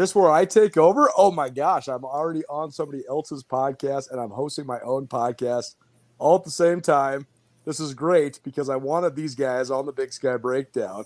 This 0.00 0.14
where 0.14 0.30
I 0.30 0.46
take 0.46 0.78
over? 0.78 1.10
Oh 1.14 1.30
my 1.30 1.50
gosh, 1.50 1.86
I'm 1.86 2.04
already 2.04 2.42
on 2.46 2.72
somebody 2.72 3.04
else's 3.06 3.44
podcast 3.44 4.10
and 4.10 4.18
I'm 4.18 4.30
hosting 4.30 4.64
my 4.64 4.80
own 4.80 5.06
podcast 5.06 5.74
all 6.18 6.36
at 6.36 6.44
the 6.44 6.50
same 6.50 6.80
time. 6.80 7.26
This 7.66 7.80
is 7.80 7.92
great 7.92 8.40
because 8.42 8.70
I 8.70 8.76
wanted 8.76 9.14
these 9.14 9.34
guys 9.34 9.70
on 9.70 9.84
the 9.84 9.92
Big 9.92 10.12
Sky 10.14 10.38
Breakdown. 10.38 11.04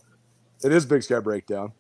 It 0.63 0.73
is 0.73 0.87
Big 0.87 1.03
Sky 1.03 1.19
Breakdown, 1.19 1.73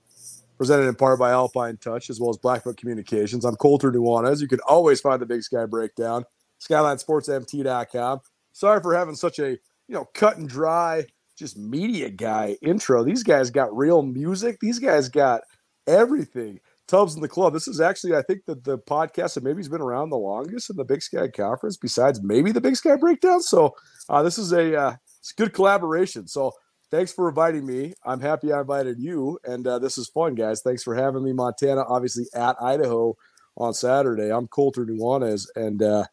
presented 0.58 0.88
in 0.88 0.96
part 0.96 1.20
by 1.20 1.30
Alpine 1.30 1.76
Touch 1.76 2.10
as 2.10 2.18
well 2.18 2.30
as 2.30 2.36
Blackfoot 2.36 2.76
Communications. 2.76 3.44
I'm 3.44 3.54
Colter 3.54 3.92
Nuanez. 3.92 4.40
You 4.40 4.48
can 4.48 4.60
always 4.66 5.00
find 5.00 5.22
the 5.22 5.26
Big 5.26 5.44
Sky 5.44 5.66
Breakdown, 5.66 6.24
SkylineSportsMT.com. 6.68 8.20
Sorry 8.52 8.82
for 8.82 8.92
having 8.92 9.14
such 9.14 9.38
a 9.38 9.50
you 9.50 9.94
know 9.94 10.06
cut 10.14 10.38
and 10.38 10.48
dry, 10.48 11.04
just 11.38 11.56
media 11.56 12.10
guy 12.10 12.56
intro. 12.60 13.04
These 13.04 13.22
guys 13.22 13.50
got 13.50 13.76
real 13.76 14.02
music. 14.02 14.58
These 14.58 14.80
guys 14.80 15.08
got 15.08 15.42
everything. 15.86 16.58
Tubbs 16.86 17.14
in 17.14 17.22
the 17.22 17.28
club. 17.28 17.52
This 17.52 17.68
is 17.68 17.80
actually, 17.80 18.14
I 18.14 18.22
think, 18.22 18.42
the, 18.46 18.56
the 18.56 18.78
podcast 18.78 19.34
that 19.34 19.44
maybe 19.44 19.58
has 19.58 19.68
been 19.68 19.80
around 19.80 20.10
the 20.10 20.16
longest 20.16 20.70
in 20.70 20.76
the 20.76 20.84
Big 20.84 21.02
Sky 21.02 21.28
Conference, 21.28 21.76
besides 21.76 22.22
maybe 22.22 22.52
the 22.52 22.60
Big 22.60 22.76
Sky 22.76 22.96
Breakdown. 22.96 23.40
So 23.40 23.74
uh, 24.08 24.22
this 24.22 24.38
is 24.38 24.52
a 24.52 24.78
uh, 24.78 24.96
it's 25.20 25.32
a 25.32 25.40
good 25.40 25.54
collaboration. 25.54 26.28
So 26.28 26.52
thanks 26.90 27.12
for 27.12 27.28
inviting 27.28 27.66
me. 27.66 27.94
I'm 28.04 28.20
happy 28.20 28.52
I 28.52 28.60
invited 28.60 28.98
you, 28.98 29.38
and 29.44 29.66
uh, 29.66 29.78
this 29.78 29.96
is 29.96 30.08
fun, 30.08 30.34
guys. 30.34 30.60
Thanks 30.62 30.82
for 30.82 30.94
having 30.94 31.24
me, 31.24 31.32
Montana. 31.32 31.84
Obviously 31.88 32.26
at 32.34 32.56
Idaho 32.60 33.16
on 33.56 33.72
Saturday. 33.72 34.30
I'm 34.32 34.48
Colter 34.48 34.84
Nuanez, 34.84 35.46
and 35.56 35.82
uh, 35.82 36.04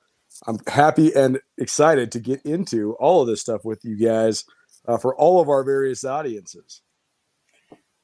I'm 0.47 0.59
happy 0.67 1.13
and 1.13 1.39
excited 1.57 2.11
to 2.13 2.19
get 2.19 2.41
into 2.43 2.93
all 2.93 3.21
of 3.21 3.27
this 3.27 3.41
stuff 3.41 3.61
with 3.63 3.79
you 3.83 3.97
guys 3.97 4.45
uh, 4.87 4.97
for 4.97 5.15
all 5.15 5.41
of 5.41 5.49
our 5.49 5.63
various 5.63 6.03
audiences. 6.03 6.81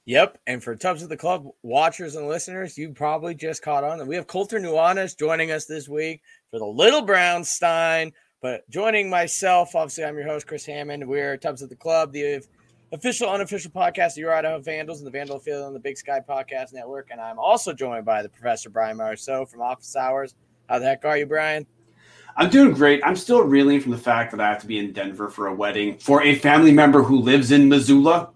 Yep. 0.08 0.38
And 0.48 0.64
for 0.64 0.74
Tubs 0.74 1.04
of 1.04 1.10
the 1.10 1.18
Club 1.18 1.50
watchers 1.64 2.16
and 2.16 2.30
listeners, 2.30 2.78
you 2.78 2.94
probably 2.94 3.36
just 3.36 3.62
caught 3.62 3.84
on 3.84 3.98
that 3.98 4.08
we 4.08 4.16
have 4.16 4.26
Colter 4.26 4.58
Nuanez 4.58 5.20
joining 5.20 5.52
us 5.52 5.66
this 5.66 5.90
week 5.90 6.22
for 6.50 6.60
the 6.60 6.66
Little 6.66 7.02
Brown 7.02 7.44
Stein. 7.44 8.14
But 8.42 8.68
joining 8.70 9.10
myself, 9.10 9.76
obviously, 9.76 10.06
I'm 10.06 10.16
your 10.16 10.26
host, 10.26 10.48
Chris 10.48 10.66
Hammond. 10.66 11.06
We're 11.06 11.36
Tubs 11.36 11.62
of 11.62 11.68
the 11.68 11.76
Club, 11.76 12.14
the 12.14 12.42
official, 12.94 13.30
unofficial 13.30 13.70
podcast 13.70 14.12
of 14.12 14.20
your 14.20 14.34
Idaho 14.34 14.60
Vandals 14.60 15.02
and 15.02 15.08
the 15.08 15.12
Vandal 15.12 15.40
Field 15.40 15.66
on 15.66 15.74
the 15.74 15.80
Big 15.80 15.98
Sky 15.98 16.22
Podcast 16.22 16.72
Network. 16.72 17.10
And 17.12 17.20
I'm 17.20 17.38
also 17.38 17.74
joined 17.74 18.06
by 18.06 18.22
the 18.22 18.30
Professor 18.30 18.70
Brian 18.70 18.96
Marceau 18.96 19.46
from 19.46 19.62
Office 19.62 19.94
Hours. 19.98 20.36
How 20.70 20.80
the 20.80 20.86
heck 20.86 21.04
are 21.04 21.18
you, 21.18 21.26
Brian? 21.26 21.68
I'm 22.38 22.50
doing 22.50 22.72
great. 22.72 23.02
I'm 23.04 23.18
still 23.18 23.42
reeling 23.42 23.82
from 23.82 23.92
the 23.92 23.98
fact 23.98 24.32
that 24.32 24.40
I 24.40 24.48
have 24.48 24.62
to 24.62 24.68
be 24.68 24.80
in 24.80 24.94
Denver 24.94 25.28
for 25.28 25.48
a 25.48 25.54
wedding 25.54 25.98
for 25.98 26.24
a 26.24 26.36
family 26.36 26.72
member 26.72 27.04
who 27.04 27.20
lives 27.20 27.52
in 27.52 27.68
Missoula. 27.68 28.30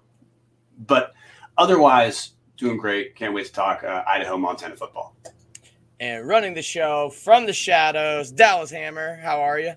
But 0.86 1.14
otherwise, 1.58 2.32
doing 2.58 2.78
great. 2.78 3.16
Can't 3.16 3.34
wait 3.34 3.46
to 3.48 3.52
talk 3.52 3.84
uh, 3.84 4.04
Idaho 4.08 4.38
Montana 4.38 4.76
football. 4.76 5.16
And 6.00 6.28
running 6.28 6.54
the 6.54 6.62
show 6.62 7.10
from 7.10 7.46
the 7.46 7.54
shadows, 7.54 8.32
Dallas 8.32 8.72
Hammer. 8.72 9.18
How 9.18 9.42
are 9.42 9.60
you? 9.60 9.74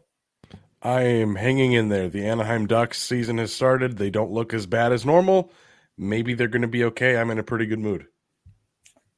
I 0.80 1.02
am 1.02 1.34
hanging 1.34 1.72
in 1.72 1.88
there. 1.88 2.08
The 2.08 2.26
Anaheim 2.26 2.66
Ducks 2.66 3.00
season 3.00 3.38
has 3.38 3.52
started. 3.52 3.96
They 3.96 4.10
don't 4.10 4.30
look 4.30 4.52
as 4.52 4.66
bad 4.66 4.92
as 4.92 5.06
normal. 5.06 5.50
Maybe 5.96 6.34
they're 6.34 6.48
going 6.48 6.62
to 6.62 6.68
be 6.68 6.84
okay. 6.84 7.16
I'm 7.16 7.30
in 7.30 7.38
a 7.38 7.42
pretty 7.42 7.66
good 7.66 7.78
mood. 7.78 8.06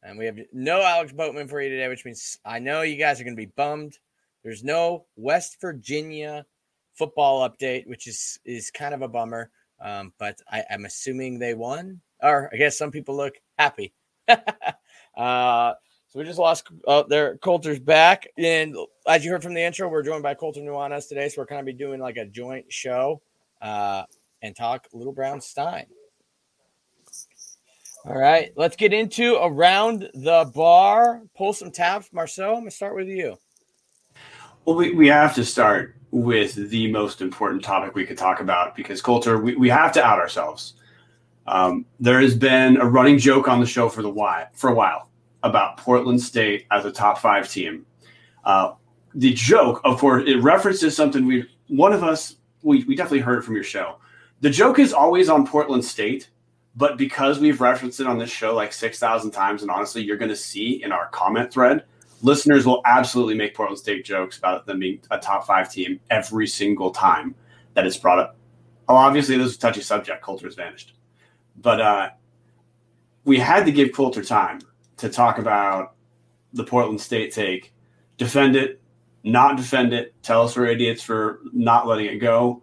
And 0.03 0.17
we 0.17 0.27
have 0.27 0.39
no 0.53 0.83
Alex 0.83 1.13
Boatman 1.13 1.49
for 1.49 1.61
you 1.61 1.69
today, 1.69 1.89
which 1.89 2.05
means 2.05 2.39
I 2.45 2.61
know 2.61 2.83
you 2.83 2.97
guys 2.97 3.21
are 3.21 3.25
going 3.25 3.37
to 3.37 3.47
be 3.47 3.53
bummed. 3.57 3.99
There's 4.45 4.63
no 4.63 5.07
West 5.17 5.57
Virginia 5.61 6.47
football 6.95 7.49
update, 7.49 7.89
which 7.89 8.07
is 8.07 8.39
is 8.45 8.71
kind 8.71 8.95
of 8.95 9.03
a 9.03 9.09
bummer. 9.09 9.51
Um, 9.81 10.13
but 10.19 10.41
I, 10.49 10.65
I'm 10.71 10.85
assuming 10.85 11.39
they 11.39 11.55
won 11.55 12.01
or 12.23 12.51
I 12.53 12.57
guess 12.57 12.79
some 12.79 12.91
people 12.91 13.17
look 13.17 13.35
happy. 13.59 13.93
uh, 14.29 14.37
so 15.17 16.19
we 16.19 16.25
just 16.25 16.39
lost 16.39 16.67
uh, 16.87 17.05
there. 17.09 17.37
Colter's 17.39 17.81
back, 17.81 18.27
and 18.39 18.77
as 19.07 19.25
you 19.25 19.31
heard 19.31 19.43
from 19.43 19.55
the 19.55 19.63
intro, 19.63 19.89
we're 19.89 20.03
joined 20.03 20.23
by 20.23 20.35
Colter 20.35 20.61
Nuanez 20.61 21.09
today. 21.09 21.29
So 21.29 21.41
we're 21.41 21.47
going 21.47 21.61
to 21.61 21.73
be 21.73 21.77
doing 21.77 22.01
like 22.01 22.17
a 22.17 22.27
joint 22.27 22.73
show 22.73 23.21
uh, 23.61 24.05
and 24.43 24.55
talk 24.55 24.87
Little 24.93 25.13
Brown 25.13 25.41
Stein. 25.41 25.87
All 28.07 28.17
right, 28.17 28.53
let's 28.55 28.77
get 28.77 28.93
into 28.93 29.37
around 29.43 30.09
the 30.15 30.49
bar. 30.55 31.23
Pull 31.37 31.53
some 31.53 31.73
tabs, 31.73 32.09
Marcel. 32.13 32.51
I'm 32.51 32.61
gonna 32.61 32.71
start 32.71 32.95
with 32.95 33.09
you. 33.09 33.37
Well, 34.65 34.77
we, 34.77 34.93
we 34.93 35.09
have 35.09 35.35
to 35.35 35.45
start 35.45 35.97
with 36.13 36.55
the 36.71 36.91
most 36.93 37.21
important 37.21 37.65
topic 37.65 37.97
we 37.97 38.07
could 38.07 38.17
talk 38.17 38.41
about 38.41 38.77
because 38.77 39.03
Colter, 39.03 39.39
we, 39.39 39.57
we 39.57 39.69
have 39.69 39.91
to 39.93 40.05
out 40.05 40.21
ourselves. 40.21 40.75
Um, 41.49 41.87
there 42.01 42.21
has 42.21 42.35
been 42.35 42.77
a 42.79 42.87
running 42.87 43.19
joke 43.19 43.49
on 43.49 43.61
the 43.61 43.67
show 43.67 43.89
for 43.89 44.03
the 44.03 44.11
while, 44.11 44.47
for 44.53 44.71
a 44.71 44.75
while 44.75 45.09
about 45.43 45.77
Portland 45.77 46.21
State 46.21 46.67
as 46.71 46.85
a 46.85 46.91
top 46.91 47.19
five 47.19 47.49
team. 47.49 47.87
Uh, 48.45 48.73
the 49.15 49.33
joke, 49.33 49.81
of 49.85 49.99
course, 49.99 50.25
it 50.27 50.43
references 50.43 50.97
something 50.97 51.27
we 51.27 51.49
one 51.69 51.93
of 51.93 52.03
us 52.03 52.37
we, 52.63 52.85
we 52.85 52.97
definitely 52.97 53.21
heard 53.21 53.45
from 53.45 53.55
your 53.55 53.65
show. 53.65 53.97
The 54.41 54.51
joke 54.51 54.79
is 54.79 54.93
always 54.93 55.29
on 55.29 55.47
Portland 55.47 55.85
State, 55.85 56.31
but 56.75 56.99
because 56.99 57.39
we've 57.39 57.61
referenced 57.61 58.01
it 58.01 58.07
on 58.07 58.19
this 58.19 58.31
show 58.31 58.55
like 58.55 58.73
six 58.73 58.99
thousand 58.99 59.31
times, 59.31 59.63
and 59.63 59.71
honestly, 59.71 60.03
you're 60.03 60.17
going 60.17 60.31
to 60.31 60.37
see 60.37 60.83
in 60.83 60.91
our 60.91 61.09
comment 61.09 61.53
thread, 61.53 61.85
listeners 62.23 62.67
will 62.67 62.83
absolutely 62.85 63.35
make 63.35 63.55
Portland 63.55 63.79
State 63.79 64.05
jokes 64.05 64.37
about 64.37 64.67
them 64.67 64.81
being 64.81 65.01
a 65.11 65.19
top 65.19 65.47
five 65.47 65.71
team 65.71 66.01
every 66.11 66.47
single 66.47 66.91
time 66.91 67.35
that 67.75 67.87
it's 67.87 67.97
brought 67.97 68.19
up. 68.19 68.37
Oh, 68.89 68.97
obviously, 68.97 69.37
this 69.37 69.49
is 69.49 69.57
a 69.57 69.61
touchy 69.61 69.81
subject. 69.81 70.23
Colter 70.23 70.47
has 70.47 70.55
vanished. 70.55 70.96
But 71.61 71.81
uh, 71.81 72.11
we 73.25 73.39
had 73.39 73.65
to 73.67 73.73
give 73.73 73.93
Colter 73.93 74.23
time 74.23 74.61
to 74.99 75.09
talk 75.09 75.39
about 75.39 75.95
the 76.53 76.65
Portland 76.65 77.01
State 77.01 77.33
take, 77.33 77.73
defend 78.19 78.57
it, 78.57 78.81
not 79.25 79.57
defend 79.57 79.93
it, 79.93 80.15
tell 80.23 80.43
us 80.43 80.57
we're 80.57 80.67
idiots 80.67 81.03
for 81.03 81.41
not 81.53 81.87
letting 81.87 82.07
it 82.07 82.17
go. 82.17 82.63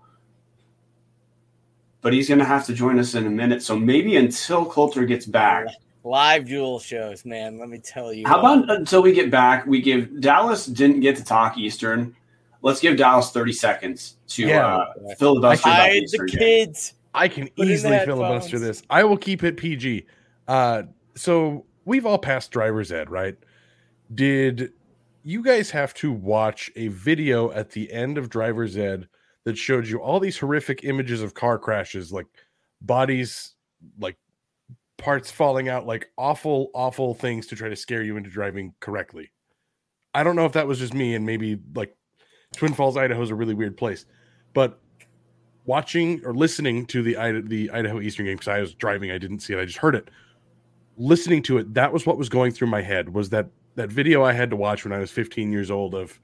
But 2.01 2.13
he's 2.13 2.27
going 2.27 2.39
to 2.39 2.45
have 2.45 2.65
to 2.65 2.73
join 2.73 2.99
us 2.99 3.15
in 3.15 3.25
a 3.25 3.29
minute. 3.29 3.61
So 3.63 3.77
maybe 3.77 4.17
until 4.17 4.65
Colter 4.65 5.05
gets 5.05 5.25
back. 5.25 5.67
Live 6.03 6.47
dual 6.47 6.79
shows, 6.79 7.23
man. 7.23 7.57
Let 7.59 7.69
me 7.69 7.77
tell 7.77 8.13
you. 8.13 8.27
How 8.27 8.39
about 8.39 8.69
until 8.69 9.01
we 9.01 9.13
get 9.13 9.31
back? 9.31 9.65
We 9.65 9.81
give 9.81 10.19
Dallas 10.19 10.65
didn't 10.65 10.99
get 10.99 11.15
to 11.15 11.23
talk 11.23 11.57
Eastern. 11.57 12.13
Let's 12.61 12.81
give 12.81 12.97
Dallas 12.97 13.31
30 13.31 13.53
seconds 13.53 14.17
to 14.29 14.47
Yeah. 14.47 14.75
uh, 14.75 15.15
filibuster. 15.17 15.69
hide 15.69 15.91
the 15.91 15.95
Eastern 16.03 16.25
game. 16.27 16.37
kids? 16.39 16.93
I 17.13 17.27
can 17.27 17.47
Put 17.49 17.67
easily 17.67 17.99
filibuster 17.99 18.59
this. 18.59 18.83
I 18.89 19.03
will 19.03 19.17
keep 19.17 19.43
it 19.43 19.57
PG. 19.57 20.05
Uh, 20.47 20.83
so 21.15 21.65
we've 21.85 22.05
all 22.05 22.17
passed 22.17 22.51
driver's 22.51 22.91
ed, 22.91 23.09
right? 23.09 23.37
Did 24.13 24.73
you 25.23 25.41
guys 25.41 25.69
have 25.71 25.93
to 25.95 26.11
watch 26.11 26.71
a 26.75 26.87
video 26.89 27.51
at 27.51 27.71
the 27.71 27.91
end 27.91 28.17
of 28.17 28.29
driver's 28.29 28.77
ed 28.77 29.07
that 29.45 29.57
showed 29.57 29.87
you 29.87 29.99
all 29.99 30.19
these 30.19 30.37
horrific 30.37 30.83
images 30.83 31.21
of 31.21 31.33
car 31.33 31.57
crashes, 31.57 32.11
like 32.11 32.27
bodies, 32.81 33.53
like 33.99 34.17
parts 34.97 35.31
falling 35.31 35.69
out, 35.69 35.85
like 35.85 36.09
awful, 36.17 36.71
awful 36.73 37.13
things 37.13 37.47
to 37.47 37.55
try 37.55 37.69
to 37.69 37.75
scare 37.75 38.03
you 38.03 38.17
into 38.17 38.29
driving 38.29 38.73
correctly? 38.79 39.31
I 40.13 40.23
don't 40.23 40.35
know 40.35 40.45
if 40.45 40.53
that 40.53 40.67
was 40.67 40.79
just 40.79 40.93
me, 40.93 41.15
and 41.15 41.25
maybe 41.25 41.59
like 41.75 41.95
Twin 42.55 42.73
Falls, 42.73 42.97
Idaho 42.97 43.21
is 43.21 43.31
a 43.31 43.35
really 43.35 43.53
weird 43.53 43.77
place, 43.77 44.05
but 44.53 44.79
watching 45.65 46.23
or 46.25 46.33
listening 46.33 46.85
to 46.87 47.01
the 47.01 47.17
Ida- 47.17 47.41
the 47.43 47.69
Idaho 47.71 48.01
Eastern 48.01 48.25
game 48.25 48.35
because 48.35 48.47
I 48.47 48.59
was 48.59 48.73
driving, 48.73 49.11
I 49.11 49.17
didn't 49.17 49.39
see 49.39 49.53
it, 49.53 49.59
I 49.59 49.65
just 49.65 49.77
heard 49.77 49.95
it. 49.95 50.09
Listening 50.97 51.41
to 51.43 51.57
it, 51.57 51.73
that 51.73 51.91
was 51.91 52.05
what 52.05 52.17
was 52.17 52.29
going 52.29 52.51
through 52.51 52.67
my 52.67 52.81
head. 52.81 53.13
Was 53.13 53.29
that 53.29 53.47
that 53.75 53.89
video 53.89 54.23
I 54.23 54.33
had 54.33 54.49
to 54.51 54.55
watch 54.55 54.83
when 54.83 54.93
I 54.93 54.99
was 54.99 55.11
15 55.11 55.51
years 55.51 55.71
old 55.71 55.95
of 55.95 56.19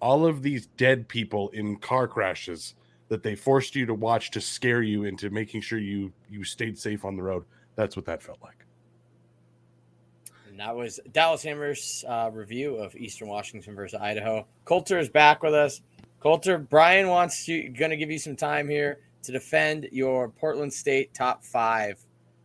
all 0.00 0.26
of 0.26 0.42
these 0.42 0.66
dead 0.66 1.08
people 1.08 1.50
in 1.50 1.76
car 1.76 2.08
crashes 2.08 2.74
that 3.08 3.22
they 3.22 3.34
forced 3.34 3.76
you 3.76 3.86
to 3.86 3.94
watch 3.94 4.30
to 4.30 4.40
scare 4.40 4.82
you 4.82 5.04
into 5.04 5.30
making 5.30 5.60
sure 5.60 5.78
you 5.78 6.12
you 6.28 6.44
stayed 6.44 6.78
safe 6.78 7.04
on 7.04 7.16
the 7.16 7.22
road. 7.22 7.44
That's 7.76 7.96
what 7.96 8.06
that 8.06 8.22
felt 8.22 8.38
like. 8.42 8.64
And 10.48 10.58
that 10.58 10.74
was 10.74 10.98
Dallas 11.12 11.42
Hammer's 11.42 12.04
uh, 12.08 12.30
review 12.32 12.76
of 12.76 12.96
Eastern 12.96 13.28
Washington 13.28 13.74
versus 13.74 14.00
Idaho. 14.00 14.46
Colter 14.64 14.98
is 14.98 15.08
back 15.08 15.42
with 15.42 15.54
us. 15.54 15.80
Colter, 16.20 16.58
Brian 16.58 17.08
wants 17.08 17.48
you 17.48 17.70
going 17.70 17.90
to 17.90 17.96
give 17.96 18.10
you 18.10 18.18
some 18.18 18.36
time 18.36 18.68
here 18.68 19.00
to 19.22 19.32
defend 19.32 19.88
your 19.90 20.28
Portland 20.28 20.72
State 20.72 21.14
top 21.14 21.42
five 21.42 21.98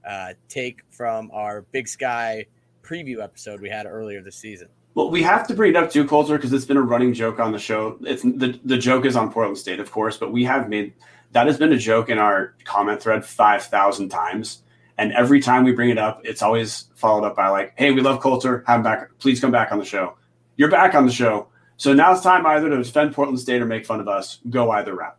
uh, 0.08 0.34
take 0.48 0.82
from 0.90 1.30
our 1.34 1.64
Big 1.74 1.88
Sky 1.88 2.46
preview 2.82 3.22
episode 3.22 3.60
we 3.60 3.70
had 3.70 3.86
earlier 3.86 4.22
this 4.22 4.38
season. 4.38 4.70
Well, 4.94 5.10
we 5.10 5.22
have 5.24 5.46
to 5.48 5.54
bring 5.54 5.72
it 5.72 5.76
up 5.76 5.92
too, 5.92 6.06
Colter, 6.06 6.38
because 6.38 6.54
it's 6.54 6.64
been 6.64 6.78
a 6.78 6.82
running 6.82 7.14
joke 7.14 7.40
on 7.40 7.52
the 7.52 7.60
show. 7.60 7.98
It's 8.02 8.24
the 8.24 8.58
the 8.64 8.78
joke 8.78 9.06
is 9.06 9.18
on 9.18 9.32
Portland 9.32 9.58
State, 9.58 9.82
of 9.82 9.92
course, 9.92 10.16
but 10.16 10.32
we 10.32 10.46
have 10.46 10.70
made 10.70 10.94
that 11.34 11.48
has 11.48 11.58
been 11.58 11.74
a 11.74 11.78
joke 11.78 12.10
in 12.10 12.18
our 12.18 12.56
comment 12.64 13.02
thread 13.02 13.26
five 13.26 13.64
thousand 13.64 14.08
times. 14.08 14.62
And 14.98 15.12
every 15.12 15.42
time 15.42 15.66
we 15.66 15.74
bring 15.74 15.90
it 15.90 15.98
up, 15.98 16.22
it's 16.24 16.42
always 16.42 16.86
followed 16.96 17.26
up 17.26 17.36
by 17.36 17.50
like, 17.50 17.74
"Hey, 17.76 17.92
we 17.92 18.00
love 18.00 18.22
Colter. 18.22 18.64
Have 18.68 18.78
him 18.78 18.84
back. 18.84 19.10
Please 19.20 19.42
come 19.42 19.52
back 19.52 19.74
on 19.74 19.80
the 19.80 19.86
show. 19.86 20.16
You're 20.56 20.72
back 20.72 20.96
on 20.96 21.06
the 21.06 21.12
show. 21.12 21.50
So 21.78 21.94
now 21.94 22.14
it's 22.14 22.22
time 22.22 22.46
either 22.46 22.70
to 22.70 22.78
defend 22.78 23.14
Portland 23.14 23.40
State 23.40 23.62
or 23.62 23.66
make 23.66 23.86
fun 23.86 24.00
of 24.00 24.08
us. 24.08 24.40
Go 24.50 24.72
either 24.72 24.96
route." 24.96 25.18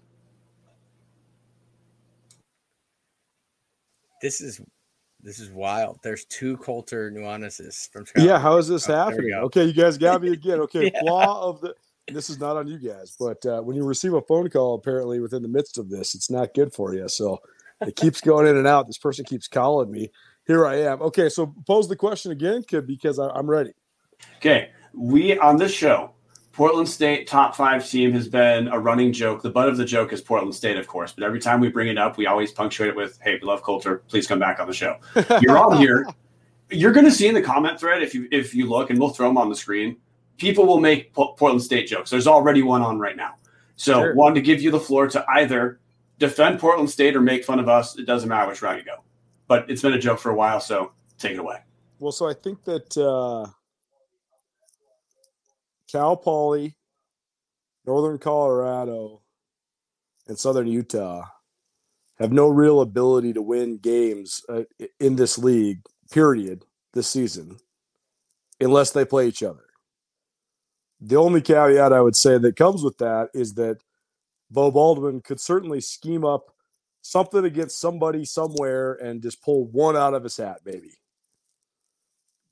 This 4.22 4.40
is 4.40 4.60
this 5.26 5.40
is 5.40 5.50
wild. 5.50 5.98
There's 6.02 6.24
two 6.26 6.56
Colter 6.58 7.10
Nuanezes 7.10 7.90
from 7.90 8.06
Scott. 8.06 8.22
Yeah, 8.22 8.38
how 8.38 8.58
is 8.58 8.68
this 8.68 8.88
oh, 8.88 8.94
happening? 8.94 9.32
Okay, 9.34 9.64
you 9.64 9.72
guys 9.72 9.98
got 9.98 10.22
me 10.22 10.32
again. 10.32 10.60
Okay, 10.66 10.90
yeah. 10.92 11.00
flaw 11.00 11.48
of 11.48 11.60
the. 11.60 11.74
This 12.08 12.30
is 12.30 12.38
not 12.38 12.56
on 12.56 12.68
you 12.68 12.78
guys, 12.78 13.16
but 13.18 13.44
uh, 13.44 13.60
when 13.62 13.76
you 13.76 13.84
receive 13.84 14.14
a 14.14 14.22
phone 14.22 14.48
call, 14.48 14.76
apparently 14.76 15.18
within 15.18 15.42
the 15.42 15.48
midst 15.48 15.76
of 15.76 15.90
this, 15.90 16.14
it's 16.14 16.30
not 16.30 16.54
good 16.54 16.72
for 16.72 16.94
you. 16.94 17.08
So 17.08 17.40
it 17.80 17.96
keeps 17.96 18.20
going 18.20 18.46
in 18.46 18.56
and 18.56 18.66
out. 18.66 18.86
This 18.86 18.98
person 18.98 19.24
keeps 19.24 19.48
calling 19.48 19.90
me. 19.90 20.12
Here 20.46 20.64
I 20.64 20.76
am. 20.82 21.02
Okay, 21.02 21.28
so 21.28 21.52
pose 21.66 21.88
the 21.88 21.96
question 21.96 22.30
again, 22.30 22.62
kid, 22.62 22.86
because 22.86 23.18
I, 23.18 23.28
I'm 23.30 23.50
ready. 23.50 23.72
Okay, 24.36 24.70
we 24.94 25.36
on 25.38 25.56
this 25.56 25.72
show 25.72 26.12
Portland 26.56 26.88
State 26.88 27.26
top 27.26 27.54
five 27.54 27.86
team 27.86 28.12
has 28.12 28.28
been 28.28 28.68
a 28.68 28.78
running 28.78 29.12
joke. 29.12 29.42
The 29.42 29.50
butt 29.50 29.68
of 29.68 29.76
the 29.76 29.84
joke 29.84 30.14
is 30.14 30.22
Portland 30.22 30.54
State, 30.54 30.78
of 30.78 30.86
course, 30.86 31.12
but 31.12 31.22
every 31.22 31.38
time 31.38 31.60
we 31.60 31.68
bring 31.68 31.88
it 31.88 31.98
up, 31.98 32.16
we 32.16 32.26
always 32.26 32.50
punctuate 32.50 32.88
it 32.88 32.96
with, 32.96 33.18
"Hey, 33.20 33.34
we 33.34 33.46
love 33.46 33.62
Colter. 33.62 33.98
Please 34.08 34.26
come 34.26 34.38
back 34.38 34.58
on 34.58 34.66
the 34.66 34.72
show." 34.72 34.96
You're 35.42 35.58
on 35.58 35.76
here. 35.76 36.06
You're 36.70 36.92
going 36.92 37.04
to 37.04 37.12
see 37.12 37.28
in 37.28 37.34
the 37.34 37.42
comment 37.42 37.78
thread 37.78 38.02
if 38.02 38.14
you 38.14 38.26
if 38.32 38.54
you 38.54 38.70
look, 38.70 38.88
and 38.88 38.98
we'll 38.98 39.10
throw 39.10 39.28
them 39.28 39.36
on 39.36 39.50
the 39.50 39.54
screen. 39.54 39.98
People 40.38 40.64
will 40.64 40.80
make 40.80 41.12
Portland 41.12 41.62
State 41.62 41.88
jokes. 41.88 42.08
There's 42.08 42.26
already 42.26 42.62
one 42.62 42.80
on 42.80 42.98
right 42.98 43.18
now. 43.18 43.34
So, 43.76 43.92
sure. 43.92 44.14
wanted 44.14 44.36
to 44.36 44.40
give 44.40 44.62
you 44.62 44.70
the 44.70 44.80
floor 44.80 45.08
to 45.08 45.22
either 45.32 45.78
defend 46.18 46.58
Portland 46.58 46.88
State 46.88 47.16
or 47.16 47.20
make 47.20 47.44
fun 47.44 47.58
of 47.58 47.68
us. 47.68 47.98
It 47.98 48.06
doesn't 48.06 48.30
matter 48.30 48.48
which 48.48 48.62
route 48.62 48.78
you 48.78 48.84
go. 48.84 49.04
But 49.46 49.70
it's 49.70 49.82
been 49.82 49.92
a 49.92 49.98
joke 49.98 50.20
for 50.20 50.30
a 50.30 50.34
while, 50.34 50.60
so 50.60 50.92
take 51.18 51.32
it 51.32 51.38
away. 51.38 51.58
Well, 51.98 52.12
so 52.12 52.26
I 52.26 52.32
think 52.32 52.64
that. 52.64 52.96
Uh 52.96 53.50
Cal 55.90 56.16
Poly, 56.16 56.76
Northern 57.84 58.18
Colorado, 58.18 59.22
and 60.26 60.38
Southern 60.38 60.66
Utah 60.66 61.24
have 62.18 62.32
no 62.32 62.48
real 62.48 62.80
ability 62.80 63.32
to 63.34 63.42
win 63.42 63.78
games 63.78 64.42
uh, 64.48 64.62
in 64.98 65.16
this 65.16 65.38
league, 65.38 65.80
period, 66.10 66.64
this 66.94 67.08
season, 67.08 67.58
unless 68.60 68.90
they 68.90 69.04
play 69.04 69.28
each 69.28 69.42
other. 69.42 69.64
The 71.00 71.16
only 71.16 71.42
caveat 71.42 71.92
I 71.92 72.00
would 72.00 72.16
say 72.16 72.38
that 72.38 72.56
comes 72.56 72.82
with 72.82 72.96
that 72.98 73.28
is 73.34 73.54
that 73.54 73.78
Beau 74.50 74.70
Baldwin 74.70 75.20
could 75.20 75.40
certainly 75.40 75.80
scheme 75.80 76.24
up 76.24 76.54
something 77.02 77.44
against 77.44 77.78
somebody 77.80 78.24
somewhere 78.24 78.94
and 78.94 79.22
just 79.22 79.42
pull 79.42 79.66
one 79.66 79.96
out 79.96 80.14
of 80.14 80.24
his 80.24 80.36
hat, 80.36 80.60
maybe. 80.64 80.92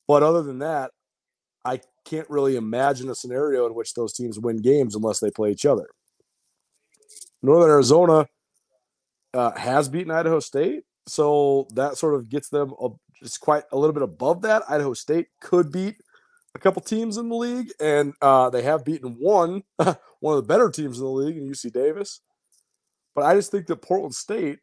But 0.07 0.23
other 0.23 0.43
than 0.43 0.59
that, 0.59 0.91
I 1.65 1.81
can't 2.05 2.29
really 2.31 2.57
imagine 2.57 3.09
a 3.11 3.15
scenario 3.15 3.67
in 3.67 3.75
which 3.75 3.95
those 3.95 4.13
teams 4.13 4.39
win 4.39 4.59
games 4.59 4.95
unless 4.95 5.21
they 5.21 5.31
play 5.31 5.51
each 5.51 5.67
other. 5.67 5.87
Northern 7.43 7.71
Arizona 7.71 8.29
uh, 9.35 9.53
has 9.53 9.89
beaten 9.89 10.11
Idaho 10.11 10.41
State, 10.41 10.85
so 11.07 11.67
that 11.75 11.97
sort 11.97 12.15
of 12.15 12.29
gets 12.29 12.49
them 12.49 12.75
just 13.23 13.41
quite 13.41 13.65
a 13.73 13.77
little 13.77 13.93
bit 13.93 14.03
above 14.03 14.43
that. 14.43 14.63
Idaho 14.69 14.95
State 14.95 15.27
could 15.41 15.71
beat 15.71 15.97
a 16.55 16.59
couple 16.59 16.81
teams 16.83 17.17
in 17.17 17.29
the 17.29 17.35
league, 17.35 17.71
and 17.81 18.15
uh, 18.23 18.49
they 18.51 18.63
have 18.63 18.85
beaten 18.85 19.17
one, 19.19 19.63
one 19.77 20.37
of 20.37 20.43
the 20.43 20.49
better 20.49 20.71
teams 20.71 20.99
in 20.99 21.05
the 21.05 21.11
league, 21.11 21.37
in 21.37 21.49
UC 21.49 21.73
Davis. 21.73 22.21
But 23.15 23.25
I 23.25 23.35
just 23.35 23.51
think 23.51 23.67
that 23.67 23.83
Portland 23.83 24.15
State, 24.15 24.59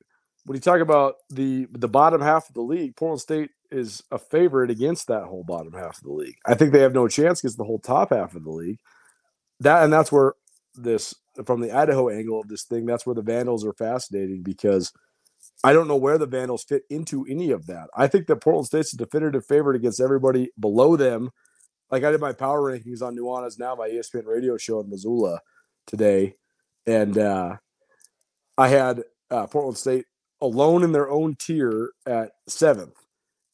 when 0.45 0.55
you 0.55 0.61
talk 0.61 0.81
about 0.81 1.15
the 1.29 1.67
the 1.71 1.87
bottom 1.87 2.21
half 2.21 2.49
of 2.49 2.55
the 2.55 2.61
league, 2.61 2.95
Portland 2.95 3.21
State 3.21 3.51
is 3.71 4.03
a 4.11 4.17
favorite 4.17 4.69
against 4.69 5.07
that 5.07 5.23
whole 5.23 5.43
bottom 5.43 5.73
half 5.73 5.97
of 5.97 6.03
the 6.03 6.11
league. 6.11 6.37
I 6.45 6.53
think 6.55 6.71
they 6.71 6.81
have 6.81 6.93
no 6.93 7.07
chance 7.07 7.39
against 7.39 7.57
the 7.57 7.63
whole 7.63 7.79
top 7.79 8.11
half 8.11 8.35
of 8.35 8.43
the 8.43 8.51
league. 8.51 8.79
That 9.59 9.83
and 9.83 9.93
that's 9.93 10.11
where 10.11 10.33
this 10.75 11.13
from 11.45 11.61
the 11.61 11.71
Idaho 11.71 12.09
angle 12.09 12.41
of 12.41 12.47
this 12.47 12.63
thing, 12.63 12.85
that's 12.85 13.05
where 13.05 13.15
the 13.15 13.21
Vandals 13.21 13.65
are 13.65 13.73
fascinating 13.73 14.43
because 14.43 14.91
I 15.63 15.73
don't 15.73 15.87
know 15.87 15.95
where 15.95 16.17
the 16.17 16.25
Vandals 16.25 16.63
fit 16.63 16.83
into 16.89 17.25
any 17.29 17.51
of 17.51 17.67
that. 17.67 17.87
I 17.95 18.07
think 18.07 18.27
that 18.27 18.37
Portland 18.37 18.67
State's 18.67 18.93
a 18.93 18.97
definitive 18.97 19.45
favorite 19.45 19.75
against 19.75 20.01
everybody 20.01 20.49
below 20.59 20.95
them. 20.95 21.29
Like 21.89 22.03
I 22.03 22.11
did 22.11 22.21
my 22.21 22.33
power 22.33 22.71
rankings 22.71 23.01
on 23.01 23.15
Nuanez 23.15 23.59
Now, 23.59 23.75
my 23.75 23.89
ESPN 23.89 24.25
radio 24.25 24.57
show 24.57 24.79
in 24.79 24.89
Missoula 24.89 25.39
today. 25.87 26.35
And 26.85 27.17
uh, 27.17 27.57
I 28.57 28.67
had 28.69 29.03
uh, 29.29 29.47
Portland 29.47 29.77
State 29.77 30.05
alone 30.41 30.83
in 30.83 30.91
their 30.91 31.09
own 31.09 31.35
tier 31.35 31.91
at 32.07 32.31
seventh 32.47 32.95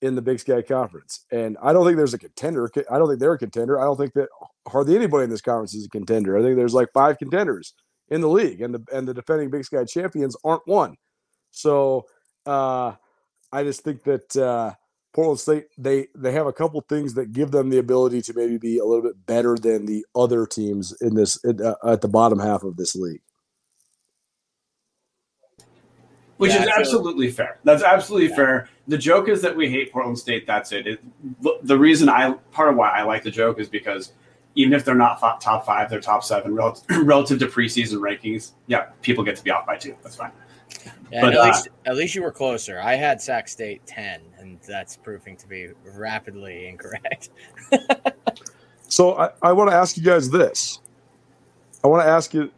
in 0.01 0.15
the 0.15 0.21
Big 0.21 0.39
Sky 0.39 0.61
Conference. 0.61 1.25
And 1.31 1.57
I 1.61 1.73
don't 1.73 1.85
think 1.85 1.97
there's 1.97 2.13
a 2.13 2.19
contender. 2.19 2.69
I 2.89 2.97
don't 2.97 3.07
think 3.07 3.19
they're 3.19 3.33
a 3.33 3.37
contender. 3.37 3.79
I 3.79 3.85
don't 3.85 3.97
think 3.97 4.13
that 4.13 4.29
hardly 4.67 4.95
anybody 4.95 5.23
in 5.23 5.29
this 5.29 5.41
conference 5.41 5.73
is 5.73 5.85
a 5.85 5.89
contender. 5.89 6.37
I 6.37 6.41
think 6.41 6.55
there's 6.55 6.73
like 6.73 6.89
five 6.93 7.17
contenders 7.17 7.73
in 8.09 8.21
the 8.21 8.29
league, 8.29 8.61
and 8.61 8.73
the 8.73 8.83
and 8.93 9.07
the 9.07 9.13
defending 9.13 9.49
Big 9.49 9.65
Sky 9.65 9.83
champions 9.85 10.35
aren't 10.43 10.67
one. 10.67 10.95
So 11.51 12.05
uh, 12.45 12.93
I 13.51 13.63
just 13.63 13.81
think 13.81 14.03
that 14.03 14.35
uh, 14.35 14.73
Portland 15.13 15.39
State 15.39 15.65
they 15.77 16.07
they 16.15 16.31
have 16.31 16.47
a 16.47 16.53
couple 16.53 16.79
things 16.81 17.13
that 17.15 17.31
give 17.31 17.51
them 17.51 17.69
the 17.69 17.79
ability 17.79 18.21
to 18.23 18.33
maybe 18.33 18.57
be 18.57 18.77
a 18.77 18.85
little 18.85 19.03
bit 19.03 19.25
better 19.25 19.55
than 19.55 19.85
the 19.85 20.05
other 20.15 20.45
teams 20.45 20.93
in 21.01 21.15
this 21.15 21.43
uh, 21.43 21.73
at 21.85 22.01
the 22.01 22.07
bottom 22.07 22.39
half 22.39 22.63
of 22.63 22.77
this 22.77 22.95
league. 22.95 23.21
Which 26.37 26.51
yeah, 26.51 26.63
is 26.63 26.69
absolutely 26.69 27.29
fair. 27.29 27.59
That's 27.63 27.83
absolutely 27.83 28.29
yeah. 28.29 28.35
fair. 28.35 28.69
The 28.87 28.97
joke 28.97 29.27
is 29.27 29.41
that 29.41 29.55
we 29.55 29.69
hate 29.69 29.91
Portland 29.91 30.17
State. 30.17 30.47
That's 30.47 30.71
it. 30.71 30.87
it. 30.87 31.03
The 31.63 31.77
reason 31.77 32.09
I 32.09 32.31
part 32.51 32.69
of 32.69 32.75
why 32.75 32.89
I 32.89 33.03
like 33.03 33.23
the 33.23 33.31
joke 33.31 33.59
is 33.59 33.67
because 33.67 34.13
even 34.55 34.73
if 34.73 34.85
they're 34.85 34.95
not 34.95 35.19
top 35.19 35.65
five, 35.65 35.89
they're 35.89 36.01
top 36.01 36.23
seven 36.23 36.53
relative, 36.53 36.83
relative 37.03 37.39
to 37.39 37.47
preseason 37.47 37.99
rankings. 37.99 38.51
Yeah, 38.67 38.85
people 39.01 39.23
get 39.23 39.35
to 39.37 39.43
be 39.43 39.51
off 39.51 39.65
by 39.65 39.77
two. 39.77 39.95
That's 40.01 40.15
fine. 40.15 40.31
Yeah, 41.11 41.21
but, 41.21 41.33
at, 41.33 41.39
uh, 41.39 41.45
least, 41.45 41.69
at 41.85 41.95
least 41.95 42.15
you 42.15 42.21
were 42.21 42.31
closer. 42.31 42.79
I 42.79 42.95
had 42.95 43.21
Sac 43.21 43.47
State 43.47 43.85
ten, 43.85 44.21
and 44.37 44.59
that's 44.67 44.97
proving 44.97 45.37
to 45.37 45.47
be 45.47 45.69
rapidly 45.85 46.67
incorrect. 46.67 47.29
so 48.87 49.17
I, 49.17 49.29
I 49.41 49.53
want 49.53 49.69
to 49.69 49.75
ask 49.75 49.95
you 49.97 50.03
guys 50.03 50.29
this. 50.29 50.79
I 51.83 51.87
want 51.87 52.03
to 52.03 52.09
ask 52.09 52.33
you 52.33 52.51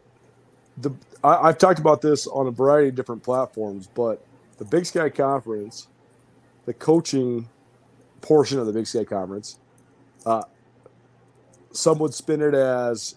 the 0.77 0.91
I, 1.23 1.47
have 1.47 1.57
talked 1.57 1.79
about 1.79 2.01
this 2.01 2.27
on 2.27 2.47
a 2.47 2.51
variety 2.51 2.89
of 2.89 2.95
different 2.95 3.23
platforms, 3.23 3.87
but 3.93 4.25
the 4.57 4.65
Big 4.65 4.85
Sky 4.85 5.09
Conference, 5.09 5.87
the 6.65 6.73
coaching 6.73 7.49
portion 8.21 8.59
of 8.59 8.65
the 8.67 8.73
Big 8.73 8.87
Sky 8.87 9.03
Conference, 9.03 9.59
uh, 10.25 10.43
some 11.71 11.99
would 11.99 12.13
spin 12.13 12.41
it 12.41 12.53
as 12.53 13.15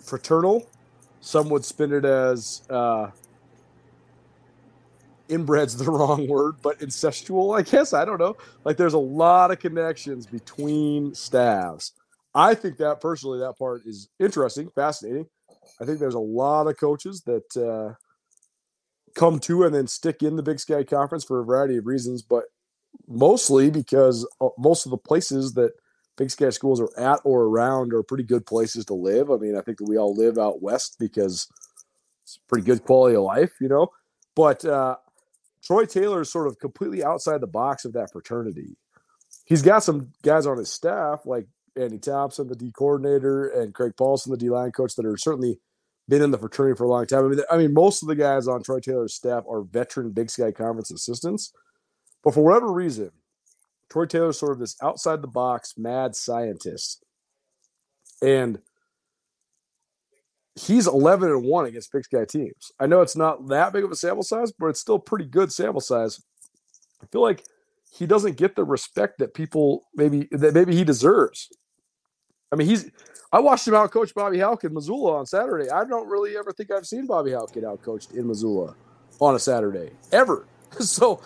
fraternal, 0.00 0.68
some 1.20 1.48
would 1.50 1.64
spin 1.64 1.92
it 1.92 2.04
as 2.04 2.62
uh, 2.70 3.10
inbred's 5.28 5.76
the 5.76 5.84
wrong 5.90 6.28
word, 6.28 6.56
but 6.62 6.78
incestual, 6.80 7.58
I 7.58 7.62
guess. 7.62 7.92
I 7.92 8.04
don't 8.04 8.18
know. 8.18 8.36
Like 8.64 8.76
there's 8.76 8.94
a 8.94 8.98
lot 8.98 9.50
of 9.50 9.58
connections 9.58 10.26
between 10.26 11.14
staffs. 11.14 11.92
I 12.34 12.54
think 12.54 12.78
that 12.78 13.00
personally, 13.00 13.40
that 13.40 13.58
part 13.58 13.82
is 13.86 14.08
interesting, 14.18 14.70
fascinating. 14.74 15.26
I 15.80 15.84
think 15.84 15.98
there's 15.98 16.14
a 16.14 16.20
lot 16.20 16.66
of 16.66 16.78
coaches 16.78 17.22
that 17.26 17.56
uh, 17.56 17.94
come 19.14 19.38
to 19.40 19.64
and 19.64 19.74
then 19.74 19.86
stick 19.86 20.22
in 20.22 20.36
the 20.36 20.42
Big 20.42 20.60
Sky 20.60 20.84
Conference 20.84 21.24
for 21.24 21.40
a 21.40 21.44
variety 21.44 21.76
of 21.76 21.86
reasons, 21.86 22.22
but 22.22 22.44
mostly 23.06 23.70
because 23.70 24.26
uh, 24.40 24.48
most 24.58 24.86
of 24.86 24.90
the 24.90 24.98
places 24.98 25.54
that 25.54 25.72
Big 26.16 26.30
Sky 26.30 26.50
schools 26.50 26.80
are 26.80 26.90
at 26.98 27.20
or 27.24 27.44
around 27.44 27.92
are 27.94 28.02
pretty 28.02 28.24
good 28.24 28.46
places 28.46 28.84
to 28.86 28.94
live. 28.94 29.30
I 29.30 29.36
mean, 29.36 29.56
I 29.56 29.62
think 29.62 29.78
that 29.78 29.88
we 29.88 29.96
all 29.96 30.14
live 30.14 30.38
out 30.38 30.62
west 30.62 30.96
because 30.98 31.48
it's 32.22 32.38
pretty 32.48 32.64
good 32.64 32.84
quality 32.84 33.16
of 33.16 33.22
life, 33.22 33.52
you 33.60 33.68
know. 33.68 33.88
But 34.36 34.64
uh, 34.64 34.96
Troy 35.64 35.86
Taylor 35.86 36.22
is 36.22 36.30
sort 36.30 36.48
of 36.48 36.58
completely 36.58 37.02
outside 37.02 37.40
the 37.40 37.46
box 37.46 37.84
of 37.84 37.94
that 37.94 38.12
fraternity. 38.12 38.76
He's 39.44 39.62
got 39.62 39.82
some 39.82 40.12
guys 40.22 40.46
on 40.46 40.58
his 40.58 40.70
staff 40.70 41.20
like 41.24 41.46
Andy 41.76 41.98
Thompson, 41.98 42.48
the 42.48 42.56
D 42.56 42.72
coordinator, 42.72 43.48
and 43.48 43.74
Craig 43.74 43.92
Paulson, 43.96 44.30
the 44.30 44.38
D 44.38 44.50
line 44.50 44.72
coach, 44.72 44.94
that 44.96 45.06
are 45.06 45.16
certainly 45.16 45.58
been 46.08 46.22
in 46.22 46.30
the 46.30 46.38
fraternity 46.38 46.76
for 46.76 46.84
a 46.84 46.88
long 46.88 47.06
time. 47.06 47.24
I 47.24 47.28
mean, 47.28 47.40
I 47.50 47.56
mean, 47.56 47.72
most 47.72 48.02
of 48.02 48.08
the 48.08 48.16
guys 48.16 48.48
on 48.48 48.62
Troy 48.62 48.80
Taylor's 48.80 49.14
staff 49.14 49.44
are 49.48 49.62
veteran 49.62 50.10
Big 50.10 50.30
Sky 50.30 50.52
Conference 50.52 50.90
assistants, 50.90 51.52
but 52.22 52.34
for 52.34 52.42
whatever 52.44 52.72
reason, 52.72 53.10
Troy 53.90 54.06
Taylor's 54.06 54.38
sort 54.38 54.52
of 54.52 54.58
this 54.58 54.76
outside 54.82 55.22
the 55.22 55.28
box 55.28 55.74
mad 55.76 56.14
scientist, 56.16 57.04
and 58.20 58.60
he's 60.54 60.86
11 60.86 61.30
and 61.30 61.44
1 61.44 61.66
against 61.66 61.92
Big 61.92 62.04
Sky 62.04 62.24
teams. 62.24 62.72
I 62.78 62.86
know 62.86 63.00
it's 63.00 63.16
not 63.16 63.48
that 63.48 63.72
big 63.72 63.84
of 63.84 63.90
a 63.90 63.96
sample 63.96 64.22
size, 64.22 64.52
but 64.52 64.66
it's 64.66 64.80
still 64.80 64.98
pretty 64.98 65.24
good 65.24 65.52
sample 65.52 65.80
size. 65.80 66.22
I 67.02 67.06
feel 67.06 67.22
like 67.22 67.44
he 67.90 68.06
doesn't 68.06 68.36
get 68.36 68.56
the 68.56 68.64
respect 68.64 69.18
that 69.18 69.34
people 69.34 69.84
maybe 69.94 70.28
that 70.30 70.54
maybe 70.54 70.74
he 70.74 70.84
deserves. 70.84 71.48
I 72.52 72.56
mean, 72.56 72.68
he's. 72.68 72.90
I 73.34 73.40
watched 73.40 73.66
him 73.66 73.74
out 73.74 73.90
coach 73.90 74.14
Bobby 74.14 74.38
Hauck 74.38 74.62
in 74.64 74.74
Missoula 74.74 75.16
on 75.16 75.24
Saturday. 75.24 75.70
I 75.70 75.86
don't 75.86 76.06
really 76.06 76.36
ever 76.36 76.52
think 76.52 76.70
I've 76.70 76.86
seen 76.86 77.06
Bobby 77.06 77.32
Hauck 77.32 77.54
get 77.54 77.64
out 77.64 77.80
coached 77.80 78.12
in 78.12 78.28
Missoula 78.28 78.76
on 79.20 79.34
a 79.34 79.38
Saturday 79.38 79.90
ever. 80.12 80.46
So 80.80 81.20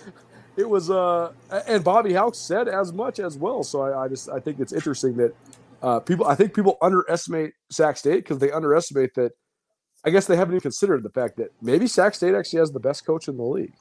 it 0.56 0.68
was, 0.68 0.90
uh, 0.90 1.32
and 1.68 1.84
Bobby 1.84 2.12
Hauck 2.12 2.34
said 2.34 2.66
as 2.66 2.92
much 2.92 3.20
as 3.20 3.38
well. 3.38 3.62
So 3.62 3.82
I, 3.82 4.04
I 4.04 4.08
just 4.08 4.28
I 4.28 4.40
think 4.40 4.58
it's 4.58 4.72
interesting 4.72 5.16
that 5.18 5.36
uh, 5.82 6.00
people. 6.00 6.26
I 6.26 6.34
think 6.34 6.52
people 6.52 6.78
underestimate 6.82 7.52
Sac 7.70 7.96
State 7.96 8.24
because 8.24 8.38
they 8.38 8.50
underestimate 8.50 9.14
that. 9.14 9.32
I 10.04 10.10
guess 10.10 10.26
they 10.26 10.36
haven't 10.36 10.54
even 10.54 10.62
considered 10.62 11.04
the 11.04 11.10
fact 11.10 11.36
that 11.36 11.52
maybe 11.62 11.86
Sac 11.86 12.16
State 12.16 12.34
actually 12.34 12.58
has 12.58 12.72
the 12.72 12.80
best 12.80 13.06
coach 13.06 13.28
in 13.28 13.36
the 13.36 13.44
league. 13.44 13.72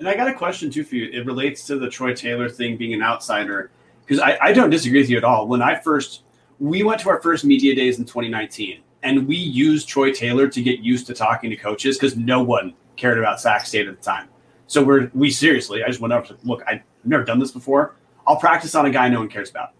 And 0.00 0.08
I 0.08 0.16
got 0.16 0.26
a 0.26 0.34
question 0.34 0.68
too 0.68 0.82
for 0.82 0.96
you. 0.96 1.08
It 1.12 1.24
relates 1.24 1.64
to 1.66 1.78
the 1.78 1.88
Troy 1.88 2.14
Taylor 2.14 2.48
thing 2.48 2.76
being 2.76 2.92
an 2.92 3.02
outsider 3.02 3.70
because 4.04 4.20
I, 4.20 4.36
I 4.40 4.52
don't 4.52 4.70
disagree 4.70 5.00
with 5.00 5.10
you 5.10 5.16
at 5.16 5.24
all. 5.24 5.46
When 5.46 5.62
I 5.62 5.78
first 5.80 6.22
we 6.58 6.82
went 6.82 7.00
to 7.00 7.10
our 7.10 7.20
first 7.20 7.44
media 7.44 7.74
days 7.74 7.98
in 7.98 8.04
2019 8.04 8.82
and 9.02 9.26
we 9.26 9.36
used 9.36 9.88
Troy 9.88 10.12
Taylor 10.12 10.48
to 10.48 10.62
get 10.62 10.80
used 10.80 11.06
to 11.08 11.14
talking 11.14 11.50
to 11.50 11.56
coaches 11.56 11.98
because 11.98 12.16
no 12.16 12.42
one 12.42 12.74
cared 12.96 13.18
about 13.18 13.40
Sac 13.40 13.66
State 13.66 13.88
at 13.88 13.96
the 13.96 14.02
time. 14.02 14.28
So 14.66 14.82
we're 14.82 15.10
we 15.14 15.30
seriously, 15.30 15.82
I 15.82 15.88
just 15.88 16.00
went 16.00 16.12
up 16.12 16.26
to 16.28 16.36
look, 16.44 16.62
I've 16.66 16.82
never 17.04 17.24
done 17.24 17.38
this 17.38 17.50
before. 17.50 17.96
I'll 18.26 18.36
practice 18.36 18.74
on 18.74 18.86
a 18.86 18.90
guy 18.90 19.08
no 19.08 19.18
one 19.18 19.28
cares 19.28 19.50
about. 19.50 19.70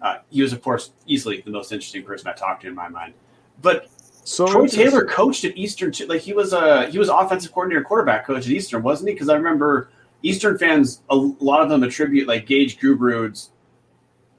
Uh, 0.00 0.18
he 0.30 0.42
was, 0.42 0.52
of 0.52 0.60
course, 0.62 0.90
easily 1.06 1.40
the 1.40 1.50
most 1.50 1.72
interesting 1.72 2.02
person 2.02 2.28
I 2.28 2.32
talked 2.32 2.62
to 2.62 2.68
in 2.68 2.74
my 2.74 2.88
mind. 2.88 3.14
But 3.62 3.88
so 4.24 4.46
Troy 4.46 4.66
Taylor 4.66 5.04
coached 5.04 5.44
at 5.44 5.56
Eastern, 5.56 5.92
like 6.08 6.20
he 6.20 6.32
was 6.32 6.52
a 6.52 6.88
he 6.88 6.98
was 6.98 7.08
offensive 7.08 7.52
coordinator, 7.52 7.82
quarterback 7.82 8.26
coach 8.26 8.46
at 8.46 8.52
Eastern, 8.52 8.82
wasn't 8.82 9.08
he? 9.08 9.14
Because 9.14 9.28
I 9.28 9.34
remember 9.34 9.90
Eastern 10.22 10.58
fans, 10.58 11.02
a 11.10 11.16
lot 11.16 11.62
of 11.62 11.68
them 11.68 11.82
attribute 11.82 12.28
like 12.28 12.46
Gage 12.46 12.78
Gubrud's 12.78 13.50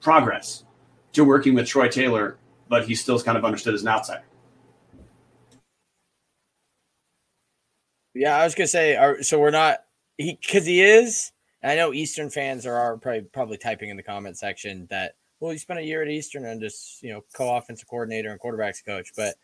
progress 0.01 0.63
to 1.13 1.23
working 1.23 1.53
with 1.53 1.67
Troy 1.67 1.87
Taylor, 1.87 2.37
but 2.69 2.85
he 2.85 2.95
still 2.95 3.19
kind 3.21 3.37
of 3.37 3.45
understood 3.45 3.73
as 3.73 3.81
an 3.81 3.87
outsider. 3.87 4.23
Yeah, 8.13 8.37
I 8.37 8.43
was 8.43 8.53
gonna 8.53 8.67
say, 8.67 9.17
so 9.21 9.39
we're 9.39 9.49
not 9.49 9.79
he 10.17 10.37
because 10.39 10.65
he 10.65 10.81
is. 10.81 11.31
I 11.63 11.75
know 11.75 11.93
Eastern 11.93 12.29
fans 12.29 12.65
are, 12.65 12.75
are 12.75 12.97
probably 12.97 13.21
probably 13.21 13.57
typing 13.57 13.89
in 13.89 13.97
the 13.97 14.03
comment 14.03 14.37
section 14.37 14.85
that 14.89 15.15
well, 15.39 15.51
he 15.51 15.57
spent 15.57 15.79
a 15.79 15.83
year 15.83 16.01
at 16.01 16.09
Eastern 16.09 16.45
and 16.45 16.61
just 16.61 17.01
you 17.01 17.11
know 17.11 17.23
co-offensive 17.33 17.87
coordinator 17.87 18.31
and 18.31 18.39
quarterbacks 18.39 18.85
coach. 18.85 19.11
But 19.15 19.35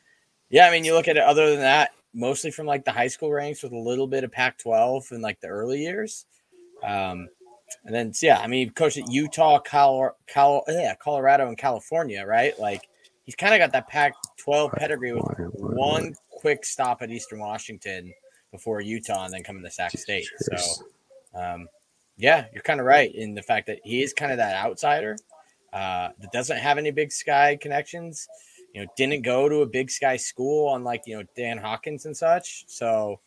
yeah, 0.49 0.67
I 0.67 0.71
mean, 0.71 0.83
you 0.83 0.93
look 0.93 1.07
at 1.07 1.17
it. 1.17 1.23
Other 1.23 1.49
than 1.49 1.59
that, 1.59 1.91
mostly 2.13 2.51
from 2.51 2.65
like 2.65 2.85
the 2.85 2.91
high 2.91 3.07
school 3.07 3.31
ranks 3.31 3.63
with 3.63 3.71
a 3.71 3.77
little 3.77 4.07
bit 4.07 4.23
of 4.23 4.31
Pac-12 4.31 5.11
in 5.11 5.21
like 5.21 5.39
the 5.41 5.47
early 5.47 5.81
years. 5.81 6.25
Um, 6.83 7.27
and 7.85 7.93
then 7.93 8.13
yeah, 8.21 8.39
I 8.39 8.47
mean, 8.47 8.67
he 8.67 8.71
coached 8.71 8.97
at 8.97 9.11
Utah, 9.11 9.59
Cal, 9.59 10.15
Cal, 10.27 10.63
yeah, 10.67 10.95
Colorado, 10.95 11.47
and 11.47 11.57
California, 11.57 12.25
right? 12.25 12.57
Like 12.59 12.87
he's 13.23 13.35
kind 13.35 13.53
of 13.53 13.59
got 13.59 13.71
that 13.73 13.87
Pac-12 13.87 14.73
pedigree 14.73 15.13
with 15.13 15.23
one 15.53 16.13
quick 16.31 16.65
stop 16.65 17.01
at 17.01 17.11
Eastern 17.11 17.39
Washington 17.39 18.13
before 18.51 18.81
Utah, 18.81 19.25
and 19.25 19.33
then 19.33 19.43
coming 19.43 19.63
to 19.63 19.71
Sac 19.71 19.91
State. 19.91 20.25
So, 20.37 20.83
um, 21.35 21.67
yeah, 22.17 22.45
you're 22.53 22.63
kind 22.63 22.79
of 22.79 22.85
right 22.85 23.13
in 23.13 23.35
the 23.35 23.41
fact 23.41 23.67
that 23.67 23.79
he 23.83 24.01
is 24.01 24.13
kind 24.13 24.31
of 24.31 24.37
that 24.39 24.55
outsider 24.55 25.15
uh, 25.73 26.09
that 26.19 26.31
doesn't 26.31 26.57
have 26.57 26.77
any 26.77 26.91
Big 26.91 27.11
Sky 27.11 27.57
connections. 27.61 28.27
You 28.73 28.81
know, 28.81 28.87
didn't 28.97 29.21
go 29.21 29.47
to 29.49 29.61
a 29.61 29.65
Big 29.65 29.89
Sky 29.91 30.17
school, 30.17 30.75
unlike 30.75 31.03
you 31.05 31.17
know 31.17 31.23
Dan 31.35 31.57
Hawkins 31.57 32.05
and 32.05 32.15
such. 32.15 32.65
So, 32.67 33.19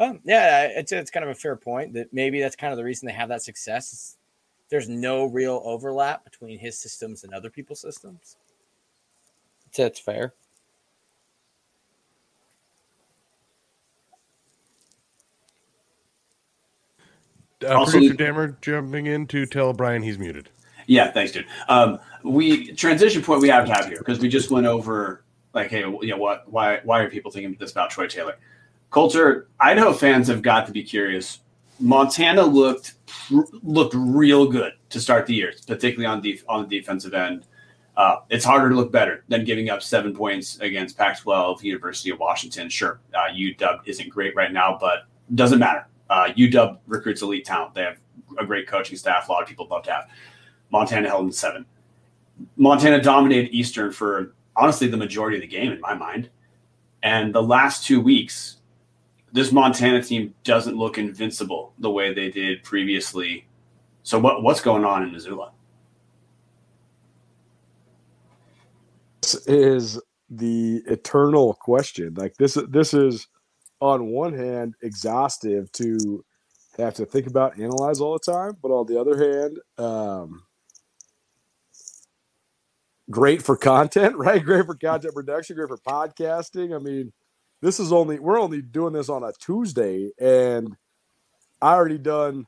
um, 0.00 0.20
yeah, 0.24 0.64
it's 0.64 0.92
it's 0.92 1.10
kind 1.10 1.24
of 1.24 1.30
a 1.30 1.34
fair 1.34 1.56
point 1.56 1.92
that 1.92 2.12
maybe 2.12 2.40
that's 2.40 2.56
kind 2.56 2.72
of 2.72 2.78
the 2.78 2.84
reason 2.84 3.06
they 3.06 3.12
have 3.12 3.28
that 3.28 3.42
success. 3.42 4.16
There's 4.70 4.88
no 4.88 5.26
real 5.26 5.60
overlap 5.64 6.24
between 6.24 6.58
his 6.58 6.78
systems 6.78 7.22
and 7.22 7.34
other 7.34 7.50
people's 7.50 7.80
systems. 7.80 8.36
That's 9.76 10.00
fair. 10.00 10.34
Uh, 17.62 17.74
also, 17.74 17.92
producer 17.92 18.14
Dammer 18.14 18.56
jumping 18.62 19.06
in 19.06 19.26
to 19.26 19.44
tell 19.44 19.74
Brian 19.74 20.02
he's 20.02 20.18
muted. 20.18 20.48
Yeah, 20.86 21.10
thanks, 21.12 21.32
dude. 21.32 21.46
Um, 21.68 21.98
we 22.24 22.72
transition 22.72 23.22
point 23.22 23.42
we 23.42 23.48
have 23.48 23.66
to 23.66 23.72
have 23.72 23.86
here 23.86 23.98
because 23.98 24.18
we 24.18 24.28
just 24.28 24.50
went 24.50 24.66
over 24.66 25.24
like, 25.52 25.68
hey, 25.68 25.80
you 25.80 26.06
know 26.06 26.16
what? 26.16 26.50
Why 26.50 26.80
why 26.84 27.00
are 27.00 27.10
people 27.10 27.30
thinking 27.30 27.54
this 27.60 27.72
about 27.72 27.90
Troy 27.90 28.06
Taylor? 28.06 28.36
Colter, 28.90 29.48
Idaho 29.60 29.92
fans 29.92 30.26
have 30.28 30.42
got 30.42 30.66
to 30.66 30.72
be 30.72 30.82
curious. 30.82 31.40
Montana 31.78 32.42
looked 32.42 32.94
looked 33.62 33.94
real 33.96 34.46
good 34.46 34.72
to 34.90 35.00
start 35.00 35.26
the 35.26 35.34
year, 35.34 35.52
particularly 35.66 36.06
on 36.06 36.20
the 36.20 36.40
on 36.48 36.68
the 36.68 36.78
defensive 36.78 37.14
end. 37.14 37.46
Uh, 37.96 38.16
it's 38.28 38.44
harder 38.44 38.68
to 38.68 38.74
look 38.74 38.92
better 38.92 39.24
than 39.28 39.44
giving 39.44 39.70
up 39.70 39.82
seven 39.82 40.14
points 40.14 40.58
against 40.60 40.96
Pac-12 40.96 41.62
University 41.62 42.10
of 42.10 42.18
Washington. 42.18 42.68
Sure, 42.68 43.00
uh, 43.14 43.32
UW 43.32 43.80
isn't 43.84 44.08
great 44.08 44.34
right 44.34 44.52
now, 44.52 44.76
but 44.80 45.06
doesn't 45.34 45.58
matter. 45.58 45.86
Uh, 46.08 46.28
UW 46.36 46.78
recruits 46.86 47.22
elite 47.22 47.44
talent. 47.44 47.74
They 47.74 47.82
have 47.82 47.98
a 48.38 48.44
great 48.44 48.66
coaching 48.66 48.96
staff. 48.96 49.28
A 49.28 49.32
lot 49.32 49.42
of 49.42 49.48
people 49.48 49.66
love 49.70 49.84
to 49.84 49.92
have. 49.92 50.08
Montana 50.70 51.08
held 51.08 51.26
in 51.26 51.32
seven. 51.32 51.64
Montana 52.56 53.02
dominated 53.02 53.50
Eastern 53.52 53.92
for 53.92 54.34
honestly 54.56 54.88
the 54.88 54.96
majority 54.96 55.36
of 55.36 55.42
the 55.42 55.46
game 55.46 55.72
in 55.72 55.80
my 55.80 55.94
mind. 55.94 56.30
And 57.02 57.34
the 57.34 57.42
last 57.42 57.86
two 57.86 58.00
weeks, 58.00 58.59
this 59.32 59.52
Montana 59.52 60.02
team 60.02 60.34
doesn't 60.44 60.76
look 60.76 60.98
invincible 60.98 61.72
the 61.78 61.90
way 61.90 62.12
they 62.12 62.30
did 62.30 62.62
previously. 62.64 63.46
So 64.02 64.18
what 64.18 64.42
what's 64.42 64.60
going 64.60 64.84
on 64.84 65.02
in 65.02 65.12
Missoula? 65.12 65.52
This 69.22 69.34
is 69.46 70.00
the 70.28 70.82
eternal 70.86 71.54
question. 71.54 72.14
Like 72.14 72.36
this 72.36 72.58
this 72.68 72.94
is 72.94 73.28
on 73.80 74.06
one 74.06 74.34
hand 74.34 74.74
exhaustive 74.82 75.70
to 75.72 76.24
have 76.78 76.94
to 76.94 77.04
think 77.04 77.26
about 77.26 77.58
analyze 77.58 78.00
all 78.00 78.12
the 78.14 78.32
time, 78.32 78.56
but 78.62 78.70
on 78.70 78.86
the 78.86 78.98
other 78.98 79.16
hand, 79.18 79.58
um, 79.78 80.42
great 83.10 83.42
for 83.42 83.56
content, 83.56 84.16
right? 84.18 84.44
Great 84.44 84.66
for 84.66 84.74
content 84.74 85.14
production, 85.14 85.56
great 85.56 85.68
for 85.68 85.78
podcasting. 85.78 86.74
I 86.74 86.78
mean, 86.78 87.12
this 87.62 87.80
is 87.80 87.92
only 87.92 88.18
we're 88.18 88.40
only 88.40 88.62
doing 88.62 88.92
this 88.92 89.08
on 89.08 89.22
a 89.22 89.32
Tuesday, 89.38 90.10
and 90.18 90.76
I 91.60 91.74
already 91.74 91.98
done 91.98 92.46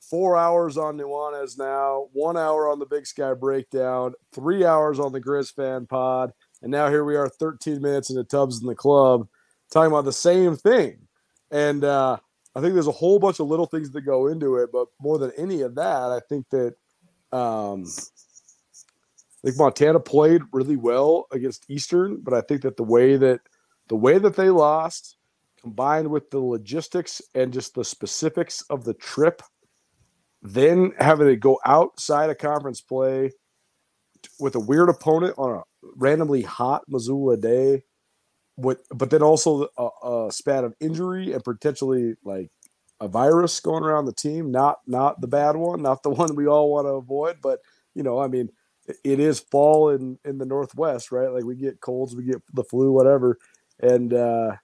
four 0.00 0.36
hours 0.36 0.76
on 0.76 0.98
Nuanez 0.98 1.58
now, 1.58 2.08
one 2.12 2.36
hour 2.36 2.68
on 2.68 2.78
the 2.78 2.86
Big 2.86 3.06
Sky 3.06 3.32
breakdown, 3.34 4.14
three 4.32 4.64
hours 4.64 4.98
on 4.98 5.12
the 5.12 5.20
Grizz 5.20 5.54
fan 5.54 5.86
pod, 5.86 6.32
and 6.62 6.70
now 6.70 6.88
here 6.88 7.04
we 7.04 7.16
are, 7.16 7.28
13 7.28 7.80
minutes 7.80 8.10
into 8.10 8.24
Tubs 8.24 8.60
in 8.60 8.66
the 8.66 8.74
club, 8.74 9.26
talking 9.72 9.90
about 9.90 10.04
the 10.04 10.12
same 10.12 10.56
thing. 10.56 10.98
And 11.50 11.84
uh, 11.84 12.18
I 12.54 12.60
think 12.60 12.74
there's 12.74 12.86
a 12.86 12.92
whole 12.92 13.18
bunch 13.18 13.40
of 13.40 13.46
little 13.46 13.66
things 13.66 13.90
that 13.92 14.02
go 14.02 14.26
into 14.26 14.56
it, 14.56 14.70
but 14.72 14.88
more 15.00 15.18
than 15.18 15.32
any 15.36 15.62
of 15.62 15.74
that, 15.76 16.10
I 16.10 16.20
think 16.28 16.48
that 16.50 16.74
um, 17.32 17.84
I 19.44 19.48
think 19.48 19.58
Montana 19.58 20.00
played 20.00 20.42
really 20.52 20.76
well 20.76 21.26
against 21.32 21.64
Eastern, 21.68 22.20
but 22.22 22.34
I 22.34 22.40
think 22.42 22.62
that 22.62 22.76
the 22.76 22.84
way 22.84 23.16
that 23.16 23.40
the 23.88 23.96
way 23.96 24.18
that 24.18 24.36
they 24.36 24.50
lost, 24.50 25.16
combined 25.60 26.08
with 26.08 26.30
the 26.30 26.38
logistics 26.38 27.22
and 27.34 27.52
just 27.52 27.74
the 27.74 27.84
specifics 27.84 28.62
of 28.70 28.84
the 28.84 28.94
trip, 28.94 29.42
then 30.42 30.92
having 30.98 31.26
to 31.26 31.36
go 31.36 31.58
outside 31.64 32.30
of 32.30 32.38
conference 32.38 32.80
play 32.80 33.30
with 34.38 34.54
a 34.54 34.60
weird 34.60 34.88
opponent 34.88 35.34
on 35.38 35.58
a 35.58 35.62
randomly 35.96 36.42
hot 36.42 36.82
Missoula 36.88 37.36
day, 37.36 37.82
with 38.56 38.78
but 38.90 39.10
then 39.10 39.22
also 39.22 39.68
a, 39.76 39.88
a 40.06 40.32
span 40.32 40.64
of 40.64 40.74
injury 40.80 41.32
and 41.32 41.42
potentially 41.42 42.14
like 42.24 42.50
a 43.00 43.08
virus 43.08 43.58
going 43.60 43.82
around 43.82 44.04
the 44.04 44.12
team, 44.12 44.50
not 44.50 44.78
not 44.86 45.20
the 45.20 45.26
bad 45.26 45.56
one, 45.56 45.82
not 45.82 46.02
the 46.02 46.10
one 46.20 46.34
we 46.34 46.46
all 46.46 46.70
want 46.70 46.86
to 46.86 46.92
avoid, 46.92 47.38
but 47.42 47.60
you 47.94 48.02
know, 48.02 48.18
I 48.18 48.28
mean 48.28 48.50
it 49.02 49.18
is 49.18 49.40
fall 49.40 49.90
in 49.90 50.18
in 50.24 50.38
the 50.38 50.44
northwest, 50.44 51.10
right? 51.10 51.30
Like 51.30 51.44
we 51.44 51.56
get 51.56 51.80
colds, 51.80 52.14
we 52.14 52.24
get 52.24 52.42
the 52.52 52.64
flu, 52.64 52.92
whatever, 52.92 53.38
and 53.80 54.12
uh, 54.12 54.56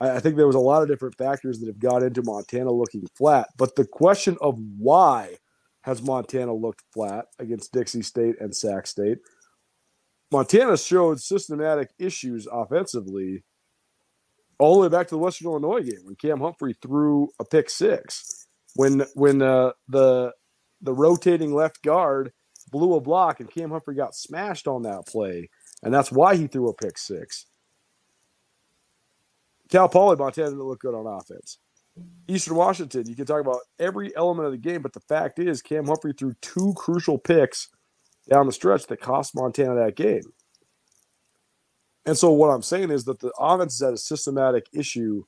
I, 0.00 0.16
I 0.16 0.20
think 0.20 0.36
there 0.36 0.46
was 0.46 0.56
a 0.56 0.60
lot 0.60 0.82
of 0.82 0.88
different 0.88 1.16
factors 1.16 1.60
that 1.60 1.66
have 1.66 1.78
got 1.78 2.02
into 2.02 2.22
Montana 2.22 2.70
looking 2.70 3.06
flat. 3.16 3.48
But 3.56 3.76
the 3.76 3.86
question 3.86 4.36
of 4.40 4.58
why 4.78 5.36
has 5.82 6.02
Montana 6.02 6.54
looked 6.54 6.82
flat 6.92 7.26
against 7.38 7.72
Dixie 7.72 8.02
State 8.02 8.36
and 8.40 8.54
Sac 8.54 8.86
State? 8.86 9.18
Montana 10.30 10.76
showed 10.76 11.20
systematic 11.20 11.90
issues 11.98 12.46
offensively 12.50 13.44
all 14.58 14.74
the 14.74 14.80
way 14.80 14.88
back 14.88 15.08
to 15.08 15.14
the 15.14 15.18
Western 15.18 15.46
Illinois 15.46 15.80
game 15.80 16.00
when 16.04 16.16
Cam 16.16 16.40
Humphrey 16.40 16.74
threw 16.82 17.28
a 17.38 17.44
pick 17.44 17.70
six. 17.70 18.46
When 18.74 19.04
when 19.14 19.40
uh, 19.40 19.72
the 19.88 20.32
the 20.82 20.92
rotating 20.92 21.54
left 21.54 21.82
guard 21.82 22.32
blew 22.70 22.94
a 22.94 23.00
block, 23.00 23.40
and 23.40 23.50
Cam 23.50 23.70
Humphrey 23.70 23.94
got 23.94 24.14
smashed 24.14 24.68
on 24.68 24.82
that 24.82 25.06
play, 25.06 25.48
and 25.82 25.94
that's 25.94 26.12
why 26.12 26.36
he 26.36 26.46
threw 26.46 26.68
a 26.68 26.74
pick 26.74 26.98
six. 26.98 27.46
Cal 29.70 29.88
Poly 29.88 30.16
Montana 30.16 30.48
didn't 30.48 30.62
look 30.62 30.80
good 30.80 30.94
on 30.94 31.06
offense. 31.06 31.58
Eastern 32.28 32.54
Washington, 32.54 33.08
you 33.08 33.16
can 33.16 33.26
talk 33.26 33.40
about 33.40 33.60
every 33.78 34.14
element 34.16 34.46
of 34.46 34.52
the 34.52 34.58
game, 34.58 34.82
but 34.82 34.92
the 34.92 35.00
fact 35.00 35.38
is, 35.38 35.62
Cam 35.62 35.86
Humphrey 35.86 36.12
threw 36.16 36.34
two 36.40 36.72
crucial 36.76 37.18
picks 37.18 37.68
down 38.30 38.46
the 38.46 38.52
stretch 38.52 38.86
that 38.86 39.00
cost 39.00 39.34
Montana 39.34 39.74
that 39.74 39.96
game. 39.96 40.22
And 42.06 42.16
so, 42.16 42.30
what 42.30 42.48
I'm 42.48 42.62
saying 42.62 42.90
is 42.90 43.04
that 43.04 43.20
the 43.20 43.32
offense 43.38 43.74
is 43.74 43.82
at 43.82 43.92
a 43.94 43.98
systematic 43.98 44.66
issue 44.72 45.24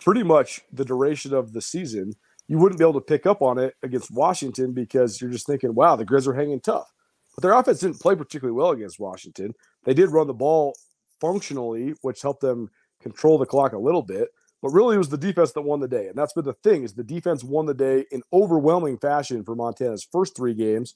pretty 0.00 0.22
much 0.22 0.60
the 0.72 0.84
duration 0.84 1.34
of 1.34 1.52
the 1.52 1.60
season. 1.60 2.14
You 2.48 2.58
wouldn't 2.58 2.78
be 2.78 2.84
able 2.84 2.94
to 2.94 3.00
pick 3.00 3.26
up 3.26 3.42
on 3.42 3.58
it 3.58 3.74
against 3.82 4.10
Washington 4.10 4.72
because 4.72 5.20
you're 5.20 5.30
just 5.30 5.46
thinking, 5.46 5.74
wow, 5.74 5.94
the 5.94 6.04
Grizz 6.04 6.26
are 6.26 6.34
hanging 6.34 6.60
tough. 6.60 6.90
But 7.34 7.42
their 7.42 7.52
offense 7.52 7.80
didn't 7.80 8.00
play 8.00 8.16
particularly 8.16 8.56
well 8.56 8.70
against 8.70 8.98
Washington. 8.98 9.54
They 9.84 9.94
did 9.94 10.10
run 10.10 10.26
the 10.26 10.34
ball 10.34 10.74
functionally, 11.20 11.94
which 12.02 12.22
helped 12.22 12.40
them 12.40 12.70
control 13.02 13.38
the 13.38 13.46
clock 13.46 13.72
a 13.72 13.78
little 13.78 14.02
bit. 14.02 14.28
But 14.62 14.70
really, 14.70 14.96
it 14.96 14.98
was 14.98 15.08
the 15.08 15.16
defense 15.16 15.52
that 15.52 15.62
won 15.62 15.80
the 15.80 15.88
day, 15.88 16.08
and 16.08 16.16
that's 16.16 16.34
been 16.34 16.44
the 16.44 16.52
thing: 16.52 16.82
is 16.82 16.94
the 16.94 17.04
defense 17.04 17.42
won 17.42 17.66
the 17.66 17.74
day 17.74 18.04
in 18.10 18.22
overwhelming 18.32 18.98
fashion 18.98 19.42
for 19.42 19.54
Montana's 19.54 20.06
first 20.10 20.36
three 20.36 20.54
games. 20.54 20.94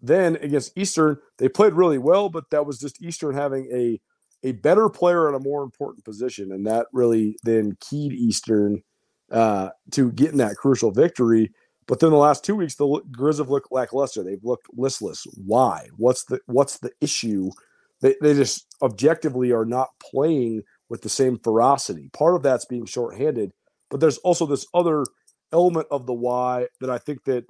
Then 0.00 0.36
against 0.36 0.78
Eastern, 0.78 1.18
they 1.38 1.48
played 1.48 1.74
really 1.74 1.98
well, 1.98 2.28
but 2.28 2.48
that 2.50 2.64
was 2.64 2.78
just 2.78 3.02
Eastern 3.02 3.34
having 3.34 3.68
a 3.72 4.00
a 4.42 4.52
better 4.52 4.88
player 4.88 5.28
in 5.28 5.34
a 5.34 5.40
more 5.40 5.62
important 5.62 6.04
position, 6.04 6.52
and 6.52 6.66
that 6.66 6.86
really 6.92 7.36
then 7.42 7.76
keyed 7.80 8.12
Eastern 8.12 8.82
uh, 9.30 9.70
to 9.92 10.12
getting 10.12 10.38
that 10.38 10.56
crucial 10.56 10.90
victory. 10.90 11.52
But 11.86 11.98
then 11.98 12.10
the 12.10 12.16
last 12.16 12.44
two 12.44 12.54
weeks, 12.54 12.76
the 12.76 12.86
Grizz 13.10 13.38
have 13.38 13.50
looked 13.50 13.72
lackluster. 13.72 14.22
They've 14.22 14.44
looked 14.44 14.68
listless. 14.72 15.26
Why? 15.44 15.88
What's 15.96 16.24
the 16.24 16.40
what's 16.46 16.78
the 16.78 16.92
issue? 17.00 17.50
They, 18.00 18.14
they 18.22 18.32
just 18.34 18.66
objectively 18.80 19.52
are 19.52 19.66
not 19.66 19.88
playing 20.00 20.62
with 20.90 21.00
the 21.00 21.08
same 21.08 21.38
ferocity. 21.38 22.10
Part 22.12 22.34
of 22.34 22.42
that's 22.42 22.66
being 22.66 22.84
shorthanded, 22.84 23.52
but 23.88 24.00
there's 24.00 24.18
also 24.18 24.44
this 24.44 24.66
other 24.74 25.06
element 25.52 25.86
of 25.90 26.04
the 26.04 26.12
why 26.12 26.66
that 26.80 26.90
I 26.90 26.98
think 26.98 27.24
that 27.24 27.44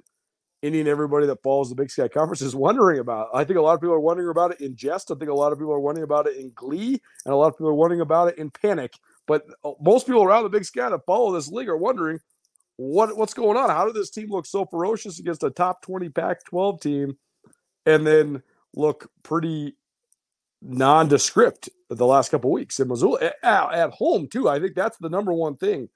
any 0.63 0.79
and 0.79 0.87
everybody 0.87 1.25
that 1.25 1.41
follows 1.41 1.69
the 1.69 1.75
Big 1.75 1.89
Sky 1.89 2.07
Conference 2.07 2.41
is 2.41 2.55
wondering 2.67 2.99
about. 2.99 3.29
I 3.33 3.43
think 3.43 3.57
a 3.57 3.61
lot 3.61 3.73
of 3.73 3.81
people 3.81 3.95
are 3.95 3.99
wondering 3.99 4.29
about 4.29 4.51
it 4.51 4.61
in 4.61 4.75
jest. 4.75 5.11
I 5.11 5.15
think 5.15 5.31
a 5.31 5.33
lot 5.35 5.51
of 5.51 5.57
people 5.57 5.73
are 5.73 5.79
wondering 5.79 6.03
about 6.03 6.27
it 6.27 6.37
in 6.37 6.51
glee, 6.55 7.01
and 7.25 7.33
a 7.33 7.35
lot 7.35 7.47
of 7.47 7.55
people 7.55 7.69
are 7.69 7.73
wondering 7.73 8.01
about 8.01 8.29
it 8.29 8.37
in 8.37 8.51
panic. 8.51 8.93
But 9.27 9.45
uh, 9.65 9.71
most 9.81 10.05
people 10.05 10.23
around 10.23 10.43
the 10.43 10.49
Big 10.49 10.65
Sky 10.65 10.89
that 10.89 11.05
follow 11.05 11.33
this 11.33 11.47
league 11.47 11.69
are 11.69 11.77
wondering 11.77 12.19
what 12.77 13.17
what's 13.17 13.33
going 13.33 13.57
on. 13.57 13.69
How 13.69 13.85
did 13.85 13.95
this 13.95 14.11
team 14.11 14.29
look 14.29 14.45
so 14.45 14.65
ferocious 14.65 15.19
against 15.19 15.43
a 15.43 15.49
top 15.49 15.81
twenty 15.81 16.09
Pac-12 16.09 16.81
team, 16.81 17.17
and 17.85 18.05
then 18.05 18.43
look 18.75 19.09
pretty 19.23 19.75
nondescript 20.61 21.69
the 21.89 22.05
last 22.05 22.29
couple 22.29 22.51
weeks 22.51 22.79
in 22.79 22.87
Missoula 22.87 23.31
at, 23.43 23.73
at, 23.73 23.91
home 23.91 24.27
too. 24.27 24.47
I 24.47 24.59
think 24.59 24.75
that's 24.75 24.97
the 24.97 25.09
number 25.09 25.33
one 25.33 25.57
thing. 25.57 25.89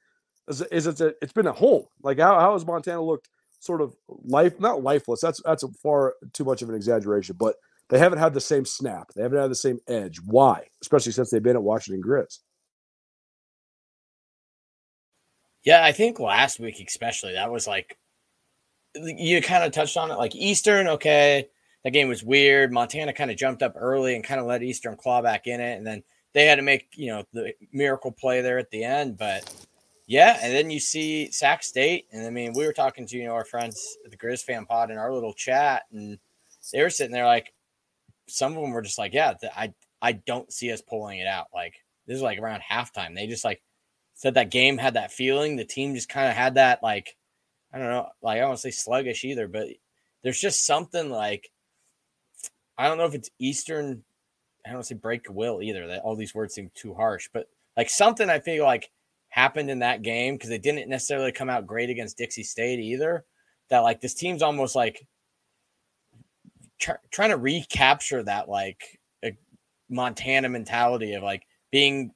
Is, 0.48 0.62
is 0.62 0.88
it's 0.88 1.01
a, 1.01 1.13
it's 1.22 1.34
been 1.34 1.48
at 1.48 1.55
home. 1.55 1.86
Like 2.03 2.19
how, 2.19 2.39
how 2.39 2.53
has 2.53 2.65
Montana 2.65 3.01
looked 3.01 3.29
sort 3.65 3.81
of 3.81 3.95
life 4.07 4.60
not 4.60 4.84
lifeless. 4.84 5.22
That's 5.22 5.41
that's 5.43 5.63
far 5.81 6.15
too 6.34 6.45
much 6.45 6.62
of 6.62 6.69
an 6.69 6.75
exaggeration, 6.75 7.36
but 7.38 7.55
they 7.89 8.00
haven't 8.00 8.19
had 8.19 8.34
the 8.34 8.41
same 8.41 8.65
snap. 8.65 9.10
They 9.15 9.24
haven't 9.24 9.39
had 9.39 9.51
the 9.51 9.55
same 9.55 9.79
edge. 9.88 10.19
Why? 10.24 10.67
Especially 10.81 11.12
since 11.12 11.29
they've 11.29 11.43
been 11.43 11.55
at 11.55 11.63
Washington 11.63 12.03
Grizz. 12.03 12.39
Yeah, 15.63 15.84
I 15.84 15.91
think 15.91 16.19
last 16.19 16.60
week 16.60 16.84
especially 16.86 17.34
that 17.34 17.51
was 17.51 17.67
like 17.67 17.98
you 18.95 19.41
kind 19.41 19.63
of 19.63 19.72
touched 19.72 19.98
on 19.98 20.12
it. 20.12 20.15
Like 20.17 20.36
Eastern, 20.36 20.88
okay, 20.88 21.50
that 21.85 21.91
game 21.91 22.09
was 22.09 22.23
weird. 22.23 22.73
Montana 22.73 23.13
kind 23.13 23.29
of 23.29 23.37
jumped 23.37 23.61
up 23.61 23.75
early 23.77 24.15
and 24.15 24.23
kind 24.23 24.41
of 24.41 24.47
let 24.47 24.63
Eastern 24.63 24.97
claw 24.97 25.21
back 25.21 25.45
in 25.45 25.61
it, 25.61 25.77
and 25.77 25.85
then 25.85 26.03
they 26.33 26.47
had 26.47 26.55
to 26.55 26.63
make 26.63 26.87
you 26.95 27.11
know 27.11 27.23
the 27.31 27.53
miracle 27.71 28.11
play 28.11 28.41
there 28.41 28.57
at 28.57 28.71
the 28.71 28.83
end. 28.83 29.17
But 29.17 29.67
yeah, 30.07 30.39
and 30.41 30.51
then 30.51 30.71
you 30.71 30.79
see 30.79 31.31
Sac 31.31 31.61
State, 31.61 32.07
and 32.11 32.25
I 32.25 32.31
mean 32.31 32.53
we 32.55 32.65
were 32.65 32.73
talking 32.73 33.05
to 33.05 33.15
you 33.15 33.25
know 33.25 33.35
our 33.35 33.45
friends 33.45 33.97
at 34.03 34.09
the 34.09 34.17
Grizz 34.17 34.41
fan 34.41 34.65
pod 34.65 34.89
in 34.89 34.97
our 34.97 35.13
little 35.13 35.33
chat, 35.33 35.83
and 35.91 36.17
they 36.73 36.81
were 36.81 36.89
sitting 36.89 37.13
there 37.13 37.27
like 37.27 37.53
some 38.27 38.57
of 38.57 38.61
them 38.63 38.71
were 38.71 38.81
just 38.81 38.98
like, 38.98 39.13
yeah, 39.13 39.35
I 39.55 39.71
I 40.01 40.13
don't 40.13 40.51
see 40.51 40.71
us 40.71 40.81
pulling 40.81 41.19
it 41.19 41.27
out. 41.27 41.50
Like 41.53 41.75
this 42.07 42.15
is 42.15 42.24
like 42.24 42.39
around 42.39 42.63
halftime. 42.67 43.13
They 43.13 43.27
just 43.27 43.45
like 43.45 43.61
said 44.15 44.33
that 44.33 44.50
game 44.50 44.79
had 44.79 44.95
that 44.95 45.11
feeling. 45.11 45.55
The 45.55 45.65
team 45.65 45.93
just 45.93 46.09
kind 46.09 46.29
of 46.29 46.35
had 46.35 46.55
that 46.55 46.81
like 46.81 47.15
I 47.71 47.77
don't 47.77 47.91
know, 47.91 48.09
like 48.24 48.37
I 48.37 48.39
don't 48.39 48.50
want 48.50 48.57
to 48.57 48.63
say 48.63 48.71
sluggish 48.71 49.24
either, 49.24 49.48
but 49.48 49.67
there's 50.24 50.41
just 50.41 50.65
something 50.65 51.11
like 51.11 51.51
I 52.77 52.88
don't 52.88 52.98
know 52.98 53.05
if 53.05 53.16
it's 53.16 53.29
Eastern. 53.40 54.03
I 54.66 54.72
don't 54.72 54.83
say 54.83 54.96
break 54.96 55.27
will 55.29 55.61
either. 55.61 55.88
That 55.88 56.01
all 56.01 56.16
these 56.16 56.35
words 56.35 56.53
seem 56.53 56.72
too 56.74 56.94
harsh, 56.94 57.29
but 57.33 57.48
like 57.77 57.90
something 57.90 58.29
I 58.29 58.40
feel 58.40 58.66
like 58.66 58.92
happened 59.29 59.70
in 59.70 59.79
that 59.79 60.01
game 60.01 60.35
because 60.35 60.50
they 60.50 60.57
didn't 60.57 60.90
necessarily 60.90 61.31
come 61.31 61.50
out 61.50 61.68
great 61.68 61.90
against 61.90 62.18
Dixie 62.18 62.44
State 62.44 62.79
either. 62.79 63.25
That 63.70 63.79
like 63.79 64.01
this 64.01 64.14
team's 64.14 64.42
almost 64.42 64.75
like 64.75 65.05
try, 66.79 66.96
trying 67.11 67.31
to 67.31 67.38
recapture 67.38 68.24
that 68.24 68.50
like 68.50 69.00
Montana 69.90 70.50
mentality 70.50 71.14
of 71.14 71.24
like 71.24 71.46
being 71.72 72.11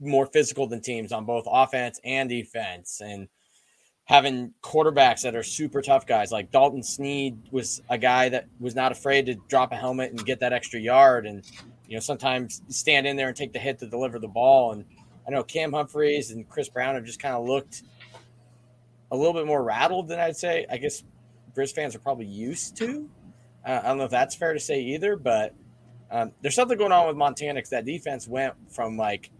more 0.00 0.26
physical 0.26 0.66
than 0.66 0.80
teams 0.80 1.12
on 1.12 1.24
both 1.24 1.44
offense 1.46 2.00
and 2.04 2.28
defense 2.28 3.00
and 3.02 3.28
having 4.06 4.52
quarterbacks 4.62 5.22
that 5.22 5.34
are 5.34 5.42
super 5.42 5.80
tough 5.80 6.06
guys. 6.06 6.30
Like 6.30 6.50
Dalton 6.50 6.82
Sneed 6.82 7.38
was 7.50 7.80
a 7.88 7.96
guy 7.96 8.28
that 8.28 8.46
was 8.60 8.74
not 8.74 8.92
afraid 8.92 9.26
to 9.26 9.34
drop 9.48 9.72
a 9.72 9.76
helmet 9.76 10.10
and 10.10 10.24
get 10.24 10.40
that 10.40 10.52
extra 10.52 10.78
yard 10.78 11.26
and 11.26 11.44
you 11.88 11.94
know 11.94 12.00
sometimes 12.00 12.62
stand 12.68 13.06
in 13.06 13.16
there 13.16 13.28
and 13.28 13.36
take 13.36 13.52
the 13.52 13.58
hit 13.58 13.78
to 13.78 13.86
deliver 13.86 14.18
the 14.18 14.28
ball. 14.28 14.72
And 14.72 14.84
I 15.26 15.30
know 15.30 15.42
Cam 15.42 15.72
Humphreys 15.72 16.30
and 16.30 16.48
Chris 16.48 16.68
Brown 16.68 16.94
have 16.96 17.04
just 17.04 17.20
kind 17.20 17.34
of 17.34 17.46
looked 17.46 17.82
a 19.10 19.16
little 19.16 19.32
bit 19.32 19.46
more 19.46 19.62
rattled 19.62 20.08
than 20.08 20.20
I'd 20.20 20.36
say. 20.36 20.66
I 20.70 20.76
guess 20.76 21.02
Grizz 21.56 21.74
fans 21.74 21.94
are 21.94 22.00
probably 22.00 22.26
used 22.26 22.76
to. 22.78 23.08
Uh, 23.64 23.80
I 23.82 23.88
don't 23.88 23.98
know 23.98 24.04
if 24.04 24.10
that's 24.10 24.34
fair 24.34 24.52
to 24.52 24.60
say 24.60 24.80
either, 24.80 25.16
but 25.16 25.54
um, 26.10 26.32
there's 26.42 26.54
something 26.54 26.76
going 26.76 26.92
on 26.92 27.06
with 27.06 27.16
Montana 27.16 27.54
because 27.54 27.70
that 27.70 27.86
defense 27.86 28.28
went 28.28 28.54
from 28.70 28.98
like 28.98 29.30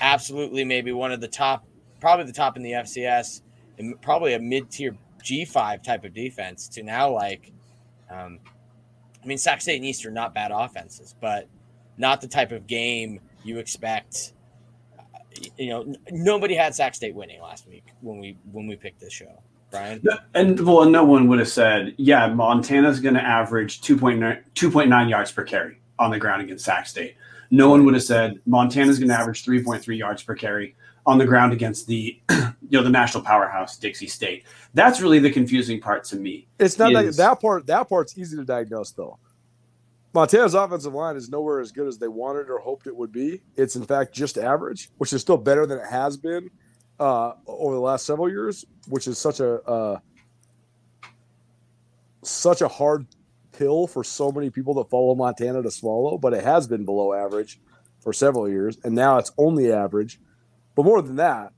absolutely 0.00 0.64
maybe 0.64 0.92
one 0.92 1.12
of 1.12 1.20
the 1.20 1.28
top, 1.28 1.66
probably 2.00 2.24
the 2.24 2.32
top 2.32 2.56
in 2.56 2.62
the 2.62 2.72
FCS 2.72 3.42
and 3.78 4.00
probably 4.00 4.34
a 4.34 4.38
mid 4.38 4.70
tier 4.70 4.96
G5 5.22 5.82
type 5.82 6.04
of 6.04 6.14
defense 6.14 6.68
to 6.68 6.82
now 6.82 7.10
like, 7.10 7.52
um, 8.10 8.38
I 9.22 9.26
mean, 9.26 9.38
Sac 9.38 9.62
State 9.62 9.76
and 9.76 9.84
Eastern 9.84 10.14
not 10.14 10.34
bad 10.34 10.50
offenses, 10.52 11.14
but 11.20 11.48
not 11.96 12.20
the 12.20 12.28
type 12.28 12.52
of 12.52 12.66
game 12.66 13.20
you 13.42 13.58
expect. 13.58 14.32
You 15.56 15.70
know, 15.70 15.94
nobody 16.10 16.54
had 16.54 16.74
Sac 16.74 16.94
State 16.94 17.14
winning 17.14 17.40
last 17.40 17.66
week 17.66 17.84
when 18.00 18.18
we 18.18 18.36
when 18.52 18.66
we 18.66 18.76
picked 18.76 19.00
this 19.00 19.12
show. 19.12 19.42
Brian? 19.74 20.02
And 20.34 20.60
well, 20.60 20.88
no 20.88 21.04
one 21.04 21.26
would 21.28 21.40
have 21.40 21.48
said, 21.48 21.94
yeah, 21.96 22.28
Montana's 22.28 23.00
going 23.00 23.14
to 23.14 23.22
average 23.22 23.80
2.9, 23.80 24.40
2.9 24.54 25.10
yards 25.10 25.32
per 25.32 25.42
carry 25.42 25.80
on 25.98 26.12
the 26.12 26.18
ground 26.18 26.42
against 26.42 26.64
Sac 26.64 26.86
State. 26.86 27.16
No 27.50 27.68
one 27.68 27.84
would 27.84 27.94
have 27.94 28.02
said 28.02 28.40
Montana's 28.46 28.98
going 28.98 29.08
to 29.08 29.14
average 29.14 29.44
3.3 29.44 29.98
yards 29.98 30.22
per 30.22 30.34
carry 30.34 30.76
on 31.06 31.18
the 31.18 31.26
ground 31.26 31.52
against 31.52 31.86
the 31.86 32.20
you 32.30 32.52
know 32.70 32.82
the 32.82 32.90
national 32.90 33.22
powerhouse 33.22 33.76
Dixie 33.76 34.06
State. 34.06 34.44
That's 34.74 35.00
really 35.00 35.18
the 35.18 35.30
confusing 35.30 35.80
part 35.80 36.04
to 36.04 36.16
me. 36.16 36.46
It's 36.58 36.78
not 36.78 36.92
is, 36.92 37.16
that, 37.16 37.22
that 37.22 37.40
part. 37.40 37.66
That 37.66 37.88
part's 37.88 38.16
easy 38.18 38.36
to 38.36 38.44
diagnose 38.44 38.92
though. 38.92 39.18
Montana's 40.14 40.54
offensive 40.54 40.94
line 40.94 41.16
is 41.16 41.28
nowhere 41.28 41.60
as 41.60 41.72
good 41.72 41.88
as 41.88 41.98
they 41.98 42.06
wanted 42.06 42.48
or 42.48 42.60
hoped 42.60 42.86
it 42.86 42.94
would 42.94 43.10
be. 43.10 43.42
It's 43.56 43.74
in 43.74 43.84
fact 43.84 44.14
just 44.14 44.38
average, 44.38 44.90
which 44.98 45.12
is 45.12 45.20
still 45.20 45.36
better 45.36 45.66
than 45.66 45.78
it 45.78 45.86
has 45.86 46.16
been 46.16 46.50
uh, 47.00 47.32
over 47.46 47.74
the 47.74 47.80
last 47.80 48.06
several 48.06 48.28
years, 48.28 48.64
which 48.88 49.08
is 49.08 49.18
such 49.18 49.40
a 49.40 49.60
uh, 49.62 49.98
such 52.22 52.62
a 52.62 52.68
hard 52.68 53.06
pill 53.52 53.86
for 53.86 54.04
so 54.04 54.30
many 54.32 54.50
people 54.50 54.74
that 54.74 54.88
follow 54.88 55.14
Montana 55.14 55.62
to 55.62 55.70
swallow. 55.70 56.16
But 56.16 56.32
it 56.32 56.44
has 56.44 56.68
been 56.68 56.84
below 56.84 57.12
average 57.12 57.60
for 58.00 58.12
several 58.12 58.48
years, 58.48 58.78
and 58.84 58.94
now 58.94 59.18
it's 59.18 59.32
only 59.36 59.72
average. 59.72 60.20
But 60.74 60.84
more 60.84 61.02
than 61.02 61.16
that, 61.16 61.52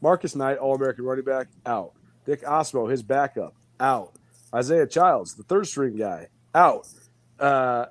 Marcus 0.00 0.34
Knight, 0.34 0.58
All 0.58 0.74
American 0.74 1.04
running 1.04 1.24
back, 1.24 1.48
out. 1.66 1.92
Nick 2.26 2.42
Ostmo, 2.42 2.90
his 2.90 3.02
backup, 3.02 3.54
out. 3.80 4.12
Isaiah 4.54 4.86
Childs, 4.86 5.34
the 5.34 5.42
third 5.42 5.66
string 5.66 5.96
guy, 5.96 6.28
out. 6.54 6.86
Uh, 7.38 7.86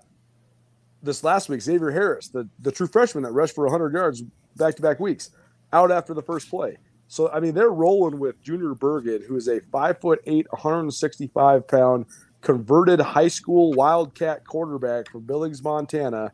this 1.03 1.23
last 1.23 1.49
week, 1.49 1.62
Xavier 1.62 1.91
Harris, 1.91 2.29
the, 2.29 2.47
the 2.60 2.71
true 2.71 2.88
freshman 2.88 3.23
that 3.23 3.31
rushed 3.31 3.55
for 3.55 3.65
100 3.65 3.93
yards 3.93 4.23
back 4.55 4.75
to 4.75 4.81
back 4.81 4.99
weeks, 4.99 5.31
out 5.73 5.91
after 5.91 6.13
the 6.13 6.21
first 6.21 6.49
play. 6.49 6.77
So, 7.07 7.29
I 7.29 7.39
mean, 7.39 7.53
they're 7.53 7.69
rolling 7.69 8.19
with 8.19 8.41
Junior 8.41 8.73
Bergen, 8.73 9.23
who 9.27 9.36
is 9.36 9.47
a 9.47 9.62
five 9.71 9.99
foot 9.99 10.19
eight, 10.25 10.45
165 10.51 11.67
pound 11.67 12.05
converted 12.41 12.99
high 12.99 13.27
school 13.27 13.73
Wildcat 13.73 14.45
quarterback 14.45 15.10
from 15.10 15.21
Billings, 15.21 15.63
Montana, 15.63 16.31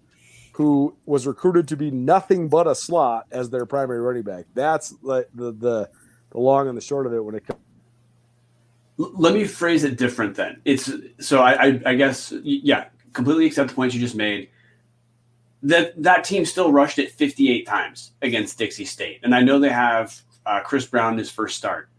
who 0.53 0.95
was 1.05 1.25
recruited 1.25 1.67
to 1.67 1.75
be 1.75 1.91
nothing 1.91 2.47
but 2.47 2.67
a 2.67 2.75
slot 2.75 3.25
as 3.31 3.49
their 3.49 3.65
primary 3.65 3.99
running 3.99 4.23
back. 4.23 4.45
That's 4.53 4.89
the 5.03 5.27
the, 5.33 5.51
the 5.51 5.89
long 6.33 6.67
and 6.67 6.77
the 6.77 6.81
short 6.81 7.05
of 7.05 7.13
it 7.13 7.23
when 7.23 7.35
it 7.35 7.45
comes. 7.45 7.59
Let 8.97 9.33
me 9.33 9.45
phrase 9.45 9.83
it 9.83 9.97
different 9.97 10.35
then. 10.35 10.61
It's 10.65 10.91
so 11.19 11.41
I, 11.41 11.53
I, 11.53 11.81
I 11.87 11.95
guess 11.95 12.31
yeah, 12.43 12.85
completely 13.13 13.47
accept 13.47 13.69
the 13.69 13.75
points 13.75 13.95
you 13.95 14.01
just 14.01 14.15
made. 14.15 14.49
That 15.63 16.01
that 16.03 16.23
team 16.23 16.45
still 16.45 16.71
rushed 16.71 16.99
it 16.99 17.11
58 17.11 17.65
times 17.65 18.11
against 18.21 18.57
Dixie 18.57 18.85
State, 18.85 19.21
and 19.23 19.33
I 19.33 19.41
know 19.41 19.59
they 19.59 19.69
have 19.69 20.21
uh, 20.45 20.59
Chris 20.59 20.85
Brown 20.85 21.17
his 21.17 21.31
first 21.31 21.57
start. 21.57 21.89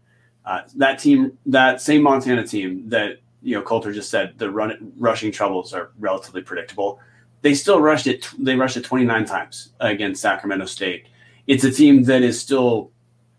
Uh, 0.45 0.61
that 0.75 0.99
team, 0.99 1.37
that 1.47 1.81
same 1.81 2.03
Montana 2.03 2.45
team 2.45 2.87
that 2.89 3.17
you 3.41 3.55
know 3.55 3.61
Colter 3.61 3.91
just 3.91 4.09
said 4.09 4.37
the 4.37 4.49
run 4.49 4.93
rushing 4.97 5.31
troubles 5.31 5.73
are 5.73 5.91
relatively 5.99 6.41
predictable. 6.41 6.99
They 7.45 7.53
still 7.53 7.79
rushed 7.79 8.07
it. 8.07 8.27
They 8.39 8.55
rushed 8.55 8.75
it 8.75 8.83
29 8.83 9.23
times 9.25 9.69
against 9.79 10.19
Sacramento 10.19 10.65
State. 10.65 11.05
It's 11.45 11.63
a 11.63 11.69
team 11.69 12.01
that 12.05 12.23
is 12.23 12.41
still. 12.41 12.89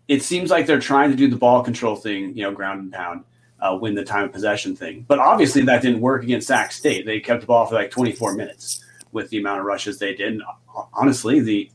It 0.07 0.23
seems 0.23 0.49
like 0.49 0.65
they're 0.65 0.79
trying 0.79 1.11
to 1.11 1.17
do 1.17 1.27
the 1.27 1.35
ball 1.35 1.61
control 1.61 1.97
thing, 1.97 2.33
you 2.33 2.43
know, 2.43 2.53
ground 2.53 2.79
and 2.79 2.93
pound, 2.93 3.25
uh, 3.59 3.77
win 3.81 3.95
the 3.95 4.05
time 4.05 4.23
of 4.23 4.31
possession 4.31 4.77
thing. 4.77 5.03
But 5.09 5.19
obviously 5.19 5.61
that 5.63 5.81
didn't 5.81 5.99
work 5.99 6.23
against 6.23 6.47
Sac 6.47 6.71
State. 6.71 7.05
They 7.05 7.19
kept 7.19 7.41
the 7.41 7.47
ball 7.47 7.65
for 7.65 7.75
like 7.75 7.91
24 7.91 8.35
minutes 8.35 8.81
with 9.11 9.29
the 9.29 9.39
amount 9.39 9.59
of 9.59 9.65
rushes 9.65 9.99
they 9.99 10.15
did. 10.15 10.35
And 10.35 10.43
honestly, 10.93 11.41
the 11.41 11.69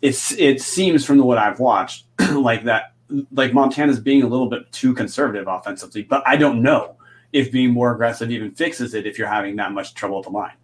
it's 0.00 0.32
it 0.32 0.60
seems 0.60 1.06
from 1.06 1.18
what 1.18 1.38
I've 1.38 1.60
watched 1.60 2.06
like 2.32 2.64
that 2.64 2.94
like 3.30 3.54
Montana's 3.54 4.00
being 4.00 4.24
a 4.24 4.26
little 4.26 4.48
bit 4.48 4.72
too 4.72 4.94
conservative 4.94 5.46
offensively, 5.46 6.02
but 6.02 6.24
I 6.26 6.34
don't 6.34 6.60
know 6.60 6.96
if 7.32 7.52
being 7.52 7.70
more 7.70 7.92
aggressive 7.92 8.32
even 8.32 8.50
fixes 8.50 8.94
it 8.94 9.06
if 9.06 9.16
you're 9.16 9.28
having 9.28 9.54
that 9.56 9.70
much 9.70 9.94
trouble 9.94 10.18
at 10.18 10.24
the 10.24 10.30
line. 10.30 10.54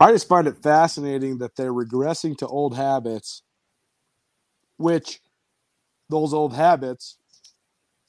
I 0.00 0.12
just 0.12 0.28
find 0.28 0.48
it 0.48 0.56
fascinating 0.62 1.38
that 1.38 1.56
they're 1.56 1.74
regressing 1.74 2.36
to 2.38 2.46
old 2.46 2.74
habits, 2.74 3.42
which 4.78 5.20
those 6.08 6.32
old 6.32 6.54
habits, 6.54 7.18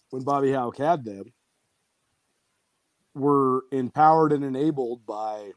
when 0.10 0.24
Bobby 0.24 0.54
Hauck 0.54 0.78
had 0.78 1.04
them, 1.04 1.34
were 3.14 3.66
empowered 3.74 4.32
and 4.32 4.44
enabled 4.44 5.06
by 5.06 5.52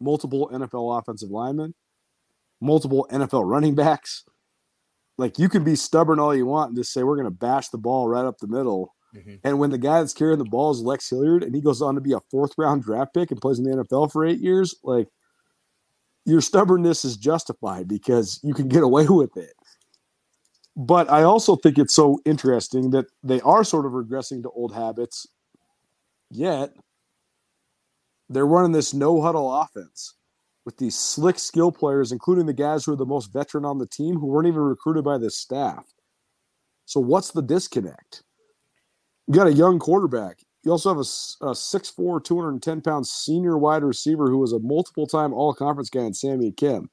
multiple 0.00 0.48
NFL 0.52 0.98
offensive 0.98 1.30
linemen, 1.30 1.74
multiple 2.60 3.06
NFL 3.10 3.48
running 3.50 3.74
backs. 3.74 4.24
Like 5.18 5.38
you 5.38 5.48
can 5.48 5.64
be 5.64 5.76
stubborn 5.76 6.20
all 6.20 6.34
you 6.34 6.46
want 6.46 6.70
and 6.70 6.78
just 6.78 6.92
say 6.92 7.02
we're 7.02 7.16
going 7.16 7.26
to 7.26 7.30
bash 7.30 7.68
the 7.68 7.78
ball 7.78 8.08
right 8.08 8.24
up 8.24 8.38
the 8.38 8.46
middle. 8.46 8.94
Mm-hmm. 9.14 9.36
And 9.44 9.58
when 9.58 9.70
the 9.70 9.78
guy 9.78 10.00
that's 10.00 10.14
carrying 10.14 10.38
the 10.38 10.44
ball 10.44 10.70
is 10.70 10.80
Lex 10.80 11.08
Hilliard 11.10 11.42
and 11.42 11.54
he 11.54 11.60
goes 11.60 11.82
on 11.82 11.94
to 11.94 12.00
be 12.00 12.12
a 12.12 12.20
fourth 12.30 12.52
round 12.56 12.82
draft 12.82 13.14
pick 13.14 13.30
and 13.30 13.40
plays 13.40 13.58
in 13.58 13.64
the 13.64 13.84
NFL 13.84 14.12
for 14.12 14.24
eight 14.24 14.40
years, 14.40 14.74
like 14.84 15.08
your 16.24 16.40
stubbornness 16.40 17.04
is 17.04 17.16
justified 17.16 17.88
because 17.88 18.40
you 18.42 18.54
can 18.54 18.68
get 18.68 18.82
away 18.82 19.06
with 19.08 19.36
it. 19.36 19.54
But 20.76 21.10
I 21.10 21.24
also 21.24 21.56
think 21.56 21.78
it's 21.78 21.94
so 21.94 22.20
interesting 22.24 22.90
that 22.90 23.06
they 23.22 23.40
are 23.40 23.64
sort 23.64 23.86
of 23.86 23.92
regressing 23.92 24.42
to 24.42 24.50
old 24.50 24.72
habits, 24.72 25.26
yet 26.30 26.72
they're 28.28 28.46
running 28.46 28.72
this 28.72 28.94
no 28.94 29.20
huddle 29.20 29.52
offense 29.52 30.14
with 30.64 30.76
these 30.76 30.96
slick 30.96 31.38
skill 31.38 31.72
players, 31.72 32.12
including 32.12 32.46
the 32.46 32.52
guys 32.52 32.84
who 32.84 32.92
are 32.92 32.96
the 32.96 33.04
most 33.04 33.32
veteran 33.32 33.64
on 33.64 33.78
the 33.78 33.86
team 33.86 34.16
who 34.16 34.26
weren't 34.26 34.46
even 34.46 34.60
recruited 34.60 35.04
by 35.04 35.18
the 35.18 35.30
staff. 35.30 35.84
So, 36.86 37.00
what's 37.00 37.32
the 37.32 37.42
disconnect? 37.42 38.22
You 39.30 39.36
got 39.36 39.46
a 39.46 39.52
young 39.52 39.78
quarterback. 39.78 40.40
You 40.64 40.72
also 40.72 40.88
have 40.90 40.98
a, 40.98 41.50
a 41.50 41.54
6'4, 41.54 42.24
210 42.24 42.80
pound 42.80 43.06
senior 43.06 43.56
wide 43.56 43.84
receiver 43.84 44.28
who 44.28 44.38
was 44.38 44.52
a 44.52 44.58
multiple 44.58 45.06
time 45.06 45.32
all 45.32 45.54
conference 45.54 45.88
guy 45.88 46.02
in 46.02 46.12
Sammy 46.12 46.50
Akem. 46.50 46.88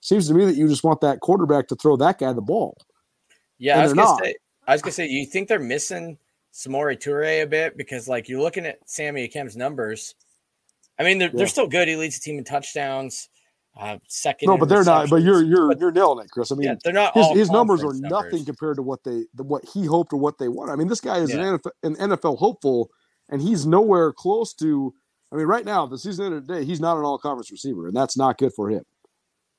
Seems 0.00 0.28
to 0.28 0.34
me 0.34 0.44
that 0.46 0.56
you 0.56 0.68
just 0.68 0.84
want 0.84 1.00
that 1.02 1.20
quarterback 1.20 1.68
to 1.68 1.74
throw 1.76 1.96
that 1.96 2.18
guy 2.18 2.32
the 2.32 2.40
ball. 2.40 2.78
Yeah, 3.58 3.80
I 3.80 3.82
was, 3.82 3.92
gonna 3.92 4.24
say, 4.24 4.34
I 4.66 4.72
was 4.72 4.82
gonna 4.82 4.92
say, 4.92 5.08
you 5.08 5.26
think 5.26 5.48
they're 5.48 5.58
missing 5.58 6.16
Samori 6.54 6.96
Toure 6.96 7.42
a 7.42 7.46
bit 7.46 7.76
because, 7.76 8.08
like, 8.08 8.28
you're 8.28 8.40
looking 8.40 8.64
at 8.64 8.78
Sammy 8.88 9.28
Akem's 9.28 9.56
numbers 9.56 10.14
I 11.00 11.02
mean, 11.02 11.16
they're, 11.16 11.28
yeah. 11.28 11.38
they're 11.38 11.46
still 11.46 11.66
good. 11.66 11.88
He 11.88 11.96
leads 11.96 12.18
the 12.18 12.22
team 12.22 12.36
in 12.36 12.44
touchdowns. 12.44 13.30
Uh, 13.78 13.98
second. 14.08 14.48
No, 14.48 14.58
but 14.58 14.68
they're 14.68 14.84
not. 14.84 15.08
But 15.08 15.22
you're 15.22 15.42
you're 15.42 15.68
but, 15.68 15.80
you're 15.80 15.92
nailing 15.92 16.24
it, 16.24 16.30
Chris. 16.30 16.50
I 16.50 16.54
mean, 16.54 16.68
yeah, 16.68 16.74
they're 16.82 16.92
not. 16.92 17.14
His, 17.14 17.30
his 17.30 17.50
numbers 17.50 17.82
are 17.82 17.92
numbers. 17.92 18.10
nothing 18.10 18.44
compared 18.44 18.76
to 18.76 18.82
what 18.82 19.04
they 19.04 19.24
what 19.36 19.64
he 19.64 19.86
hoped 19.86 20.12
or 20.12 20.16
what 20.16 20.38
they 20.38 20.48
want. 20.48 20.70
I 20.70 20.76
mean, 20.76 20.88
this 20.88 21.00
guy 21.00 21.18
is 21.18 21.32
yeah. 21.32 21.54
an, 21.54 21.58
NFL, 21.58 21.70
an 21.82 21.96
NFL 21.96 22.38
hopeful, 22.38 22.90
and 23.28 23.40
he's 23.40 23.66
nowhere 23.66 24.12
close 24.12 24.52
to. 24.54 24.92
I 25.32 25.36
mean, 25.36 25.46
right 25.46 25.64
now, 25.64 25.86
the 25.86 25.96
season 25.96 26.26
end 26.26 26.34
of 26.34 26.46
the 26.46 26.54
day, 26.54 26.64
he's 26.64 26.80
not 26.80 26.98
an 26.98 27.04
all 27.04 27.16
conference 27.16 27.52
receiver, 27.52 27.86
and 27.86 27.96
that's 27.96 28.16
not 28.16 28.38
good 28.38 28.52
for 28.52 28.68
him. 28.68 28.84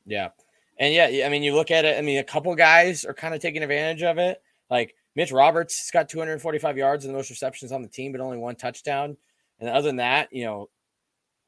Yeah, 0.06 0.30
and 0.78 0.94
yeah, 0.94 1.26
I 1.26 1.30
mean, 1.30 1.44
you 1.44 1.56
look 1.56 1.72
at 1.72 1.86
it. 1.86 1.98
I 1.98 2.02
mean, 2.02 2.18
a 2.18 2.24
couple 2.24 2.54
guys 2.56 3.06
are 3.06 3.14
kind 3.14 3.34
of 3.34 3.42
taking 3.42 3.64
advantage 3.64 4.04
of 4.04 4.18
it. 4.18 4.42
Like 4.70 4.96
Mitch 5.16 5.32
Roberts, 5.32 5.80
has 5.80 5.92
got 5.92 6.10
245 6.10 6.78
yards 6.78 7.06
and 7.06 7.14
the 7.14 7.18
most 7.18 7.30
receptions 7.30 7.72
on 7.72 7.82
the 7.82 7.88
team, 7.88 8.12
but 8.12 8.22
only 8.22 8.38
one 8.38 8.56
touchdown. 8.56 9.18
And 9.60 9.70
other 9.70 9.88
than 9.88 9.98
that, 9.98 10.30
you 10.32 10.46
know, 10.46 10.70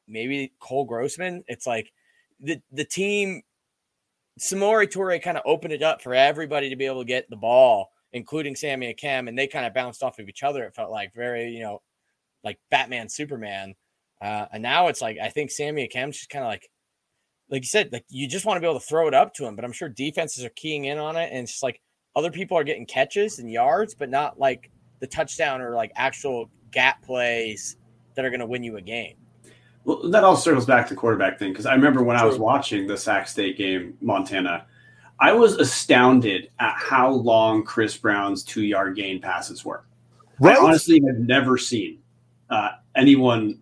maybe 0.07 0.53
Cole 0.59 0.85
Grossman. 0.85 1.43
It's 1.47 1.65
like 1.65 1.91
the 2.39 2.61
the 2.71 2.85
team 2.85 3.41
Samori 4.39 4.87
Toure 4.87 5.21
kind 5.21 5.37
of 5.37 5.43
opened 5.45 5.73
it 5.73 5.83
up 5.83 6.01
for 6.01 6.13
everybody 6.13 6.69
to 6.69 6.75
be 6.75 6.85
able 6.85 7.01
to 7.01 7.07
get 7.07 7.29
the 7.29 7.35
ball, 7.35 7.91
including 8.13 8.55
Sammy 8.55 8.87
and 8.87 8.97
Cam, 8.97 9.27
and 9.27 9.37
they 9.37 9.47
kind 9.47 9.65
of 9.65 9.73
bounced 9.73 10.03
off 10.03 10.19
of 10.19 10.27
each 10.27 10.43
other. 10.43 10.63
It 10.63 10.73
felt 10.73 10.91
like 10.91 11.13
very, 11.13 11.51
you 11.51 11.61
know, 11.61 11.81
like 12.43 12.59
Batman, 12.71 13.09
Superman. 13.09 13.75
Uh, 14.21 14.45
and 14.51 14.63
now 14.63 14.87
it's 14.87 15.01
like 15.01 15.17
I 15.21 15.29
think 15.29 15.51
Sammy 15.51 15.83
and 15.83 15.91
Cam's 15.91 16.17
just 16.17 16.29
kind 16.29 16.43
of 16.43 16.49
like, 16.49 16.69
like 17.49 17.61
you 17.61 17.67
said, 17.67 17.91
like 17.91 18.05
you 18.09 18.27
just 18.27 18.45
want 18.45 18.57
to 18.57 18.61
be 18.61 18.67
able 18.67 18.79
to 18.79 18.85
throw 18.85 19.07
it 19.07 19.13
up 19.13 19.33
to 19.35 19.45
him. 19.45 19.55
But 19.55 19.65
I'm 19.65 19.73
sure 19.73 19.89
defenses 19.89 20.43
are 20.43 20.49
keying 20.49 20.85
in 20.85 20.97
on 20.97 21.15
it, 21.15 21.29
and 21.31 21.43
it's 21.43 21.51
just 21.51 21.63
like 21.63 21.81
other 22.15 22.31
people 22.31 22.57
are 22.57 22.63
getting 22.63 22.85
catches 22.85 23.39
and 23.39 23.51
yards, 23.51 23.93
but 23.93 24.09
not 24.09 24.39
like 24.39 24.71
the 24.99 25.07
touchdown 25.07 25.61
or 25.61 25.75
like 25.75 25.91
actual 25.95 26.49
gap 26.71 27.03
plays 27.03 27.77
that 28.15 28.25
are 28.25 28.29
going 28.29 28.39
to 28.39 28.45
win 28.45 28.63
you 28.63 28.77
a 28.77 28.81
game. 28.81 29.15
Well, 29.85 30.09
that 30.11 30.23
all 30.23 30.37
circles 30.37 30.65
back 30.65 30.87
to 30.87 30.95
quarterback 30.95 31.37
thing 31.39 31.51
because 31.51 31.65
I 31.65 31.73
remember 31.73 32.03
when 32.03 32.15
I 32.15 32.23
was 32.23 32.37
watching 32.37 32.87
the 32.87 32.97
Sac 32.97 33.27
State 33.27 33.57
game, 33.57 33.97
Montana, 34.01 34.65
I 35.19 35.33
was 35.33 35.55
astounded 35.55 36.49
at 36.59 36.73
how 36.77 37.09
long 37.09 37.63
Chris 37.63 37.97
Brown's 37.97 38.43
two 38.43 38.63
yard 38.63 38.95
gain 38.95 39.21
passes 39.21 39.65
were. 39.65 39.85
Right? 40.39 40.57
I 40.57 40.63
honestly 40.63 41.01
had 41.05 41.19
never 41.19 41.57
seen 41.57 41.99
uh, 42.49 42.71
anyone, 42.95 43.59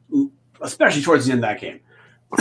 especially 0.61 1.01
towards 1.01 1.25
the 1.25 1.33
end 1.33 1.43
of 1.43 1.49
that 1.49 1.59
game, 1.59 1.79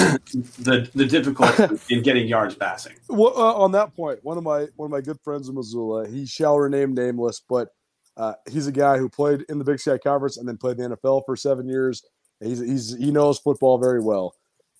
the 0.58 0.90
the 0.94 1.06
difficulty 1.06 1.78
in 1.94 2.02
getting 2.02 2.28
yards 2.28 2.54
passing. 2.54 2.94
Well, 3.08 3.32
uh, 3.36 3.54
on 3.54 3.72
that 3.72 3.94
point, 3.94 4.20
one 4.22 4.36
of 4.36 4.44
my 4.44 4.68
one 4.76 4.86
of 4.86 4.90
my 4.90 5.00
good 5.00 5.18
friends 5.24 5.48
in 5.48 5.54
Missoula, 5.54 6.06
he 6.08 6.26
shall 6.26 6.58
remain 6.58 6.94
nameless, 6.94 7.40
but 7.48 7.70
uh, 8.16 8.34
he's 8.50 8.66
a 8.66 8.72
guy 8.72 8.98
who 8.98 9.08
played 9.08 9.44
in 9.48 9.58
the 9.58 9.64
Big 9.64 9.80
Sky 9.80 9.98
Conference 9.98 10.36
and 10.36 10.46
then 10.46 10.58
played 10.58 10.76
the 10.76 10.96
NFL 10.96 11.22
for 11.24 11.36
seven 11.36 11.66
years 11.66 12.02
He's, 12.40 12.60
he's 12.60 12.96
he 12.96 13.10
knows 13.10 13.38
football 13.38 13.78
very 13.78 14.00
well. 14.00 14.34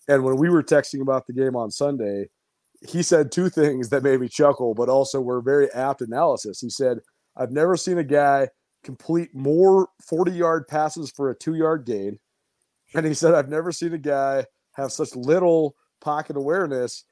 And 0.09 0.25
when 0.25 0.37
we 0.37 0.49
were 0.49 0.62
texting 0.62 1.03
about 1.03 1.27
the 1.27 1.33
game 1.33 1.55
on 1.55 1.70
Sunday, 1.70 2.29
he 2.88 3.03
said 3.03 3.31
two 3.31 3.51
things 3.51 3.90
that 3.90 4.03
made 4.03 4.20
me 4.20 4.29
chuckle, 4.29 4.75
but 4.75 4.88
also 4.88 5.20
were 5.20 5.40
very 5.40 5.70
apt 5.73 6.01
analysis. 6.01 6.61
He 6.61 6.70
said, 6.70 6.99
I've 7.37 7.53
never 7.53 7.77
seen 7.77 7.99
a 7.99 8.05
guy 8.05 8.49
complete 8.83 9.35
more 9.35 9.88
40 10.03 10.33
yard 10.33 10.66
passes 10.66 11.11
for 11.11 11.31
a 11.31 11.35
two 11.35 11.55
yard 11.55 11.85
gain. 11.85 12.18
And 12.94 13.07
he 13.07 13.14
said, 13.14 13.35
I've 13.35 13.49
never 13.49 13.70
seen 13.73 13.92
a 13.92 13.99
guy 13.99 14.46
have 14.73 14.92
such 14.92 15.14
little 15.14 15.77
pocket 16.01 16.37
awareness 16.37 17.05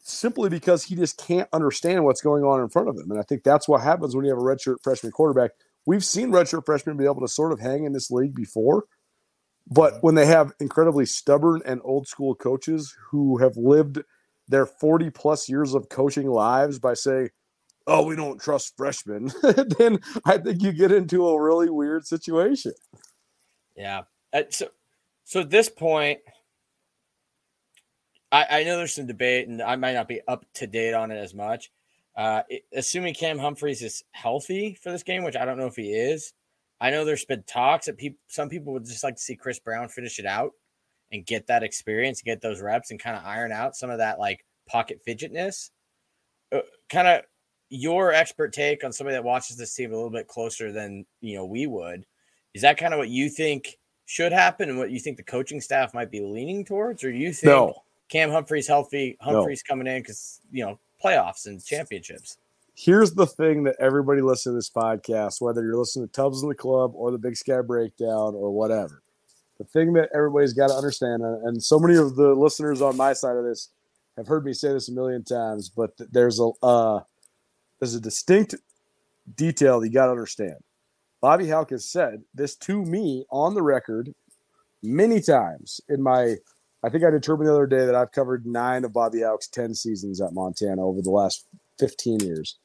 simply 0.00 0.48
because 0.48 0.84
he 0.84 0.96
just 0.96 1.18
can't 1.18 1.48
understand 1.52 2.04
what's 2.04 2.20
going 2.20 2.44
on 2.44 2.60
in 2.60 2.68
front 2.68 2.88
of 2.88 2.96
him. 2.96 3.10
And 3.10 3.20
I 3.20 3.22
think 3.22 3.42
that's 3.42 3.68
what 3.68 3.82
happens 3.82 4.14
when 4.14 4.24
you 4.24 4.30
have 4.30 4.38
a 4.38 4.42
redshirt 4.42 4.76
freshman 4.82 5.12
quarterback 5.12 5.50
We've 5.86 6.04
seen 6.04 6.30
redshirt 6.30 6.64
freshmen 6.64 6.96
be 6.96 7.04
able 7.04 7.20
to 7.20 7.28
sort 7.28 7.52
of 7.52 7.60
hang 7.60 7.84
in 7.84 7.92
this 7.92 8.10
league 8.10 8.34
before, 8.34 8.84
but 9.68 9.94
when 10.02 10.14
they 10.14 10.26
have 10.26 10.52
incredibly 10.60 11.06
stubborn 11.06 11.62
and 11.64 11.80
old 11.84 12.06
school 12.06 12.34
coaches 12.34 12.94
who 13.10 13.38
have 13.38 13.56
lived 13.56 14.00
their 14.48 14.66
40 14.66 15.10
plus 15.10 15.48
years 15.48 15.74
of 15.74 15.88
coaching 15.88 16.28
lives 16.28 16.78
by 16.78 16.94
saying, 16.94 17.30
oh, 17.86 18.06
we 18.06 18.16
don't 18.16 18.40
trust 18.40 18.76
freshmen, 18.76 19.30
then 19.78 19.98
I 20.24 20.38
think 20.38 20.62
you 20.62 20.72
get 20.72 20.92
into 20.92 21.26
a 21.26 21.40
really 21.40 21.70
weird 21.70 22.06
situation. 22.06 22.72
Yeah. 23.76 24.02
Uh, 24.32 24.42
so, 24.50 24.68
so 25.24 25.40
at 25.40 25.50
this 25.50 25.68
point, 25.68 26.20
I, 28.30 28.46
I 28.50 28.64
know 28.64 28.76
there's 28.76 28.94
some 28.94 29.06
debate, 29.06 29.48
and 29.48 29.60
I 29.60 29.76
might 29.76 29.94
not 29.94 30.08
be 30.08 30.20
up 30.26 30.44
to 30.54 30.66
date 30.66 30.94
on 30.94 31.10
it 31.10 31.16
as 31.16 31.34
much. 31.34 31.70
Uh, 32.16 32.42
assuming 32.74 33.14
Cam 33.14 33.38
Humphreys 33.38 33.82
is 33.82 34.04
healthy 34.12 34.78
for 34.82 34.90
this 34.90 35.02
game, 35.02 35.24
which 35.24 35.36
I 35.36 35.44
don't 35.44 35.58
know 35.58 35.66
if 35.66 35.76
he 35.76 35.92
is. 35.92 36.34
I 36.80 36.90
know 36.90 37.04
there's 37.04 37.24
been 37.24 37.44
talks 37.44 37.86
that 37.86 37.96
people, 37.96 38.18
some 38.28 38.48
people 38.48 38.72
would 38.72 38.84
just 38.84 39.04
like 39.04 39.16
to 39.16 39.22
see 39.22 39.36
Chris 39.36 39.58
Brown 39.58 39.88
finish 39.88 40.18
it 40.18 40.26
out 40.26 40.52
and 41.12 41.24
get 41.24 41.46
that 41.46 41.62
experience, 41.62 42.22
get 42.22 42.40
those 42.40 42.60
reps, 42.60 42.90
and 42.90 43.00
kind 43.00 43.16
of 43.16 43.24
iron 43.24 43.52
out 43.52 43.76
some 43.76 43.88
of 43.88 43.98
that 43.98 44.18
like 44.18 44.44
pocket 44.66 45.00
fidgetness. 45.06 45.70
Uh, 46.50 46.60
kind 46.90 47.08
of 47.08 47.22
your 47.68 48.12
expert 48.12 48.52
take 48.52 48.84
on 48.84 48.92
somebody 48.92 49.14
that 49.14 49.24
watches 49.24 49.56
this 49.56 49.74
team 49.74 49.92
a 49.92 49.94
little 49.94 50.10
bit 50.10 50.28
closer 50.28 50.72
than 50.72 51.06
you 51.20 51.36
know 51.36 51.44
we 51.44 51.66
would. 51.66 52.04
Is 52.52 52.62
that 52.62 52.76
kind 52.76 52.92
of 52.92 52.98
what 52.98 53.08
you 53.08 53.30
think 53.30 53.78
should 54.04 54.32
happen, 54.32 54.68
and 54.68 54.78
what 54.78 54.90
you 54.90 54.98
think 54.98 55.16
the 55.16 55.22
coaching 55.22 55.60
staff 55.60 55.94
might 55.94 56.10
be 56.10 56.20
leaning 56.20 56.64
towards, 56.64 57.04
or 57.04 57.10
you 57.10 57.32
think 57.32 57.52
no. 57.52 57.74
Cam 58.10 58.30
Humphreys 58.30 58.66
healthy, 58.66 59.16
Humphreys 59.20 59.62
no. 59.66 59.72
coming 59.72 59.86
in 59.86 60.02
because 60.02 60.40
you 60.50 60.64
know 60.64 60.78
playoffs 61.02 61.46
and 61.46 61.64
championships. 61.64 62.38
Here's 62.74 63.12
the 63.12 63.26
thing 63.26 63.64
that 63.64 63.76
everybody 63.78 64.22
listening 64.22 64.54
to 64.54 64.58
this 64.58 64.70
podcast, 64.70 65.40
whether 65.40 65.62
you're 65.62 65.76
listening 65.76 66.08
to 66.08 66.12
Tubbs 66.12 66.42
in 66.42 66.48
the 66.48 66.54
Club 66.54 66.92
or 66.94 67.10
the 67.10 67.18
Big 67.18 67.36
Sky 67.36 67.60
Breakdown 67.60 68.34
or 68.34 68.50
whatever, 68.50 69.02
the 69.58 69.64
thing 69.64 69.92
that 69.92 70.08
everybody's 70.14 70.54
got 70.54 70.68
to 70.68 70.74
understand, 70.74 71.22
and 71.22 71.62
so 71.62 71.78
many 71.78 71.96
of 71.96 72.16
the 72.16 72.34
listeners 72.34 72.80
on 72.80 72.96
my 72.96 73.12
side 73.12 73.36
of 73.36 73.44
this 73.44 73.68
have 74.16 74.26
heard 74.26 74.44
me 74.44 74.52
say 74.52 74.72
this 74.72 74.88
a 74.88 74.92
million 74.92 75.22
times, 75.22 75.68
but 75.68 75.90
there's 76.10 76.40
a 76.40 76.50
uh, 76.62 77.00
there's 77.78 77.94
a 77.94 78.00
distinct 78.00 78.54
detail 79.36 79.80
that 79.80 79.88
you 79.88 79.92
got 79.92 80.06
to 80.06 80.12
understand. 80.12 80.56
Bobby 81.20 81.48
Hauck 81.48 81.70
has 81.70 81.84
said 81.84 82.22
this 82.34 82.56
to 82.56 82.84
me 82.84 83.24
on 83.30 83.54
the 83.54 83.62
record 83.62 84.14
many 84.82 85.20
times 85.20 85.80
in 85.88 86.02
my. 86.02 86.36
I 86.82 86.88
think 86.88 87.04
I 87.04 87.10
determined 87.10 87.48
the 87.48 87.54
other 87.54 87.66
day 87.66 87.86
that 87.86 87.94
I've 87.94 88.12
covered 88.12 88.44
nine 88.44 88.84
of 88.84 88.92
Bobby 88.92 89.22
Hauck's 89.22 89.48
10 89.48 89.74
seasons 89.74 90.20
at 90.20 90.32
Montana 90.32 90.84
over 90.84 91.00
the 91.00 91.10
last 91.10 91.46
15 91.78 92.20
years. 92.20 92.58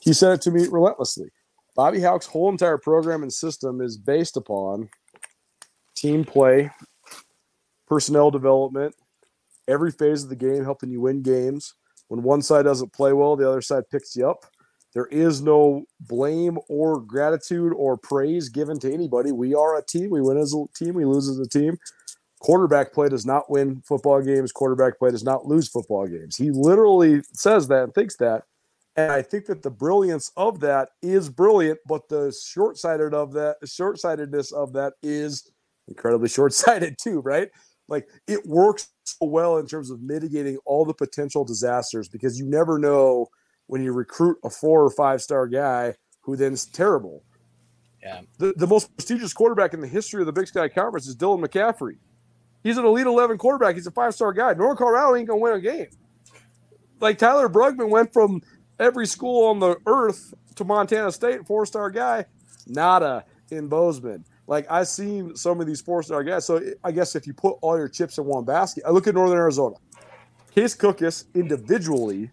He 0.00 0.12
said 0.12 0.32
it 0.32 0.42
to 0.42 0.50
me 0.50 0.66
relentlessly. 0.70 1.30
Bobby 1.74 2.00
Hauck's 2.00 2.26
whole 2.26 2.50
entire 2.50 2.78
program 2.78 3.22
and 3.22 3.32
system 3.32 3.80
is 3.80 3.96
based 3.96 4.36
upon 4.36 4.88
team 5.96 6.24
play, 6.24 6.70
personnel 7.88 8.30
development, 8.30 8.94
every 9.66 9.90
phase 9.90 10.22
of 10.22 10.28
the 10.28 10.36
game, 10.36 10.62
helping 10.62 10.90
you 10.90 11.00
win 11.00 11.22
games. 11.22 11.74
When 12.08 12.22
one 12.22 12.42
side 12.42 12.64
doesn't 12.64 12.92
play 12.92 13.12
well, 13.12 13.34
the 13.34 13.48
other 13.48 13.62
side 13.62 13.84
picks 13.90 14.14
you 14.14 14.28
up. 14.28 14.44
There 14.92 15.06
is 15.06 15.42
no 15.42 15.86
blame 15.98 16.58
or 16.68 17.00
gratitude 17.00 17.72
or 17.76 17.96
praise 17.96 18.48
given 18.48 18.78
to 18.80 18.92
anybody. 18.92 19.32
We 19.32 19.52
are 19.54 19.76
a 19.76 19.84
team. 19.84 20.10
We 20.10 20.20
win 20.20 20.38
as 20.38 20.54
a 20.54 20.64
team. 20.76 20.94
We 20.94 21.04
lose 21.04 21.28
as 21.28 21.40
a 21.40 21.48
team. 21.48 21.76
Quarterback 22.44 22.92
play 22.92 23.08
does 23.08 23.24
not 23.24 23.50
win 23.50 23.82
football 23.86 24.22
games. 24.22 24.52
Quarterback 24.52 24.98
play 24.98 25.10
does 25.10 25.24
not 25.24 25.46
lose 25.46 25.68
football 25.68 26.06
games. 26.06 26.36
He 26.36 26.50
literally 26.50 27.22
says 27.32 27.68
that 27.68 27.84
and 27.84 27.94
thinks 27.94 28.16
that. 28.16 28.42
And 28.96 29.10
I 29.10 29.22
think 29.22 29.46
that 29.46 29.62
the 29.62 29.70
brilliance 29.70 30.30
of 30.36 30.60
that 30.60 30.90
is 31.02 31.28
brilliant, 31.28 31.80
but 31.88 32.08
the 32.08 32.32
short-sighted 32.46 33.12
of 33.12 33.32
that, 33.32 33.56
short-sightedness 33.64 34.52
of 34.52 34.72
that 34.74 34.92
is 35.02 35.50
incredibly 35.88 36.28
short-sighted 36.38 36.96
too, 36.98 37.20
right? 37.20 37.48
Like 37.88 38.08
it 38.28 38.46
works 38.46 38.88
so 39.04 39.26
well 39.26 39.58
in 39.58 39.66
terms 39.66 39.90
of 39.90 40.00
mitigating 40.00 40.58
all 40.64 40.84
the 40.84 40.94
potential 40.94 41.44
disasters 41.44 42.08
because 42.08 42.38
you 42.38 42.46
never 42.46 42.78
know– 42.78 43.26
when 43.66 43.82
you 43.82 43.92
recruit 43.92 44.38
a 44.44 44.50
four 44.50 44.84
or 44.84 44.90
five 44.90 45.22
star 45.22 45.46
guy 45.46 45.94
who 46.22 46.36
then 46.36 46.52
is 46.52 46.66
terrible. 46.66 47.22
Yeah. 48.02 48.20
The, 48.38 48.52
the 48.56 48.66
most 48.66 48.94
prestigious 48.96 49.32
quarterback 49.32 49.72
in 49.72 49.80
the 49.80 49.88
history 49.88 50.20
of 50.20 50.26
the 50.26 50.32
Big 50.32 50.46
Sky 50.46 50.68
Conference 50.68 51.06
is 51.06 51.16
Dylan 51.16 51.44
McCaffrey. 51.44 51.96
He's 52.64 52.78
an 52.78 52.84
Elite 52.84 53.06
11 53.06 53.38
quarterback. 53.38 53.76
He's 53.76 53.86
a 53.86 53.92
five 53.92 54.14
star 54.14 54.32
guy. 54.32 54.54
North 54.54 54.78
Colorado 54.78 55.14
ain't 55.14 55.28
going 55.28 55.38
to 55.38 55.42
win 55.42 55.52
a 55.52 55.60
game. 55.60 55.86
Like 56.98 57.18
Tyler 57.18 57.48
Brugman 57.48 57.90
went 57.90 58.12
from 58.12 58.42
every 58.80 59.06
school 59.06 59.46
on 59.46 59.60
the 59.60 59.76
earth 59.86 60.34
to 60.56 60.64
Montana 60.64 61.12
State, 61.12 61.46
four 61.46 61.66
star 61.66 61.90
guy. 61.90 62.24
Nada 62.66 63.24
in 63.50 63.68
Bozeman. 63.68 64.24
Like 64.46 64.66
I've 64.70 64.88
seen 64.88 65.36
some 65.36 65.60
of 65.60 65.66
these 65.66 65.80
four 65.80 66.02
star 66.02 66.24
guys. 66.24 66.46
So 66.46 66.60
I 66.82 66.90
guess 66.90 67.14
if 67.14 67.26
you 67.26 67.34
put 67.34 67.56
all 67.60 67.76
your 67.76 67.88
chips 67.88 68.18
in 68.18 68.24
one 68.24 68.44
basket, 68.44 68.82
I 68.86 68.90
look 68.90 69.06
at 69.06 69.14
Northern 69.14 69.38
Arizona. 69.38 69.76
Case 70.54 70.74
Cookus 70.74 71.26
individually 71.34 72.30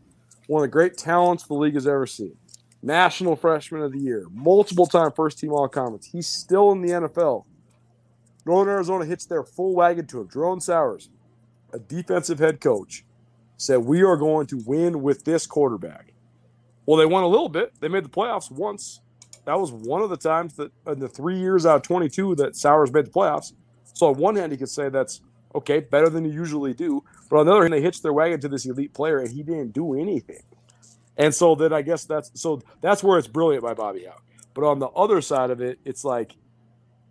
one 0.48 0.64
of 0.64 0.70
the 0.70 0.72
great 0.72 0.98
talents 0.98 1.44
the 1.44 1.54
league 1.54 1.76
has 1.76 1.88
ever 1.88 2.06
seen. 2.06 2.36
National 2.84 3.36
Freshman 3.36 3.84
of 3.84 3.92
the 3.94 4.00
Year, 4.00 4.26
multiple 4.32 4.86
time 4.86 5.12
first 5.12 5.40
team 5.40 5.54
All 5.54 5.68
Conference. 5.70 6.08
He's 6.08 6.28
still 6.28 6.72
in 6.72 6.82
the 6.82 6.90
NFL. 6.90 7.46
Northern 8.46 8.74
Arizona 8.74 9.06
hits 9.06 9.26
their 9.26 9.44
full 9.44 9.76
wagon 9.76 10.08
to 10.08 10.22
him. 10.22 10.30
Jerome 10.32 10.60
Souers, 10.60 11.10
a 11.74 11.80
defensive 11.80 12.40
head 12.40 12.60
coach, 12.60 13.06
said, 13.58 13.78
We 13.78 14.04
are 14.04 14.18
going 14.18 14.48
to 14.48 14.62
win 14.66 15.02
with 15.02 15.24
this 15.26 15.46
quarterback. 15.46 16.14
Well, 16.86 16.98
they 16.98 17.06
won 17.06 17.24
a 17.24 17.28
little 17.28 17.50
bit. 17.50 17.74
They 17.80 17.88
made 17.88 18.06
the 18.06 18.10
playoffs 18.10 18.52
once. 18.52 19.02
That 19.46 19.60
was 19.60 19.72
one 19.72 20.02
of 20.02 20.10
the 20.10 20.18
times 20.18 20.56
that 20.56 20.72
in 20.88 21.00
the 21.00 21.08
three 21.08 21.40
years 21.40 21.66
out 21.66 21.78
of 21.78 21.82
22 21.84 22.36
that 22.36 22.56
Souers 22.56 22.92
made 22.92 23.06
the 23.06 23.12
playoffs. 23.12 23.54
So, 23.94 24.08
on 24.08 24.18
one 24.18 24.36
hand, 24.36 24.52
you 24.52 24.58
could 24.58 24.70
say 24.70 24.90
that's 24.90 25.22
okay, 25.54 25.80
better 25.80 26.10
than 26.10 26.26
you 26.26 26.32
usually 26.32 26.74
do. 26.74 27.04
But 27.30 27.40
on 27.40 27.46
the 27.46 27.52
other 27.52 27.62
hand, 27.62 27.74
they 27.74 27.82
hitched 27.82 28.04
their 28.04 28.14
wagon 28.14 28.40
to 28.42 28.48
this 28.48 28.66
elite 28.66 28.94
player, 28.94 29.20
and 29.20 29.30
he 29.30 29.44
didn't 29.44 29.74
do 29.74 30.00
anything. 30.00 30.44
And 31.18 31.34
so 31.34 31.56
then 31.56 31.74
I 31.74 31.82
guess 31.82 32.06
that's 32.06 32.32
so 32.40 32.62
that's 32.82 33.04
where 33.04 33.20
it's 33.20 33.28
brilliant 33.28 33.64
by 33.64 33.74
Bobby 33.74 34.06
Hauck. 34.06 34.24
But 34.54 34.64
on 34.64 34.80
the 34.80 34.88
other 34.88 35.22
side 35.22 35.50
of 35.50 35.62
it, 35.62 35.80
it's 35.86 36.04
like 36.04 36.36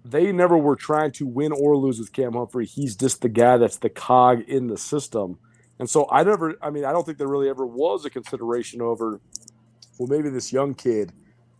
they 0.04 0.32
never 0.32 0.56
were 0.56 0.76
trying 0.76 1.12
to 1.12 1.26
win 1.26 1.52
or 1.52 1.76
lose 1.76 1.98
with 1.98 2.12
Cam 2.12 2.32
Humphrey. 2.32 2.66
He's 2.66 2.96
just 2.96 3.20
the 3.20 3.28
guy 3.28 3.56
that's 3.58 3.78
the 3.78 3.90
cog 3.90 4.42
in 4.48 4.66
the 4.66 4.78
system. 4.78 5.38
And 5.78 5.88
so 5.88 6.08
I 6.10 6.22
never, 6.24 6.56
I 6.62 6.70
mean, 6.70 6.84
I 6.84 6.92
don't 6.92 7.04
think 7.04 7.18
there 7.18 7.28
really 7.28 7.48
ever 7.48 7.66
was 7.66 8.04
a 8.04 8.10
consideration 8.10 8.82
over, 8.82 9.20
well, 9.98 10.08
maybe 10.08 10.28
this 10.30 10.52
young 10.52 10.74
kid 10.74 11.12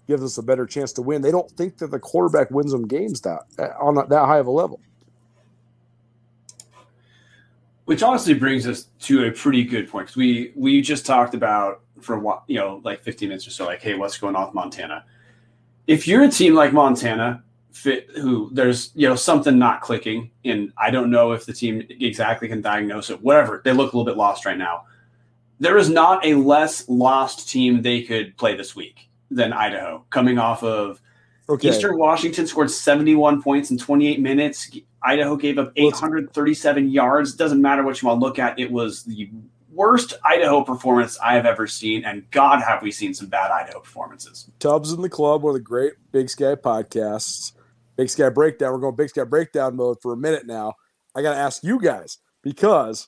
gives 0.07 0.23
us 0.23 0.39
a 0.39 0.43
better 0.43 0.67
chance 0.67 0.93
to 0.95 1.03
win. 1.03 1.23
They 1.23 1.31
don't 1.31 1.51
think 1.53 1.79
that 1.79 1.91
the 1.91 1.99
quarterback 1.99 2.51
wins 2.51 2.73
them 2.73 2.87
games 2.87 3.21
that 3.23 3.41
uh, 3.59 3.69
on 3.81 3.95
that 3.95 4.11
high 4.11 4.39
of 4.39 4.47
a 4.47 4.51
level. 4.51 4.81
Which 7.85 8.03
honestly 8.03 8.35
brings 8.35 8.67
us 8.67 8.89
to 9.01 9.27
a 9.27 9.33
pretty 9.33 9.65
good 9.65 9.89
point 9.89 10.07
because 10.07 10.17
we 10.17 10.53
we 10.55 10.81
just 10.81 11.07
talked 11.07 11.35
about 11.35 11.81
for 12.01 12.19
while, 12.19 12.45
you 12.47 12.59
know, 12.59 12.81
like 12.85 13.03
15 13.03 13.29
minutes 13.29 13.47
or 13.47 13.51
so, 13.51 13.67
like, 13.67 13.83
hey, 13.83 13.95
what's 13.95 14.19
going 14.19 14.37
on 14.37 14.47
with 14.47 14.55
Montana? 14.55 15.05
If 15.87 16.07
you're 16.07 16.23
a 16.23 16.29
team 16.29 16.55
like 16.55 16.73
Montana, 16.73 17.43
fit 17.73 18.11
who 18.17 18.51
there's 18.53 18.91
you 18.95 19.09
know 19.09 19.15
something 19.15 19.59
not 19.59 19.81
clicking, 19.81 20.31
and 20.45 20.73
I 20.77 20.91
don't 20.91 21.11
know 21.11 21.33
if 21.33 21.47
the 21.47 21.53
team 21.53 21.87
exactly 21.89 22.49
can 22.49 22.61
diagnose 22.61 23.11
it. 23.11 23.23
Whatever, 23.23 23.63
they 23.65 23.73
look 23.73 23.93
a 23.93 23.97
little 23.97 24.11
bit 24.11 24.17
lost 24.17 24.45
right 24.45 24.59
now. 24.59 24.85
There 25.59 25.77
is 25.77 25.91
not 25.91 26.25
a 26.25 26.35
less 26.35 26.89
lost 26.89 27.49
team 27.49 27.83
they 27.83 28.03
could 28.03 28.37
play 28.37 28.57
this 28.57 28.75
week 28.75 29.09
than 29.31 29.53
Idaho, 29.53 30.05
coming 30.11 30.39
off 30.39 30.63
of 30.63 31.01
okay. 31.49 31.69
Eastern 31.69 31.99
Washington 31.99 32.47
scored 32.47 32.71
71 32.71 33.43
points 33.43 33.71
in 33.71 33.79
28 33.79 34.21
minutes. 34.21 34.71
Idaho 35.03 35.37
gave 35.37 35.59
up 35.59 35.73
837 35.77 36.91
yards. 36.91 37.35
Doesn't 37.35 37.61
matter 37.61 37.83
what 37.83 38.01
you 38.03 38.09
want 38.09 38.21
to 38.21 38.27
look 38.27 38.39
at. 38.39 38.59
It 38.59 38.71
was 38.71 39.05
the 39.05 39.31
worst 39.73 40.15
Idaho 40.25 40.63
performance 40.63 41.19
I 41.23 41.35
have 41.35 41.47
ever 41.47 41.67
seen, 41.67 42.05
and 42.05 42.31
God, 42.31 42.61
have 42.63 42.83
we 42.83 42.91
seen 42.91 43.15
some 43.15 43.29
bad 43.29 43.51
Idaho 43.51 43.81
performances. 43.81 44.51
Tubbs 44.59 44.93
in 44.93 45.01
the 45.01 45.09
club, 45.09 45.43
one 45.43 45.51
of 45.51 45.55
the 45.55 45.61
great 45.61 45.95
Big 46.13 46.29
Sky 46.29 46.55
podcasts. 46.55 47.53
Big 48.01 48.09
Sky 48.09 48.31
Breakdown. 48.31 48.73
We're 48.73 48.79
going 48.79 48.97
Big 48.97 49.11
Sky 49.11 49.25
Breakdown 49.25 49.77
mode 49.77 49.99
for 50.01 50.15
a 50.15 50.17
minute 50.17 50.47
now. 50.47 50.73
I 51.15 51.21
got 51.21 51.35
to 51.35 51.39
ask 51.39 51.63
you 51.63 51.79
guys 51.79 52.17
because 52.43 53.07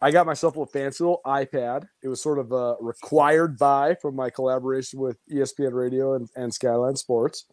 I 0.00 0.10
got 0.10 0.26
myself 0.26 0.56
a 0.56 0.66
fancy 0.66 1.04
little 1.04 1.20
iPad. 1.24 1.86
It 2.02 2.08
was 2.08 2.20
sort 2.20 2.40
of 2.40 2.50
a 2.50 2.74
required 2.80 3.56
buy 3.56 3.94
from 4.02 4.16
my 4.16 4.30
collaboration 4.30 4.98
with 4.98 5.16
ESPN 5.32 5.74
Radio 5.74 6.14
and, 6.14 6.28
and 6.34 6.52
Skyline 6.52 6.96
Sports. 6.96 7.46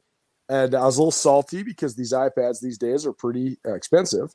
And 0.50 0.74
I 0.74 0.86
was 0.86 0.98
a 0.98 1.02
little 1.02 1.12
salty 1.12 1.62
because 1.62 1.96
these 1.96 2.12
iPads 2.12 2.60
these 2.60 2.80
days 2.80 3.06
are 3.06 3.14
pretty 3.14 3.60
uh, 3.64 3.76
expensive. 3.76 4.34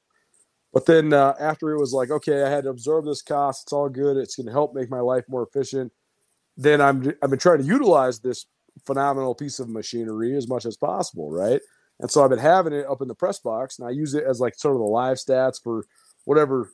But 0.73 0.87
then 0.87 1.13
uh, 1.13 1.35
after 1.41 1.73
it 1.73 1.81
was 1.81 1.93
like, 1.93 2.13
okay, 2.13 2.45
I 2.45 2.51
had 2.51 2.63
to 2.65 2.71
absorb 2.71 3.05
this 3.05 3.21
cost. 3.21 3.65
It's 3.65 3.73
all 3.73 3.89
good. 3.89 4.17
It's 4.17 4.37
going 4.37 4.47
to 4.47 4.53
help 4.53 4.77
make 4.77 4.91
my 4.91 5.01
life 5.01 5.25
more 5.29 5.43
efficient. 5.43 5.91
Then 6.57 6.81
I'm 6.81 7.13
I've 7.21 7.31
been 7.31 7.41
trying 7.41 7.59
to 7.59 7.65
utilize 7.65 8.21
this 8.21 8.47
phenomenal 8.87 9.35
piece 9.35 9.59
of 9.59 9.69
machinery 9.69 10.37
as 10.37 10.47
much 10.47 10.65
as 10.65 10.77
possible, 10.77 11.33
right? 11.33 11.61
And 12.01 12.11
so 12.11 12.25
I've 12.25 12.31
been 12.31 12.39
having 12.39 12.73
it 12.73 12.87
up 12.87 13.03
in 13.03 13.09
the 13.09 13.15
press 13.15 13.39
box, 13.39 13.79
and 13.79 13.87
I 13.87 13.91
use 13.91 14.15
it 14.15 14.25
as 14.25 14.41
like 14.41 14.55
sort 14.57 14.75
of 14.75 14.81
the 14.81 14.87
live 14.87 15.19
stats 15.19 15.63
for 15.63 15.85
whatever 16.25 16.71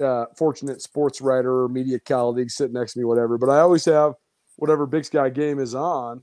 uh, 0.00 0.26
fortunate 0.36 0.80
sports 0.80 1.20
writer 1.20 1.64
or 1.64 1.68
media 1.68 1.98
colleague 1.98 2.50
sitting 2.50 2.74
next 2.74 2.92
to 2.92 3.00
me, 3.00 3.04
whatever. 3.04 3.38
But 3.38 3.50
I 3.50 3.60
always 3.60 3.84
have 3.86 4.14
whatever 4.56 4.86
Big 4.86 5.04
Sky 5.04 5.30
game 5.30 5.58
is 5.58 5.74
on, 5.74 6.22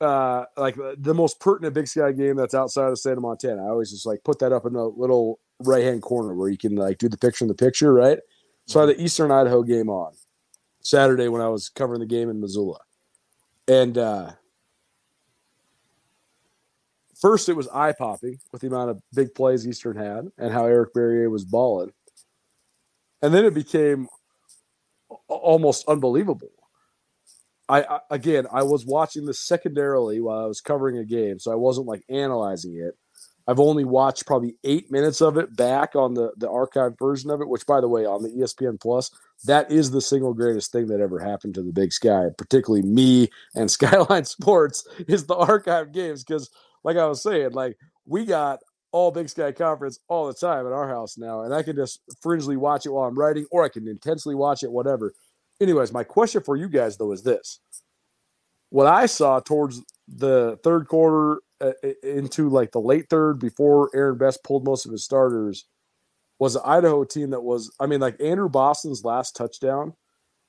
uh, 0.00 0.44
like 0.56 0.76
the 0.96 1.14
most 1.14 1.40
pertinent 1.40 1.74
Big 1.74 1.88
Sky 1.88 2.12
game 2.12 2.36
that's 2.36 2.54
outside 2.54 2.84
of 2.84 2.90
the 2.92 2.96
state 2.96 3.12
of 3.12 3.22
Montana. 3.22 3.64
I 3.64 3.68
always 3.68 3.90
just 3.90 4.06
like 4.06 4.24
put 4.24 4.38
that 4.38 4.52
up 4.52 4.64
in 4.64 4.72
the 4.72 4.84
little 4.84 5.40
right 5.60 5.84
hand 5.84 6.02
corner 6.02 6.34
where 6.34 6.48
you 6.48 6.58
can 6.58 6.76
like 6.76 6.98
do 6.98 7.08
the 7.08 7.18
picture 7.18 7.44
in 7.44 7.48
the 7.48 7.54
picture, 7.54 7.92
right? 7.92 8.18
So 8.66 8.80
I 8.80 8.86
had 8.86 8.96
the 8.96 9.02
Eastern 9.02 9.30
Idaho 9.30 9.62
game 9.62 9.88
on 9.88 10.12
Saturday 10.82 11.28
when 11.28 11.42
I 11.42 11.48
was 11.48 11.68
covering 11.68 12.00
the 12.00 12.06
game 12.06 12.30
in 12.30 12.40
Missoula. 12.40 12.78
And 13.66 13.98
uh, 13.98 14.32
first, 17.20 17.48
it 17.48 17.56
was 17.56 17.68
eye 17.68 17.92
popping 17.92 18.38
with 18.52 18.62
the 18.62 18.68
amount 18.68 18.90
of 18.90 19.02
big 19.14 19.34
plays 19.34 19.66
Eastern 19.66 19.96
had 19.96 20.28
and 20.38 20.52
how 20.52 20.66
Eric 20.66 20.94
Barriere 20.94 21.30
was 21.30 21.44
balling. 21.44 21.92
And 23.22 23.34
then 23.34 23.44
it 23.44 23.54
became 23.54 24.08
almost 25.28 25.88
unbelievable. 25.88 26.50
I, 27.68 27.82
I 27.82 28.00
again, 28.10 28.46
I 28.52 28.62
was 28.62 28.86
watching 28.86 29.26
this 29.26 29.40
secondarily 29.40 30.20
while 30.20 30.38
I 30.38 30.46
was 30.46 30.60
covering 30.60 30.98
a 30.98 31.04
game, 31.04 31.38
so 31.38 31.52
I 31.52 31.56
wasn't 31.56 31.86
like 31.86 32.02
analyzing 32.08 32.76
it. 32.76 32.94
I've 33.46 33.60
only 33.60 33.84
watched 33.84 34.26
probably 34.26 34.56
eight 34.62 34.90
minutes 34.92 35.22
of 35.22 35.38
it 35.38 35.56
back 35.56 35.96
on 35.96 36.14
the 36.14 36.32
the 36.36 36.48
archived 36.48 36.98
version 36.98 37.30
of 37.30 37.40
it, 37.40 37.48
which 37.48 37.66
by 37.66 37.80
the 37.80 37.88
way, 37.88 38.04
on 38.04 38.22
the 38.22 38.28
ESPN 38.30 38.80
Plus, 38.80 39.10
that 39.44 39.70
is 39.70 39.90
the 39.90 40.00
single 40.00 40.34
greatest 40.34 40.70
thing 40.72 40.86
that 40.88 41.00
ever 41.00 41.18
happened 41.18 41.54
to 41.54 41.62
the 41.62 41.72
Big 41.72 41.92
Sky, 41.92 42.26
particularly 42.36 42.86
me 42.86 43.28
and 43.54 43.70
Skyline 43.70 44.24
Sports, 44.24 44.86
is 45.06 45.26
the 45.26 45.36
archived 45.36 45.92
games. 45.92 46.24
Because, 46.24 46.50
like 46.84 46.96
I 46.96 47.06
was 47.06 47.22
saying, 47.22 47.52
like 47.52 47.76
we 48.06 48.24
got 48.24 48.60
all 48.92 49.10
Big 49.10 49.28
Sky 49.28 49.52
Conference 49.52 49.98
all 50.08 50.26
the 50.26 50.34
time 50.34 50.66
at 50.66 50.72
our 50.72 50.88
house 50.88 51.18
now, 51.18 51.42
and 51.42 51.54
I 51.54 51.62
can 51.62 51.76
just 51.76 52.00
fringely 52.22 52.56
watch 52.56 52.86
it 52.86 52.90
while 52.90 53.06
I'm 53.06 53.18
writing, 53.18 53.46
or 53.50 53.64
I 53.64 53.68
can 53.68 53.86
intensely 53.86 54.34
watch 54.34 54.62
it, 54.62 54.72
whatever. 54.72 55.12
Anyways, 55.60 55.92
my 55.92 56.04
question 56.04 56.42
for 56.42 56.56
you 56.56 56.68
guys 56.68 56.96
though 56.96 57.12
is 57.12 57.22
this: 57.22 57.60
What 58.70 58.86
I 58.86 59.06
saw 59.06 59.40
towards 59.40 59.82
the 60.08 60.58
third 60.62 60.88
quarter 60.88 61.42
uh, 61.60 61.72
into 62.02 62.48
like 62.48 62.72
the 62.72 62.80
late 62.80 63.06
third 63.10 63.38
before 63.38 63.90
Aaron 63.94 64.18
Best 64.18 64.42
pulled 64.44 64.64
most 64.64 64.86
of 64.86 64.92
his 64.92 65.04
starters 65.04 65.66
was 66.38 66.54
an 66.54 66.62
Idaho 66.64 67.04
team 67.04 67.30
that 67.30 67.40
was, 67.40 67.74
I 67.80 67.86
mean, 67.86 68.00
like 68.00 68.20
Andrew 68.20 68.48
Boston's 68.48 69.04
last 69.04 69.34
touchdown 69.34 69.94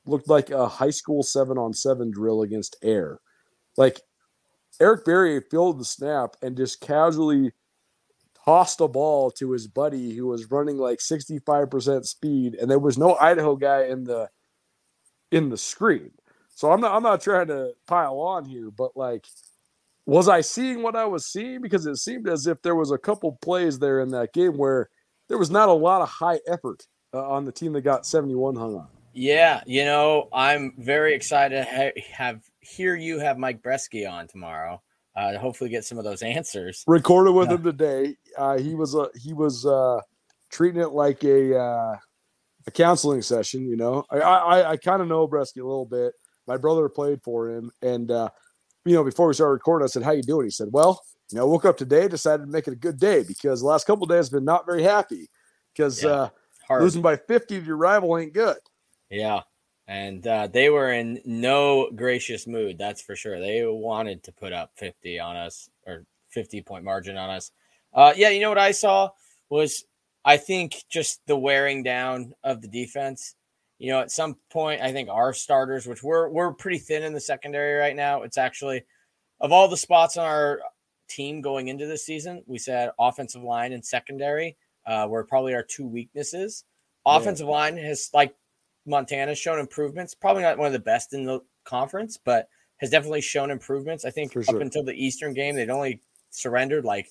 looked 0.06 0.30
like 0.30 0.52
a 0.52 0.68
high 0.68 0.92
school 0.92 1.24
seven 1.24 1.58
on 1.58 1.74
seven 1.74 2.12
drill 2.12 2.42
against 2.42 2.76
air. 2.84 3.20
Like 3.76 4.02
Eric 4.80 5.06
Barriere 5.06 5.44
filled 5.50 5.80
the 5.80 5.86
snap 5.86 6.36
and 6.42 6.56
just 6.56 6.82
casually 6.82 7.52
tossed 8.46 8.82
a 8.82 8.88
ball 8.88 9.30
to 9.32 9.52
his 9.52 9.68
buddy 9.68 10.16
who 10.16 10.28
was 10.28 10.50
running 10.50 10.78
like 10.78 11.00
65% 11.00 12.06
speed 12.06 12.56
and 12.56 12.70
there 12.70 12.80
was 12.80 12.98
no 12.98 13.16
Idaho 13.16 13.56
guy 13.56 13.84
in 13.86 14.04
the 14.04 14.30
in 15.32 15.50
the 15.50 15.58
screen. 15.58 16.12
So 16.56 16.72
I'm 16.72 16.82
not 16.82 16.96
I'm 16.96 17.04
not 17.04 17.22
trying 17.22 17.48
to 17.48 17.74
pile 17.88 18.20
on 18.20 18.46
here, 18.46 18.72
but 18.72 18.96
like 18.96 19.26
was 20.06 20.28
I 20.28 20.42
seeing 20.42 20.82
what 20.82 20.96
I 20.96 21.06
was 21.06 21.28
seeing 21.28 21.62
because 21.62 21.86
it 21.86 21.98
seemed 21.98 22.28
as 22.28 22.48
if 22.48 22.62
there 22.62 22.76
was 22.76 22.92
a 22.92 22.98
couple 22.98 23.34
plays 23.42 23.78
there 23.78 24.00
in 24.00 24.10
that 24.10 24.34
game 24.34 24.58
where 24.58 24.90
there 25.28 25.38
was 25.38 25.52
not 25.52 25.70
a 25.70 25.74
lot 25.74 26.02
of 26.02 26.10
high 26.10 26.40
effort 26.48 26.88
uh, 27.14 27.30
on 27.30 27.46
the 27.46 27.52
team 27.52 27.74
that 27.74 27.82
got 27.82 28.06
71 28.06 28.56
hung 28.56 28.76
on. 28.76 28.88
Yeah, 29.14 29.62
you 29.66 29.86
know, 29.86 30.28
I'm 30.34 30.74
very 30.78 31.14
excited 31.14 31.64
to 31.64 31.64
ha- 31.64 32.02
have 32.12 32.42
hear 32.62 32.96
you 32.96 33.20
have 33.20 33.38
Mike 33.38 33.62
Breske 33.62 34.10
on 34.10 34.28
tomorrow. 34.28 34.82
Uh, 35.16 35.34
to 35.34 35.40
hopefully 35.40 35.70
get 35.70 35.84
some 35.84 35.98
of 35.98 36.04
those 36.06 36.22
answers. 36.22 36.84
Recorded 36.88 37.34
with 37.34 37.50
yeah. 37.50 37.56
him 37.56 37.64
today. 37.64 38.16
Uh, 38.38 38.58
he 38.58 38.74
was 38.76 38.96
uh, 38.96 39.08
he 39.22 39.34
was 39.34 39.66
uh, 39.66 40.00
treating 40.50 40.80
it 40.80 40.92
like 40.92 41.24
a 41.24 41.58
uh, 41.58 41.96
a 42.68 42.72
counseling 42.72 43.22
session. 43.22 43.68
You 43.68 43.76
know, 43.76 44.06
I 44.12 44.20
I, 44.20 44.70
I 44.72 44.78
kind 44.78 45.02
of 45.02 45.08
know 45.08 45.28
Breske 45.28 45.58
a 45.58 45.66
little 45.66 45.86
bit. 45.86 46.14
My 46.48 46.58
brother 46.58 46.88
played 46.88 47.22
for 47.24 47.50
him, 47.50 47.72
and 47.82 48.10
uh, 48.12 48.30
you 48.86 48.94
know, 48.94 49.04
before 49.04 49.28
we 49.28 49.34
started 49.34 49.54
recording, 49.54 49.84
I 49.84 49.88
said, 49.88 50.04
"How 50.04 50.12
you 50.12 50.24
doing?" 50.24 50.46
He 50.46 50.52
said, 50.52 50.70
"Well, 50.72 51.02
you 51.32 51.38
know, 51.38 51.44
I 51.44 51.46
woke 51.46 51.66
up 51.66 51.78
today, 51.78 52.08
decided 52.08 52.46
to 52.46 52.52
make 52.52 52.68
it 52.68 52.74
a 52.74 52.78
good 52.78 53.00
day 53.00 53.24
because 53.24 53.62
the 53.62 53.68
last 53.68 53.86
couple 53.86 54.06
days 54.06 54.28
have 54.28 54.34
been 54.34 54.46
not 54.46 54.66
very 54.66 54.84
happy 54.84 55.28
because 55.76 56.04
yeah, 56.04 56.30
uh, 56.70 56.80
losing 56.80 57.02
by 57.02 57.18
50 57.18 57.60
to 57.60 57.66
your 57.66 57.78
rival 57.78 58.18
ain't 58.18 58.34
good." 58.34 58.58
Yeah, 59.10 59.42
and 59.90 60.26
uh, 60.26 60.48
they 60.48 60.70
were 60.70 60.94
in 60.94 61.20
no 61.26 61.90
gracious 61.92 62.48
mood. 62.48 62.78
That's 62.78 63.02
for 63.02 63.18
sure. 63.18 63.40
They 63.40 63.66
wanted 63.66 64.24
to 64.24 64.32
put 64.32 64.54
up 64.54 64.72
50 64.76 65.20
on 65.20 65.36
us 65.36 65.70
or 65.86 66.06
50 66.30 66.62
point 66.62 66.86
margin 66.86 67.18
on 67.18 67.30
us. 67.30 67.52
Uh, 67.94 68.14
yeah, 68.16 68.30
you 68.30 68.40
know 68.40 68.50
what 68.50 68.58
I 68.58 68.72
saw 68.72 69.10
was 69.50 69.84
I 70.24 70.38
think 70.38 70.84
just 70.90 71.26
the 71.26 71.36
wearing 71.36 71.84
down 71.84 72.34
of 72.44 72.62
the 72.62 72.68
defense 72.68 73.36
you 73.80 73.92
know, 73.92 74.02
at 74.02 74.12
some 74.12 74.36
point, 74.52 74.82
I 74.82 74.92
think 74.92 75.10
our 75.10 75.34
starters, 75.34 75.88
which 75.88 76.04
we're 76.04 76.28
we're 76.30 76.52
pretty 76.52 76.78
thin 76.78 77.04
in 77.04 77.14
the 77.14 77.20
secondary 77.20 77.80
right 77.80 77.96
now, 77.96 78.24
it's 78.24 78.38
actually 78.38 78.84
of 79.40 79.54
all 79.54 79.70
the 79.70 79.78
spots 79.78 80.18
on 80.18 80.26
our 80.26 80.60
team 81.08 81.42
going 81.42 81.70
into 81.70 81.88
this 81.88 82.06
season, 82.06 82.44
we 82.46 82.58
said 82.58 82.92
offensive 83.00 83.42
line 83.42 83.72
and 83.72 83.84
secondary 83.84 84.58
uh, 84.86 85.08
were 85.10 85.24
probably 85.24 85.56
our 85.56 85.64
two 85.64 85.88
weaknesses. 85.88 86.66
Offensive 87.06 87.48
yeah. 87.48 87.54
line 87.54 87.78
has 87.78 88.10
like 88.14 88.36
Montana 88.90 89.36
shown 89.36 89.60
improvements. 89.60 90.14
Probably 90.14 90.42
not 90.42 90.58
one 90.58 90.68
of 90.68 90.74
the 90.74 90.80
best 90.80 91.14
in 91.14 91.24
the 91.24 91.40
conference, 91.64 92.18
but 92.18 92.50
has 92.78 92.90
definitely 92.90 93.22
shown 93.22 93.52
improvements. 93.52 94.04
I 94.06 94.10
think 94.10 94.34
For 94.34 94.40
up 94.40 94.46
sure. 94.46 94.62
until 94.62 94.84
the 94.84 94.94
Eastern 94.94 95.34
game, 95.34 95.56
they'd 95.56 95.70
only 95.70 96.02
surrendered 96.32 96.86
like 96.86 97.10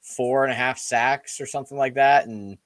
four 0.00 0.44
and 0.44 0.52
a 0.52 0.56
half 0.56 0.78
sacks 0.78 1.40
or 1.40 1.46
something 1.46 1.76
like 1.76 1.94
that, 1.94 2.26
and 2.26 2.56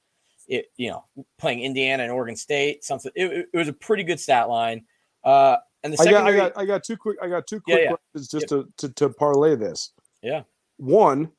it, 0.49 0.67
you 0.77 0.91
know, 0.91 1.05
playing 1.39 1.61
Indiana 1.61 2.05
and 2.05 2.13
Oregon 2.13 2.37
State, 2.37 2.85
something. 2.85 3.11
It, 3.15 3.49
it 3.53 3.57
was 3.57 3.69
a 3.69 3.73
pretty 3.73 4.05
good 4.05 4.21
stat 4.21 4.49
line. 4.49 4.85
Uh, 5.25 5.57
and 5.83 5.93
the 5.93 5.97
secondary, 5.97 6.37
I 6.37 6.37
got, 6.37 6.45
I 6.45 6.49
got, 6.51 6.63
I 6.63 6.67
got 6.67 6.85
two 6.85 6.97
quick, 6.97 7.17
I 7.23 7.29
got 7.29 7.47
two 7.47 7.61
quick 7.61 7.79
yeah, 7.79 7.83
yeah. 7.85 7.97
questions 8.13 8.29
just 8.29 8.49
to, 8.49 8.69
to 8.79 8.89
to 8.91 9.09
parlay 9.11 9.57
this. 9.57 9.93
Yeah. 10.23 10.43
One, 10.77 11.31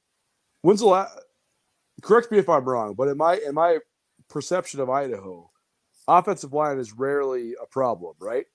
when's 0.62 0.80
the 0.80 0.88
last? 0.88 1.18
Correct 2.02 2.32
me 2.32 2.40
if 2.40 2.50
I'm 2.50 2.66
wrong, 2.66 2.96
but 2.96 3.08
in 3.08 3.18
my 3.18 3.40
in 3.46 3.54
my 3.56 3.80
perception 4.30 4.80
of 4.80 4.90
Idaho, 4.90 5.50
offensive 6.08 6.54
line 6.54 6.80
is 6.80 6.94
rarely 6.94 7.56
a 7.62 7.66
problem, 7.68 8.16
right? 8.20 8.46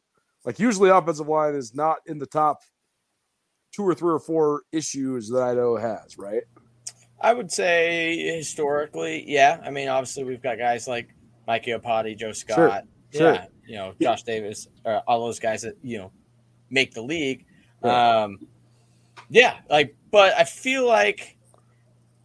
Like 0.45 0.59
usually, 0.59 0.91
offensive 0.91 1.29
line 1.29 1.55
is 1.55 1.75
not 1.75 1.99
in 2.07 2.19
the 2.19 2.27
top 2.27 2.63
two 3.73 3.83
or 3.83 3.95
three 3.95 4.13
or 4.13 4.19
four 4.19 4.63
issues 4.73 5.29
that 5.29 5.43
Idaho 5.43 5.77
has, 5.77 6.17
right? 6.19 6.43
I 7.21 7.35
would 7.35 7.51
say 7.51 8.37
historically, 8.37 9.25
yeah. 9.27 9.61
I 9.65 9.71
mean, 9.71 9.89
obviously, 9.89 10.25
we've 10.25 10.43
got 10.43 10.59
guys 10.59 10.87
like 10.87 11.15
Mikey 11.47 11.73
Iupati, 11.73 12.17
Joe 12.17 12.33
Scott, 12.33 12.85
sure. 13.13 13.35
yeah, 13.35 13.47
you 13.67 13.75
know, 13.77 13.95
Josh 14.01 14.23
Davis, 14.23 14.69
uh, 14.85 15.01
all 15.07 15.25
those 15.25 15.41
guys 15.41 15.63
that 15.63 15.75
you 15.83 15.99
know 15.99 16.13
make 16.71 16.95
the 16.95 17.03
league. 17.03 17.45
Um, 17.83 18.39
yeah, 19.31 19.59
like, 19.69 19.97
but 20.11 20.35
I 20.35 20.45
feel 20.45 20.87
like 20.87 21.37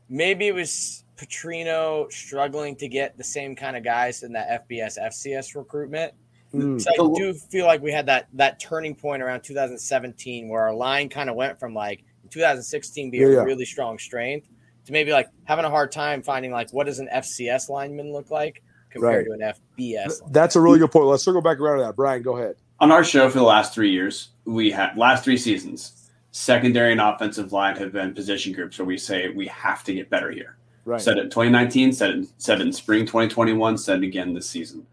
maybe 0.09 0.47
it 0.47 0.55
was 0.55 1.02
Petrino 1.17 2.11
struggling 2.11 2.75
to 2.77 2.87
get 2.87 3.17
the 3.17 3.23
same 3.23 3.55
kind 3.55 3.77
of 3.77 3.83
guys 3.83 4.23
in 4.23 4.33
that 4.33 4.67
FBS 4.69 4.97
FCS 4.99 5.55
recruitment. 5.55 6.13
Mm. 6.53 6.81
So 6.81 6.91
I 6.91 7.17
do 7.17 7.33
feel 7.33 7.65
like 7.65 7.81
we 7.81 7.91
had 7.91 8.05
that 8.07 8.27
that 8.33 8.59
turning 8.59 8.95
point 8.95 9.23
around 9.23 9.41
2017 9.41 10.47
where 10.47 10.61
our 10.61 10.73
line 10.73 11.09
kind 11.09 11.29
of 11.29 11.35
went 11.35 11.59
from 11.59 11.73
like 11.73 12.03
2016 12.29 13.11
being 13.11 13.23
yeah, 13.23 13.29
yeah. 13.29 13.43
really 13.43 13.65
strong 13.65 13.97
strength 13.97 14.49
to 14.85 14.91
maybe 14.91 15.11
like 15.11 15.27
having 15.45 15.65
a 15.65 15.69
hard 15.69 15.91
time 15.91 16.21
finding 16.21 16.51
like 16.51 16.71
what 16.71 16.85
does 16.85 16.99
an 16.99 17.09
FCS 17.13 17.69
lineman 17.69 18.11
look 18.11 18.29
like 18.29 18.61
compared 18.89 19.27
right. 19.27 19.39
to 19.39 19.47
an 19.47 19.53
FBS. 19.79 20.21
Lineman. 20.21 20.31
That's 20.31 20.55
a 20.55 20.61
really 20.61 20.79
good 20.79 20.91
point. 20.91 21.05
Let's 21.05 21.23
circle 21.23 21.41
back 21.41 21.59
around 21.59 21.79
to 21.79 21.85
that. 21.85 21.95
Brian, 21.95 22.21
go 22.21 22.37
ahead. 22.37 22.55
On 22.79 22.91
our 22.91 23.03
show 23.03 23.29
for 23.29 23.37
the 23.37 23.43
last 23.43 23.73
three 23.73 23.91
years, 23.91 24.29
we 24.45 24.69
had 24.69 24.97
last 24.97 25.23
three 25.23 25.37
seasons, 25.37 26.09
secondary 26.31 26.91
and 26.91 27.01
offensive 27.01 27.53
line 27.53 27.75
have 27.77 27.93
been 27.93 28.13
position 28.13 28.53
groups 28.53 28.77
where 28.77 28.85
we 28.85 28.97
say 28.97 29.29
we 29.29 29.47
have 29.47 29.83
to 29.85 29.93
get 29.93 30.09
better 30.09 30.31
here. 30.31 30.57
Right. 30.85 31.01
Said 31.01 31.17
it 31.17 31.25
in 31.25 31.29
2019, 31.29 31.93
said 31.93 32.09
it, 32.11 32.27
said 32.37 32.59
it 32.59 32.67
in 32.67 32.73
spring 32.73 33.05
2021, 33.05 33.77
said 33.77 34.03
it 34.03 34.05
again 34.05 34.33
this 34.33 34.49
season. 34.49 34.85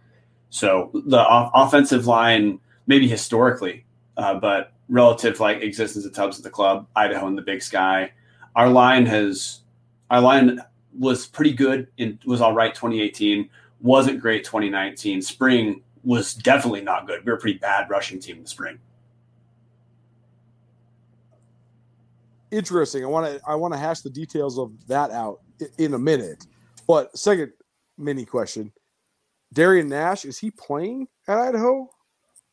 So 0.50 0.90
the 1.07 1.18
off- 1.18 1.50
offensive 1.55 2.07
line, 2.07 2.61
maybe 2.87 3.09
historically, 3.09 3.85
uh, 4.16 4.35
but 4.35 4.72
relative 4.88 5.40
like 5.40 5.62
existence 5.62 6.05
of 6.05 6.12
Tubbs 6.12 6.38
at 6.38 6.44
the 6.44 6.50
club, 6.50 6.87
Idaho 6.94 7.26
in 7.26 7.35
the 7.35 7.42
Big 7.42 7.62
Sky, 7.62 8.12
our 8.55 8.68
line 8.68 9.07
has 9.07 9.61
our 10.11 10.20
line 10.20 10.61
was 10.98 11.26
pretty 11.26 11.53
good 11.53 11.87
and 11.98 12.18
was 12.24 12.40
all 12.40 12.53
right 12.53 12.74
2018. 12.74 13.48
Wasn't 13.81 14.20
great 14.20 14.44
2019. 14.44 15.22
Spring 15.22 15.83
was 16.05 16.35
definitely 16.35 16.83
not 16.83 17.07
good. 17.07 17.24
We 17.24 17.31
were 17.31 17.38
a 17.38 17.40
pretty 17.40 17.59
bad 17.59 17.88
rushing 17.88 18.18
team 18.18 18.37
in 18.37 18.42
the 18.42 18.48
spring. 18.48 18.79
Interesting. 22.50 23.05
I 23.05 23.07
want 23.07 23.26
to 23.26 23.40
I 23.46 23.55
want 23.55 23.72
to 23.74 23.79
hash 23.79 24.00
the 24.00 24.11
details 24.11 24.59
of 24.59 24.72
that 24.88 25.11
out 25.12 25.40
in 25.79 25.94
a 25.94 25.99
minute. 25.99 26.46
But 26.87 27.16
second 27.16 27.53
mini 27.99 28.25
question: 28.25 28.73
Darian 29.53 29.88
Nash 29.88 30.25
is 30.25 30.38
he 30.38 30.51
playing 30.51 31.09
at 31.29 31.38
Idaho? 31.38 31.88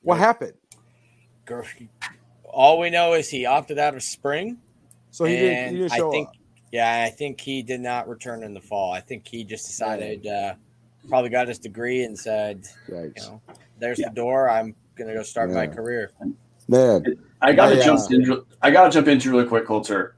What 0.01 0.19
happened? 0.19 0.53
All 2.43 2.79
we 2.79 2.89
know 2.89 3.13
is 3.13 3.29
he 3.29 3.45
opted 3.45 3.77
out 3.79 3.95
of 3.95 4.03
spring. 4.03 4.57
So 5.11 5.25
he 5.25 5.35
didn't. 5.35 5.73
He 5.73 5.79
didn't 5.81 5.93
show 5.93 6.09
I 6.09 6.11
think 6.11 6.27
up. 6.29 6.35
Yeah, 6.71 7.03
I 7.05 7.09
think 7.09 7.39
he 7.39 7.61
did 7.61 7.79
not 7.79 8.09
return 8.09 8.43
in 8.43 8.53
the 8.53 8.59
fall. 8.59 8.91
I 8.91 8.99
think 8.99 9.25
he 9.25 9.43
just 9.43 9.65
decided, 9.65 10.27
uh, 10.27 10.55
probably 11.07 11.29
got 11.29 11.47
his 11.47 11.59
degree 11.59 12.03
and 12.03 12.17
said, 12.17 12.65
you 12.89 13.13
know, 13.17 13.41
there's 13.79 13.99
yeah. 13.99 14.09
the 14.09 14.15
door. 14.15 14.49
I'm 14.49 14.75
gonna 14.97 15.13
go 15.13 15.23
start 15.23 15.49
yeah. 15.49 15.55
my 15.55 15.67
career. 15.67 16.11
Man, 16.67 17.05
I 17.41 17.53
gotta 17.53 17.81
jump. 17.81 18.01
Uh, 18.01 18.15
in, 18.15 18.41
I 18.61 18.71
gotta 18.71 18.91
jump 18.91 19.07
into 19.07 19.31
really 19.31 19.45
quick, 19.45 19.65
Colter. 19.65 20.16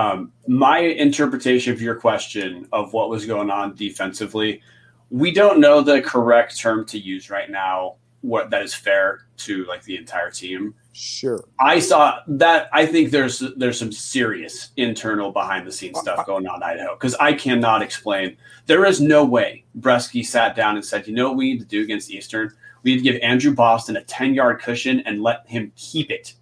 Um, 0.00 0.32
my 0.46 0.78
interpretation 0.78 1.72
of 1.72 1.82
your 1.82 1.94
question 1.94 2.66
of 2.72 2.92
what 2.94 3.10
was 3.10 3.26
going 3.26 3.50
on 3.50 3.74
defensively, 3.74 4.62
we 5.10 5.30
don't 5.30 5.60
know 5.60 5.82
the 5.82 6.00
correct 6.00 6.58
term 6.58 6.86
to 6.86 6.98
use 6.98 7.28
right 7.28 7.50
now. 7.50 7.96
What 8.22 8.50
that 8.50 8.62
is 8.62 8.74
fair 8.74 9.26
to 9.38 9.64
like 9.64 9.82
the 9.84 9.96
entire 9.96 10.30
team. 10.30 10.74
Sure. 10.92 11.42
I 11.58 11.78
saw 11.78 12.20
that. 12.26 12.68
I 12.72 12.84
think 12.84 13.10
there's 13.10 13.42
there's 13.56 13.78
some 13.78 13.92
serious 13.92 14.70
internal 14.76 15.32
behind 15.32 15.66
the 15.66 15.72
scenes 15.72 15.98
stuff 15.98 16.26
going 16.26 16.46
on 16.46 16.56
in 16.56 16.62
Idaho 16.62 16.94
because 16.94 17.14
I 17.14 17.32
cannot 17.32 17.82
explain. 17.82 18.36
There 18.66 18.84
is 18.84 19.00
no 19.00 19.24
way 19.24 19.64
Breske 19.78 20.24
sat 20.24 20.54
down 20.54 20.76
and 20.76 20.84
said, 20.84 21.06
"You 21.06 21.14
know 21.14 21.28
what 21.28 21.38
we 21.38 21.52
need 21.52 21.60
to 21.60 21.66
do 21.66 21.82
against 21.82 22.10
Eastern? 22.10 22.52
We 22.82 22.92
need 22.92 22.98
to 22.98 23.12
give 23.12 23.22
Andrew 23.22 23.54
Boston 23.54 23.96
a 23.96 24.04
ten 24.04 24.34
yard 24.34 24.60
cushion 24.60 25.00
and 25.06 25.22
let 25.22 25.48
him 25.48 25.72
keep 25.76 26.10
it 26.10 26.34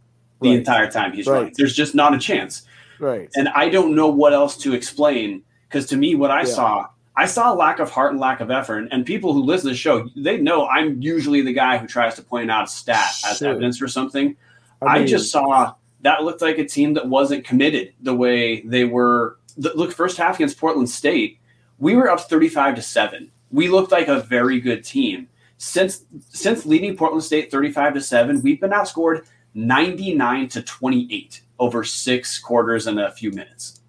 the 0.42 0.50
right. 0.50 0.58
entire 0.58 0.90
time 0.90 1.12
he's 1.12 1.28
right. 1.28 1.34
running." 1.34 1.54
There's 1.56 1.74
just 1.74 1.94
not 1.94 2.12
a 2.12 2.18
chance. 2.18 2.62
Right. 2.98 3.30
And 3.34 3.48
I 3.48 3.68
don't 3.68 3.94
know 3.94 4.08
what 4.08 4.32
else 4.32 4.56
to 4.58 4.74
explain 4.74 5.42
because 5.68 5.86
to 5.86 5.96
me, 5.96 6.14
what 6.14 6.30
I 6.30 6.40
yeah. 6.40 6.46
saw 6.46 6.86
I 7.18 7.26
saw 7.26 7.52
a 7.52 7.56
lack 7.56 7.80
of 7.80 7.90
heart 7.90 8.12
and 8.12 8.20
lack 8.20 8.40
of 8.40 8.48
effort. 8.48 8.88
And, 8.92 9.04
people 9.04 9.32
who 9.32 9.42
listen 9.42 9.66
to 9.66 9.72
the 9.72 9.76
show, 9.76 10.08
they 10.14 10.36
know 10.36 10.68
I'm 10.68 11.02
usually 11.02 11.40
the 11.40 11.52
guy 11.52 11.76
who 11.76 11.88
tries 11.88 12.14
to 12.14 12.22
point 12.22 12.48
out 12.48 12.68
a 12.68 12.70
stat 12.70 13.10
as 13.26 13.42
evidence 13.42 13.76
for 13.76 13.88
something. 13.88 14.36
I, 14.80 14.94
mean, 14.94 15.02
I, 15.02 15.06
just 15.06 15.32
saw 15.32 15.74
that 16.02 16.22
looked 16.22 16.42
like 16.42 16.58
a 16.58 16.64
team 16.64 16.94
that 16.94 17.08
wasn't 17.08 17.44
committed 17.44 17.92
the 18.00 18.14
way 18.14 18.60
they 18.60 18.84
were. 18.84 19.38
The, 19.56 19.72
look, 19.74 19.90
first 19.90 20.16
half 20.16 20.36
against 20.36 20.60
Portland 20.60 20.88
State, 20.88 21.40
we 21.80 21.96
were 21.96 22.08
up 22.08 22.20
35 22.20 22.76
to 22.76 22.82
7. 22.82 23.32
We 23.50 23.66
looked 23.66 23.90
like 23.90 24.06
a 24.06 24.20
very 24.20 24.60
good 24.60 24.84
team. 24.84 25.28
Since 25.56 26.04
since 26.28 26.66
leading 26.66 26.96
Portland 26.96 27.24
State 27.24 27.50
35 27.50 27.94
to 27.94 28.00
7, 28.00 28.42
we've 28.42 28.60
been 28.60 28.70
outscored 28.70 29.26
99 29.54 30.48
to 30.50 30.62
28 30.62 31.42
over 31.58 31.84
six 31.84 32.38
quarters 32.38 32.86
and 32.86 33.00
a 33.00 33.12
few 33.12 33.30
minutes. 33.30 33.80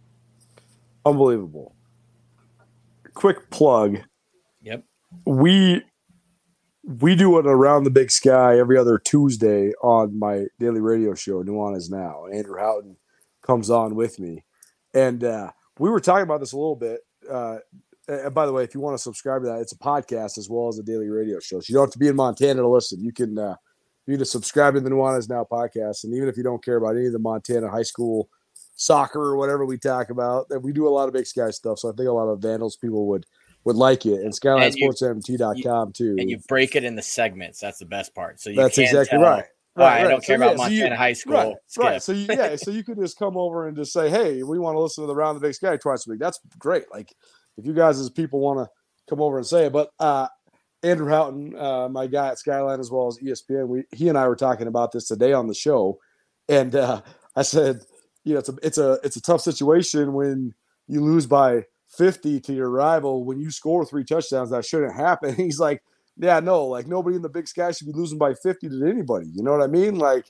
Unbelievable 1.05 1.75
quick 3.19 3.49
plug. 3.49 3.99
Yep. 4.61 4.85
We 5.25 5.83
we 6.83 7.15
do 7.15 7.37
it 7.37 7.45
around 7.45 7.83
the 7.83 7.91
big 7.91 8.09
sky 8.09 8.57
every 8.57 8.77
other 8.77 8.97
Tuesday 8.97 9.73
on 9.83 10.17
my 10.17 10.45
daily 10.57 10.79
radio 10.79 11.13
show, 11.13 11.43
Nuanez 11.43 11.91
Now. 11.91 12.25
Andrew 12.27 12.57
Houghton 12.57 12.95
comes 13.45 13.69
on 13.69 13.95
with 13.95 14.19
me, 14.19 14.45
and 14.93 15.23
uh, 15.23 15.51
we 15.77 15.89
were 15.89 15.99
talking 15.99 16.23
about 16.23 16.39
this 16.39 16.53
a 16.53 16.57
little 16.57 16.77
bit. 16.77 17.01
Uh, 17.29 17.57
and 18.07 18.33
by 18.33 18.45
the 18.45 18.53
way, 18.53 18.63
if 18.63 18.73
you 18.73 18.79
want 18.79 18.95
to 18.95 19.03
subscribe 19.03 19.43
to 19.43 19.49
that, 19.49 19.59
it's 19.59 19.73
a 19.73 19.77
podcast 19.77 20.37
as 20.37 20.49
well 20.49 20.69
as 20.69 20.79
a 20.79 20.83
daily 20.83 21.09
radio 21.09 21.39
show. 21.39 21.59
So 21.59 21.65
you 21.69 21.75
don't 21.75 21.87
have 21.87 21.93
to 21.93 21.99
be 21.99 22.07
in 22.07 22.15
Montana 22.15 22.61
to 22.61 22.67
listen. 22.67 23.03
You 23.03 23.11
can 23.11 23.37
uh, 23.37 23.55
you 24.09 24.17
can 24.17 24.25
subscribe 24.25 24.73
to 24.75 24.81
the 24.81 24.89
Nuanez 24.89 25.29
Now 25.29 25.45
podcast, 25.49 26.03
and 26.03 26.13
even 26.13 26.27
if 26.29 26.37
you 26.37 26.43
don't 26.43 26.63
care 26.63 26.77
about 26.77 26.95
any 26.95 27.07
of 27.07 27.13
the 27.13 27.19
Montana 27.19 27.69
high 27.69 27.83
school 27.83 28.29
soccer 28.75 29.19
or 29.21 29.35
whatever 29.35 29.65
we 29.65 29.77
talk 29.77 30.09
about, 30.09 30.47
that 30.49 30.59
we 30.61 30.71
do 30.71 30.87
a 30.87 30.89
lot 30.89 31.07
of 31.07 31.13
Big 31.13 31.27
Sky 31.27 31.49
stuff. 31.51 31.79
So 31.79 31.89
I 31.89 31.93
think 31.95 32.07
a 32.07 32.11
lot 32.13 32.27
of 32.27 32.39
Vandals 32.41 32.75
people 32.77 33.07
would 33.07 33.25
would 33.65 33.75
like 33.75 34.05
it, 34.05 34.21
and 34.21 34.33
SkylineSportsMT.com 34.33 35.91
too. 35.93 36.15
And 36.19 36.29
you 36.29 36.39
break 36.47 36.75
it 36.75 36.83
in 36.83 36.95
the 36.95 37.01
segments. 37.01 37.59
That's 37.59 37.79
the 37.79 37.85
best 37.85 38.15
part. 38.15 38.39
So 38.39 38.49
you 38.49 38.55
that's 38.55 38.77
exactly 38.77 39.17
tell, 39.17 39.21
right. 39.21 39.43
Right, 39.75 39.85
right, 39.85 39.99
I 39.99 40.03
don't 40.03 40.11
right. 40.13 40.23
care 40.23 40.37
So, 40.37 40.43
about 40.43 40.51
yeah, 40.51 40.55
so 40.55 40.63
Montana 40.63 40.89
you- 40.89 40.95
high 40.95 41.13
school. 41.13 41.33
Right, 41.33 41.55
right. 41.77 42.03
So 42.03 42.11
you, 42.11 42.25
yeah, 42.29 42.55
so 42.55 42.71
you 42.71 42.83
could 42.83 42.97
just 42.97 43.17
come 43.17 43.37
over 43.37 43.67
and 43.67 43.77
just 43.77 43.93
say, 43.93 44.09
"Hey, 44.09 44.43
we 44.43 44.59
want 44.59 44.75
to 44.75 44.79
listen 44.79 45.03
to 45.03 45.07
the 45.07 45.15
Round 45.15 45.37
the 45.37 45.41
Big 45.41 45.53
Sky 45.53 45.77
twice 45.77 46.07
a 46.07 46.11
week." 46.11 46.19
That's 46.19 46.39
great. 46.57 46.85
Like 46.91 47.13
if 47.57 47.65
you 47.65 47.73
guys 47.73 47.99
as 47.99 48.09
people 48.09 48.39
want 48.39 48.59
to 48.59 48.69
come 49.09 49.21
over 49.21 49.37
and 49.37 49.45
say 49.45 49.65
it. 49.65 49.73
But 49.73 49.89
uh, 49.99 50.27
Andrew 50.83 51.09
Houghton, 51.09 51.55
uh, 51.57 51.89
my 51.89 52.07
guy 52.07 52.29
at 52.29 52.39
Skyline 52.39 52.79
as 52.79 52.91
well 52.91 53.07
as 53.07 53.17
ESPN, 53.19 53.67
we 53.67 53.83
he 53.91 54.07
and 54.09 54.17
I 54.17 54.27
were 54.27 54.35
talking 54.35 54.67
about 54.67 54.91
this 54.91 55.07
today 55.07 55.33
on 55.33 55.47
the 55.47 55.53
show, 55.53 55.99
and 56.47 56.75
uh, 56.75 57.01
I 57.35 57.41
said, 57.41 57.81
you 58.23 58.33
know, 58.33 58.39
it's 58.39 58.49
a 58.49 58.55
it's 58.63 58.77
a 58.77 58.99
it's 59.03 59.15
a 59.17 59.21
tough 59.21 59.41
situation 59.41 60.13
when 60.13 60.53
you 60.87 61.01
lose 61.01 61.25
by 61.27 61.65
50 61.97 62.39
to 62.41 62.53
your 62.53 62.69
rival 62.69 63.25
when 63.25 63.39
you 63.39 63.51
score 63.51 63.85
three 63.85 64.03
touchdowns. 64.05 64.51
That 64.51 64.65
shouldn't 64.65 64.95
happen. 64.95 65.35
He's 65.37 65.59
like, 65.59 65.83
yeah, 66.17 66.39
no, 66.39 66.65
like 66.65 66.87
nobody 66.87 67.15
in 67.17 67.21
the 67.21 67.29
Big 67.29 67.47
Sky 67.47 67.71
should 67.71 67.87
be 67.87 67.93
losing 67.93 68.17
by 68.17 68.33
50 68.35 68.69
to 68.69 68.85
anybody. 68.87 69.27
You 69.33 69.43
know 69.43 69.51
what 69.51 69.61
I 69.63 69.67
mean? 69.67 69.97
Like 69.99 70.25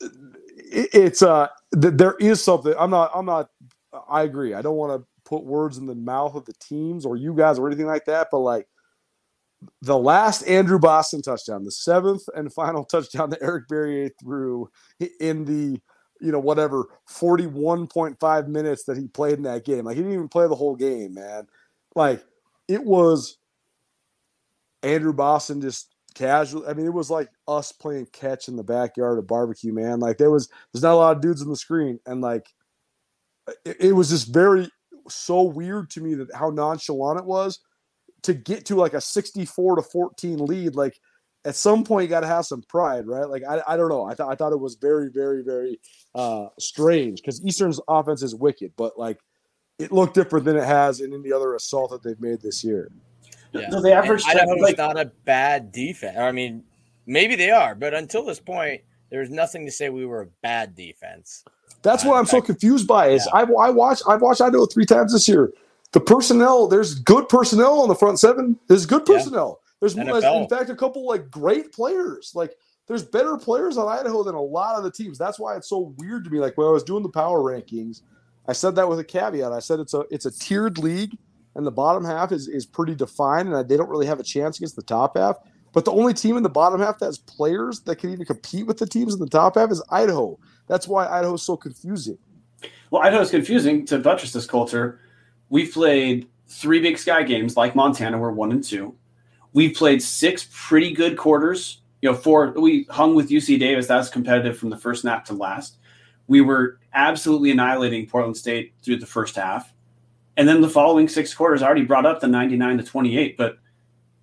it- 0.00 0.90
it's 0.92 1.22
uh 1.22 1.48
th- 1.80 1.94
there 1.96 2.14
is 2.20 2.42
something 2.42 2.74
i'm 2.78 2.90
not 2.90 3.10
i'm 3.14 3.26
not 3.26 3.50
i 4.08 4.22
agree 4.22 4.54
i 4.54 4.62
don't 4.62 4.76
want 4.76 5.00
to 5.00 5.06
put 5.26 5.44
words 5.44 5.76
in 5.76 5.86
the 5.86 5.94
mouth 5.94 6.34
of 6.34 6.44
the 6.44 6.54
teams 6.54 7.04
or 7.04 7.16
you 7.16 7.34
guys 7.34 7.58
or 7.58 7.66
anything 7.66 7.86
like 7.86 8.04
that 8.06 8.28
but 8.30 8.38
like 8.38 8.66
the 9.82 9.96
last 9.96 10.42
andrew 10.42 10.78
boston 10.78 11.20
touchdown 11.20 11.64
the 11.64 11.70
seventh 11.70 12.22
and 12.34 12.52
final 12.52 12.84
touchdown 12.90 13.30
that 13.30 13.42
eric 13.42 13.68
barriere 13.68 14.10
threw 14.20 14.70
in 15.20 15.44
the 15.44 15.80
you 16.20 16.32
know 16.32 16.38
whatever 16.38 16.86
41.5 17.10 18.48
minutes 18.48 18.84
that 18.84 18.96
he 18.96 19.08
played 19.08 19.34
in 19.34 19.42
that 19.42 19.64
game 19.64 19.84
like 19.84 19.96
he 19.96 20.02
didn't 20.02 20.14
even 20.14 20.28
play 20.28 20.46
the 20.48 20.54
whole 20.54 20.76
game 20.76 21.14
man 21.14 21.46
like 21.94 22.24
it 22.68 22.82
was 22.82 23.38
andrew 24.82 25.12
boston 25.12 25.60
just 25.60 25.96
casual. 26.16 26.68
I 26.68 26.72
mean, 26.72 26.86
it 26.86 26.92
was 26.92 27.10
like 27.10 27.28
us 27.46 27.70
playing 27.70 28.08
catch 28.12 28.48
in 28.48 28.56
the 28.56 28.64
backyard 28.64 29.18
of 29.18 29.26
barbecue, 29.26 29.72
man. 29.72 30.00
Like 30.00 30.18
there 30.18 30.30
was, 30.30 30.48
there's 30.72 30.82
not 30.82 30.94
a 30.94 30.96
lot 30.96 31.16
of 31.16 31.22
dudes 31.22 31.42
on 31.42 31.48
the 31.48 31.56
screen, 31.56 32.00
and 32.06 32.20
like 32.20 32.46
it, 33.64 33.76
it 33.78 33.92
was 33.92 34.08
just 34.08 34.32
very 34.32 34.68
so 35.08 35.42
weird 35.42 35.90
to 35.90 36.00
me 36.00 36.14
that 36.14 36.34
how 36.34 36.50
nonchalant 36.50 37.18
it 37.18 37.24
was 37.24 37.60
to 38.22 38.34
get 38.34 38.66
to 38.66 38.74
like 38.74 38.94
a 38.94 39.00
64 39.00 39.76
to 39.76 39.82
14 39.82 40.44
lead. 40.44 40.74
Like 40.74 40.98
at 41.44 41.56
some 41.56 41.84
point, 41.84 42.04
you 42.04 42.08
got 42.08 42.20
to 42.20 42.26
have 42.26 42.44
some 42.44 42.62
pride, 42.62 43.06
right? 43.06 43.28
Like 43.28 43.42
I, 43.48 43.62
I 43.66 43.76
don't 43.76 43.88
know. 43.88 44.04
I 44.04 44.14
thought 44.14 44.30
I 44.30 44.34
thought 44.34 44.52
it 44.52 44.60
was 44.60 44.74
very, 44.74 45.08
very, 45.08 45.42
very 45.42 45.80
uh, 46.14 46.46
strange 46.58 47.20
because 47.20 47.44
Eastern's 47.44 47.80
offense 47.88 48.22
is 48.22 48.34
wicked, 48.34 48.72
but 48.76 48.98
like 48.98 49.18
it 49.78 49.92
looked 49.92 50.14
different 50.14 50.44
than 50.44 50.56
it 50.56 50.64
has 50.64 51.00
in 51.00 51.12
any 51.12 51.32
other 51.32 51.54
assault 51.54 51.90
that 51.90 52.02
they've 52.02 52.20
made 52.20 52.40
this 52.40 52.64
year. 52.64 52.90
Yeah. 53.52 53.70
So 53.70 53.80
the 53.80 53.92
average 53.92 54.24
And 54.28 54.40
Idaho's 54.40 54.60
like, 54.60 54.78
not 54.78 54.98
a 54.98 55.06
bad 55.24 55.72
defense. 55.72 56.18
I 56.18 56.32
mean, 56.32 56.64
maybe 57.06 57.36
they 57.36 57.50
are, 57.50 57.74
but 57.74 57.94
until 57.94 58.24
this 58.24 58.40
point, 58.40 58.82
there's 59.10 59.30
nothing 59.30 59.66
to 59.66 59.72
say 59.72 59.88
we 59.88 60.06
were 60.06 60.22
a 60.22 60.26
bad 60.42 60.74
defense. 60.74 61.44
That's 61.86 62.04
what 62.04 62.16
I'm 62.16 62.26
so 62.26 62.42
confused 62.42 62.86
by. 62.86 63.08
Is 63.08 63.28
Yeah. 63.32 63.40
I 63.40 63.66
I 63.66 63.70
watched 63.70 64.02
I've 64.08 64.20
watched 64.20 64.40
Idaho 64.40 64.66
three 64.66 64.84
times 64.84 65.12
this 65.12 65.28
year. 65.28 65.52
The 65.92 66.00
personnel, 66.00 66.66
there's 66.66 66.96
good 66.96 67.28
personnel 67.28 67.80
on 67.80 67.88
the 67.88 67.94
front 67.94 68.18
seven. 68.18 68.58
There's 68.66 68.86
good 68.86 69.06
personnel. 69.06 69.60
There's, 69.80 69.94
there's 69.94 70.24
NFL. 70.24 70.42
in 70.42 70.48
fact 70.48 70.68
a 70.68 70.74
couple 70.74 71.06
like 71.06 71.30
great 71.30 71.72
players. 71.72 72.32
Like 72.34 72.56
there's 72.88 73.04
better 73.04 73.36
players 73.36 73.78
on 73.78 73.88
Idaho 73.88 74.24
than 74.24 74.34
a 74.34 74.42
lot 74.42 74.76
of 74.76 74.84
the 74.84 74.90
teams. 74.90 75.16
That's 75.16 75.38
why 75.38 75.56
it's 75.56 75.68
so 75.68 75.94
weird 75.96 76.24
to 76.24 76.30
me. 76.30 76.40
Like 76.40 76.58
when 76.58 76.66
I 76.66 76.70
was 76.70 76.82
doing 76.82 77.04
the 77.04 77.08
power 77.08 77.40
rankings, 77.40 78.02
I 78.48 78.52
said 78.52 78.74
that 78.76 78.88
with 78.88 78.98
a 78.98 79.04
caveat. 79.04 79.52
I 79.52 79.60
said 79.60 79.78
it's 79.78 79.94
a 79.94 80.04
it's 80.10 80.26
a 80.26 80.30
tiered 80.30 80.78
league, 80.78 81.16
and 81.54 81.64
the 81.64 81.70
bottom 81.72 82.04
half 82.04 82.32
is 82.32 82.48
is 82.48 82.66
pretty 82.66 82.96
defined, 82.96 83.52
and 83.52 83.68
they 83.68 83.76
don't 83.76 83.88
really 83.88 84.06
have 84.06 84.18
a 84.18 84.24
chance 84.24 84.58
against 84.58 84.74
the 84.74 84.82
top 84.82 85.16
half. 85.16 85.36
But 85.76 85.84
the 85.84 85.92
only 85.92 86.14
team 86.14 86.38
in 86.38 86.42
the 86.42 86.48
bottom 86.48 86.80
half 86.80 87.00
that 87.00 87.04
has 87.04 87.18
players 87.18 87.80
that 87.80 87.96
can 87.96 88.10
even 88.10 88.24
compete 88.24 88.66
with 88.66 88.78
the 88.78 88.86
teams 88.86 89.12
in 89.12 89.20
the 89.20 89.28
top 89.28 89.56
half 89.56 89.70
is 89.70 89.82
Idaho. 89.90 90.38
That's 90.68 90.88
why 90.88 91.06
Idaho 91.06 91.34
is 91.34 91.42
so 91.42 91.54
confusing. 91.54 92.16
Well, 92.90 93.02
Idaho 93.02 93.20
is 93.20 93.30
confusing 93.30 93.84
to 93.84 93.98
buttress 93.98 94.32
this 94.32 94.46
Colter. 94.46 95.00
We've 95.50 95.70
played 95.70 96.28
three 96.48 96.80
Big 96.80 96.96
Sky 96.96 97.24
games, 97.24 97.58
like 97.58 97.76
Montana, 97.76 98.16
we're 98.16 98.30
one 98.30 98.52
and 98.52 98.64
two. 98.64 98.96
We've 99.52 99.74
played 99.74 100.02
six 100.02 100.48
pretty 100.50 100.94
good 100.94 101.18
quarters. 101.18 101.82
You 102.00 102.10
know, 102.10 102.16
four 102.16 102.52
we 102.52 102.86
hung 102.88 103.14
with 103.14 103.28
UC 103.28 103.60
Davis. 103.60 103.86
That's 103.86 104.08
competitive 104.08 104.56
from 104.56 104.70
the 104.70 104.78
first 104.78 105.02
snap 105.02 105.26
to 105.26 105.34
last. 105.34 105.76
We 106.26 106.40
were 106.40 106.78
absolutely 106.94 107.50
annihilating 107.50 108.06
Portland 108.06 108.38
State 108.38 108.72
through 108.82 108.96
the 108.96 109.04
first 109.04 109.36
half, 109.36 109.74
and 110.38 110.48
then 110.48 110.62
the 110.62 110.70
following 110.70 111.06
six 111.06 111.34
quarters 111.34 111.62
already 111.62 111.84
brought 111.84 112.06
up 112.06 112.20
the 112.20 112.28
ninety-nine 112.28 112.78
to 112.78 112.82
twenty-eight. 112.82 113.36
But 113.36 113.58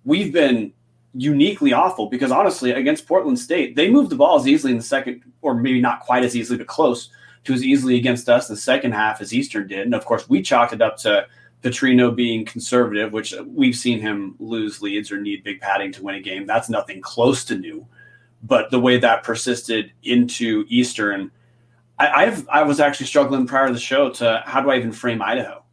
we've 0.04 0.32
been 0.32 0.72
uniquely 1.14 1.72
awful 1.72 2.06
because 2.06 2.30
honestly, 2.30 2.72
against 2.72 3.06
Portland 3.06 3.38
State, 3.38 3.76
they 3.76 3.90
moved 3.90 4.10
the 4.10 4.16
ball 4.16 4.38
as 4.38 4.46
easily 4.46 4.72
in 4.72 4.78
the 4.78 4.84
second, 4.84 5.22
or 5.42 5.54
maybe 5.54 5.80
not 5.80 6.00
quite 6.00 6.24
as 6.24 6.36
easily, 6.36 6.58
but 6.58 6.66
close 6.66 7.10
to 7.44 7.52
as 7.52 7.62
easily 7.62 7.96
against 7.96 8.28
us 8.28 8.48
in 8.48 8.54
the 8.54 8.60
second 8.60 8.92
half 8.92 9.20
as 9.20 9.32
Eastern 9.32 9.66
did. 9.66 9.80
And 9.80 9.94
of 9.94 10.04
course, 10.04 10.28
we 10.28 10.42
chalked 10.42 10.72
it 10.72 10.82
up 10.82 10.96
to 10.98 11.26
Petrino 11.62 12.14
being 12.14 12.44
conservative, 12.44 13.12
which 13.12 13.34
we've 13.46 13.76
seen 13.76 14.00
him 14.00 14.34
lose 14.38 14.82
leads 14.82 15.10
or 15.10 15.20
need 15.20 15.44
big 15.44 15.60
padding 15.60 15.92
to 15.92 16.02
win 16.02 16.16
a 16.16 16.20
game. 16.20 16.46
That's 16.46 16.68
nothing 16.68 17.00
close 17.00 17.44
to 17.46 17.56
new. 17.56 17.86
But 18.42 18.70
the 18.70 18.80
way 18.80 18.98
that 18.98 19.22
persisted 19.22 19.92
into 20.02 20.66
Eastern, 20.68 21.30
I, 21.98 22.08
I've 22.24 22.48
I 22.48 22.62
was 22.62 22.80
actually 22.80 23.06
struggling 23.06 23.46
prior 23.46 23.68
to 23.68 23.72
the 23.72 23.80
show 23.80 24.10
to 24.10 24.42
how 24.44 24.60
do 24.60 24.70
I 24.70 24.76
even 24.76 24.92
frame 24.92 25.22
Idaho 25.22 25.63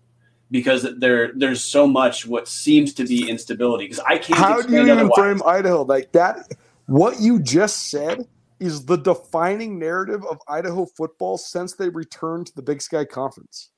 because 0.52 0.88
there 0.98 1.32
there's 1.34 1.64
so 1.64 1.88
much 1.88 2.28
what 2.28 2.48
seems 2.48 2.94
to 2.94 3.06
be 3.06 3.30
instability 3.30 3.86
because 3.86 4.00
I 4.00 4.18
can't. 4.18 4.38
How 4.38 4.62
do 4.62 4.72
you 4.72 4.82
even 4.82 5.00
otherwise. 5.00 5.18
frame 5.18 5.42
Idaho 5.46 5.84
like 5.84 6.12
that? 6.12 6.52
What 6.86 7.20
you 7.20 7.40
just 7.40 7.90
said 7.90 8.28
is 8.60 8.86
the 8.86 8.98
defining 8.98 9.80
narrative 9.80 10.24
of 10.30 10.40
Idaho 10.48 10.86
football 10.86 11.38
since 11.38 11.74
they 11.74 11.90
returned 11.90 12.48
to 12.48 12.56
the 12.56 12.62
Big 12.62 12.82
Sky 12.82 13.06
Conference. 13.06 13.72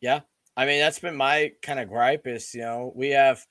Yeah. 0.00 0.20
I 0.56 0.66
mean, 0.66 0.80
that's 0.80 0.98
been 0.98 1.16
my 1.16 1.52
kind 1.62 1.78
of 1.78 1.88
gripe 1.88 2.26
is, 2.26 2.52
you 2.54 2.62
know, 2.62 2.92
we 2.94 3.10
have, 3.10 3.44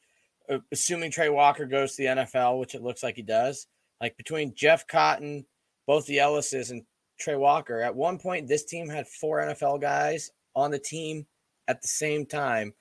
uh, 0.49 0.60
assuming 0.72 1.12
Tre 1.12 1.30
Walker 1.30 1.66
goes 1.66 1.95
to 1.95 2.01
the 2.01 2.08
NFL, 2.10 2.60
which 2.60 2.76
it 2.76 2.84
looks 2.84 3.04
like 3.04 3.16
he 3.16 3.22
does, 3.22 3.68
like 4.01 4.18
between 4.18 4.54
Jeff 4.56 4.86
Cotton, 4.88 5.45
both 5.88 6.06
the 6.08 6.18
Ellises, 6.18 6.72
and 6.72 6.84
Tre 7.20 7.36
Walker, 7.36 7.82
at 7.82 7.95
one 7.95 8.18
point, 8.18 8.47
this 8.47 8.66
team 8.66 8.89
had 8.89 9.08
four 9.08 9.39
NFL 9.39 9.82
guys 9.82 10.30
on 10.56 10.72
the 10.72 10.80
team 10.80 11.26
at 11.68 11.82
the 11.82 11.88
same 11.88 12.26
time, 12.26 12.74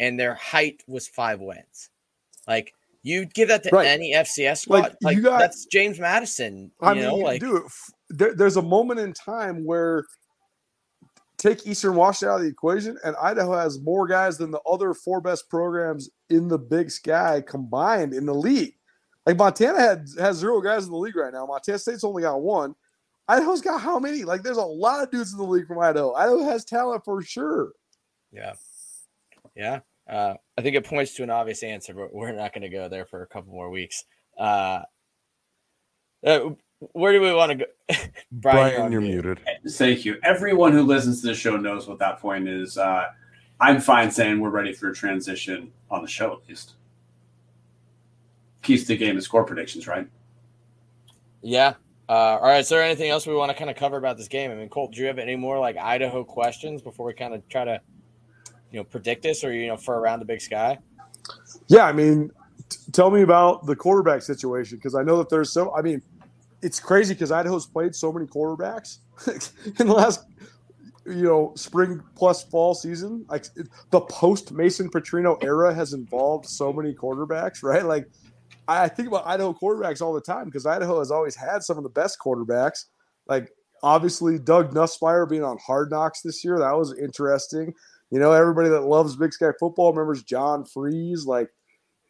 and 0.00 0.18
their 0.18 0.34
height 0.34 0.82
was 0.86 1.06
five 1.08 1.40
wins. 1.40 1.90
Like, 2.46 2.72
you'd 3.02 3.34
give 3.34 3.48
that 3.48 3.62
to 3.64 3.70
Right. 3.70 3.86
any 3.86 4.14
FCS 4.14 4.62
squad, 4.62 4.78
Like, 4.82 4.96
like, 5.02 5.22
got- 5.22 5.38
that's 5.40 5.66
James 5.66 5.98
Madison. 5.98 6.72
You 6.82 6.88
I 6.88 6.94
know, 6.94 7.16
mean, 7.16 7.22
like 7.24 7.40
dude, 7.40 7.62
there, 8.10 8.34
there's 8.34 8.56
a 8.56 8.62
moment 8.62 9.00
in 9.00 9.12
time 9.12 9.64
where 9.64 10.04
take 11.38 11.66
Eastern 11.66 11.96
Washington 11.96 12.28
out 12.32 12.36
of 12.36 12.42
the 12.42 12.48
equation, 12.48 12.96
and 13.04 13.16
Idaho 13.16 13.56
has 13.58 13.80
more 13.80 14.06
guys 14.06 14.38
than 14.38 14.50
the 14.52 14.60
other 14.60 14.94
four 14.94 15.20
best 15.20 15.48
programs 15.48 16.08
in 16.30 16.46
the 16.48 16.58
Big 16.58 16.90
Sky 16.90 17.42
combined 17.46 18.14
in 18.14 18.26
the 18.26 18.34
league. 18.34 18.74
Like 19.26 19.36
Montana 19.36 19.80
had 19.80 20.06
has 20.18 20.36
zero 20.38 20.60
guys 20.60 20.84
in 20.86 20.90
the 20.92 20.96
league 20.98 21.16
right 21.16 21.32
now. 21.32 21.46
Montana 21.46 21.78
State's 21.78 22.04
only 22.04 22.22
got 22.22 22.40
one. 22.40 22.74
Idaho's 23.28 23.60
got 23.60 23.80
how 23.80 23.98
many? 24.00 24.24
Like, 24.24 24.42
there's 24.42 24.56
a 24.56 24.62
lot 24.64 25.02
of 25.02 25.10
dudes 25.10 25.32
in 25.32 25.38
the 25.38 25.44
league 25.44 25.66
from 25.66 25.78
Idaho. 25.78 26.12
Idaho 26.14 26.42
has 26.44 26.64
talent 26.64 27.04
for 27.04 27.22
sure. 27.22 27.72
Yeah. 28.32 28.54
Yeah. 29.54 29.80
Uh, 30.08 30.34
I 30.58 30.62
think 30.62 30.76
it 30.76 30.84
points 30.84 31.14
to 31.14 31.22
an 31.22 31.30
obvious 31.30 31.62
answer, 31.62 31.94
but 31.94 32.12
we're 32.12 32.32
not 32.32 32.52
going 32.52 32.62
to 32.62 32.68
go 32.68 32.88
there 32.88 33.06
for 33.06 33.22
a 33.22 33.26
couple 33.26 33.52
more 33.52 33.70
weeks. 33.70 34.04
Uh, 34.38 34.80
uh, 36.24 36.50
where 36.92 37.12
do 37.12 37.20
we 37.20 37.32
want 37.32 37.52
to 37.52 37.58
go? 37.58 37.94
Brian, 38.32 38.82
on 38.82 38.92
you're 38.92 39.00
mute. 39.00 39.24
muted. 39.24 39.40
Thank 39.70 40.04
you. 40.04 40.18
Everyone 40.24 40.72
who 40.72 40.82
listens 40.82 41.20
to 41.20 41.28
the 41.28 41.34
show 41.34 41.56
knows 41.56 41.86
what 41.86 41.98
that 42.00 42.18
point 42.18 42.48
is. 42.48 42.76
Uh, 42.76 43.06
I'm 43.60 43.80
fine 43.80 44.10
saying 44.10 44.40
we're 44.40 44.50
ready 44.50 44.72
for 44.72 44.88
a 44.88 44.94
transition 44.94 45.70
on 45.90 46.02
the 46.02 46.08
show, 46.08 46.32
at 46.32 46.48
least. 46.48 46.72
Keys 48.62 48.82
to 48.82 48.88
the 48.88 48.96
game 48.96 49.16
is 49.16 49.24
score 49.24 49.44
predictions, 49.44 49.86
right? 49.86 50.08
Yeah. 51.42 51.74
Uh, 52.08 52.38
all 52.38 52.42
right. 52.42 52.58
Is 52.58 52.68
there 52.68 52.82
anything 52.82 53.10
else 53.10 53.26
we 53.26 53.34
want 53.34 53.50
to 53.50 53.56
kind 53.56 53.70
of 53.70 53.76
cover 53.76 53.96
about 53.96 54.16
this 54.16 54.28
game? 54.28 54.50
I 54.50 54.54
mean, 54.54 54.68
Colt, 54.68 54.92
do 54.92 55.00
you 55.00 55.06
have 55.06 55.18
any 55.18 55.36
more 55.36 55.58
like 55.58 55.76
Idaho 55.76 56.24
questions 56.24 56.82
before 56.82 57.06
we 57.06 57.14
kind 57.14 57.34
of 57.34 57.48
try 57.48 57.64
to, 57.64 57.80
you 58.72 58.80
know, 58.80 58.84
predict 58.84 59.22
this 59.22 59.44
or, 59.44 59.52
you 59.52 59.68
know, 59.68 59.76
for 59.76 59.98
around 59.98 60.18
the 60.18 60.24
big 60.24 60.40
sky? 60.40 60.78
Yeah, 61.68 61.84
I 61.84 61.92
mean, 61.92 62.30
t- 62.68 62.78
tell 62.92 63.10
me 63.10 63.22
about 63.22 63.66
the 63.66 63.76
quarterback 63.76 64.22
situation 64.22 64.78
because 64.78 64.94
I 64.94 65.02
know 65.02 65.18
that 65.18 65.28
there's 65.28 65.52
so. 65.52 65.74
I 65.74 65.82
mean, 65.82 66.02
it's 66.62 66.80
crazy 66.80 67.14
because 67.14 67.30
Idaho's 67.30 67.66
played 67.66 67.94
so 67.94 68.12
many 68.12 68.26
quarterbacks 68.26 68.98
in 69.80 69.86
the 69.86 69.92
last, 69.92 70.24
you 71.06 71.24
know, 71.24 71.52
spring 71.54 72.02
plus 72.16 72.42
fall 72.44 72.74
season. 72.74 73.24
Like 73.28 73.46
the 73.90 74.00
post 74.00 74.52
Mason 74.52 74.90
Petrino 74.90 75.42
era 75.42 75.74
has 75.74 75.92
involved 75.92 76.46
so 76.46 76.72
many 76.72 76.94
quarterbacks, 76.94 77.62
right? 77.62 77.84
Like 77.84 78.08
I 78.68 78.88
think 78.88 79.08
about 79.08 79.26
Idaho 79.26 79.52
quarterbacks 79.52 80.00
all 80.00 80.12
the 80.12 80.20
time 80.20 80.46
because 80.46 80.66
Idaho 80.66 80.98
has 81.00 81.10
always 81.10 81.36
had 81.36 81.62
some 81.62 81.76
of 81.76 81.82
the 81.82 81.90
best 81.90 82.18
quarterbacks. 82.24 82.86
Like 83.26 83.50
obviously 83.82 84.38
Doug 84.38 84.72
Nussmeier 84.72 85.28
being 85.28 85.44
on 85.44 85.58
Hard 85.58 85.90
Knocks 85.90 86.22
this 86.22 86.44
year, 86.44 86.58
that 86.58 86.76
was 86.76 86.96
interesting. 86.98 87.74
You 88.12 88.18
know, 88.18 88.32
everybody 88.32 88.68
that 88.68 88.82
loves 88.82 89.16
Big 89.16 89.32
Sky 89.32 89.52
football 89.58 89.90
remembers 89.90 90.22
John 90.22 90.64
Friesz. 90.64 91.24
Like 91.24 91.48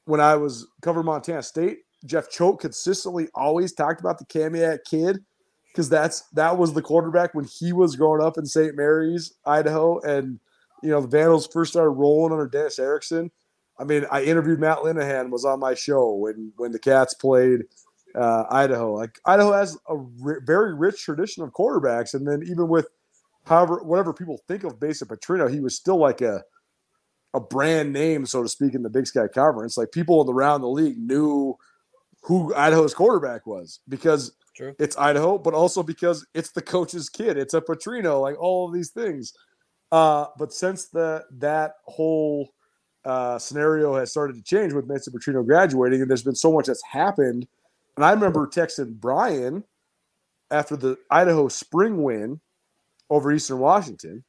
when 0.05 0.21
I 0.21 0.35
was 0.35 0.67
covering 0.83 1.07
Montana 1.07 1.45
State, 1.45 1.79
Jeff 2.05 2.29
Choate 2.29 2.59
consistently 2.59 3.29
always 3.37 3.73
talked 3.73 4.01
about 4.01 4.19
the 4.19 4.25
Kamiak 4.25 4.81
kid 4.85 5.21
because 5.69 5.89
that's 5.89 6.23
that 6.33 6.59
was 6.59 6.73
the 6.73 6.83
quarterback 6.83 7.35
when 7.35 7.45
he 7.45 7.73
was 7.73 7.95
growing 7.95 8.21
up 8.21 8.37
in 8.37 8.45
St. 8.45 8.75
Maries, 8.75 9.35
Idaho, 9.47 10.01
and 10.01 10.41
you 10.83 10.91
know 10.91 11.01
the 11.01 11.07
Vandals 11.07 11.47
first 11.47 11.71
started 11.71 11.91
rolling 11.91 12.33
under 12.33 12.49
Dennis 12.49 12.81
Erickson. 12.81 13.31
I 13.79 13.85
mean, 13.85 14.05
I 14.11 14.25
interviewed 14.25 14.59
Matt 14.59 14.79
Linehan 14.79 15.31
was 15.31 15.45
on 15.45 15.61
my 15.61 15.75
show 15.75 16.15
when 16.15 16.53
when 16.57 16.73
the 16.73 16.81
Cats 16.81 17.15
played 17.15 17.61
uh, 18.17 18.43
Idaho. 18.51 18.93
Like 18.93 19.21
Idaho 19.25 19.53
has 19.53 19.79
a 19.89 19.95
very 20.19 20.75
rich 20.75 21.05
tradition 21.05 21.45
of 21.45 21.53
quarterbacks, 21.53 22.15
and 22.15 22.27
then 22.27 22.43
even 22.43 22.67
with 22.67 22.89
however 23.47 23.83
whatever 23.83 24.13
people 24.13 24.41
think 24.49 24.65
of 24.65 24.81
Mason 24.81 25.09
Petrino, 25.09 25.51
he 25.51 25.61
was 25.61 25.77
still 25.77 25.99
like 25.99 26.21
a 26.21 26.43
a 27.35 27.41
brand 27.41 27.93
name, 27.93 28.27
so 28.27 28.43
to 28.43 28.49
speak, 28.49 28.75
in 28.75 28.83
the 28.83 28.91
Big 28.91 29.07
Sky 29.07 29.27
Conference. 29.27 29.77
Like 29.77 29.91
people 29.91 30.29
around 30.31 30.61
the 30.61 30.69
league 30.69 30.99
knew 30.99 31.57
who 32.23 32.55
Idaho's 32.55 32.95
quarterback 32.95 33.47
was 33.47 33.81
because 33.89 34.33
True. 34.55 34.75
it's 34.79 34.97
Idaho, 34.97 35.39
but 35.39 35.55
also 35.55 35.83
because 35.83 36.27
it's 36.35 36.51
the 36.51 36.63
coach's 36.63 37.09
kid. 37.09 37.37
It's 37.37 37.55
a 37.55 37.61
Petrino, 37.61 38.21
like 38.21 38.41
all 38.41 38.69
of 38.69 38.75
these 38.75 38.91
things. 38.91 39.33
Uh, 39.91 40.27
but 40.39 40.53
since 40.53 40.87
the 40.87 41.25
that 41.39 41.77
whole 41.85 42.51
uh, 43.05 43.39
scenario 43.39 43.95
has 43.95 44.11
started 44.11 44.37
to 44.37 44.43
change 44.43 44.73
with 44.73 44.87
Mason 44.87 45.13
Petrino 45.13 45.45
graduating, 45.45 46.01
and 46.01 46.11
there's 46.11 46.23
been 46.23 46.35
so 46.35 46.53
much 46.53 46.67
that's 46.67 46.83
happened. 46.83 47.47
And 47.97 48.05
I 48.05 48.13
remember 48.13 48.47
texting 48.47 48.95
Brian 48.95 49.65
after 50.51 50.77
the 50.77 50.99
Idaho 51.11 51.49
spring 51.49 52.03
win 52.03 52.41
over 53.13 53.31
Eastern 53.31 53.59
Washington. 53.59 54.25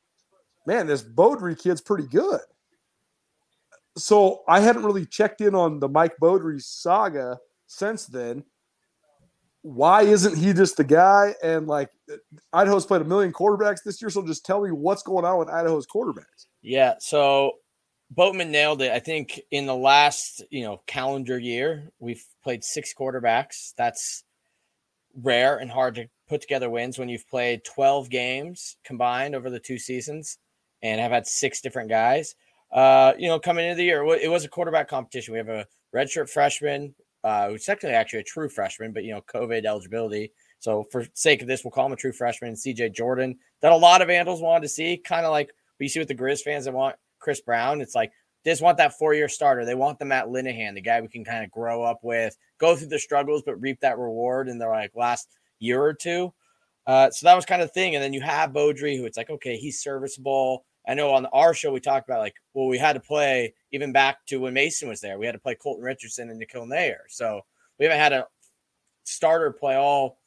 Man, 0.68 0.88
this 0.88 1.02
Beaudry 1.02 1.58
kid's 1.58 1.80
pretty 1.80 2.06
good. 2.06 2.42
So 3.98 4.44
I 4.46 4.60
hadn't 4.60 4.84
really 4.84 5.06
checked 5.06 5.40
in 5.40 5.56
on 5.56 5.80
the 5.80 5.88
Mike 5.88 6.16
Beaudry 6.22 6.62
saga 6.62 7.40
since 7.66 8.06
then. 8.06 8.44
Why 9.62 10.02
isn't 10.02 10.38
he 10.38 10.52
just 10.52 10.76
the 10.76 10.84
guy? 10.84 11.34
And 11.42 11.68
like 11.68 11.90
Idaho's 12.52 12.86
played 12.86 13.02
a 13.02 13.06
million 13.06 13.32
quarterbacks 13.32 13.84
this 13.86 14.02
year, 14.02 14.10
so 14.10 14.26
just 14.26 14.46
tell 14.46 14.62
me 14.62 14.72
what's 14.72 15.04
going 15.04 15.24
on 15.24 15.40
with 15.40 15.48
Idaho's 15.48 15.88
quarterbacks. 15.88 16.48
Yeah, 16.62 16.96
so 17.00 17.54
Boatman 18.12 18.52
nailed 18.52 18.82
it. 18.82 18.92
I 18.92 19.00
think 19.00 19.40
in 19.52 19.66
the 19.66 19.76
last, 19.76 20.44
you 20.50 20.64
know, 20.64 20.82
calendar 20.88 21.40
year, 21.40 21.90
we've 22.00 22.26
played 22.44 22.66
six 22.66 22.94
quarterbacks. 22.94 23.74
That's 23.78 24.26
rare 25.22 25.58
and 25.58 25.70
hard 25.70 25.96
to 25.96 26.08
put 26.28 26.42
together 26.42 26.70
wins 26.70 26.98
when 26.98 27.10
you've 27.10 27.28
played 27.28 27.64
12 27.64 28.10
games 28.10 28.78
combined 28.84 29.36
over 29.36 29.50
the 29.50 29.60
two 29.60 29.78
seasons 29.78 30.38
and 30.82 31.00
have 31.00 31.12
had 31.12 31.28
six 31.28 31.62
different 31.62 31.90
guys. 31.90 32.36
Uh, 32.72 33.14
you 33.18 33.28
know, 33.28 33.40
coming 33.40 33.66
into 33.66 33.76
the 33.76 33.84
year, 33.84 34.04
it 34.16 34.30
was 34.30 34.46
a 34.46 34.50
quarterback 34.50 34.88
competition. 34.88 35.34
We 35.34 35.38
have 35.38 35.50
a 35.50 35.68
redshirt 35.96 36.30
freshman, 36.30 36.96
uh, 37.24 37.50
who's 37.50 37.66
technically 37.66 37.96
actually 37.96 38.20
a 38.20 38.24
true 38.24 38.50
freshman, 38.50 38.92
but 38.92 39.04
you 39.04 39.14
know, 39.14 39.22
COVID 39.22 39.66
eligibility. 39.66 40.32
So 40.60 40.84
for 40.92 41.06
sake 41.14 41.42
of 41.42 41.48
this, 41.48 41.64
we'll 41.64 41.72
call 41.72 41.86
him 41.86 41.94
a 41.94 41.98
true 41.98 42.12
freshman, 42.12 42.54
CJ 42.54 42.94
Jordan, 42.94 43.38
that 43.62 43.72
a 43.72 43.76
lot 43.76 44.02
of 44.02 44.08
Vandals 44.08 44.42
wanted 44.42 44.64
to 44.64 44.70
see, 44.70 44.98
kind 44.98 45.26
of 45.26 45.32
like 45.32 45.52
we 45.80 45.88
see 45.88 46.00
with 46.00 46.08
the 46.08 46.16
Grizz 46.16 46.42
fans 46.42 46.66
that 46.66 46.74
want 46.74 46.96
Chris 47.20 47.42
Brown. 47.42 47.82
It's 47.82 47.96
like 47.96 48.12
just 48.52 48.62
want 48.62 48.78
that 48.78 48.98
four-year 48.98 49.30
starter. 49.30 49.66
They 49.66 49.76
want 49.76 50.00
the 50.00 50.06
Matt 50.06 50.26
Linehan, 50.26 50.74
the 50.74 50.82
guy 50.82 51.02
we 51.02 51.08
can 51.08 51.24
kind 51.24 51.44
of 51.44 51.52
grow 51.52 51.84
up 51.84 52.00
with, 52.04 52.38
go 52.58 52.76
through 52.76 52.88
the 52.88 53.00
struggles, 53.00 53.44
but 53.46 53.62
reap 53.62 53.80
that 53.82 53.98
reward 53.98 54.50
in 54.50 54.58
the 54.58 54.68
like 54.68 54.92
last 54.96 55.30
year 55.60 55.82
or 55.82 55.94
two. 55.94 56.34
Uh, 56.86 57.10
so 57.10 57.26
that 57.26 57.36
was 57.36 57.46
kind 57.46 57.62
of 57.62 57.70
the 57.70 57.74
thing. 57.74 57.96
And 57.96 58.04
then 58.04 58.14
you 58.14 58.22
have 58.22 58.52
Beaudry, 58.52 58.98
who 58.98 59.06
it's 59.06 59.18
like, 59.18 59.30
okay, 59.30 59.56
he's 59.58 59.82
serviceable. 59.82 60.66
I 60.88 60.94
know 60.96 61.14
on 61.14 61.26
our 61.28 61.54
show 61.54 61.72
we 61.72 61.80
talked 61.80 62.10
about 62.10 62.20
like, 62.20 62.36
well, 62.54 62.68
we 62.68 62.78
had 62.78 62.94
to 62.94 63.00
play 63.00 63.54
even 63.72 63.94
back 63.94 64.26
to 64.28 64.42
when 64.42 64.54
Mason 64.54 64.90
was 64.90 65.00
there. 65.00 65.18
We 65.18 65.26
had 65.26 65.32
to 65.32 65.40
play 65.40 65.56
Colton 65.56 65.84
Richardson 65.84 66.30
and 66.30 66.40
Nikhil 66.40 66.66
Nair. 66.66 67.04
So 67.08 67.42
we 67.80 67.86
haven't 67.86 68.00
had 68.00 68.14
a 68.14 68.28
starter 69.06 69.52
play 69.52 69.76
all 69.76 70.18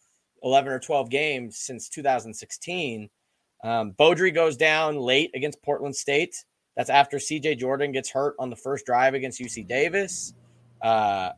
11 0.42 0.72
or 0.72 0.78
12 0.78 1.10
games 1.10 1.58
since 1.58 1.88
2016. 1.90 3.10
Um, 3.64 3.92
Beaudry 3.92 4.34
goes 4.34 4.56
down 4.56 4.96
late 4.96 5.30
against 5.34 5.62
Portland 5.62 5.96
State. 5.96 6.44
That's 6.76 6.90
after 6.90 7.16
CJ 7.16 7.58
Jordan 7.58 7.92
gets 7.92 8.10
hurt 8.10 8.34
on 8.38 8.50
the 8.50 8.56
first 8.56 8.86
drive 8.86 9.14
against 9.14 9.40
UC 9.40 9.66
Davis. 9.66 10.34
Uh, 10.82 11.30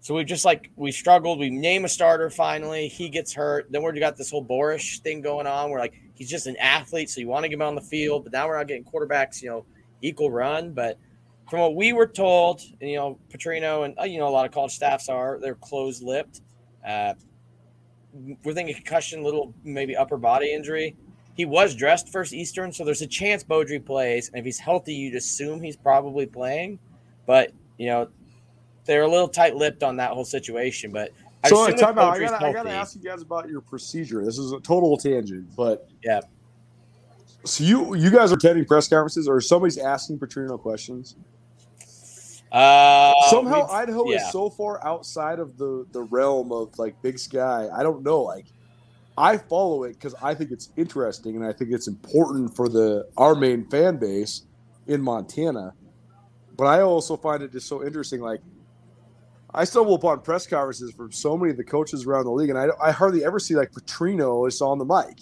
so 0.00 0.14
we 0.14 0.24
just 0.24 0.44
like 0.44 0.70
we 0.76 0.92
struggled. 0.92 1.38
We 1.38 1.50
name 1.50 1.84
a 1.84 1.88
starter 1.88 2.30
finally. 2.30 2.88
He 2.88 3.08
gets 3.08 3.34
hurt. 3.34 3.70
Then 3.70 3.82
we 3.82 3.98
got 4.00 4.16
this 4.16 4.30
whole 4.30 4.44
Borisch 4.44 5.00
thing 5.00 5.20
going 5.20 5.46
on 5.46 5.70
where 5.70 5.80
like 5.80 5.94
he's 6.14 6.30
just 6.30 6.46
an 6.46 6.56
athlete, 6.56 7.10
so 7.10 7.20
you 7.20 7.28
want 7.28 7.44
to 7.44 7.48
get 7.48 7.56
him 7.56 7.62
on 7.62 7.74
the 7.74 7.82
field, 7.82 8.24
but 8.24 8.32
now 8.32 8.46
we're 8.46 8.56
not 8.56 8.68
getting 8.68 8.84
quarterbacks, 8.84 9.42
you 9.42 9.50
know, 9.50 9.66
equal 10.00 10.30
run. 10.30 10.72
But 10.72 10.98
from 11.50 11.60
what 11.60 11.74
we 11.74 11.92
were 11.92 12.06
told, 12.06 12.62
and, 12.80 12.88
you 12.88 12.96
know, 12.96 13.18
Petrino 13.30 13.84
and 13.84 13.98
uh, 13.98 14.04
you 14.04 14.18
know 14.18 14.28
a 14.28 14.30
lot 14.30 14.46
of 14.46 14.52
college 14.52 14.72
staffs 14.72 15.08
are 15.08 15.38
they're 15.40 15.56
closed 15.56 16.02
lipped. 16.02 16.40
Uh, 16.86 17.14
we're 18.44 18.54
thinking 18.54 18.74
concussion, 18.74 19.22
little 19.22 19.52
maybe 19.64 19.96
upper 19.96 20.16
body 20.16 20.52
injury. 20.52 20.96
He 21.38 21.44
was 21.44 21.76
dressed 21.76 22.08
first 22.08 22.34
Eastern, 22.34 22.72
so 22.72 22.84
there's 22.84 23.00
a 23.00 23.06
chance 23.06 23.44
Beaudry 23.44 23.82
plays, 23.82 24.28
and 24.28 24.40
if 24.40 24.44
he's 24.44 24.58
healthy, 24.58 24.92
you'd 24.92 25.14
assume 25.14 25.62
he's 25.62 25.76
probably 25.76 26.26
playing. 26.26 26.80
But 27.26 27.52
you 27.76 27.86
know, 27.86 28.08
they're 28.84 29.02
a 29.02 29.08
little 29.08 29.28
tight-lipped 29.28 29.84
on 29.84 29.96
that 29.98 30.10
whole 30.10 30.24
situation. 30.24 30.90
But 30.90 31.12
I 31.44 31.48
so 31.48 31.70
time 31.76 31.96
out. 31.96 32.14
I 32.14 32.18
gotta, 32.18 32.44
I 32.44 32.52
gotta 32.52 32.70
ask 32.72 32.96
you 32.96 33.02
guys 33.02 33.22
about 33.22 33.48
your 33.48 33.60
procedure. 33.60 34.24
This 34.24 34.36
is 34.36 34.50
a 34.50 34.58
total 34.58 34.96
tangent, 34.96 35.54
but 35.56 35.88
Yeah. 36.02 36.22
So 37.44 37.62
you 37.62 37.94
you 37.94 38.10
guys 38.10 38.32
are 38.32 38.34
attending 38.34 38.64
press 38.64 38.88
conferences, 38.88 39.28
or 39.28 39.40
somebody's 39.40 39.78
asking 39.78 40.18
Petrino 40.18 40.60
questions? 40.60 41.14
Uh, 42.50 43.12
Somehow 43.30 43.70
Idaho 43.70 44.10
yeah. 44.10 44.16
is 44.16 44.32
so 44.32 44.50
far 44.50 44.84
outside 44.84 45.38
of 45.38 45.56
the 45.56 45.86
the 45.92 46.02
realm 46.02 46.50
of 46.50 46.76
like 46.80 47.00
Big 47.00 47.16
Sky. 47.16 47.68
I 47.72 47.84
don't 47.84 48.02
know. 48.02 48.22
Like 48.22 48.46
I 49.18 49.36
follow 49.36 49.82
it 49.82 49.94
because 49.94 50.14
I 50.22 50.34
think 50.34 50.52
it's 50.52 50.70
interesting 50.76 51.34
and 51.36 51.44
I 51.44 51.52
think 51.52 51.72
it's 51.72 51.88
important 51.88 52.54
for 52.54 52.68
the 52.68 53.08
our 53.16 53.34
main 53.34 53.68
fan 53.68 53.96
base 53.96 54.42
in 54.86 55.02
Montana. 55.02 55.74
But 56.56 56.66
I 56.66 56.82
also 56.82 57.16
find 57.16 57.42
it 57.42 57.52
just 57.52 57.66
so 57.66 57.84
interesting. 57.84 58.20
Like 58.20 58.40
I 59.52 59.64
stumble 59.64 59.94
upon 59.94 60.20
press 60.20 60.46
conferences 60.46 60.92
from 60.92 61.10
so 61.10 61.36
many 61.36 61.50
of 61.50 61.56
the 61.56 61.64
coaches 61.64 62.06
around 62.06 62.24
the 62.24 62.30
league, 62.30 62.50
and 62.50 62.58
I, 62.58 62.68
I 62.82 62.92
hardly 62.92 63.24
ever 63.24 63.38
see 63.38 63.56
like 63.56 63.72
Petrino 63.72 64.46
is 64.46 64.60
on 64.60 64.78
the 64.78 64.84
mic. 64.84 65.18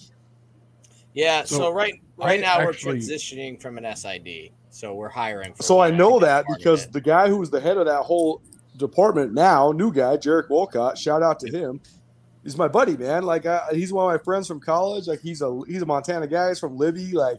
Yeah, 1.15 1.45
so, 1.45 1.57
So, 1.57 1.71
right 1.73 1.95
I 2.21 2.27
right 2.27 2.41
now 2.41 2.59
actually- 2.61 2.95
we're 2.95 2.99
transitioning 2.99 3.61
from 3.61 3.79
an 3.79 3.97
SID, 3.97 4.51
so 4.69 4.93
we're 4.95 5.09
hiring. 5.09 5.55
For 5.55 5.63
So. 5.63 5.81
I 5.81 5.91
know 5.91 6.11
think 6.13 6.23
that 6.23 6.45
because 6.55 6.87
the 6.89 7.01
guy 7.01 7.29
who 7.29 7.39
was 7.39 7.51
the 7.51 7.61
head 7.61 7.79
of 7.79 7.87
that 7.87 8.03
whole 8.03 8.43
department 8.77 9.33
now, 9.33 9.73
new 9.73 9.91
guy, 9.91 10.19
Jarek 10.19 10.51
Wolcott, 10.51 10.99
shout 10.99 11.23
out 11.23 11.41
to 11.41 11.51
him. 11.51 11.81
He's 12.47 12.57
my 12.57 12.69
buddy, 12.69 12.97
man. 12.97 13.25
Like 13.25 13.45
I, 13.45 13.61
he's 13.73 13.93
one 13.93 14.07
of 14.07 14.17
my 14.17 14.23
friends 14.23 14.47
from 14.47 14.61
college. 14.61 15.09
Like 15.09 15.21
he's 15.21 15.43
a 15.43 15.61
he's 15.67 15.83
a 15.83 15.87
Montana 15.87 16.29
guy. 16.29 16.49
He's 16.49 16.61
from 16.61 16.77
Libby. 16.79 17.11
Like 17.11 17.39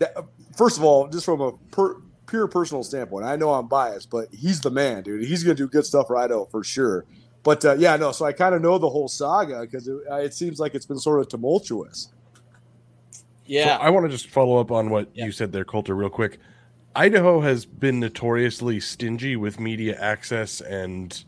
that, 0.00 0.16
first 0.56 0.78
of 0.78 0.82
all, 0.84 1.06
just 1.06 1.24
from 1.24 1.40
a 1.40 1.52
per, 1.70 1.96
pure 2.26 2.48
personal 2.48 2.82
standpoint, 2.82 3.24
I 3.24 3.36
know 3.36 3.52
I'm 3.54 3.68
biased, 3.68 4.10
but 4.10 4.26
he's 4.34 4.60
the 4.60 4.70
man, 4.70 5.04
dude. 5.04 5.24
He's 5.24 5.44
gonna 5.44 5.54
do 5.54 5.68
good 5.68 5.86
stuff 5.86 6.08
for 6.08 6.16
Idaho 6.16 6.46
for 6.46 6.64
sure. 6.64 7.04
But 7.44 7.64
uh, 7.64 7.76
yeah, 7.78 7.96
no. 7.96 8.10
So 8.10 8.24
I 8.24 8.32
kind 8.32 8.52
of 8.54 8.62
know 8.62 8.78
the 8.78 8.88
whole 8.90 9.06
saga 9.06 9.60
because 9.60 9.86
it, 9.86 9.96
it 10.10 10.34
seems 10.34 10.58
like 10.58 10.74
it's 10.74 10.86
been 10.86 10.98
sort 10.98 11.20
of 11.20 11.28
tumultuous. 11.28 12.08
yeah, 13.46 13.76
So 13.78 13.82
I 13.84 13.90
want 13.90 14.06
to 14.06 14.10
just 14.10 14.28
follow 14.28 14.58
up 14.58 14.70
on 14.72 14.90
what 14.90 15.08
Yeah. 15.14 15.26
you 15.26 15.32
said 15.32 15.52
there, 15.52 15.64
Colter, 15.64 15.94
real 15.94 16.10
quick. 16.10 16.38
Idaho 16.94 17.40
has 17.40 17.64
been 17.64 18.00
notoriously 18.00 18.78
stingy 18.80 19.36
with 19.36 19.58
media 19.58 19.96
access 20.00 20.60
and 20.60 21.24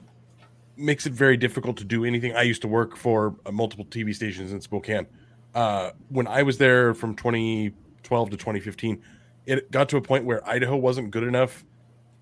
makes 0.77 1.07
it 1.07 1.12
very 1.12 1.37
difficult 1.37 1.77
to 1.79 1.85
do 1.85 2.05
anything. 2.05 2.35
I 2.35 2.43
used 2.43 2.62
to 2.62 2.68
work 2.68 2.97
for 2.97 3.37
uh, 3.47 3.53
multiple 3.53 3.85
TV 3.85 4.14
stations 4.14 4.53
in 4.53 4.61
Spokane. 4.61 5.07
Uh, 5.55 5.91
when 6.09 6.27
I 6.27 6.43
was 6.43 6.59
there 6.59 6.95
from 6.95 7.14
2012 7.14 8.31
to 8.31 8.37
2015, 8.37 9.01
it 9.47 9.70
got 9.70 9.89
to 9.91 9.97
a 9.97 10.01
point 10.01 10.25
where 10.25 10.47
Idaho 10.49 10.77
wasn't 10.77 11.11
good 11.11 11.22
enough 11.25 11.64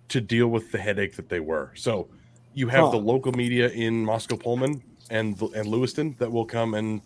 to 0.08 0.20
deal 0.20 0.48
with 0.48 0.70
the 0.72 0.78
headache 0.78 1.16
that 1.16 1.28
they 1.28 1.40
were. 1.40 1.72
So 1.74 2.08
you 2.52 2.68
have 2.68 2.86
Huh. 2.86 2.90
the 2.90 2.98
local 2.98 3.32
media 3.32 3.68
in 3.70 4.04
Moscow 4.04 4.36
Pullman 4.36 4.82
and 5.10 5.40
and 5.54 5.66
Lewiston 5.66 6.16
that 6.18 6.30
will 6.30 6.44
come 6.44 6.74
and 6.74 7.00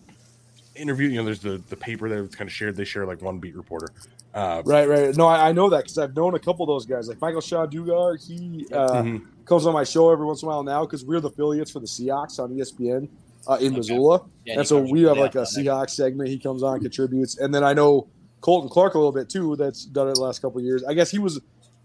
interview. 0.81 1.09
You 1.09 1.19
know, 1.19 1.25
there's 1.25 1.41
the 1.41 1.63
the 1.69 1.77
paper 1.77 2.09
there 2.09 2.23
that's 2.23 2.35
kind 2.37 2.49
of 2.49 2.53
shared. 2.55 2.77
They 2.77 2.85
share 2.85 3.07
like 3.07 3.23
one 3.23 3.39
beat 3.39 3.57
reporter. 3.57 3.89
Uh, 4.35 4.63
Right, 4.67 4.87
right. 4.89 5.17
No, 5.17 5.27
I, 5.27 5.49
I 5.49 5.53
know 5.53 5.71
that 5.71 5.85
because 5.85 5.97
I've 5.99 6.15
known 6.15 6.35
a 6.35 6.39
couple 6.39 6.63
of 6.65 6.69
those 6.69 6.85
guys, 6.85 7.09
like 7.09 7.21
Michael-Shawn 7.21 7.71
Dugar. 7.71 8.17
He 8.23 8.67
uh, 8.73 9.03
mhm. 9.03 9.27
comes 9.47 9.67
on 9.67 9.73
my 9.73 9.85
show 9.85 10.11
every 10.13 10.27
once 10.27 10.43
in 10.43 10.47
a 10.49 10.51
while 10.51 10.63
now 10.63 10.85
because 10.85 11.05
we're 11.05 11.21
the 11.21 11.29
affiliates 11.29 11.71
for 11.71 11.81
the 11.81 11.87
Seahawks 11.87 12.39
on 12.39 12.51
ESPN. 12.55 13.09
uh, 13.49 13.55
in 13.61 13.69
Okay. 13.69 13.77
Missoula. 13.77 14.23
Yeah, 14.45 14.55
and 14.55 14.61
he 14.63 14.67
so 14.67 14.81
we 14.81 15.03
have 15.05 15.17
like 15.19 15.37
a 15.37 15.43
up 15.43 15.49
on. 15.49 15.65
Seahawks 15.65 15.91
segment. 15.91 16.29
He 16.29 16.39
comes 16.39 16.63
on, 16.63 16.81
contributes, 16.81 17.39
and 17.39 17.55
then 17.55 17.63
I 17.65 17.73
know 17.73 18.09
Colton 18.43 18.69
Clark 18.69 18.95
a 18.95 18.99
little 18.99 19.13
bit 19.13 19.29
too. 19.31 19.57
That's 19.57 19.85
done 19.87 20.09
it 20.09 20.15
the 20.17 20.21
last 20.23 20.43
couple 20.43 20.59
of 20.59 20.65
years. 20.65 20.85
I 20.85 20.95
guess 20.95 21.11
he 21.11 21.19
was 21.19 21.41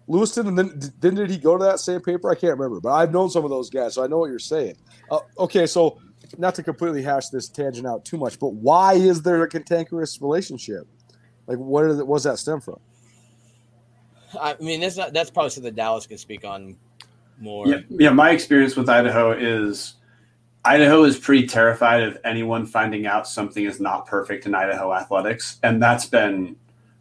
Lewiston, 0.07 0.47
and 0.47 0.57
then 0.57 0.81
then 0.99 1.15
did 1.15 1.29
he 1.29 1.37
go 1.37 1.57
to 1.57 1.63
that 1.63 1.79
same 1.79 2.01
paper? 2.01 2.29
I 2.31 2.35
can't 2.35 2.57
remember, 2.57 2.79
but 2.81 2.91
I've 2.93 3.13
known 3.13 3.29
some 3.29 3.43
of 3.45 3.49
those 3.51 3.69
guys, 3.69 3.93
so 3.93 4.03
I 4.03 4.07
know 4.07 4.17
what 4.17 4.29
you're 4.29 4.39
saying. 4.39 4.75
Uh, 5.09 5.19
okay, 5.39 5.65
so 5.67 5.99
not 6.37 6.55
to 6.55 6.63
completely 6.63 7.01
hash 7.01 7.29
this 7.29 7.49
tangent 7.49 7.87
out 7.87 8.05
too 8.05 8.17
much, 8.17 8.39
but 8.39 8.53
why 8.53 8.93
is 8.93 9.21
there 9.21 9.41
a 9.43 9.47
cantankerous 9.47 10.21
relationship? 10.21 10.87
Like, 11.47 11.57
where 11.57 11.89
did, 11.89 12.01
what 12.03 12.17
does 12.17 12.23
that 12.23 12.37
stem 12.37 12.61
from? 12.61 12.79
I 14.39 14.55
mean, 14.59 14.79
that's 14.81 14.97
not, 14.97 15.13
that's 15.13 15.29
probably 15.29 15.49
something 15.49 15.73
Dallas 15.73 16.07
can 16.07 16.17
speak 16.17 16.45
on 16.45 16.77
more. 17.39 17.67
Yeah, 17.67 17.79
yeah. 17.89 18.09
My 18.11 18.31
experience 18.31 18.75
with 18.75 18.89
Idaho 18.89 19.31
is 19.31 19.95
Idaho 20.63 21.03
is 21.03 21.17
pretty 21.17 21.47
terrified 21.47 22.03
of 22.03 22.17
anyone 22.23 22.65
finding 22.65 23.07
out 23.07 23.27
something 23.27 23.65
is 23.65 23.79
not 23.79 24.05
perfect 24.05 24.45
in 24.45 24.53
Idaho 24.53 24.93
athletics, 24.93 25.59
and 25.63 25.81
that's 25.81 26.05
been 26.05 26.55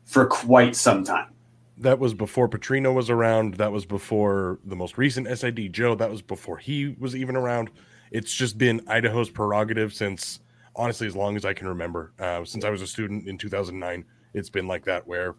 for 0.07 0.27
quite 0.27 0.75
some 0.75 1.05
time. 1.05 1.29
That 1.77 1.99
was 1.99 2.15
before 2.15 2.49
Petrino 2.49 2.93
was 2.93 3.11
around. 3.11 3.55
That 3.55 3.73
was 3.73 3.87
before 3.87 4.59
the 4.65 4.77
most 4.77 4.99
recent 4.99 5.27
SID 5.39 5.73
Joe. 5.73 5.95
That 5.95 6.11
was 6.11 6.23
before 6.23 6.59
he 6.59 6.97
was 6.99 7.15
even 7.15 7.37
around. 7.37 7.71
It's 8.11 8.33
just 8.33 8.59
been 8.59 8.81
Idaho's 8.87 9.31
prerogative 9.31 9.93
since 9.93 10.41
honestly 10.77 11.07
as 11.07 11.17
long 11.17 11.37
as 11.37 11.45
I 11.45 11.53
can 11.53 11.69
remember. 11.69 12.13
Uh, 12.19 12.45
since 12.45 12.65
I 12.65 12.71
was 12.71 12.83
a 12.83 12.87
student 12.87 13.27
in 13.27 13.39
2009, 13.39 14.05
it's 14.35 14.51
been 14.51 14.67
like 14.67 14.85
that 14.85 15.07
where 15.07 15.35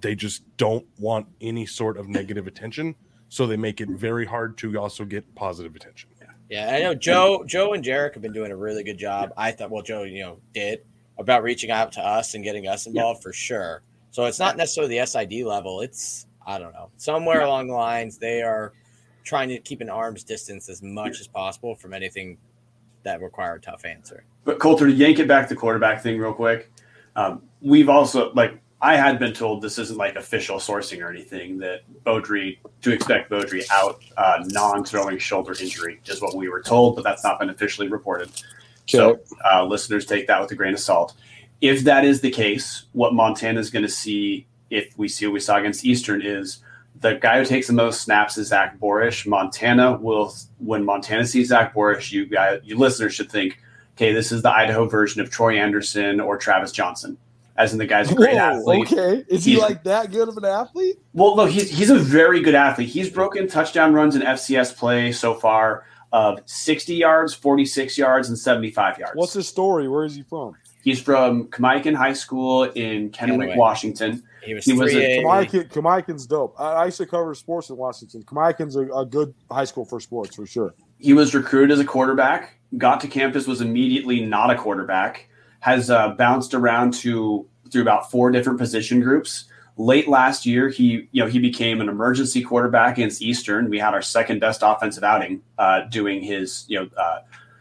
they 0.00 0.14
just 0.14 0.42
don't 0.56 0.86
want 0.98 1.26
any 1.40 1.66
sort 1.66 1.96
of 1.96 2.08
negative 2.08 2.46
attention, 2.46 2.94
so 3.28 3.46
they 3.46 3.56
make 3.56 3.80
it 3.80 3.88
very 3.88 4.26
hard 4.26 4.58
to 4.58 4.78
also 4.78 5.04
get 5.04 5.34
positive 5.34 5.74
attention. 5.74 6.10
Yeah, 6.48 6.72
I 6.72 6.80
know 6.80 6.94
Joe, 6.94 7.42
Joe 7.44 7.72
and 7.72 7.82
Jarek 7.82 8.14
have 8.14 8.22
been 8.22 8.32
doing 8.32 8.52
a 8.52 8.56
really 8.56 8.84
good 8.84 8.98
job. 8.98 9.32
I 9.36 9.50
thought, 9.50 9.70
well, 9.70 9.82
Joe, 9.82 10.04
you 10.04 10.22
know, 10.22 10.38
did 10.54 10.84
about 11.18 11.42
reaching 11.42 11.70
out 11.70 11.92
to 11.92 12.00
us 12.00 12.34
and 12.34 12.44
getting 12.44 12.68
us 12.68 12.86
involved 12.86 13.22
for 13.22 13.32
sure. 13.32 13.82
So 14.10 14.26
it's 14.26 14.38
not 14.38 14.56
necessarily 14.56 14.98
the 14.98 15.06
SID 15.06 15.44
level. 15.44 15.80
It's 15.80 16.26
I 16.46 16.58
don't 16.58 16.72
know 16.72 16.90
somewhere 16.96 17.40
along 17.40 17.66
the 17.66 17.74
lines 17.74 18.18
they 18.18 18.42
are 18.42 18.72
trying 19.26 19.48
to 19.48 19.58
keep 19.58 19.80
an 19.82 19.90
arm's 19.90 20.24
distance 20.24 20.70
as 20.70 20.82
much 20.82 21.20
as 21.20 21.26
possible 21.26 21.74
from 21.74 21.92
anything 21.92 22.38
that 23.02 23.20
require 23.20 23.56
a 23.56 23.60
tough 23.60 23.84
answer. 23.84 24.24
But 24.44 24.58
Colter, 24.58 24.86
to 24.86 24.92
yank 24.92 25.18
it 25.18 25.28
back 25.28 25.48
to 25.48 25.56
quarterback 25.56 26.02
thing 26.02 26.18
real 26.18 26.32
quick, 26.32 26.72
um, 27.16 27.42
we've 27.60 27.88
also 27.88 28.32
like 28.32 28.58
I 28.80 28.96
had 28.96 29.18
been 29.18 29.32
told 29.32 29.62
this 29.62 29.78
isn't 29.78 29.96
like 29.96 30.16
official 30.16 30.58
sourcing 30.58 31.02
or 31.02 31.10
anything 31.10 31.58
that 31.58 31.80
Beaudry 32.04 32.58
to 32.82 32.92
expect 32.92 33.30
Beaudry 33.30 33.64
out 33.70 34.02
uh, 34.16 34.44
non-throwing 34.46 35.18
shoulder 35.18 35.54
injury 35.60 36.00
is 36.06 36.22
what 36.22 36.36
we 36.36 36.48
were 36.48 36.62
told, 36.62 36.94
but 36.94 37.02
that's 37.02 37.24
not 37.24 37.40
been 37.40 37.50
officially 37.50 37.88
reported. 37.88 38.30
So 38.86 39.18
uh, 39.50 39.64
listeners 39.64 40.06
take 40.06 40.26
that 40.28 40.40
with 40.40 40.50
a 40.52 40.54
grain 40.54 40.74
of 40.74 40.80
salt. 40.80 41.14
If 41.60 41.84
that 41.84 42.04
is 42.04 42.20
the 42.20 42.30
case, 42.30 42.84
what 42.92 43.14
Montana 43.14 43.58
is 43.58 43.70
going 43.70 43.84
to 43.84 43.88
see 43.88 44.46
if 44.70 44.96
we 44.96 45.08
see 45.08 45.26
what 45.26 45.32
we 45.32 45.40
saw 45.40 45.56
against 45.56 45.84
Eastern 45.84 46.20
is 46.22 46.58
the 47.00 47.14
guy 47.14 47.38
who 47.38 47.44
takes 47.44 47.66
the 47.66 47.72
most 47.72 48.02
snaps 48.02 48.38
is 48.38 48.48
Zach 48.48 48.78
Borisch. 48.78 49.26
Montana 49.26 49.96
will 49.96 50.34
when 50.58 50.84
Montana 50.84 51.26
sees 51.26 51.48
Zach 51.48 51.74
Borisch, 51.74 52.12
you 52.12 52.26
guys, 52.26 52.60
you 52.64 52.76
listeners 52.76 53.14
should 53.14 53.30
think, 53.30 53.58
okay, 53.96 54.12
this 54.12 54.32
is 54.32 54.42
the 54.42 54.50
Idaho 54.50 54.86
version 54.86 55.20
of 55.20 55.30
Troy 55.30 55.58
Anderson 55.58 56.20
or 56.20 56.36
Travis 56.36 56.72
Johnson, 56.72 57.18
as 57.56 57.72
in 57.72 57.78
the 57.78 57.86
guy's 57.86 58.10
a 58.10 58.14
great 58.14 58.34
Whoa, 58.34 58.58
athlete. 58.58 58.92
okay, 58.92 59.24
is 59.28 59.44
he 59.44 59.58
like 59.58 59.84
that 59.84 60.10
good 60.10 60.28
of 60.28 60.36
an 60.36 60.44
athlete? 60.44 60.96
Well, 61.12 61.36
no, 61.36 61.46
he's 61.46 61.70
he's 61.70 61.90
a 61.90 61.98
very 61.98 62.40
good 62.40 62.54
athlete. 62.54 62.88
He's 62.88 63.10
broken 63.10 63.48
touchdown 63.48 63.92
runs 63.92 64.16
in 64.16 64.22
FCS 64.22 64.76
play 64.76 65.12
so 65.12 65.34
far 65.34 65.84
of 66.12 66.38
60 66.46 66.94
yards, 66.94 67.34
46 67.34 67.98
yards, 67.98 68.28
and 68.28 68.38
75 68.38 68.98
yards. 68.98 69.16
What's 69.16 69.34
his 69.34 69.48
story? 69.48 69.88
Where 69.88 70.04
is 70.04 70.14
he 70.14 70.22
from? 70.22 70.54
He's 70.82 71.00
from 71.00 71.48
Kamiakin 71.48 71.94
High 71.94 72.12
School 72.12 72.64
in 72.64 73.10
Kennewick, 73.10 73.50
Kennewick. 73.50 73.56
Washington. 73.56 74.22
He 74.46 74.54
was 74.54 74.64
He 74.64 74.72
was 74.72 74.92
a- 74.92 74.94
three 74.94 75.04
A. 75.04 75.22
Kamiakin, 75.22 75.68
Kamiakin's 75.70 76.26
dope. 76.26 76.54
I, 76.58 76.72
I 76.72 76.84
used 76.86 76.98
to 76.98 77.06
cover 77.06 77.34
sports 77.34 77.68
in 77.70 77.76
Washington. 77.76 78.22
Kamiakin's 78.22 78.76
a, 78.76 78.86
a 78.92 79.04
good 79.04 79.34
high 79.50 79.64
school 79.64 79.84
for 79.84 80.00
sports 80.00 80.36
for 80.36 80.46
sure. 80.46 80.74
He 80.98 81.12
was 81.12 81.34
recruited 81.34 81.72
as 81.72 81.80
a 81.80 81.84
quarterback, 81.84 82.58
got 82.78 83.00
to 83.00 83.08
campus, 83.08 83.46
was 83.46 83.60
immediately 83.60 84.24
not 84.24 84.50
a 84.50 84.54
quarterback, 84.56 85.28
has 85.60 85.90
uh, 85.90 86.10
bounced 86.10 86.54
around 86.54 86.94
to 86.94 87.46
through 87.70 87.82
about 87.82 88.10
four 88.10 88.30
different 88.30 88.58
position 88.58 89.00
groups. 89.00 89.46
Late 89.78 90.08
last 90.08 90.46
year, 90.46 90.68
he 90.70 91.08
you 91.12 91.22
know 91.22 91.28
he 91.28 91.38
became 91.38 91.80
an 91.80 91.88
emergency 91.88 92.42
quarterback 92.42 92.96
against 92.96 93.20
Eastern. 93.20 93.68
We 93.68 93.78
had 93.78 93.92
our 93.92 94.00
second 94.02 94.40
best 94.40 94.62
offensive 94.64 95.04
outing, 95.04 95.42
uh, 95.58 95.82
doing 95.90 96.22
his 96.22 96.64
you 96.68 96.78
know 96.80 96.88
uh, 96.96 97.18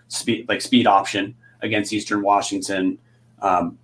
speed 0.08 0.48
like 0.48 0.62
speed 0.62 0.88
option 0.88 1.36
against 1.62 1.92
Eastern 1.92 2.22
Washington. 2.22 3.00
Um, 3.42 3.78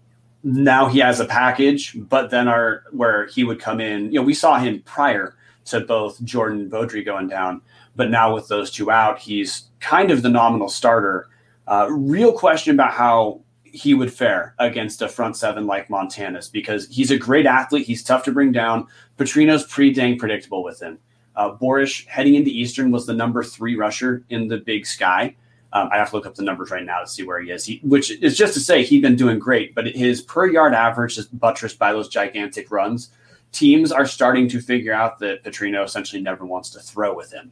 now 0.43 0.87
he 0.87 0.99
has 0.99 1.19
a 1.19 1.25
package, 1.25 1.95
but 1.95 2.29
then 2.29 2.47
our 2.47 2.83
where 2.91 3.27
he 3.27 3.43
would 3.43 3.59
come 3.59 3.79
in, 3.79 4.11
you 4.11 4.19
know, 4.19 4.25
we 4.25 4.33
saw 4.33 4.59
him 4.59 4.81
prior 4.81 5.35
to 5.65 5.81
both 5.81 6.23
Jordan 6.23 6.61
and 6.61 6.71
Beaudry 6.71 7.05
going 7.05 7.27
down, 7.27 7.61
but 7.95 8.09
now 8.09 8.33
with 8.33 8.47
those 8.47 8.71
two 8.71 8.89
out, 8.89 9.19
he's 9.19 9.65
kind 9.79 10.11
of 10.11 10.21
the 10.21 10.29
nominal 10.29 10.69
starter. 10.69 11.29
Uh, 11.67 11.87
real 11.89 12.33
question 12.33 12.73
about 12.73 12.91
how 12.91 13.41
he 13.63 13.93
would 13.93 14.11
fare 14.11 14.55
against 14.59 15.01
a 15.01 15.07
front 15.07 15.37
seven 15.37 15.65
like 15.65 15.89
Montana's 15.89 16.49
because 16.49 16.87
he's 16.89 17.11
a 17.11 17.17
great 17.17 17.45
athlete. 17.45 17.85
He's 17.85 18.03
tough 18.03 18.23
to 18.23 18.31
bring 18.31 18.51
down. 18.51 18.87
Petrino's 19.17 19.65
pretty 19.65 19.93
dang 19.93 20.17
predictable 20.17 20.63
with 20.63 20.81
him. 20.81 20.99
Uh, 21.35 21.55
Borisch 21.55 22.05
heading 22.07 22.35
into 22.35 22.49
Eastern 22.49 22.91
was 22.91 23.05
the 23.05 23.13
number 23.13 23.43
three 23.43 23.75
rusher 23.75 24.25
in 24.29 24.47
the 24.47 24.57
Big 24.57 24.85
Sky. 24.85 25.35
Um, 25.73 25.89
I 25.91 25.97
have 25.97 26.09
to 26.09 26.15
look 26.17 26.25
up 26.25 26.35
the 26.35 26.43
numbers 26.43 26.69
right 26.69 26.83
now 26.83 26.99
to 26.99 27.07
see 27.07 27.23
where 27.23 27.39
he 27.39 27.51
is. 27.51 27.63
He, 27.63 27.79
which 27.83 28.11
is 28.21 28.37
just 28.37 28.53
to 28.55 28.59
say 28.59 28.83
he's 28.83 29.01
been 29.01 29.15
doing 29.15 29.39
great, 29.39 29.73
but 29.73 29.87
his 29.87 30.21
per 30.21 30.45
yard 30.45 30.73
average 30.73 31.17
is 31.17 31.27
buttressed 31.27 31.79
by 31.79 31.93
those 31.93 32.09
gigantic 32.09 32.71
runs. 32.71 33.11
Teams 33.51 33.91
are 33.91 34.05
starting 34.05 34.47
to 34.49 34.61
figure 34.61 34.93
out 34.93 35.19
that 35.19 35.43
Petrino 35.43 35.83
essentially 35.83 36.21
never 36.21 36.45
wants 36.45 36.69
to 36.71 36.79
throw 36.79 37.15
with 37.15 37.31
him. 37.31 37.51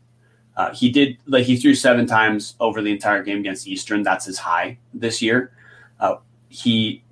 Uh, 0.58 0.74
he 0.74 0.92
did 0.92 1.18
like 1.26 1.46
he 1.46 1.56
threw 1.56 1.74
seven 1.74 2.06
times 2.06 2.56
over 2.60 2.82
the 2.82 2.92
entire 2.92 3.24
game 3.24 3.40
against 3.40 3.68
Eastern. 3.68 4.04
That's 4.04 4.26
his 4.26 4.38
high 4.38 4.78
this 4.94 5.22
year. 5.22 5.54
Uh, 6.00 6.18
he 6.50 7.04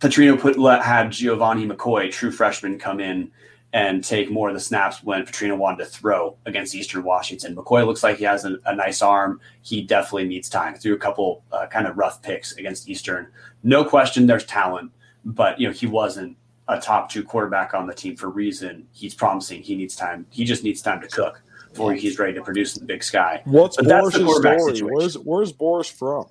Petrino 0.00 0.38
put 0.38 0.56
had 0.82 1.10
Giovanni 1.12 1.66
McCoy, 1.66 2.10
true 2.10 2.32
freshman, 2.32 2.78
come 2.78 2.98
in 2.98 3.30
and 3.72 4.02
take 4.02 4.30
more 4.30 4.48
of 4.48 4.54
the 4.54 4.60
snaps 4.60 5.02
when 5.04 5.24
Petrino 5.24 5.56
wanted 5.56 5.84
to 5.84 5.90
throw 5.90 6.36
against 6.46 6.74
Eastern 6.74 7.02
Washington. 7.02 7.54
McCoy 7.54 7.84
looks 7.86 8.02
like 8.02 8.16
he 8.16 8.24
has 8.24 8.44
a, 8.44 8.56
a 8.64 8.74
nice 8.74 9.02
arm. 9.02 9.40
He 9.62 9.82
definitely 9.82 10.26
needs 10.26 10.48
time. 10.48 10.74
Threw 10.74 10.94
a 10.94 10.98
couple 10.98 11.44
uh, 11.52 11.66
kind 11.66 11.86
of 11.86 11.98
rough 11.98 12.22
picks 12.22 12.56
against 12.56 12.88
Eastern. 12.88 13.28
No 13.62 13.84
question, 13.84 14.26
there's 14.26 14.46
talent, 14.46 14.90
but 15.24 15.60
you 15.60 15.66
know 15.66 15.72
he 15.72 15.86
wasn't 15.86 16.36
a 16.68 16.80
top 16.80 17.10
two 17.10 17.22
quarterback 17.22 17.74
on 17.74 17.86
the 17.86 17.94
team 17.94 18.16
for 18.16 18.30
reason. 18.30 18.86
He's 18.92 19.14
promising. 19.14 19.62
He 19.62 19.74
needs 19.74 19.96
time. 19.96 20.26
He 20.30 20.44
just 20.44 20.64
needs 20.64 20.80
time 20.80 21.00
to 21.02 21.08
cook 21.08 21.42
before 21.70 21.92
he's 21.92 22.18
ready 22.18 22.34
to 22.34 22.42
produce 22.42 22.76
in 22.76 22.80
the 22.80 22.86
big 22.86 23.04
sky. 23.04 23.42
What's 23.44 23.76
But 23.76 23.86
that's 23.86 24.12
the 24.12 24.18
story? 24.20 24.58
situation. 24.58 24.88
Where's 24.90 25.18
Where's 25.18 25.52
Borisch 25.52 25.92
from? 25.92 26.26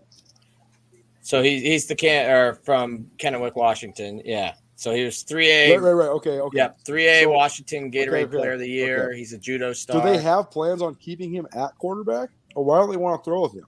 So 1.21 1.43
he, 1.43 1.59
he's 1.59 1.87
the 1.87 1.95
can 1.95 2.31
or 2.31 2.55
from 2.55 3.11
Kennewick, 3.17 3.55
Washington. 3.55 4.21
Yeah. 4.23 4.55
So 4.77 4.93
he 4.93 5.03
was 5.03 5.23
three 5.23 5.49
A. 5.49 5.71
Right, 5.71 5.81
right, 5.81 5.91
right. 5.91 6.09
Okay, 6.09 6.39
okay. 6.39 6.57
Yep, 6.57 6.81
three 6.85 7.07
A 7.07 7.23
So- 7.23 7.31
Washington 7.31 7.91
Gatorade 7.91 8.07
okay, 8.07 8.23
okay, 8.25 8.37
Player 8.37 8.53
of 8.53 8.59
the 8.59 8.69
Year. 8.69 9.07
okay. 9.09 9.17
He's 9.17 9.33
a 9.33 9.37
judo 9.39 9.73
star. 9.73 9.99
Do 9.99 10.07
they 10.07 10.21
have 10.21 10.51
plans 10.51 10.83
on 10.83 10.93
keeping 10.95 11.31
him 11.33 11.47
at 11.53 11.75
quarterback, 11.79 12.29
or 12.53 12.63
why 12.63 12.77
don't 12.77 12.91
they 12.91 12.97
want 12.97 13.21
to 13.21 13.25
throw 13.27 13.41
with 13.41 13.53
him? 13.53 13.65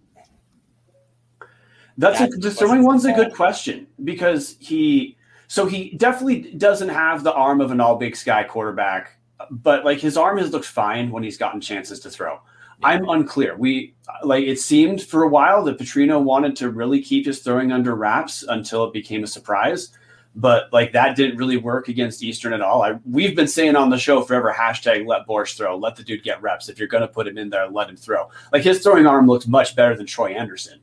That's, 1.98 2.20
That's 2.20 2.36
a, 2.36 2.38
the 2.38 2.42
the 2.42 2.42
question 2.50 2.68
throwing 2.68 2.84
one's 2.84 3.06
a 3.06 3.14
good 3.14 3.34
question 3.34 3.88
because 4.04 4.56
he 4.60 5.18
so 5.48 5.66
he 5.66 5.96
definitely 5.98 6.52
doesn't 6.54 6.90
have 6.90 7.24
the 7.24 7.34
arm 7.34 7.60
of 7.60 7.72
an 7.72 7.82
all 7.82 7.96
big 7.96 8.16
sky 8.16 8.44
quarterback, 8.44 9.18
but 9.50 9.84
like 9.84 10.00
his 10.00 10.16
arm 10.16 10.38
has 10.38 10.52
looked 10.52 10.68
fine 10.68 11.10
when 11.10 11.24
he's 11.24 11.38
gotten 11.38 11.60
chances 11.60 12.00
to 12.02 12.10
throw. 12.12 12.40
I'm 12.84 13.10
unclear. 13.10 13.58
We 13.58 13.96
like 14.24 14.46
it 14.46 14.60
seemed 14.60 15.02
for 15.02 15.24
a 15.24 15.28
while 15.28 15.64
that 15.64 15.80
Petrino 15.80 16.22
wanted 16.22 16.56
to 16.58 16.70
really 16.70 17.02
keep 17.02 17.26
his 17.26 17.40
throwing 17.40 17.72
under 17.72 17.96
wraps 17.96 18.44
until 18.48 18.84
it 18.86 18.94
became 18.94 19.24
a 19.24 19.28
surprise. 19.28 19.90
But 20.36 20.72
like 20.72 20.94
that 20.94 21.16
didn't 21.16 21.38
really 21.38 21.58
work 21.58 21.90
against 21.90 22.24
Eastern 22.24 22.54
at 22.54 22.62
all. 22.62 22.84
I 22.84 22.98
we've 23.04 23.36
been 23.36 23.48
saying 23.48 23.76
on 23.76 23.90
the 23.90 23.98
show 23.98 24.22
forever 24.22 24.56
hashtag 24.58 25.08
let 25.08 25.28
Borisch 25.28 25.58
throw, 25.58 25.76
let 25.78 25.96
the 25.96 26.04
dude 26.04 26.24
get 26.24 26.42
reps. 26.42 26.70
If 26.70 26.78
you're 26.78 26.88
gonna 26.88 27.08
put 27.08 27.28
him 27.28 27.38
in 27.38 27.50
there, 27.50 27.68
let 27.68 27.90
him 27.90 27.98
throw. 27.98 28.30
Like 28.54 28.64
his 28.64 28.82
throwing 28.82 29.08
arm 29.08 29.28
looks 29.28 29.48
much 29.48 29.76
better 29.76 29.96
than 29.96 30.06
Troy 30.06 30.34
Anderson. 30.34 30.80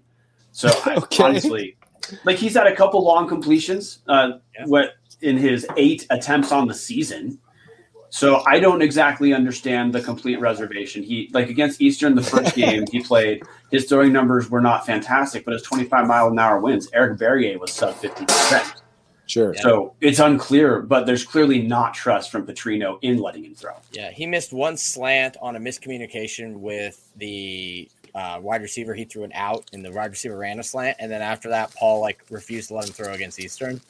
So 0.51 0.69
I, 0.85 1.01
honestly, 1.23 1.77
like 2.25 2.39
he's 2.39 2.55
had 2.55 2.67
a 2.67 2.75
couple 2.75 3.03
long 3.05 3.29
completions 3.29 4.01
uh, 4.09 4.33
what 4.67 4.95
in 5.23 5.37
his 5.37 5.67
eight 5.77 6.07
attempts 6.11 6.53
on 6.53 6.67
the 6.67 6.75
season. 6.75 7.39
So 8.11 8.43
I 8.47 8.61
don't 8.61 8.83
exactly 8.83 9.35
understand 9.35 9.93
the 9.93 10.01
complete 10.01 10.41
reservation. 10.41 11.03
He 11.03 11.31
like 11.33 11.51
against 11.51 11.81
Eastern 11.81 12.15
the 12.15 12.23
first 12.23 12.55
game 12.55 12.85
he 12.91 13.03
played, 13.03 13.43
his 13.71 13.87
throwing 13.87 14.13
numbers 14.13 14.51
were 14.51 14.61
not 14.61 14.87
fantastic, 14.87 15.45
but 15.45 15.53
his 15.53 15.63
25 15.63 16.07
mile 16.07 16.29
an 16.29 16.39
hour 16.39 16.61
wins. 16.61 16.89
Eric 16.93 17.19
Barriere 17.19 17.59
was 17.59 17.73
sub 17.73 17.95
50 17.95 18.25
percent. 18.25 18.75
Sure. 19.27 19.55
Yeah. 19.55 19.61
So 19.61 19.95
it's 20.01 20.20
unclear, 20.20 20.81
but 20.81 21.05
there's 21.05 21.24
clearly 21.24 21.61
not 21.61 21.95
trust 21.95 22.31
from 22.31 22.47
Petrino 22.47 22.99
in 23.03 23.18
letting 23.18 23.45
him 23.45 23.55
throw. 23.55 23.74
Yeah, 23.93 24.11
he 24.11 24.24
missed 24.24 24.53
one 24.53 24.77
slant 24.77 25.37
on 25.43 25.57
a 25.57 25.61
miscommunication 25.61 26.57
with 26.57 27.11
the 27.16 27.89
uh, 28.14 28.39
wide 28.41 28.62
receiver. 28.62 28.95
He 28.95 29.05
threw 29.05 29.24
an 29.24 29.33
out, 29.35 29.64
and 29.72 29.85
the 29.85 29.91
wide 29.91 30.11
receiver 30.11 30.39
ran 30.39 30.61
a 30.61 30.62
slant, 30.62 30.97
and 31.01 31.11
then 31.11 31.22
after 31.22 31.49
that, 31.49 31.74
Paul 31.74 32.01
like 32.01 32.24
refused 32.31 32.68
to 32.68 32.74
let 32.74 32.87
him 32.87 32.93
throw 32.93 33.12
against 33.12 33.41
Eastern. 33.41 33.81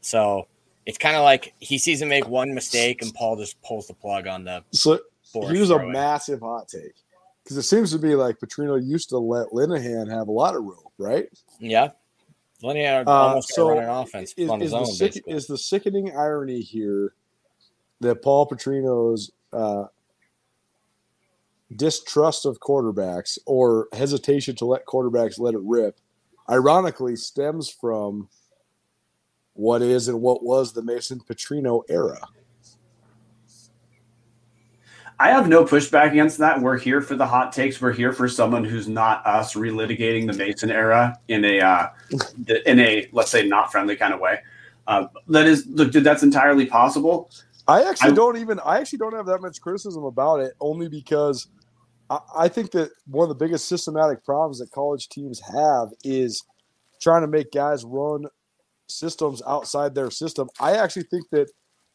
So 0.00 0.46
it's 0.86 0.98
kind 0.98 1.16
of 1.16 1.22
like 1.22 1.54
he 1.60 1.78
sees 1.78 2.00
him 2.00 2.08
make 2.08 2.26
one 2.26 2.54
mistake, 2.54 3.02
and 3.02 3.12
Paul 3.14 3.36
just 3.36 3.60
pulls 3.62 3.86
the 3.86 3.94
plug 3.94 4.26
on 4.26 4.44
the. 4.44 4.64
So 4.72 4.98
fourth 5.24 5.50
here's 5.50 5.70
a 5.70 5.86
massive 5.86 6.40
hot 6.40 6.68
take 6.68 6.94
because 7.42 7.58
it 7.58 7.62
seems 7.62 7.92
to 7.92 7.98
be 7.98 8.14
like 8.14 8.38
Petrino 8.38 8.82
used 8.82 9.10
to 9.10 9.18
let 9.18 9.48
Linehan 9.48 10.10
have 10.10 10.28
a 10.28 10.32
lot 10.32 10.56
of 10.56 10.64
rope, 10.64 10.92
right? 10.96 11.26
Yeah, 11.58 11.90
Linear 12.64 13.04
Uh, 13.06 13.10
almost 13.10 13.54
so 13.54 13.68
got 13.68 13.74
run 13.74 13.84
an 13.84 13.90
offense 13.90 14.34
Is, 14.36 14.50
on 14.50 14.60
his 14.60 14.68
is 14.68 14.72
the 14.72 14.78
own. 14.78 14.86
sick, 14.86 15.24
is 15.26 15.46
the 15.46 15.58
sickening 15.58 16.16
irony 16.16 16.60
here 16.60 17.14
that 18.00 18.22
Paul 18.22 18.48
Petrino's 18.48 19.30
uh, 19.52 19.84
distrust 21.76 22.46
of 22.46 22.60
quarterbacks 22.60 23.38
or 23.46 23.88
hesitation 23.92 24.56
to 24.56 24.64
let 24.64 24.86
quarterbacks 24.86 25.38
let 25.38 25.54
it 25.54 25.60
rip, 25.62 26.00
ironically, 26.48 27.16
stems 27.16 27.68
from 27.68 28.28
what 29.52 29.82
is 29.82 30.08
and 30.08 30.20
what 30.20 30.42
was 30.42 30.72
the 30.72 30.82
Mason 30.82 31.20
Petrino 31.20 31.82
era. 31.88 32.20
I 35.24 35.30
have 35.30 35.48
no 35.48 35.64
pushback 35.64 36.10
against 36.10 36.36
that. 36.36 36.60
We're 36.60 36.76
here 36.76 37.00
for 37.00 37.16
the 37.16 37.24
hot 37.24 37.50
takes. 37.50 37.80
We're 37.80 37.94
here 37.94 38.12
for 38.12 38.28
someone 38.28 38.62
who's 38.62 38.86
not 38.86 39.26
us 39.26 39.54
relitigating 39.54 40.26
the 40.30 40.34
Mason 40.34 40.70
era 40.70 41.18
in 41.28 41.46
a 41.46 41.60
uh, 41.60 41.88
in 42.66 42.78
a 42.78 43.08
let's 43.10 43.30
say 43.30 43.48
not 43.48 43.72
friendly 43.72 43.96
kind 43.96 44.12
of 44.12 44.20
way. 44.20 44.40
Uh, 44.86 45.06
that 45.28 45.46
is, 45.46 45.66
look, 45.66 45.92
dude, 45.92 46.04
that's 46.04 46.22
entirely 46.22 46.66
possible. 46.66 47.30
I 47.66 47.84
actually 47.84 48.10
I- 48.10 48.14
don't 48.14 48.36
even. 48.36 48.60
I 48.60 48.78
actually 48.80 48.98
don't 48.98 49.14
have 49.14 49.24
that 49.24 49.40
much 49.40 49.62
criticism 49.62 50.04
about 50.04 50.40
it, 50.40 50.52
only 50.60 50.90
because 50.90 51.48
I, 52.10 52.18
I 52.36 52.48
think 52.48 52.72
that 52.72 52.90
one 53.06 53.22
of 53.22 53.30
the 53.30 53.42
biggest 53.42 53.66
systematic 53.66 54.22
problems 54.26 54.58
that 54.58 54.72
college 54.72 55.08
teams 55.08 55.40
have 55.40 55.88
is 56.04 56.44
trying 57.00 57.22
to 57.22 57.28
make 57.28 57.50
guys 57.50 57.82
run 57.82 58.26
systems 58.88 59.40
outside 59.46 59.94
their 59.94 60.10
system. 60.10 60.50
I 60.60 60.76
actually 60.76 61.04
think 61.04 61.30
that 61.30 61.50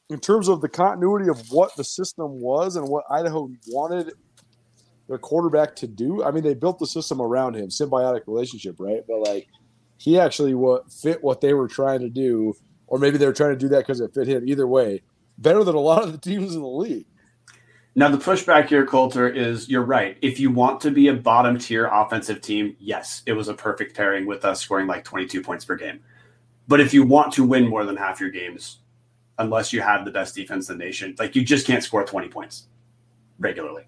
in 0.10 0.20
terms 0.20 0.48
of 0.48 0.62
the 0.62 0.70
continuity 0.70 1.30
of 1.30 1.40
what 1.52 1.76
the 1.76 1.84
system 1.84 2.42
was 2.42 2.76
and 2.76 2.88
what 2.88 3.06
Idaho 3.10 3.50
wanted 3.68 4.14
their 5.08 5.20
quarterback 5.20 5.76
to 5.78 5.88
do, 5.88 6.24
I 6.24 6.32
mean, 6.32 6.44
they 6.44 6.56
built 6.56 6.80
the 6.80 6.88
system 6.88 7.22
around 7.22 7.56
him, 7.56 7.70
symbiotic 7.70 8.22
relationship, 8.28 8.76
right? 8.80 9.04
But 9.08 9.20
like, 9.20 9.48
he 9.98 10.20
actually 10.20 10.56
what 10.56 10.92
fit 10.92 11.24
what 11.24 11.42
they 11.42 11.54
were 11.54 11.68
trying 11.68 12.00
to 12.02 12.10
do, 12.10 12.54
or 12.88 12.98
maybe 12.98 13.18
they 13.18 13.26
were 13.26 13.34
trying 13.34 13.52
to 13.52 13.58
do 13.58 13.70
that 13.70 13.80
because 13.80 14.02
it 14.02 14.14
fit 14.14 14.28
him. 14.28 14.48
Either 14.48 14.68
way, 14.68 15.04
better 15.38 15.64
than 15.64 15.76
a 15.76 15.80
lot 15.80 16.04
of 16.04 16.12
the 16.12 16.18
teams 16.18 16.56
in 16.56 16.62
the 16.62 16.68
league. 16.68 17.06
Now, 17.96 18.10
the 18.10 18.18
pushback 18.18 18.70
here, 18.70 18.86
Colter, 18.86 19.28
is 19.28 19.68
you're 19.68 19.84
right. 19.84 20.18
If 20.22 20.40
you 20.40 20.52
want 20.52 20.80
to 20.82 20.92
be 20.92 21.08
a 21.08 21.14
bottom 21.14 21.58
tier 21.58 21.88
offensive 21.88 22.40
team, 22.40 22.76
yes, 22.80 23.24
it 23.26 23.34
was 23.34 23.48
a 23.48 23.54
perfect 23.54 23.96
pairing 23.96 24.26
with 24.26 24.46
us 24.46 24.62
scoring 24.62 24.88
like 24.88 25.04
22 25.04 25.42
points 25.42 25.66
per 25.66 25.76
game. 25.76 26.00
But 26.68 26.80
if 26.80 26.94
you 26.94 27.04
want 27.04 27.34
to 27.34 27.44
win 27.44 27.68
more 27.68 27.84
than 27.84 27.98
half 27.98 28.22
your 28.22 28.30
games, 28.30 28.80
unless 29.40 29.74
you 29.74 29.82
have 29.82 30.06
the 30.06 30.12
best 30.12 30.36
defense 30.36 30.70
in 30.70 30.78
the 30.78 30.84
nation, 30.84 31.16
like 31.18 31.36
you 31.36 31.44
just 31.44 31.66
can't 31.66 31.84
score 31.84 32.06
20 32.06 32.28
points 32.28 32.68
regularly. 33.40 33.84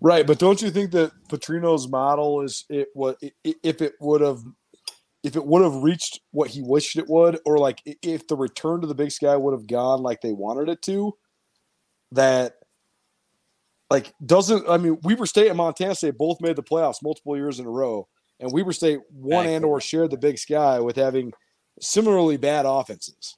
Right, 0.00 0.26
but 0.26 0.38
don't 0.38 0.60
you 0.62 0.70
think 0.70 0.90
that 0.92 1.12
Petrino's 1.28 1.86
model 1.86 2.40
is 2.40 2.64
it 2.70 2.88
what 2.94 3.18
if 3.44 3.82
it 3.82 3.92
would 4.00 4.22
have 4.22 4.40
if 5.22 5.36
it 5.36 5.44
would 5.44 5.62
have 5.62 5.74
reached 5.74 6.20
what 6.30 6.48
he 6.48 6.62
wished 6.62 6.96
it 6.96 7.06
would, 7.08 7.38
or 7.44 7.58
like 7.58 7.82
if 8.02 8.26
the 8.26 8.36
return 8.36 8.80
to 8.80 8.86
the 8.86 8.94
Big 8.94 9.12
Sky 9.12 9.36
would 9.36 9.52
have 9.52 9.66
gone 9.66 10.02
like 10.02 10.22
they 10.22 10.32
wanted 10.32 10.70
it 10.70 10.80
to, 10.82 11.14
that 12.12 12.54
like 13.90 14.14
doesn't 14.24 14.66
I 14.68 14.78
mean 14.78 14.98
Weber 15.02 15.26
State 15.26 15.48
and 15.48 15.58
Montana 15.58 15.94
State 15.94 16.16
both 16.16 16.40
made 16.40 16.56
the 16.56 16.62
playoffs 16.62 17.02
multiple 17.02 17.36
years 17.36 17.60
in 17.60 17.66
a 17.66 17.70
row, 17.70 18.08
and 18.40 18.50
Weber 18.50 18.72
State 18.72 19.00
won 19.12 19.46
and 19.46 19.66
or 19.66 19.82
shared 19.82 20.10
the 20.10 20.16
Big 20.16 20.38
Sky 20.38 20.80
with 20.80 20.96
having 20.96 21.34
similarly 21.78 22.38
bad 22.38 22.64
offenses. 22.64 23.36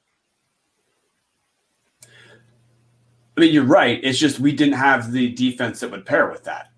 I 3.36 3.40
mean, 3.40 3.54
you're 3.54 3.64
right. 3.64 4.00
It's 4.02 4.18
just 4.18 4.40
we 4.40 4.52
didn't 4.52 4.74
have 4.74 5.12
the 5.12 5.32
defense 5.32 5.80
that 5.80 5.90
would 5.90 6.04
pair 6.04 6.30
with 6.30 6.44
that. 6.44 6.70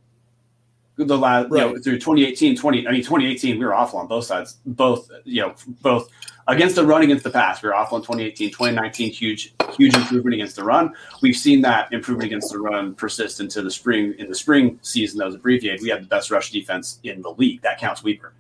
The 0.96 1.18
last, 1.18 1.50
you 1.50 1.58
know, 1.58 1.76
through 1.76 1.98
2018, 1.98 2.56
20, 2.56 2.86
I 2.86 2.92
mean, 2.92 3.02
2018, 3.02 3.58
we 3.58 3.64
were 3.64 3.74
awful 3.74 3.98
on 3.98 4.06
both 4.06 4.26
sides, 4.26 4.58
both, 4.64 5.10
you 5.24 5.42
know, 5.42 5.54
both 5.82 6.08
against 6.46 6.76
the 6.76 6.86
run, 6.86 7.02
against 7.02 7.24
the 7.24 7.30
pass. 7.30 7.60
We 7.62 7.68
were 7.68 7.74
awful 7.74 7.98
in 7.98 8.02
2018, 8.02 8.50
2019, 8.50 9.10
huge, 9.10 9.54
huge 9.76 9.94
improvement 9.96 10.34
against 10.34 10.54
the 10.54 10.62
run. 10.62 10.94
We've 11.20 11.36
seen 11.36 11.62
that 11.62 11.92
improvement 11.92 12.26
against 12.26 12.52
the 12.52 12.60
run 12.60 12.94
persist 12.94 13.40
into 13.40 13.60
the 13.62 13.72
spring. 13.72 14.14
In 14.18 14.28
the 14.28 14.36
spring 14.36 14.78
season 14.82 15.18
that 15.18 15.26
was 15.26 15.34
abbreviated, 15.34 15.82
we 15.82 15.88
had 15.88 16.02
the 16.02 16.06
best 16.06 16.30
rush 16.30 16.52
defense 16.52 17.00
in 17.02 17.22
the 17.22 17.30
league. 17.30 17.62
That 17.62 17.80
counts 17.80 18.04
Weber. 18.04 18.32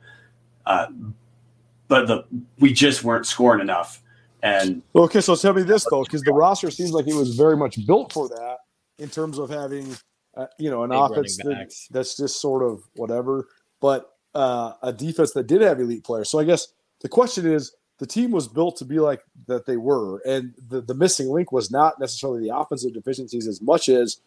Uh, 0.64 0.86
but 1.88 2.06
the 2.06 2.24
we 2.60 2.72
just 2.72 3.02
weren't 3.02 3.26
scoring 3.26 3.60
enough. 3.60 4.00
And 4.44 4.82
Okay, 4.94 5.22
so 5.22 5.34
tell 5.34 5.54
me 5.54 5.62
this 5.62 5.86
though, 5.90 6.04
because 6.04 6.20
the 6.20 6.32
roster 6.32 6.70
seems 6.70 6.92
like 6.92 7.08
it 7.08 7.14
was 7.14 7.34
very 7.34 7.56
much 7.56 7.84
built 7.86 8.12
for 8.12 8.28
that 8.28 8.58
in 8.98 9.08
terms 9.08 9.38
of 9.38 9.48
having, 9.48 9.96
uh, 10.36 10.46
you 10.58 10.70
know, 10.70 10.84
an 10.84 10.92
offense 10.92 11.38
that, 11.38 11.74
that's 11.90 12.16
just 12.16 12.40
sort 12.42 12.62
of 12.62 12.82
whatever, 12.94 13.48
but 13.80 14.10
uh, 14.34 14.74
a 14.82 14.92
defense 14.92 15.32
that 15.32 15.46
did 15.46 15.62
have 15.62 15.80
elite 15.80 16.04
players. 16.04 16.28
So 16.28 16.38
I 16.38 16.44
guess 16.44 16.68
the 17.00 17.08
question 17.08 17.50
is, 17.50 17.74
the 17.98 18.06
team 18.06 18.32
was 18.32 18.46
built 18.46 18.76
to 18.78 18.84
be 18.84 18.98
like 18.98 19.22
that 19.46 19.64
they 19.66 19.76
were, 19.76 20.18
and 20.26 20.52
the 20.68 20.82
the 20.82 20.94
missing 20.94 21.28
link 21.28 21.52
was 21.52 21.70
not 21.70 21.98
necessarily 21.98 22.40
the 22.46 22.54
offensive 22.54 22.92
deficiencies 22.92 23.46
as 23.46 23.62
much 23.62 23.88
as 23.88 24.20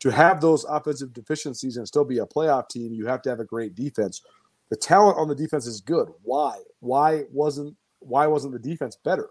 to 0.00 0.10
have 0.10 0.40
those 0.40 0.64
offensive 0.64 1.12
deficiencies 1.12 1.76
and 1.76 1.86
still 1.86 2.04
be 2.04 2.18
a 2.18 2.26
playoff 2.26 2.68
team. 2.68 2.92
You 2.92 3.06
have 3.06 3.22
to 3.22 3.30
have 3.30 3.40
a 3.40 3.44
great 3.44 3.74
defense. 3.74 4.22
The 4.70 4.76
talent 4.76 5.18
on 5.18 5.28
the 5.28 5.34
defense 5.34 5.66
is 5.66 5.80
good. 5.80 6.08
Why? 6.22 6.58
Why 6.80 7.24
wasn't 7.30 7.76
why 8.00 8.26
wasn't 8.26 8.54
the 8.54 8.58
defense 8.58 8.96
better? 8.96 9.28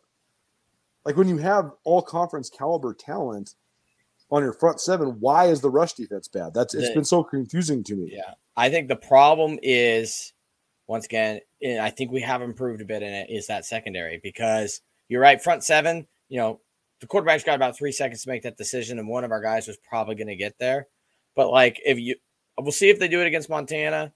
Like 1.06 1.18
when 1.18 1.28
you 1.28 1.38
have 1.38 1.72
all 1.84 2.02
conference 2.02 2.50
caliber 2.50 2.94
talent 2.94 3.56
on 4.32 4.44
your 4.44 4.54
front 4.54 4.80
seven, 4.80 5.18
why 5.20 5.46
is 5.46 5.62
the 5.62 5.70
rush 5.70 5.94
defense 5.94 6.28
bad? 6.28 6.54
That's 6.54 6.74
it's 6.74 6.94
been 6.94 7.06
so 7.06 7.24
confusing 7.24 7.84
to 7.86 7.96
me. 7.96 8.10
Yeah, 8.14 8.34
I 8.56 8.70
think 8.70 8.88
the 8.88 8.96
problem 8.96 9.60
is 9.62 10.34
once 10.88 11.06
again, 11.06 11.40
and 11.62 11.80
I 11.80 11.90
think 11.90 12.12
we 12.12 12.22
have 12.22 12.42
improved 12.42 12.82
a 12.82 12.86
bit 12.86 13.04
in 13.04 13.14
it. 13.14 13.30
Is 13.30 13.48
that 13.48 13.66
secondary 13.66 14.20
because 14.22 14.82
you're 15.10 15.22
right, 15.22 15.42
front 15.42 15.64
seven. 15.64 16.08
You 16.30 16.40
know, 16.40 16.62
the 17.02 17.08
quarterback's 17.08 17.44
got 17.44 17.56
about 17.56 17.78
three 17.78 17.92
seconds 17.92 18.24
to 18.24 18.30
make 18.30 18.44
that 18.44 18.58
decision, 18.58 18.98
and 18.98 19.08
one 19.08 19.24
of 19.24 19.32
our 19.32 19.42
guys 19.42 19.68
was 19.68 19.78
probably 19.78 20.16
going 20.16 20.28
to 20.28 20.36
get 20.36 20.58
there. 20.58 20.88
But 21.36 21.52
like, 21.52 21.82
if 21.84 22.00
you, 22.00 22.16
we'll 22.58 22.72
see 22.72 22.90
if 22.90 23.00
they 23.00 23.08
do 23.08 23.22
it 23.22 23.28
against 23.28 23.50
Montana. 23.50 24.14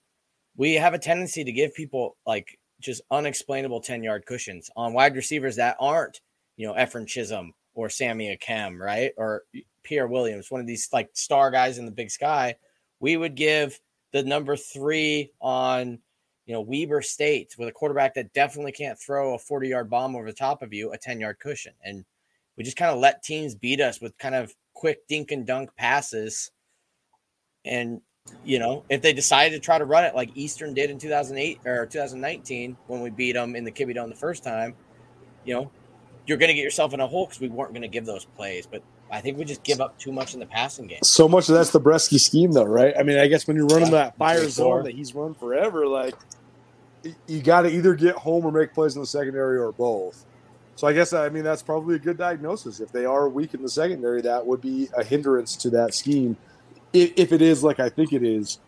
We 0.56 0.74
have 0.76 0.96
a 0.96 1.00
tendency 1.00 1.44
to 1.44 1.52
give 1.52 1.76
people 1.76 2.18
like 2.26 2.58
just 2.80 3.02
unexplainable 3.12 3.82
ten 3.82 4.04
yard 4.04 4.26
cushions 4.26 4.72
on 4.76 4.94
wide 4.94 5.16
receivers 5.16 5.58
that 5.58 5.78
aren't, 5.80 6.22
you 6.58 6.68
know, 6.68 6.74
Efren 6.74 7.08
Chisholm 7.08 7.54
or 7.74 7.90
Sammy 7.90 8.36
Akem, 8.36 8.80
right, 8.80 9.14
or 9.18 9.44
Pierre 9.84 10.08
Williams, 10.08 10.52
one 10.52 10.60
of 10.60 10.68
these 10.68 10.90
like 10.92 11.10
star 11.14 11.50
guys 11.52 11.78
in 11.78 11.86
the 11.86 11.92
Big 11.92 12.12
Sky. 12.12 12.56
We 13.00 13.16
would 13.16 13.36
give 13.36 13.80
the 14.12 14.24
number 14.24 14.58
three 14.58 15.32
on 15.40 16.00
you 16.46 16.54
know 16.54 16.62
Weber 16.62 17.02
State 17.02 17.56
with 17.58 17.70
a 17.70 17.72
quarterback 17.72 18.16
that 18.16 18.34
definitely 18.34 18.72
can't 18.72 19.00
throw 19.00 19.36
a 19.36 19.40
40 19.40 19.70
yard 19.70 19.90
bomb 19.90 20.16
over 20.16 20.26
the 20.26 20.34
top 20.34 20.62
of 20.62 20.74
you, 20.74 20.92
a 20.92 20.98
10 20.98 21.20
yard 21.20 21.40
cushion. 21.40 21.74
And 21.84 22.04
we 22.58 22.64
just 22.64 22.78
kind 22.78 22.92
of 22.92 23.00
let 23.00 23.24
teams 23.24 23.56
beat 23.56 23.80
us 23.80 24.02
with 24.02 24.18
kind 24.18 24.36
of 24.36 24.54
quick 24.74 25.08
dink 25.08 25.32
and 25.32 25.46
dunk 25.46 25.76
passes. 25.76 26.52
And 27.64 28.02
you 28.44 28.60
know, 28.60 28.84
if 28.90 29.02
they 29.02 29.14
decided 29.14 29.56
to 29.56 29.62
try 29.64 29.78
to 29.78 29.86
run 29.86 30.04
it 30.04 30.16
like 30.16 30.32
Eastern 30.36 30.74
did 30.74 30.90
in 30.90 30.98
2008 30.98 31.60
or 31.66 31.86
2019 31.86 32.76
when 32.88 33.02
we 33.02 33.10
beat 33.10 33.34
them 33.34 33.56
in 33.56 33.64
the 33.64 33.72
Kibby 33.72 33.94
Dome 33.94 34.10
the 34.10 34.16
first 34.16 34.44
time, 34.44 34.74
you 35.46 35.54
know, 35.54 35.72
you're 36.28 36.38
going 36.38 36.50
to 36.50 36.54
get 36.54 36.64
yourself 36.64 36.94
in 36.94 37.00
a 37.00 37.08
hole 37.08 37.26
because 37.26 37.40
we 37.42 37.48
weren't 37.48 37.72
going 37.72 37.82
to 37.82 37.88
give 37.88 38.06
those 38.06 38.26
plays. 38.26 38.68
But 38.68 38.84
I 39.12 39.22
think 39.22 39.38
we 39.38 39.46
just 39.46 39.64
give 39.64 39.80
up 39.82 39.98
too 39.98 40.12
much 40.12 40.34
in 40.34 40.40
the 40.40 40.46
passing 40.46 40.86
game. 40.88 41.00
So 41.04 41.28
much 41.28 41.48
of 41.50 41.56
that's 41.56 41.72
the 41.72 41.80
Breske 41.80 42.20
scheme, 42.20 42.52
though, 42.52 42.66
right? 42.66 42.94
I 43.00 43.04
mean, 43.04 43.18
I 43.18 43.28
guess 43.28 43.48
when 43.48 43.56
you're 43.58 43.66
running 43.68 43.86
Yeah, 43.92 44.04
that 44.04 44.18
fire 44.18 44.48
zone 44.50 44.66
four. 44.66 44.84
that 44.84 44.94
he's 44.94 45.16
run 45.16 45.34
forever, 45.34 45.88
like 45.88 46.16
you 47.28 47.42
got 47.42 47.62
to 47.62 47.70
either 47.70 47.96
get 47.96 48.16
home 48.16 48.46
or 48.46 48.52
make 48.52 48.74
plays 48.74 48.96
in 48.96 49.02
the 49.02 49.08
secondary 49.08 49.58
or 49.58 49.72
both. 49.72 50.26
So 50.76 50.86
I 50.88 50.94
guess 50.94 51.14
I 51.14 51.30
mean 51.30 51.44
that's 51.44 51.64
probably 51.64 51.96
a 51.96 52.00
good 52.00 52.18
diagnosis. 52.18 52.80
If 52.80 52.92
they 52.92 53.06
are 53.06 53.30
weak 53.30 53.54
in 53.54 53.62
the 53.64 53.70
secondary, 53.70 54.22
that 54.22 54.46
would 54.46 54.62
be 54.62 54.90
a 54.96 55.04
hindrance 55.04 55.56
to 55.58 55.70
that 55.72 55.94
scheme. 55.94 56.38
If, 56.94 57.14
if 57.16 57.32
it 57.32 57.42
is 57.42 57.64
like 57.64 57.80
I 57.80 57.90
think 57.90 58.14
it 58.14 58.24
is, 58.24 58.60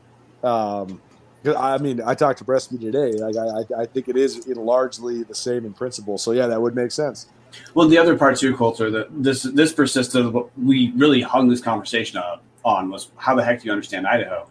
um, 0.43 1.01
'cause 1.43 1.55
I 1.55 1.77
mean 1.77 2.01
I 2.03 2.15
talked 2.15 2.39
to 2.39 2.45
Breske 2.45 2.79
today. 2.79 3.11
Like 3.11 3.35
I, 3.35 3.79
I, 3.79 3.81
I 3.83 3.85
think 3.85 4.07
it 4.07 4.17
is 4.17 4.47
in 4.47 4.55
largely 4.57 5.21
the 5.23 5.35
same 5.35 5.65
in 5.65 5.73
principle. 5.73 6.17
So 6.17 6.31
yeah, 6.31 6.47
that 6.47 6.59
would 6.61 6.75
make 6.75 6.91
sense. 6.91 7.27
Well, 7.73 7.87
the 7.87 7.97
other 7.97 8.17
part 8.17 8.37
too, 8.37 8.55
Colter, 8.55 8.89
that 8.91 9.07
this 9.23 9.43
this 9.43 9.73
persisted. 9.73 10.27
What 10.33 10.57
we 10.57 10.91
really 10.95 11.21
hung 11.21 11.49
this 11.49 11.61
conversation 11.61 12.17
up 12.17 12.43
on 12.63 12.89
was 12.89 13.09
how 13.17 13.35
the 13.35 13.43
heck 13.43 13.61
do 13.61 13.65
you 13.67 13.71
understand 13.71 14.07
Idaho? 14.07 14.47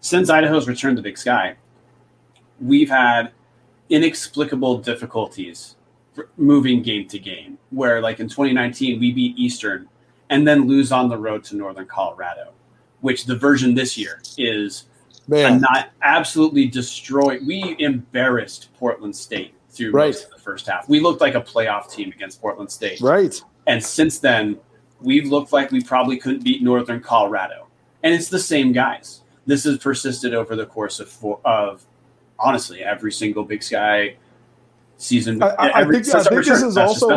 Since 0.00 0.30
Idaho's 0.30 0.68
returned 0.68 0.96
to 0.96 1.02
Big 1.02 1.18
Sky, 1.18 1.56
we've 2.60 2.90
had 2.90 3.32
inexplicable 3.88 4.78
difficulties 4.78 5.76
moving 6.36 6.82
game 6.82 7.08
to 7.08 7.18
game. 7.18 7.58
Where, 7.70 8.00
like 8.00 8.20
in 8.20 8.28
2019, 8.28 9.00
we 9.00 9.12
beat 9.12 9.38
Eastern 9.38 9.88
and 10.30 10.46
then 10.46 10.66
lose 10.66 10.92
on 10.92 11.08
the 11.08 11.16
road 11.18 11.44
to 11.44 11.56
Northern 11.56 11.86
Colorado, 11.86 12.52
which 13.00 13.26
the 13.26 13.36
version 13.36 13.74
this 13.74 13.96
year 13.96 14.20
is 14.38 14.84
not 15.28 15.90
absolutely 16.02 16.66
destroyed. 16.66 17.46
We 17.46 17.76
embarrassed 17.78 18.68
Portland 18.78 19.14
State 19.14 19.54
through 19.76 19.90
Right. 19.92 20.06
most 20.08 20.24
of 20.24 20.30
the 20.30 20.38
first 20.38 20.66
half. 20.66 20.88
We 20.88 21.00
looked 21.00 21.20
like 21.20 21.34
a 21.34 21.40
playoff 21.40 21.90
team 21.90 22.12
against 22.14 22.40
Portland 22.40 22.70
State. 22.70 23.00
right. 23.00 23.40
And 23.66 23.82
since 23.82 24.18
then, 24.18 24.58
we've 25.00 25.26
looked 25.28 25.52
like 25.52 25.70
we 25.72 25.82
probably 25.82 26.16
couldn't 26.18 26.44
beat 26.44 26.62
Northern 26.62 27.00
Colorado. 27.00 27.66
And 28.02 28.14
it's 28.14 28.28
the 28.28 28.38
same 28.38 28.72
guys. 28.72 29.22
This 29.46 29.64
has 29.64 29.78
persisted 29.78 30.34
over 30.34 30.54
the 30.56 30.66
course 30.66 31.00
of 31.00 31.08
four, 31.08 31.40
of 31.44 31.84
honestly 32.38 32.82
every 32.82 33.12
single 33.12 33.44
Big 33.44 33.62
Sky 33.62 34.16
season. 34.98 35.42
I- 35.42 35.46
I- 35.48 35.52
I 35.80 35.84
think- 35.84 36.14
I 36.14 36.22
think 36.22 36.44
this 36.46 36.62
is 36.62 36.76
also-. 36.76 37.10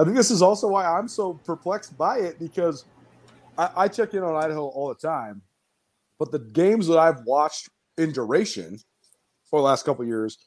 I 0.00 0.04
think 0.04 0.16
this 0.16 0.30
is 0.30 0.42
also 0.42 0.68
why 0.68 0.84
I'm 0.86 1.08
so 1.08 1.34
perplexed 1.44 1.96
by 1.98 2.18
it 2.18 2.38
because 2.38 2.84
I, 3.56 3.70
I 3.76 3.88
check 3.88 4.14
in 4.14 4.22
on 4.22 4.36
Idaho 4.36 4.66
all 4.68 4.88
the 4.88 4.94
time, 4.94 5.42
but 6.18 6.30
the 6.30 6.38
games 6.38 6.86
that 6.86 6.98
I've 6.98 7.24
watched 7.24 7.68
in 7.96 8.12
duration 8.12 8.78
for 9.50 9.58
the 9.58 9.64
last 9.64 9.84
couple 9.84 10.02
of 10.02 10.08
years 10.08 10.38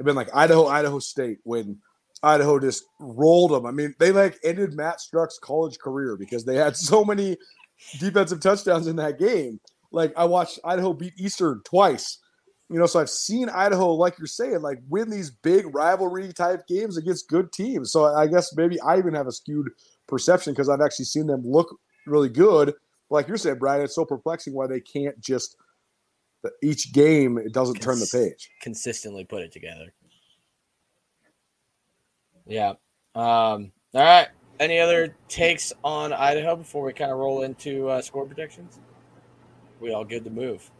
have 0.00 0.06
been 0.06 0.16
like 0.16 0.34
Idaho, 0.34 0.66
Idaho 0.66 0.98
State 0.98 1.38
when 1.44 1.78
Idaho 2.22 2.58
just 2.58 2.84
rolled 2.98 3.52
them. 3.52 3.66
I 3.66 3.70
mean, 3.70 3.94
they 3.98 4.12
like 4.12 4.38
ended 4.42 4.74
Matt 4.74 5.00
Struck's 5.00 5.38
college 5.38 5.78
career 5.78 6.16
because 6.16 6.44
they 6.44 6.56
had 6.56 6.76
so 6.76 7.04
many 7.04 7.36
defensive 7.98 8.40
touchdowns 8.40 8.86
in 8.86 8.96
that 8.96 9.18
game. 9.18 9.60
Like 9.92 10.12
I 10.16 10.24
watched 10.24 10.58
Idaho 10.64 10.92
beat 10.92 11.14
Eastern 11.18 11.60
twice. 11.64 12.18
You 12.70 12.78
know, 12.78 12.86
so 12.86 13.00
I've 13.00 13.10
seen 13.10 13.48
Idaho, 13.48 13.92
like 13.92 14.16
you're 14.16 14.28
saying, 14.28 14.62
like 14.62 14.78
win 14.88 15.10
these 15.10 15.30
big 15.30 15.74
rivalry 15.74 16.32
type 16.32 16.66
games 16.68 16.96
against 16.96 17.28
good 17.28 17.52
teams. 17.52 17.90
So 17.90 18.04
I 18.04 18.28
guess 18.28 18.54
maybe 18.56 18.80
I 18.80 18.96
even 18.96 19.14
have 19.14 19.26
a 19.26 19.32
skewed 19.32 19.68
perception 20.06 20.52
because 20.52 20.68
I've 20.68 20.80
actually 20.80 21.06
seen 21.06 21.26
them 21.26 21.42
look 21.44 21.76
really 22.06 22.28
good. 22.28 22.74
Like 23.10 23.26
you're 23.26 23.38
saying, 23.38 23.58
Brian, 23.58 23.82
it's 23.82 23.96
so 23.96 24.04
perplexing 24.04 24.54
why 24.54 24.68
they 24.68 24.80
can't 24.80 25.20
just 25.20 25.56
each 26.62 26.92
game 26.92 27.38
it 27.38 27.52
doesn't 27.52 27.76
turn 27.80 27.98
the 27.98 28.08
page. 28.10 28.50
consistently 28.62 29.24
put 29.24 29.42
it 29.42 29.52
together. 29.52 29.92
Yeah. 32.46 32.70
Um, 33.14 33.72
all 33.94 34.02
right. 34.02 34.28
Any 34.58 34.78
other 34.78 35.16
takes 35.28 35.72
on 35.82 36.12
Idaho 36.12 36.56
before 36.56 36.84
we 36.84 36.92
kind 36.92 37.10
of 37.10 37.18
roll 37.18 37.42
into 37.42 37.88
uh, 37.88 38.02
score 38.02 38.26
predictions? 38.26 38.78
We 39.80 39.92
all 39.92 40.04
good 40.04 40.24
to 40.24 40.30
move. 40.30 40.70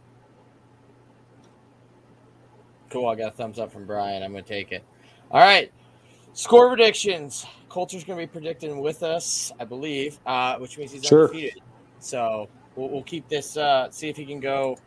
Cool. 2.89 3.07
I 3.07 3.15
got 3.15 3.33
a 3.33 3.35
thumbs 3.35 3.57
up 3.57 3.71
from 3.71 3.85
Brian. 3.85 4.21
I'm 4.21 4.31
going 4.31 4.43
to 4.43 4.49
take 4.49 4.71
it. 4.71 4.83
All 5.31 5.39
right. 5.39 5.71
Score 6.33 6.67
predictions. 6.67 7.45
Colter's 7.69 8.03
going 8.03 8.19
to 8.19 8.25
be 8.27 8.31
predicting 8.31 8.81
with 8.81 9.01
us, 9.01 9.51
I 9.59 9.63
believe, 9.63 10.19
uh, 10.25 10.57
which 10.57 10.77
means 10.77 10.91
he's 10.91 11.05
Sure. 11.05 11.27
undefeated. 11.27 11.61
So 11.99 12.49
we'll, 12.75 12.89
we'll 12.89 13.03
keep 13.03 13.27
this. 13.29 13.55
Uh, 13.57 13.89
see 13.91 14.09
if 14.09 14.17
he 14.17 14.25
can 14.25 14.39
go 14.39 14.77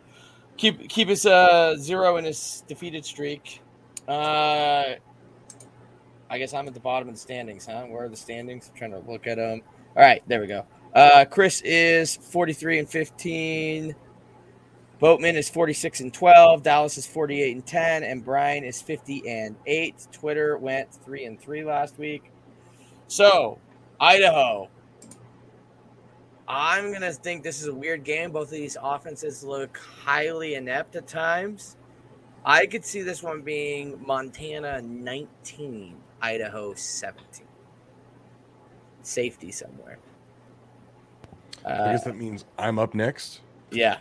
keep 0.57 0.88
keep 0.88 1.09
his 1.09 1.26
uh, 1.26 1.76
zero 1.76 2.16
in 2.16 2.24
his 2.24 2.64
defeated 2.68 3.05
streak. 3.05 3.61
Uh, 4.09 4.94
I 6.30 6.38
guess 6.38 6.52
I'm 6.52 6.66
at 6.66 6.74
the 6.74 6.80
bottom 6.80 7.09
of 7.09 7.14
the 7.14 7.20
standings, 7.20 7.66
huh? 7.66 7.84
Where 7.84 8.05
are 8.05 8.09
the 8.09 8.16
standings? 8.16 8.68
I'm 8.70 8.76
trying 8.76 8.90
to 8.90 9.11
look 9.11 9.26
at 9.26 9.36
them. 9.36 9.62
All 9.96 10.02
right, 10.02 10.22
there 10.26 10.40
we 10.40 10.46
go. 10.46 10.66
Uh, 10.94 11.24
Chris 11.24 11.61
is 11.62 12.16
43 12.16 12.80
and 12.80 12.88
15. 12.88 13.94
Boatman 15.00 15.36
is 15.36 15.48
46 15.48 16.00
and 16.00 16.14
12. 16.14 16.62
Dallas 16.62 16.98
is 16.98 17.07
48 17.07 17.57
and 17.57 17.66
10. 17.66 18.05
And 18.05 18.24
Brian 18.24 18.64
is 18.64 18.80
50 18.80 19.28
and 19.28 19.57
8. 19.66 20.09
Twitter 20.12 20.57
went 20.57 20.92
3 21.05 21.24
and 21.24 21.40
3 21.40 21.64
last 21.64 21.98
week. 21.98 22.30
So, 23.09 23.59
Idaho. 24.00 24.68
I'm 26.47 26.88
going 26.90 27.01
to 27.03 27.12
think 27.12 27.42
this 27.42 27.61
is 27.62 27.68
a 27.68 27.74
weird 27.74 28.05
game. 28.05 28.30
Both 28.30 28.49
of 28.49 28.53
these 28.53 28.76
offenses 28.82 29.42
look 29.42 29.78
highly 29.78 30.55
inept 30.55 30.95
at 30.97 31.07
times. 31.07 31.76
I 32.45 32.66
could 32.66 32.84
see 32.84 33.01
this 33.03 33.22
one 33.22 33.40
being 33.40 33.99
Montana 34.07 34.82
19, 34.82 35.97
Idaho 36.20 36.74
17. 36.74 37.47
Safety 39.03 39.51
somewhere. 39.51 39.99
I 41.66 41.70
Uh, 41.70 41.92
guess 41.92 42.05
that 42.05 42.16
means 42.16 42.45
I'm 42.59 42.78
up 42.78 42.95
next. 42.95 43.40
yeah. 43.70 43.99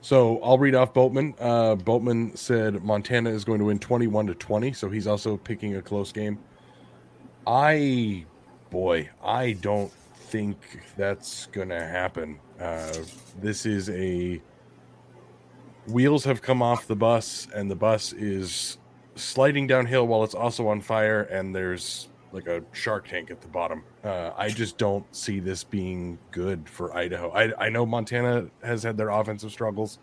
So 0.00 0.38
I'll 0.42 0.58
read 0.58 0.74
off 0.74 0.92
Boatman. 0.92 1.34
Uh, 1.40 1.76
Boatman 1.76 2.36
said 2.36 2.84
Montana 2.84 3.30
is 3.30 3.42
going 3.42 3.58
to 3.60 3.64
win 3.64 3.78
21 3.78 4.26
to 4.26 4.34
20, 4.34 4.72
so 4.74 4.90
he's 4.90 5.06
also 5.06 5.38
picking 5.38 5.76
a 5.76 5.82
close 5.82 6.12
game. 6.12 6.38
I, 7.46 8.26
boy, 8.70 9.08
I 9.22 9.52
don't 9.52 9.90
think 10.34 10.80
that's 10.96 11.46
going 11.46 11.68
to 11.68 11.78
happen. 11.78 12.40
Uh, 12.60 12.92
this 13.40 13.64
is 13.64 13.88
a 13.90 14.42
wheels 15.86 16.24
have 16.24 16.42
come 16.42 16.60
off 16.60 16.88
the 16.88 16.96
bus, 16.96 17.46
and 17.54 17.70
the 17.70 17.76
bus 17.76 18.12
is 18.14 18.78
sliding 19.14 19.68
downhill 19.68 20.08
while 20.08 20.24
it's 20.24 20.34
also 20.34 20.66
on 20.66 20.80
fire, 20.80 21.22
and 21.22 21.54
there's 21.54 22.08
like 22.32 22.48
a 22.48 22.64
shark 22.72 23.06
tank 23.06 23.30
at 23.30 23.40
the 23.40 23.46
bottom. 23.46 23.84
Uh, 24.02 24.32
I 24.36 24.48
just 24.48 24.76
don't 24.76 25.06
see 25.14 25.38
this 25.38 25.62
being 25.62 26.18
good 26.32 26.68
for 26.68 26.92
Idaho. 26.96 27.30
I, 27.30 27.66
I 27.66 27.68
know 27.68 27.86
Montana 27.86 28.50
has 28.64 28.82
had 28.82 28.96
their 28.96 29.10
offensive 29.10 29.52
struggles. 29.52 30.00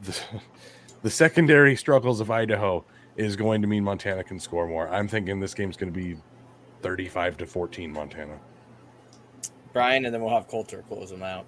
The, 0.00 0.18
the 1.02 1.10
secondary 1.10 1.76
struggles 1.76 2.20
of 2.20 2.30
Idaho 2.30 2.86
is 3.16 3.36
going 3.36 3.60
to 3.60 3.68
mean 3.68 3.84
Montana 3.84 4.24
can 4.24 4.40
score 4.40 4.66
more. 4.66 4.88
I'm 4.88 5.08
thinking 5.08 5.40
this 5.40 5.52
game's 5.52 5.76
going 5.76 5.92
to 5.92 6.00
be 6.00 6.16
35 6.80 7.36
to 7.36 7.46
14 7.46 7.92
Montana. 7.92 8.40
Brian, 9.76 10.06
and 10.06 10.14
then 10.14 10.22
we'll 10.22 10.32
have 10.32 10.48
Colter 10.48 10.82
close 10.88 11.10
them 11.10 11.22
out. 11.22 11.44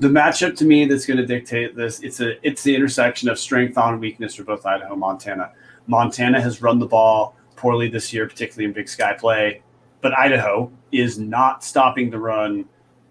the 0.00 0.08
matchup 0.08 0.56
to 0.56 0.64
me 0.64 0.86
that's 0.86 1.06
going 1.06 1.18
to 1.18 1.26
dictate 1.26 1.76
this 1.76 2.00
it's 2.02 2.20
a 2.20 2.44
it's 2.46 2.62
the 2.64 2.74
intersection 2.74 3.28
of 3.28 3.38
strength 3.38 3.78
on 3.78 4.00
weakness 4.00 4.34
for 4.34 4.44
both 4.44 4.66
Idaho 4.66 4.92
and 4.92 5.00
Montana. 5.00 5.52
Montana 5.86 6.40
has 6.40 6.62
run 6.62 6.78
the 6.80 6.86
ball 6.86 7.36
poorly 7.56 7.88
this 7.88 8.12
year, 8.12 8.26
particularly 8.26 8.64
in 8.64 8.72
Big 8.72 8.88
Sky 8.88 9.12
play, 9.12 9.62
but 10.00 10.12
Idaho 10.18 10.72
is 10.90 11.18
not 11.18 11.62
stopping 11.62 12.10
the 12.10 12.18
run 12.18 12.64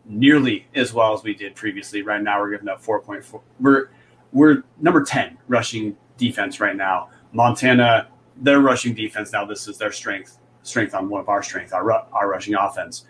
nearly 0.06 0.68
as 0.76 0.92
well 0.92 1.14
as 1.14 1.24
we 1.24 1.34
did 1.34 1.56
previously. 1.56 2.02
Right 2.02 2.22
now, 2.22 2.40
we're 2.42 2.52
giving 2.52 2.68
up 2.68 2.82
four 2.82 3.00
point 3.02 3.24
four. 3.24 3.42
We're 3.62 3.92
we're 4.34 4.64
number 4.82 5.04
ten 5.04 5.38
rushing 5.48 5.96
defense 6.18 6.60
right 6.60 6.76
now. 6.76 7.10
Montana, 7.32 8.08
their 8.42 8.60
rushing 8.60 8.94
defense 8.94 9.32
now. 9.32 9.46
This 9.46 9.68
is 9.70 9.78
their 9.78 9.92
strength 9.94 10.40
strength 10.64 10.94
on 10.96 11.08
one 11.08 11.22
of 11.22 11.30
our 11.30 11.44
strength, 11.44 11.72
our 11.72 11.90
our 11.92 12.28
rushing 12.30 12.56
offense. 12.56 13.06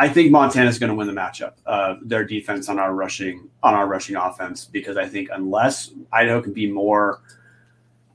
I 0.00 0.08
think 0.08 0.30
Montana 0.30 0.70
is 0.70 0.78
going 0.78 0.90
to 0.90 0.94
win 0.94 1.08
the 1.08 1.12
matchup. 1.12 1.54
Uh, 1.66 1.96
their 2.02 2.24
defense 2.24 2.68
on 2.68 2.78
our 2.78 2.94
rushing 2.94 3.50
on 3.64 3.74
our 3.74 3.88
rushing 3.88 4.14
offense 4.14 4.64
because 4.64 4.96
I 4.96 5.08
think 5.08 5.28
unless 5.32 5.90
Idaho 6.12 6.40
can 6.40 6.52
be 6.52 6.70
more 6.70 7.20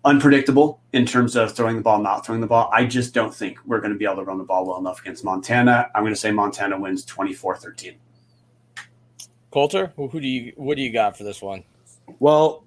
unpredictable 0.05 0.79
in 0.93 1.05
terms 1.05 1.35
of 1.35 1.53
throwing 1.53 1.75
the 1.75 1.81
ball, 1.81 2.01
not 2.01 2.25
throwing 2.25 2.39
the 2.39 2.47
ball, 2.47 2.69
I 2.71 2.85
just 2.85 3.13
don't 3.13 3.33
think 3.33 3.59
we're 3.65 3.81
going 3.81 3.91
to 3.91 3.99
be 3.99 4.05
able 4.05 4.15
to 4.15 4.23
run 4.23 4.37
the 4.37 4.45
ball 4.45 4.65
well 4.65 4.77
enough 4.77 5.01
against 5.01 5.25
Montana. 5.25 5.89
I'm 5.93 6.03
going 6.03 6.13
to 6.13 6.19
say 6.19 6.31
Montana 6.31 6.79
wins 6.79 7.05
24-13. 7.05 7.95
Coulter, 9.51 9.91
who 9.97 10.07
who 10.07 10.21
do 10.21 10.27
you 10.27 10.53
what 10.55 10.77
do 10.77 10.83
you 10.83 10.91
got 10.91 11.17
for 11.17 11.25
this 11.25 11.41
one? 11.41 11.65
Well, 12.19 12.63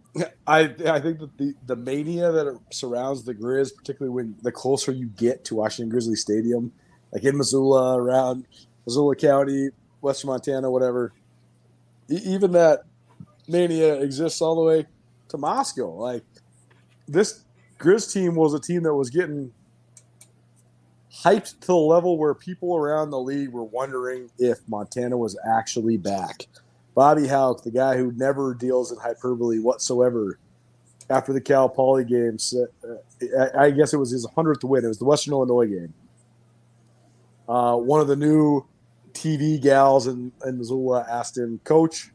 I 0.47 0.75
I 0.87 1.01
think 1.01 1.21
that 1.21 1.37
the 1.39 1.55
the 1.65 1.75
mania 1.75 2.31
that 2.33 2.61
surrounds 2.71 3.25
the 3.25 3.35
Grizz, 3.35 3.75
particularly 3.75 4.15
when 4.15 4.37
the 4.43 4.53
closer 4.53 4.93
you 4.93 5.07
get 5.07 5.43
to 5.47 5.55
Washington 5.55 5.89
Grizzly 5.89 6.17
Stadium, 6.17 6.71
like 7.13 7.25
in 7.25 7.39
Missoula, 7.39 7.99
around 7.99 8.47
Missoula 8.87 9.17
County, 9.17 9.71
Western 10.01 10.29
Montana, 10.31 10.71
whatever, 10.71 11.13
e- 12.09 12.21
even 12.25 12.53
that 12.53 12.85
mania 13.49 14.01
exists 14.01 14.41
all 14.41 14.55
the 14.55 14.63
way 14.63 14.87
to 15.29 15.39
Moscow. 15.39 15.93
Like 15.93 16.25
this 17.09 17.45
Grizz 17.79 18.13
team 18.13 18.35
was 18.35 18.55
a 18.55 18.61
team 18.61 18.83
that 18.85 18.95
was 18.95 19.11
getting 19.11 19.53
hyped 21.13 21.61
to 21.61 21.67
the 21.69 21.77
level 21.77 22.19
where 22.19 22.35
people 22.35 22.77
around 22.77 23.11
the 23.11 23.21
league 23.21 23.51
were 23.51 23.65
wondering 23.65 24.31
if 24.39 24.59
Montana 24.69 25.17
was 25.17 25.37
actually 25.49 25.97
back. 25.97 26.47
Bobby 26.95 27.27
Hauck, 27.27 27.63
the 27.63 27.71
guy 27.71 27.97
who 27.97 28.13
never 28.13 28.55
deals 28.55 28.93
in 28.93 28.99
hyperbole 28.99 29.59
whatsoever, 29.59 30.39
after 31.11 31.33
the 31.33 31.41
Cal 31.41 31.69
Poly 31.69 32.05
game, 32.05 32.37
uh, 32.55 32.95
I 33.39 33.67
I 33.67 33.71
guess 33.71 33.93
it 33.93 33.99
was 33.99 34.11
his 34.11 34.27
hundredth 34.35 34.65
win. 34.65 34.85
It 34.85 34.89
was 34.89 34.99
the 34.99 35.05
Western 35.05 35.35
Illinois 35.35 35.67
game. 35.67 35.95
Uh, 37.49 37.77
one 37.77 38.01
of 38.01 38.09
the 38.09 38.17
new 38.17 38.65
TV 39.17 39.61
gals 39.61 40.07
in, 40.07 40.33
in 40.45 40.59
Missoula 40.59 41.07
asked 41.09 41.37
him, 41.37 41.61
"Coach, 41.65 42.11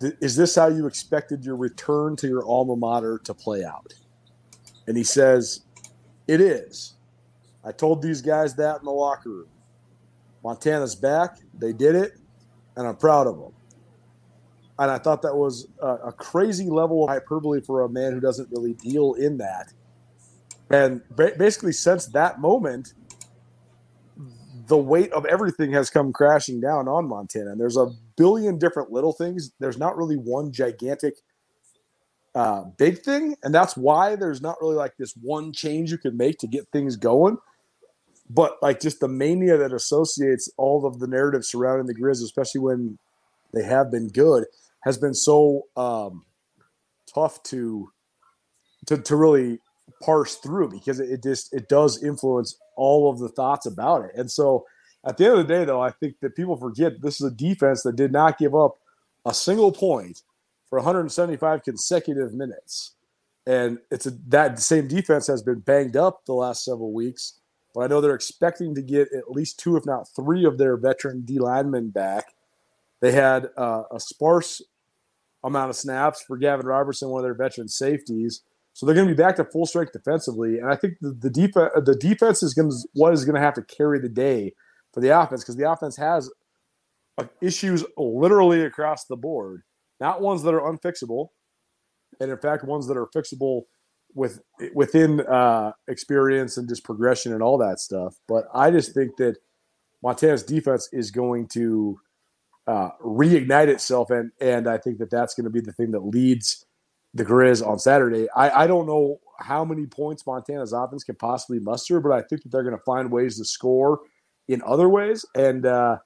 is 0.00 0.36
this 0.36 0.54
how 0.54 0.68
you 0.68 0.86
expected 0.86 1.44
your 1.44 1.56
return 1.56 2.16
to 2.16 2.28
your 2.28 2.44
alma 2.44 2.76
mater 2.76 3.18
to 3.24 3.34
play 3.34 3.64
out?" 3.64 3.94
And 4.86 4.96
he 4.96 5.04
says, 5.04 5.62
"It 6.26 6.40
is. 6.40 6.94
I 7.64 7.72
told 7.72 8.02
these 8.02 8.22
guys 8.22 8.54
that 8.56 8.78
in 8.78 8.84
the 8.84 8.90
locker 8.90 9.30
room. 9.30 9.48
Montana's 10.44 10.94
back. 10.94 11.38
They 11.58 11.72
did 11.72 11.94
it 11.94 12.18
and 12.78 12.86
I'm 12.86 12.96
proud 12.96 13.26
of 13.26 13.38
them. 13.38 13.52
And 14.78 14.90
I 14.90 14.98
thought 14.98 15.20
that 15.22 15.34
was 15.34 15.66
a, 15.82 15.94
a 16.06 16.12
crazy 16.12 16.70
level 16.70 17.02
of 17.02 17.10
hyperbole 17.10 17.60
for 17.60 17.82
a 17.82 17.88
man 17.88 18.12
who 18.12 18.20
doesn't 18.20 18.48
really 18.52 18.74
deal 18.74 19.14
in 19.14 19.36
that. 19.38 19.72
And 20.70 21.02
ba- 21.10 21.32
basically, 21.36 21.72
since 21.72 22.06
that 22.06 22.40
moment, 22.40 22.94
the 24.68 24.76
weight 24.76 25.12
of 25.12 25.24
everything 25.26 25.72
has 25.72 25.90
come 25.90 26.12
crashing 26.12 26.60
down 26.60 26.88
on 26.88 27.08
Montana. 27.08 27.52
And 27.52 27.60
there's 27.60 27.76
a 27.76 27.88
billion 28.16 28.58
different 28.58 28.90
little 28.90 29.12
things. 29.12 29.52
There's 29.58 29.78
not 29.78 29.96
really 29.96 30.16
one 30.16 30.52
gigantic 30.52 31.14
uh, 32.34 32.64
big 32.76 33.02
thing. 33.02 33.36
And 33.42 33.54
that's 33.54 33.76
why 33.76 34.14
there's 34.14 34.42
not 34.42 34.56
really 34.60 34.76
like 34.76 34.96
this 34.98 35.14
one 35.20 35.52
change 35.52 35.90
you 35.90 35.98
can 35.98 36.16
make 36.16 36.38
to 36.38 36.46
get 36.46 36.68
things 36.72 36.96
going. 36.96 37.38
But 38.30 38.58
like 38.60 38.80
just 38.80 39.00
the 39.00 39.08
mania 39.08 39.56
that 39.56 39.72
associates 39.72 40.50
all 40.58 40.84
of 40.84 40.98
the 40.98 41.06
narrative 41.06 41.44
surrounding 41.44 41.86
the 41.86 41.94
Grizz, 41.94 42.22
especially 42.22 42.60
when 42.60 42.98
they 43.54 43.62
have 43.62 43.90
been 43.90 44.08
good, 44.08 44.44
has 44.80 44.98
been 44.98 45.14
so 45.14 45.62
um, 45.76 46.26
tough 47.12 47.42
to 47.44 47.90
to 48.86 48.98
to 48.98 49.16
really 49.16 49.60
parse 50.02 50.36
through 50.36 50.70
because 50.70 51.00
it, 51.00 51.22
just 51.22 51.52
it 51.52 51.68
does 51.68 52.02
influence 52.02 52.56
all 52.76 53.10
of 53.10 53.18
the 53.18 53.28
thoughts 53.28 53.66
about 53.66 54.04
it. 54.04 54.12
And 54.14 54.30
so 54.30 54.66
at 55.04 55.16
the 55.16 55.24
end 55.24 55.38
of 55.38 55.46
the 55.46 55.54
day, 55.54 55.64
though, 55.64 55.80
I 55.80 55.90
think 55.90 56.20
that 56.20 56.36
people 56.36 56.56
forget 56.56 57.00
this 57.00 57.20
is 57.20 57.26
a 57.26 57.34
defense 57.34 57.82
that 57.82 57.96
did 57.96 58.12
not 58.12 58.38
give 58.38 58.54
up 58.54 58.78
a 59.24 59.34
single 59.34 59.72
point 59.72 60.22
for 60.68 60.78
175 60.78 61.62
consecutive 61.62 62.34
minutes. 62.34 62.92
And 63.46 63.78
it's 63.90 64.06
a, 64.06 64.10
that 64.28 64.58
same 64.58 64.88
defense 64.88 65.26
has 65.26 65.42
been 65.42 65.60
banged 65.60 65.96
up 65.96 66.26
the 66.26 66.34
last 66.34 66.64
several 66.64 66.92
weeks, 66.92 67.34
but 67.74 67.80
I 67.80 67.86
know 67.86 68.00
they're 68.00 68.14
expecting 68.14 68.74
to 68.74 68.82
get 68.82 69.08
at 69.12 69.30
least 69.30 69.58
two, 69.58 69.76
if 69.76 69.86
not 69.86 70.08
three, 70.14 70.44
of 70.44 70.58
their 70.58 70.76
veteran 70.76 71.22
D 71.22 71.38
linemen 71.38 71.88
back. 71.88 72.34
They 73.00 73.12
had 73.12 73.48
uh, 73.56 73.84
a 73.90 74.00
sparse 74.00 74.60
amount 75.44 75.70
of 75.70 75.76
snaps 75.76 76.22
for 76.22 76.36
Gavin 76.36 76.66
Robertson, 76.66 77.08
one 77.08 77.20
of 77.20 77.24
their 77.24 77.34
veteran 77.34 77.68
safeties. 77.68 78.42
So 78.78 78.86
they're 78.86 78.94
going 78.94 79.08
to 79.08 79.12
be 79.12 79.20
back 79.20 79.34
to 79.34 79.44
full 79.44 79.66
strength 79.66 79.92
defensively, 79.92 80.60
and 80.60 80.70
I 80.70 80.76
think 80.76 80.98
the, 81.00 81.10
the 81.10 81.30
defense 81.30 81.72
the 81.84 81.96
defense 81.96 82.44
is 82.44 82.54
going 82.54 82.70
to 82.70 82.76
what 82.92 83.12
is 83.12 83.24
going 83.24 83.34
to 83.34 83.40
have 83.40 83.54
to 83.54 83.62
carry 83.64 83.98
the 83.98 84.08
day 84.08 84.52
for 84.94 85.00
the 85.00 85.08
offense 85.08 85.42
because 85.42 85.56
the 85.56 85.68
offense 85.68 85.96
has 85.96 86.30
issues 87.40 87.84
literally 87.96 88.62
across 88.62 89.06
the 89.06 89.16
board, 89.16 89.62
not 89.98 90.20
ones 90.20 90.44
that 90.44 90.54
are 90.54 90.60
unfixable, 90.60 91.30
and 92.20 92.30
in 92.30 92.38
fact 92.38 92.62
ones 92.62 92.86
that 92.86 92.96
are 92.96 93.08
fixable 93.08 93.62
with 94.14 94.42
within 94.72 95.22
uh, 95.22 95.72
experience 95.88 96.56
and 96.56 96.68
just 96.68 96.84
progression 96.84 97.32
and 97.32 97.42
all 97.42 97.58
that 97.58 97.80
stuff. 97.80 98.14
But 98.28 98.44
I 98.54 98.70
just 98.70 98.94
think 98.94 99.16
that 99.16 99.38
Montana's 100.04 100.44
defense 100.44 100.88
is 100.92 101.10
going 101.10 101.48
to 101.48 101.98
uh, 102.68 102.90
reignite 103.04 103.66
itself, 103.66 104.10
and 104.10 104.30
and 104.40 104.68
I 104.68 104.78
think 104.78 104.98
that 104.98 105.10
that's 105.10 105.34
going 105.34 105.46
to 105.46 105.50
be 105.50 105.62
the 105.62 105.72
thing 105.72 105.90
that 105.90 106.06
leads 106.06 106.64
the 107.14 107.24
Grizz 107.24 107.66
on 107.66 107.78
Saturday. 107.78 108.28
I, 108.34 108.64
I 108.64 108.66
don't 108.66 108.86
know 108.86 109.20
how 109.38 109.64
many 109.64 109.86
points 109.86 110.26
Montana's 110.26 110.72
offense 110.72 111.04
can 111.04 111.16
possibly 111.16 111.58
muster, 111.58 112.00
but 112.00 112.12
I 112.12 112.22
think 112.22 112.42
that 112.42 112.50
they're 112.50 112.62
going 112.62 112.76
to 112.76 112.82
find 112.84 113.10
ways 113.10 113.38
to 113.38 113.44
score 113.44 114.00
in 114.48 114.62
other 114.66 114.88
ways. 114.88 115.24
And 115.34 115.64
uh, 115.66 115.98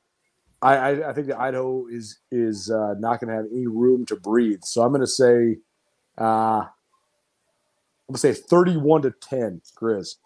I, 0.61 1.05
I, 1.05 1.12
think 1.12 1.28
that 1.28 1.40
Idaho 1.40 1.86
is 1.88 2.18
is 2.30 2.70
uh, 2.70 2.94
not 2.98 3.20
going 3.20 3.30
to 3.30 3.36
have 3.36 3.46
any 3.53 3.66
room 3.66 4.07
to 4.07 4.16
breathe. 4.16 4.61
So 4.62 4.82
I'm 4.82 4.92
going 4.92 5.00
to 5.00 5.07
say, 5.07 5.59
uh, 6.18 6.62
I'm 6.62 6.68
going 8.09 8.14
to 8.14 8.18
say 8.18 8.32
31 8.34 9.03
to 9.03 9.11
10, 9.11 9.62
Grizz. 9.76 10.16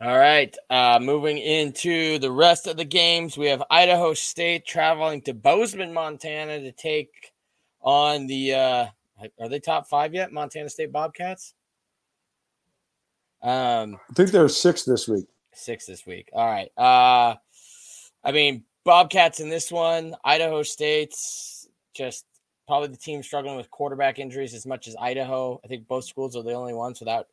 All 0.00 0.18
right. 0.18 0.54
Uh, 0.68 0.98
moving 1.00 1.38
into 1.38 2.18
the 2.18 2.30
rest 2.30 2.66
of 2.66 2.76
the 2.76 2.84
games, 2.84 3.38
we 3.38 3.46
have 3.46 3.62
Idaho 3.70 4.12
State 4.12 4.66
traveling 4.66 5.22
to 5.22 5.32
Bozeman, 5.32 5.94
Montana 5.94 6.60
to 6.60 6.72
take 6.72 7.32
on 7.84 8.26
the 8.26 8.54
uh 8.54 8.86
are 9.40 9.48
they 9.48 9.60
top 9.60 9.86
five 9.86 10.12
yet? 10.12 10.32
Montana 10.32 10.68
State 10.68 10.90
Bobcats. 10.90 11.54
Um, 13.42 13.98
I 14.10 14.14
think 14.14 14.30
they're 14.30 14.48
six 14.48 14.84
this 14.84 15.06
week. 15.06 15.26
Six 15.52 15.86
this 15.86 16.04
week. 16.04 16.30
All 16.32 16.46
right. 16.46 16.70
Uh, 16.76 17.36
I 18.24 18.32
mean 18.32 18.64
Bobcats 18.84 19.40
in 19.40 19.48
this 19.48 19.70
one. 19.70 20.16
Idaho 20.24 20.62
State's 20.62 21.68
just 21.94 22.24
probably 22.66 22.88
the 22.88 22.96
team 22.96 23.22
struggling 23.22 23.56
with 23.56 23.70
quarterback 23.70 24.18
injuries 24.18 24.54
as 24.54 24.66
much 24.66 24.88
as 24.88 24.96
Idaho. 24.96 25.60
I 25.64 25.68
think 25.68 25.86
both 25.86 26.04
schools 26.04 26.34
are 26.36 26.42
the 26.42 26.54
only 26.54 26.74
ones 26.74 27.00
without 27.00 27.28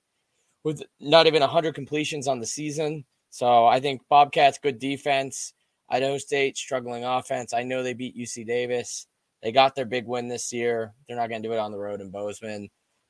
with 0.64 0.84
not 0.99 1.26
even 1.26 1.41
100 1.41 1.74
completions 1.74 2.28
on 2.28 2.39
the 2.39 2.45
season. 2.45 3.06
So 3.32 3.66
I 3.66 3.80
think 3.80 4.02
Bobcats 4.10 4.60
good 4.60 4.78
defense. 4.78 5.54
Idaho 5.89 6.18
State 6.18 6.58
struggling 6.58 7.04
offense. 7.04 7.54
I 7.54 7.64
know 7.64 7.82
they 7.82 7.93
beat 7.93 8.18
UC 8.18 8.45
Davis. 8.45 9.08
They 9.42 9.52
got 9.52 9.76
their 9.76 9.86
big 9.86 10.06
win 10.06 10.28
this 10.28 10.54
year. 10.54 10.94
They're 11.08 11.18
not 11.18 11.30
going 11.30 11.42
to 11.42 11.48
do 11.48 11.54
it 11.54 11.60
on 11.60 11.72
the 11.72 11.80
road 11.80 12.02
in 12.02 12.12
Bozeman. 12.12 12.70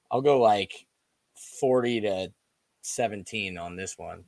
I'll 0.09 0.21
go 0.21 0.39
like 0.39 0.73
40 1.59 2.01
to 2.01 2.31
17 2.81 3.57
on 3.57 3.75
this 3.75 3.97
one. 3.97 4.23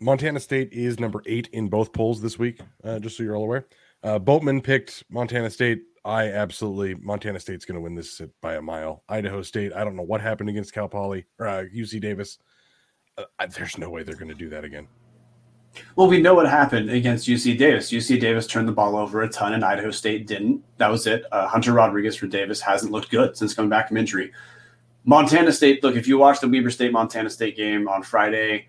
Montana 0.00 0.40
State 0.40 0.72
is 0.72 0.98
number 0.98 1.22
eight 1.26 1.48
in 1.52 1.68
both 1.68 1.92
polls 1.92 2.22
this 2.22 2.38
week, 2.38 2.60
uh, 2.84 2.98
just 2.98 3.16
so 3.16 3.22
you're 3.22 3.36
all 3.36 3.44
aware. 3.44 3.66
Uh, 4.02 4.18
Boatman 4.18 4.62
picked 4.62 5.04
Montana 5.10 5.50
State. 5.50 5.82
I 6.06 6.28
absolutely, 6.32 6.94
Montana 6.94 7.38
State's 7.38 7.66
going 7.66 7.74
to 7.74 7.82
win 7.82 7.94
this 7.94 8.22
by 8.40 8.54
a 8.54 8.62
mile. 8.62 9.04
Idaho 9.10 9.42
State, 9.42 9.74
I 9.74 9.84
don't 9.84 9.96
know 9.96 10.02
what 10.02 10.22
happened 10.22 10.48
against 10.48 10.72
Cal 10.72 10.88
Poly 10.88 11.26
or 11.38 11.46
uh, 11.46 11.64
UC 11.64 12.00
Davis. 12.00 12.38
Uh, 13.18 13.24
there's 13.54 13.76
no 13.76 13.90
way 13.90 14.02
they're 14.02 14.14
going 14.14 14.28
to 14.28 14.34
do 14.34 14.48
that 14.48 14.64
again. 14.64 14.88
Well, 15.96 16.08
we 16.08 16.20
know 16.20 16.34
what 16.34 16.48
happened 16.48 16.90
against 16.90 17.28
UC 17.28 17.58
Davis. 17.58 17.90
UC 17.90 18.20
Davis 18.20 18.46
turned 18.46 18.66
the 18.66 18.72
ball 18.72 18.96
over 18.96 19.22
a 19.22 19.28
ton, 19.28 19.52
and 19.52 19.64
Idaho 19.64 19.90
State 19.90 20.26
didn't. 20.26 20.62
That 20.78 20.88
was 20.88 21.06
it. 21.06 21.24
Uh, 21.30 21.46
Hunter 21.46 21.72
Rodriguez 21.72 22.16
for 22.16 22.26
Davis 22.26 22.60
hasn't 22.60 22.92
looked 22.92 23.10
good 23.10 23.36
since 23.36 23.54
coming 23.54 23.68
back 23.68 23.88
from 23.88 23.96
injury. 23.96 24.32
Montana 25.04 25.52
State, 25.52 25.82
look, 25.82 25.96
if 25.96 26.06
you 26.06 26.18
watch 26.18 26.40
the 26.40 26.48
Weber 26.48 26.70
State 26.70 26.92
Montana 26.92 27.30
State 27.30 27.56
game 27.56 27.88
on 27.88 28.02
Friday, 28.02 28.68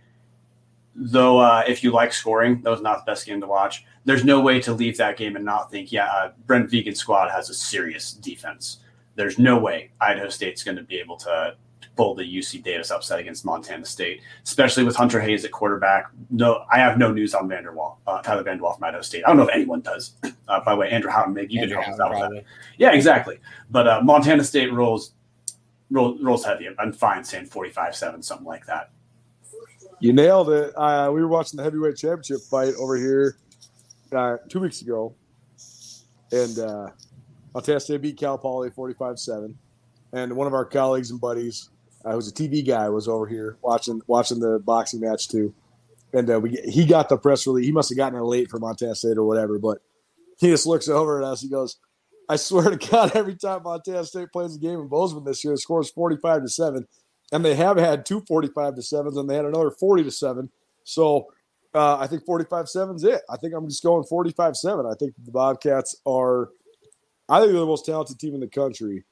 though, 0.95 1.39
uh, 1.39 1.63
if 1.67 1.83
you 1.83 1.91
like 1.91 2.13
scoring, 2.13 2.61
that 2.61 2.69
was 2.69 2.81
not 2.81 3.05
the 3.05 3.11
best 3.11 3.25
game 3.25 3.41
to 3.41 3.47
watch. 3.47 3.85
There's 4.05 4.23
no 4.23 4.39
way 4.39 4.59
to 4.61 4.73
leave 4.73 4.97
that 4.97 5.17
game 5.17 5.35
and 5.35 5.45
not 5.45 5.69
think, 5.69 5.91
yeah, 5.91 6.05
uh, 6.07 6.31
Brent 6.45 6.69
Vigen's 6.69 6.99
squad 6.99 7.29
has 7.29 7.49
a 7.49 7.53
serious 7.53 8.13
defense. 8.13 8.77
There's 9.15 9.37
no 9.37 9.57
way 9.57 9.91
Idaho 9.99 10.29
State's 10.29 10.63
going 10.63 10.77
to 10.77 10.83
be 10.83 10.99
able 10.99 11.17
to 11.17 11.55
pull 12.01 12.15
the 12.15 12.23
UC 12.23 12.63
Davis 12.63 12.89
upset 12.89 13.19
against 13.19 13.45
Montana 13.45 13.85
State, 13.85 14.21
especially 14.43 14.83
with 14.83 14.95
Hunter 14.95 15.21
Hayes 15.21 15.45
at 15.45 15.51
quarterback. 15.51 16.07
No, 16.31 16.65
I 16.71 16.79
have 16.79 16.97
no 16.97 17.11
news 17.11 17.35
on 17.35 17.47
Vander 17.47 17.73
Waal, 17.73 17.99
uh, 18.07 18.23
Tyler 18.23 18.41
Vander 18.41 18.63
Waal 18.63 18.73
from 18.73 18.85
Idaho 18.85 19.03
State. 19.03 19.23
I 19.23 19.27
don't 19.27 19.37
know 19.37 19.43
if 19.43 19.53
anyone 19.53 19.81
does. 19.81 20.13
Uh, 20.47 20.59
by 20.65 20.73
the 20.73 20.77
way, 20.77 20.89
Andrew 20.89 21.09
Houghton, 21.09 21.33
maybe 21.33 21.53
you 21.53 21.61
Andrew 21.61 21.77
can 21.77 21.85
help 21.85 21.93
us 21.93 21.99
out 22.01 22.11
with 22.11 22.19
that. 22.19 22.43
Yeah, 22.77 22.91
exactly. 22.91 23.39
But 23.69 23.87
uh, 23.87 24.01
Montana 24.03 24.43
State 24.43 24.73
rolls, 24.73 25.13
rolls 25.89 26.21
rolls 26.21 26.43
heavy. 26.43 26.67
I'm 26.77 26.91
fine 26.91 27.23
saying 27.23 27.47
45-7, 27.47 28.21
something 28.21 28.45
like 28.45 28.65
that. 28.65 28.89
You 30.01 30.11
nailed 30.11 30.49
it. 30.49 30.73
Uh, 30.75 31.09
we 31.13 31.21
were 31.21 31.29
watching 31.29 31.55
the 31.55 31.63
heavyweight 31.63 31.95
championship 31.95 32.41
fight 32.41 32.73
over 32.77 32.97
here 32.97 33.37
uh, 34.11 34.37
two 34.49 34.59
weeks 34.59 34.81
ago, 34.81 35.15
and 36.33 36.59
uh, 36.59 36.89
Montana 37.53 37.79
State 37.79 38.01
beat 38.01 38.17
Cal 38.17 38.37
Poly 38.37 38.71
45-7. 38.71 39.53
And 40.11 40.35
one 40.35 40.47
of 40.47 40.53
our 40.53 40.65
colleagues 40.65 41.11
and 41.11 41.21
buddies, 41.21 41.69
uh, 42.03 42.13
who's 42.13 42.27
a 42.27 42.33
TV 42.33 42.65
guy, 42.65 42.89
was 42.89 43.07
over 43.07 43.27
here 43.27 43.57
watching 43.61 44.01
watching 44.07 44.39
the 44.39 44.59
boxing 44.59 45.01
match 45.01 45.27
too. 45.27 45.53
And 46.13 46.29
uh, 46.29 46.39
we 46.39 46.51
he 46.65 46.85
got 46.85 47.09
the 47.09 47.17
press 47.17 47.47
release. 47.47 47.65
He 47.65 47.71
must 47.71 47.89
have 47.89 47.97
gotten 47.97 48.19
it 48.19 48.23
late 48.23 48.49
for 48.49 48.59
Montana 48.59 48.95
State 48.95 49.17
or 49.17 49.23
whatever, 49.23 49.59
but 49.59 49.79
he 50.39 50.49
just 50.49 50.65
looks 50.65 50.87
over 50.87 51.21
at 51.21 51.27
us. 51.27 51.41
He 51.41 51.49
goes, 51.49 51.77
"I 52.27 52.35
swear 52.35 52.69
to 52.69 52.77
God, 52.77 53.11
every 53.15 53.35
time 53.35 53.63
Montana 53.63 54.05
State 54.05 54.31
plays 54.31 54.55
a 54.55 54.59
game 54.59 54.79
in 54.79 54.87
Bozeman 54.87 55.23
this 55.23 55.43
year, 55.43 55.53
the 55.53 55.57
score 55.57 55.81
is 55.81 55.89
forty-five 55.89 56.41
to 56.41 56.49
seven, 56.49 56.87
and 57.31 57.45
they 57.45 57.55
have 57.55 57.77
had 57.77 58.05
two 58.05 58.21
45 58.27 58.75
to 58.75 58.81
sevens, 58.81 59.17
and 59.17 59.29
they 59.29 59.35
had 59.35 59.45
another 59.45 59.71
forty 59.71 60.03
to 60.03 60.11
seven. 60.11 60.49
So 60.83 61.27
uh, 61.73 61.97
I 61.97 62.07
think 62.07 62.25
45-7 62.25 62.95
is 62.95 63.03
it. 63.03 63.21
I 63.29 63.37
think 63.37 63.53
I'm 63.53 63.67
just 63.67 63.83
going 63.83 64.03
45-7. 64.03 64.91
I 64.91 64.95
think 64.95 65.13
the 65.23 65.31
Bobcats 65.31 65.95
are, 66.05 66.49
I 67.29 67.39
think 67.39 67.51
they're 67.51 67.61
the 67.61 67.65
most 67.65 67.85
talented 67.85 68.19
team 68.19 68.33
in 68.33 68.41
the 68.41 68.47
country. 68.47 69.05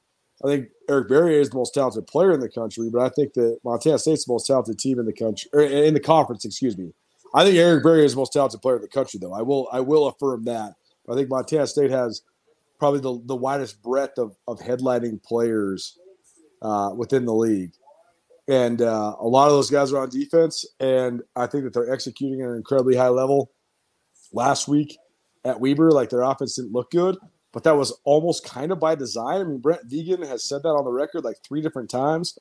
I 0.44 0.48
think 0.48 0.68
Eric 0.88 1.08
Barriere 1.08 1.40
is 1.40 1.50
the 1.50 1.56
most 1.56 1.74
talented 1.74 2.06
player 2.06 2.32
in 2.32 2.40
the 2.40 2.48
country, 2.48 2.88
but 2.90 3.02
I 3.02 3.10
think 3.10 3.34
that 3.34 3.58
Montana 3.64 3.98
State's 3.98 4.24
the 4.24 4.32
most 4.32 4.46
talented 4.46 4.78
team 4.78 4.98
in 4.98 5.04
the 5.04 5.12
country, 5.12 5.50
or 5.52 5.60
in 5.60 5.94
the 5.94 6.00
conference. 6.00 6.44
Excuse 6.44 6.78
me. 6.78 6.92
I 7.34 7.44
think 7.44 7.56
Eric 7.56 7.84
Barriere 7.84 8.04
is 8.04 8.12
the 8.12 8.18
most 8.18 8.32
talented 8.32 8.62
player 8.62 8.76
in 8.76 8.82
the 8.82 8.88
country, 8.88 9.20
though. 9.20 9.34
I 9.34 9.42
will 9.42 9.68
I 9.72 9.80
will 9.80 10.08
affirm 10.08 10.44
that. 10.44 10.74
I 11.08 11.14
think 11.14 11.28
Montana 11.28 11.66
State 11.66 11.90
has 11.90 12.22
probably 12.78 13.00
the, 13.00 13.20
the 13.26 13.36
widest 13.36 13.82
breadth 13.82 14.18
of, 14.18 14.36
of 14.48 14.58
headlining 14.60 15.22
players 15.22 15.98
uh, 16.62 16.90
within 16.96 17.24
the 17.24 17.34
league. 17.34 17.72
And 18.48 18.80
uh, 18.80 19.16
a 19.20 19.26
lot 19.26 19.46
of 19.46 19.52
those 19.52 19.70
guys 19.70 19.92
are 19.92 20.02
on 20.02 20.08
defense, 20.08 20.64
and 20.80 21.22
I 21.36 21.46
think 21.46 21.64
that 21.64 21.72
they're 21.72 21.92
executing 21.92 22.40
at 22.40 22.48
an 22.48 22.56
incredibly 22.56 22.96
high 22.96 23.08
level. 23.08 23.52
Last 24.32 24.66
week 24.66 24.96
at 25.44 25.60
Weber, 25.60 25.90
like 25.90 26.10
their 26.10 26.22
offense 26.22 26.56
didn't 26.56 26.72
look 26.72 26.90
good, 26.90 27.16
but 27.52 27.64
that 27.64 27.76
was 27.76 27.92
almost 28.04 28.44
kind 28.44 28.72
of 28.72 28.78
by 28.78 28.94
design. 28.94 29.40
I 29.40 29.44
mean, 29.44 29.58
Brent 29.58 29.88
Vigen 29.88 30.26
has 30.26 30.44
said 30.44 30.62
that 30.62 30.68
on 30.68 30.84
the 30.84 30.90
record 30.90 31.24
like 31.24 31.38
three 31.42 31.60
different 31.60 31.90
times. 31.90 32.38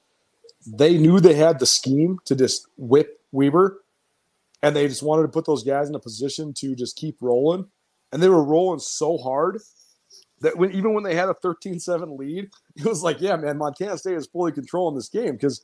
They 0.68 0.98
knew 0.98 1.20
they 1.20 1.34
had 1.34 1.60
the 1.60 1.66
scheme 1.66 2.20
to 2.26 2.36
just 2.36 2.68
whip 2.78 3.22
Weber, 3.32 3.84
and 4.62 4.76
they 4.76 4.88
just 4.88 5.04
wanted 5.04 5.24
to 5.24 5.30
put 5.30 5.46
those 5.46 5.64
guys 5.64 5.90
in 5.90 5.96
a 5.96 6.00
position 6.00 6.54
to 6.56 6.76
just 6.76 6.96
keep 6.96 7.18
rolling. 7.22 7.66
And 8.12 8.22
they 8.22 8.30
were 8.30 8.44
rolling 8.44 8.80
so 8.80 9.18
hard 9.18 9.62
that 10.42 10.58
when 10.58 10.72
even 10.72 10.94
when 10.94 11.04
they 11.04 11.16
had 11.16 11.30
a 11.30 11.34
13-7 11.36 12.18
lead, 12.18 12.50
it 12.76 12.86
was 12.86 13.04
like, 13.04 13.22
yeah, 13.22 13.36
man, 13.36 13.58
Montana 13.58 13.98
State 13.98 14.18
is 14.18 14.28
fully 14.28 14.52
controlling 14.52 14.96
this 14.96 15.10
game 15.10 15.34
because 15.34 15.64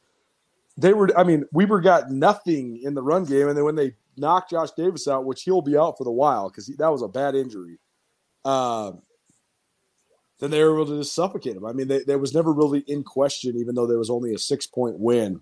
they 0.78 0.94
were. 0.94 1.10
I 1.18 1.24
mean, 1.24 1.46
Weber 1.52 1.82
got 1.82 2.12
nothing 2.12 2.82
in 2.84 2.94
the 2.94 3.04
run 3.04 3.26
game, 3.26 3.48
and 3.48 3.58
then 3.58 3.66
when 3.66 3.76
they 3.76 3.94
knocked 4.18 4.52
Josh 4.52 4.72
Davis 4.72 5.08
out, 5.08 5.26
which 5.26 5.44
he'll 5.44 5.62
be 5.62 5.78
out 5.78 5.98
for 5.98 6.04
the 6.04 6.12
while 6.12 6.50
because 6.50 6.68
that 6.68 6.92
was 6.92 7.02
a 7.02 7.08
bad 7.08 7.36
injury. 7.36 7.78
Um, 8.44 9.02
then 10.40 10.52
they 10.52 10.64
were 10.64 10.76
able 10.76 10.86
to 10.88 11.00
just 11.00 11.16
suffocate 11.16 11.56
them. 11.56 11.66
I 11.66 11.74
mean, 11.74 11.88
they, 11.88 12.04
there 12.04 12.20
was 12.20 12.34
never 12.34 12.52
really 12.52 12.84
in 12.88 13.04
question, 13.04 13.58
even 13.58 13.76
though 13.76 13.88
there 13.88 13.98
was 13.98 14.10
only 14.10 14.34
a 14.34 14.38
six 14.38 14.68
point 14.68 15.00
win. 15.00 15.42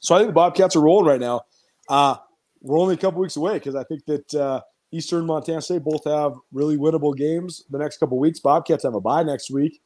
So 0.00 0.14
I 0.14 0.18
think 0.18 0.28
the 0.28 0.34
Bobcats 0.34 0.76
are 0.76 0.82
rolling 0.82 1.06
right 1.06 1.20
now. 1.20 1.42
Uh, 1.88 2.16
we're 2.60 2.78
only 2.78 2.94
a 2.94 2.98
couple 2.98 3.20
weeks 3.20 3.36
away 3.36 3.54
because 3.54 3.74
I 3.74 3.84
think 3.84 4.04
that 4.06 4.34
uh, 4.34 4.60
Eastern 4.92 5.26
Montana 5.26 5.62
State 5.62 5.82
both 5.82 6.04
have 6.04 6.34
really 6.52 6.76
winnable 6.76 7.16
games 7.16 7.64
the 7.70 7.78
next 7.78 7.98
couple 7.98 8.18
weeks. 8.18 8.40
Bobcats 8.40 8.84
have 8.84 8.94
a 8.94 9.00
bye 9.00 9.22
next 9.22 9.50
week, 9.50 9.80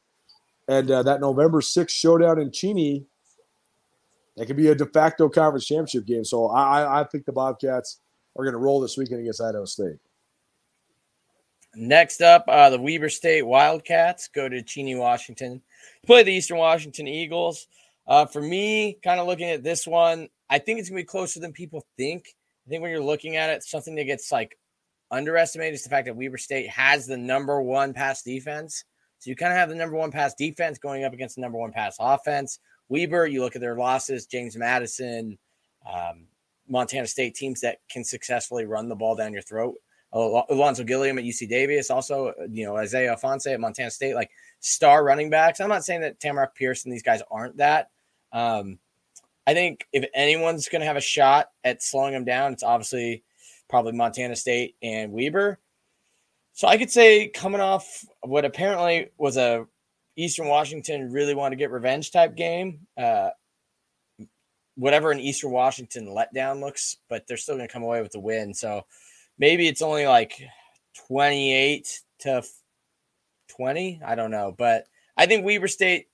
and 0.67 0.89
uh, 0.91 1.03
that 1.03 1.21
November 1.21 1.61
6th 1.61 1.89
showdown 1.89 2.39
in 2.39 2.51
Cheney 2.51 3.05
that 4.39 4.45
could 4.45 4.55
be 4.55 4.69
a 4.69 4.75
de 4.75 4.85
facto 4.85 5.27
conference 5.27 5.65
championship 5.65 6.05
game. 6.05 6.23
So 6.23 6.47
I, 6.47 7.01
I 7.01 7.03
think 7.03 7.25
the 7.25 7.33
Bobcats 7.33 7.99
are 8.37 8.45
going 8.45 8.53
to 8.53 8.59
roll 8.59 8.79
this 8.79 8.95
weekend 8.95 9.19
against 9.19 9.41
Idaho 9.41 9.65
State. 9.65 9.97
Next 11.75 12.21
up, 12.21 12.45
uh, 12.47 12.69
the 12.69 12.79
Weber 12.79 13.09
State 13.09 13.45
Wildcats 13.45 14.27
go 14.27 14.49
to 14.49 14.63
Cheney, 14.63 14.95
Washington, 14.95 15.61
play 16.05 16.23
the 16.23 16.33
Eastern 16.33 16.57
Washington 16.57 17.07
Eagles. 17.07 17.67
Uh, 18.07 18.25
for 18.25 18.41
me, 18.41 18.97
kind 19.03 19.19
of 19.19 19.27
looking 19.27 19.51
at 19.51 19.63
this 19.63 19.85
one, 19.85 20.29
I 20.49 20.57
think 20.57 20.79
it's 20.79 20.89
gonna 20.89 21.01
be 21.01 21.05
closer 21.05 21.39
than 21.39 21.53
people 21.53 21.85
think. 21.95 22.35
I 22.65 22.69
think 22.69 22.81
when 22.81 22.91
you're 22.91 23.03
looking 23.03 23.35
at 23.35 23.51
it, 23.51 23.63
something 23.63 23.95
that 23.95 24.05
gets 24.05 24.31
like 24.31 24.57
underestimated 25.11 25.75
is 25.75 25.83
the 25.83 25.89
fact 25.89 26.07
that 26.07 26.15
Weber 26.15 26.37
State 26.37 26.69
has 26.69 27.05
the 27.05 27.17
number 27.17 27.61
one 27.61 27.93
pass 27.93 28.23
defense. 28.23 28.83
So 29.19 29.29
you 29.29 29.35
kind 29.35 29.51
of 29.51 29.57
have 29.57 29.69
the 29.69 29.75
number 29.75 29.95
one 29.95 30.11
pass 30.11 30.33
defense 30.33 30.77
going 30.79 31.03
up 31.03 31.13
against 31.13 31.35
the 31.35 31.41
number 31.41 31.57
one 31.57 31.71
pass 31.71 31.97
offense. 31.99 32.59
Weber, 32.89 33.27
you 33.27 33.41
look 33.41 33.55
at 33.55 33.61
their 33.61 33.75
losses, 33.75 34.25
James 34.25 34.57
Madison, 34.57 35.37
um, 35.87 36.25
Montana 36.67 37.07
State 37.07 37.35
teams 37.35 37.61
that 37.61 37.79
can 37.91 38.03
successfully 38.03 38.65
run 38.65 38.89
the 38.89 38.95
ball 38.95 39.15
down 39.15 39.33
your 39.33 39.41
throat. 39.41 39.75
Ulonzo 40.13 40.85
Gilliam 40.85 41.17
at 41.19 41.23
UC 41.23 41.47
Davis, 41.49 41.91
also, 41.91 42.33
you 42.49 42.65
know, 42.65 42.75
Isaiah 42.75 43.15
Ifanse 43.15 43.53
at 43.53 43.59
Montana 43.59 43.91
State, 43.91 44.15
like 44.15 44.31
star 44.59 45.03
running 45.03 45.29
backs. 45.29 45.59
I'm 45.59 45.69
not 45.69 45.83
saying 45.83 46.01
that 46.01 46.19
Pierce 46.55 46.83
and 46.83 46.93
these 46.93 47.03
guys 47.03 47.21
aren't 47.29 47.57
that. 47.57 47.89
Um, 48.31 48.79
I 49.45 49.53
think 49.53 49.87
if 49.93 50.05
anyone's 50.13 50.69
going 50.69 50.81
to 50.81 50.87
have 50.87 50.97
a 50.97 51.01
shot 51.01 51.49
at 51.63 51.83
slowing 51.83 52.13
them 52.13 52.25
down, 52.25 52.53
it's 52.53 52.63
obviously 52.63 53.23
probably 53.67 53.93
Montana 53.93 54.35
State 54.35 54.75
and 54.81 55.11
Weber. 55.11 55.59
So 56.53 56.67
I 56.67 56.77
could 56.77 56.91
say 56.91 57.29
coming 57.29 57.61
off 57.61 58.03
what 58.21 58.45
apparently 58.45 59.09
was 59.17 59.37
a 59.37 59.65
Eastern 60.15 60.47
Washington 60.47 61.11
really 61.11 61.33
want 61.33 61.51
to 61.53 61.55
get 61.55 61.71
revenge 61.71 62.11
type 62.11 62.35
game. 62.35 62.85
Uh, 62.97 63.29
whatever 64.75 65.11
an 65.11 65.19
Eastern 65.19 65.51
Washington 65.51 66.07
letdown 66.07 66.59
looks, 66.59 66.97
but 67.09 67.25
they're 67.27 67.37
still 67.37 67.55
going 67.55 67.67
to 67.67 67.71
come 67.71 67.83
away 67.83 68.01
with 68.01 68.11
the 68.11 68.19
win. 68.19 68.53
So 68.53 68.85
maybe 69.39 69.67
it's 69.67 69.81
only 69.81 70.05
like 70.05 70.39
28 71.07 72.01
to 72.19 72.43
20. 73.47 74.01
I 74.05 74.15
don't 74.15 74.31
know. 74.31 74.53
But 74.55 74.85
I 75.17 75.25
think 75.25 75.45
Weber 75.45 75.67
State, 75.67 76.07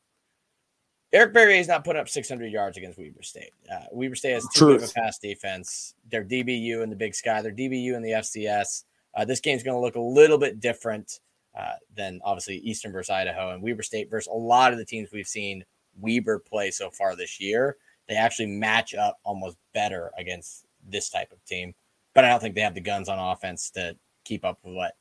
Eric 1.11 1.33
Barriere 1.33 1.59
is 1.59 1.67
not 1.67 1.83
putting 1.83 2.01
up 2.01 2.09
600 2.09 2.51
yards 2.51 2.77
against 2.77 2.97
Weber 2.97 3.23
State. 3.23 3.51
Uh, 3.71 3.85
Weber 3.91 4.15
State 4.15 4.33
has 4.33 4.47
too 4.53 4.73
big 4.73 4.83
of 4.83 4.89
a 4.89 4.93
pass 4.93 5.19
defense. 5.19 5.95
They're 6.09 6.23
DBU 6.23 6.81
in 6.81 6.89
the 6.89 6.95
Big 6.95 7.15
Sky, 7.15 7.41
they're 7.41 7.51
DBU 7.51 7.95
in 7.95 8.01
the 8.01 8.11
FCS. 8.11 8.83
Uh, 9.13 9.25
this 9.25 9.39
game's 9.39 9.63
going 9.63 9.75
to 9.75 9.81
look 9.81 9.95
a 9.95 9.99
little 9.99 10.37
bit 10.37 10.59
different 10.59 11.19
uh, 11.57 11.75
than 11.95 12.19
obviously 12.25 12.57
Eastern 12.57 12.91
versus 12.91 13.09
Idaho 13.09 13.51
and 13.51 13.63
Weber 13.63 13.83
State 13.83 14.09
versus 14.09 14.27
a 14.27 14.35
lot 14.35 14.73
of 14.73 14.77
the 14.77 14.85
teams 14.85 15.09
we've 15.11 15.27
seen 15.27 15.63
Weber 15.97 16.39
play 16.39 16.69
so 16.69 16.89
far 16.89 17.15
this 17.15 17.39
year. 17.39 17.77
They 18.07 18.15
actually 18.15 18.47
match 18.47 18.93
up 18.93 19.19
almost 19.23 19.57
better 19.73 20.11
against 20.17 20.65
this 20.87 21.09
type 21.09 21.31
of 21.31 21.43
team 21.45 21.73
but 22.15 22.25
I 22.25 22.29
don't 22.29 22.39
think 22.39 22.55
they 22.55 22.61
have 22.61 22.73
the 22.73 22.81
guns 22.81 23.07
on 23.07 23.19
offense 23.19 23.69
to 23.71 23.95
keep 24.23 24.43
up 24.43 24.57
with 24.63 24.73
what 24.73 24.93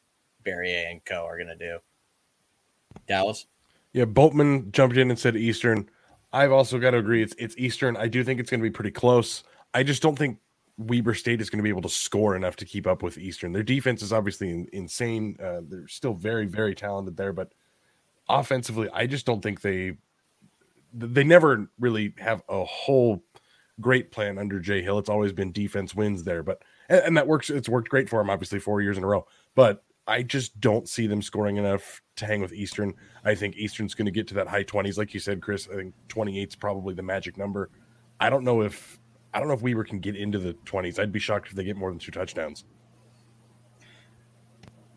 Barriere 0.45 0.91
and 0.91 1.03
Co 1.07 1.25
are 1.25 1.39
going 1.39 1.49
to 1.49 1.57
do. 1.57 1.79
Dallas. 3.09 3.47
Yeah, 3.95 4.05
Boatman 4.05 4.73
jumped 4.73 4.97
in 4.97 5.09
and 5.09 5.19
said 5.19 5.37
Eastern. 5.37 5.89
I've 6.33 6.53
also 6.53 6.79
got 6.79 6.91
to 6.91 6.99
agree. 6.99 7.23
It's 7.23 7.35
it's 7.39 7.55
Eastern. 7.57 7.97
I 7.97 8.09
do 8.09 8.25
think 8.25 8.41
it's 8.41 8.51
going 8.51 8.61
to 8.61 8.69
be 8.69 8.71
pretty 8.71 8.91
close. 8.91 9.45
I 9.73 9.85
just 9.85 10.03
don't 10.03 10.19
think 10.19 10.39
Weber 10.77 11.15
State 11.15 11.41
is 11.41 11.49
going 11.49 11.59
to 11.59 11.62
be 11.62 11.69
able 11.69 11.83
to 11.83 11.89
score 11.89 12.35
enough 12.35 12.57
to 12.57 12.65
keep 12.65 12.87
up 12.87 13.03
with 13.03 13.17
Eastern. 13.17 13.53
Their 13.53 13.62
defense 13.62 14.03
is 14.03 14.12
obviously 14.12 14.69
insane. 14.73 15.37
Uh, 15.41 15.61
they're 15.69 15.89
still 15.89 16.15
very 16.15 16.47
very 16.47 16.75
talented 16.75 17.17
there, 17.17 17.33
but 17.33 17.53
offensively, 18.29 18.89
I 18.93 19.07
just 19.07 19.27
don't 19.27 19.41
think 19.41 19.61
they 19.61 19.97
they 20.93 21.25
never 21.25 21.71
really 21.79 22.15
have 22.19 22.43
a 22.49 22.65
whole 22.65 23.23
great 23.81 24.11
plan 24.11 24.39
under 24.39 24.59
Jay 24.59 24.83
Hill. 24.83 24.99
It's 24.99 25.09
always 25.09 25.33
been 25.33 25.53
defense 25.53 25.95
wins 25.95 26.25
there, 26.25 26.43
but 26.43 26.62
and, 26.89 27.01
and 27.01 27.16
that 27.16 27.26
works. 27.26 27.51
It's 27.51 27.68
worked 27.68 27.89
great 27.89 28.09
for 28.09 28.20
him, 28.20 28.30
obviously, 28.30 28.59
four 28.59 28.80
years 28.80 28.99
in 28.99 29.05
a 29.05 29.07
row. 29.07 29.26
But 29.55 29.85
I 30.07 30.22
just 30.22 30.61
don't 30.61 30.89
see 30.89 31.07
them 31.07 31.22
scoring 31.22 31.57
enough 31.57 32.03
to 32.16 32.26
hang 32.26 32.41
with 32.41 32.53
Eastern. 32.53 32.95
I 33.24 33.35
think 33.35 33.57
Eastern's 33.57 33.95
going 33.95 34.07
to 34.07 34.12
get 34.12 34.26
to 34.28 34.35
that 34.35 34.49
high 34.49 34.64
20s, 34.64 34.99
like 34.99 35.14
you 35.14 35.20
said, 35.20 35.41
Chris. 35.41 35.68
I 35.72 35.76
think 35.76 35.95
28 36.09 36.49
is 36.49 36.57
probably 36.57 36.95
the 36.95 37.03
magic 37.03 37.39
number. 37.39 37.70
I 38.20 38.30
don't 38.30 38.45
know 38.45 38.62
if 38.62 38.99
I 39.32 39.39
don't 39.39 39.49
know 39.49 39.55
if 39.55 39.62
Weber 39.62 39.85
can 39.85 39.99
get 39.99 40.14
into 40.14 40.39
the 40.39 40.55
20s. 40.64 40.99
I'd 40.99 41.12
be 41.12 41.18
shocked 41.18 41.49
if 41.49 41.55
they 41.55 41.64
get 41.64 41.76
more 41.76 41.91
than 41.91 41.99
two 41.99 42.12
touchdowns. 42.12 42.64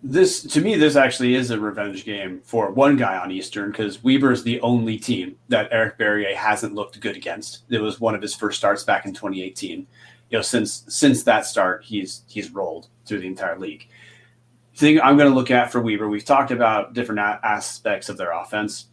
This 0.04 0.44
to 0.44 0.62
me, 0.62 0.76
this 0.76 0.96
actually 0.96 1.34
is 1.34 1.50
a 1.50 1.60
revenge 1.60 2.06
game 2.06 2.42
for 2.44 2.72
one 2.72 2.98
guy 2.98 3.18
on 3.18 3.32
Eastern 3.32 3.72
because 3.72 4.04
Weber 4.04 4.32
is 4.32 4.44
the 4.44 4.62
only 4.62 4.98
team 4.98 5.38
that 5.50 5.70
Eric 5.72 5.98
Barriere 5.98 6.36
hasn't 6.36 6.76
looked 6.76 7.00
good 7.00 7.16
against. 7.16 7.64
It 7.70 7.82
was 7.82 8.00
one 8.00 8.14
of 8.14 8.22
his 8.22 8.36
first 8.36 8.60
starts 8.60 8.84
back 8.84 9.06
in 9.06 9.14
2018 9.14 9.88
you 10.30 10.38
know, 10.38 10.42
since 10.42 10.84
since 10.88 11.24
that 11.24 11.46
start, 11.46 11.84
he's 11.84 12.24
he's 12.28 12.52
rolled 12.52 12.88
through 13.06 13.20
the 13.20 13.28
entire 13.28 13.58
league. 13.58 13.88
thing 14.76 15.00
I'm 15.00 15.18
going 15.18 15.30
to 15.30 15.36
look 15.36 15.52
at 15.52 15.72
for 15.72 15.82
Weber, 15.82 16.10
we've 16.10 16.26
talked 16.26 16.52
about 16.52 16.94
different 16.94 17.20
aspects 17.20 18.10
of 18.10 18.18
their 18.18 18.32
offense. 18.32 18.88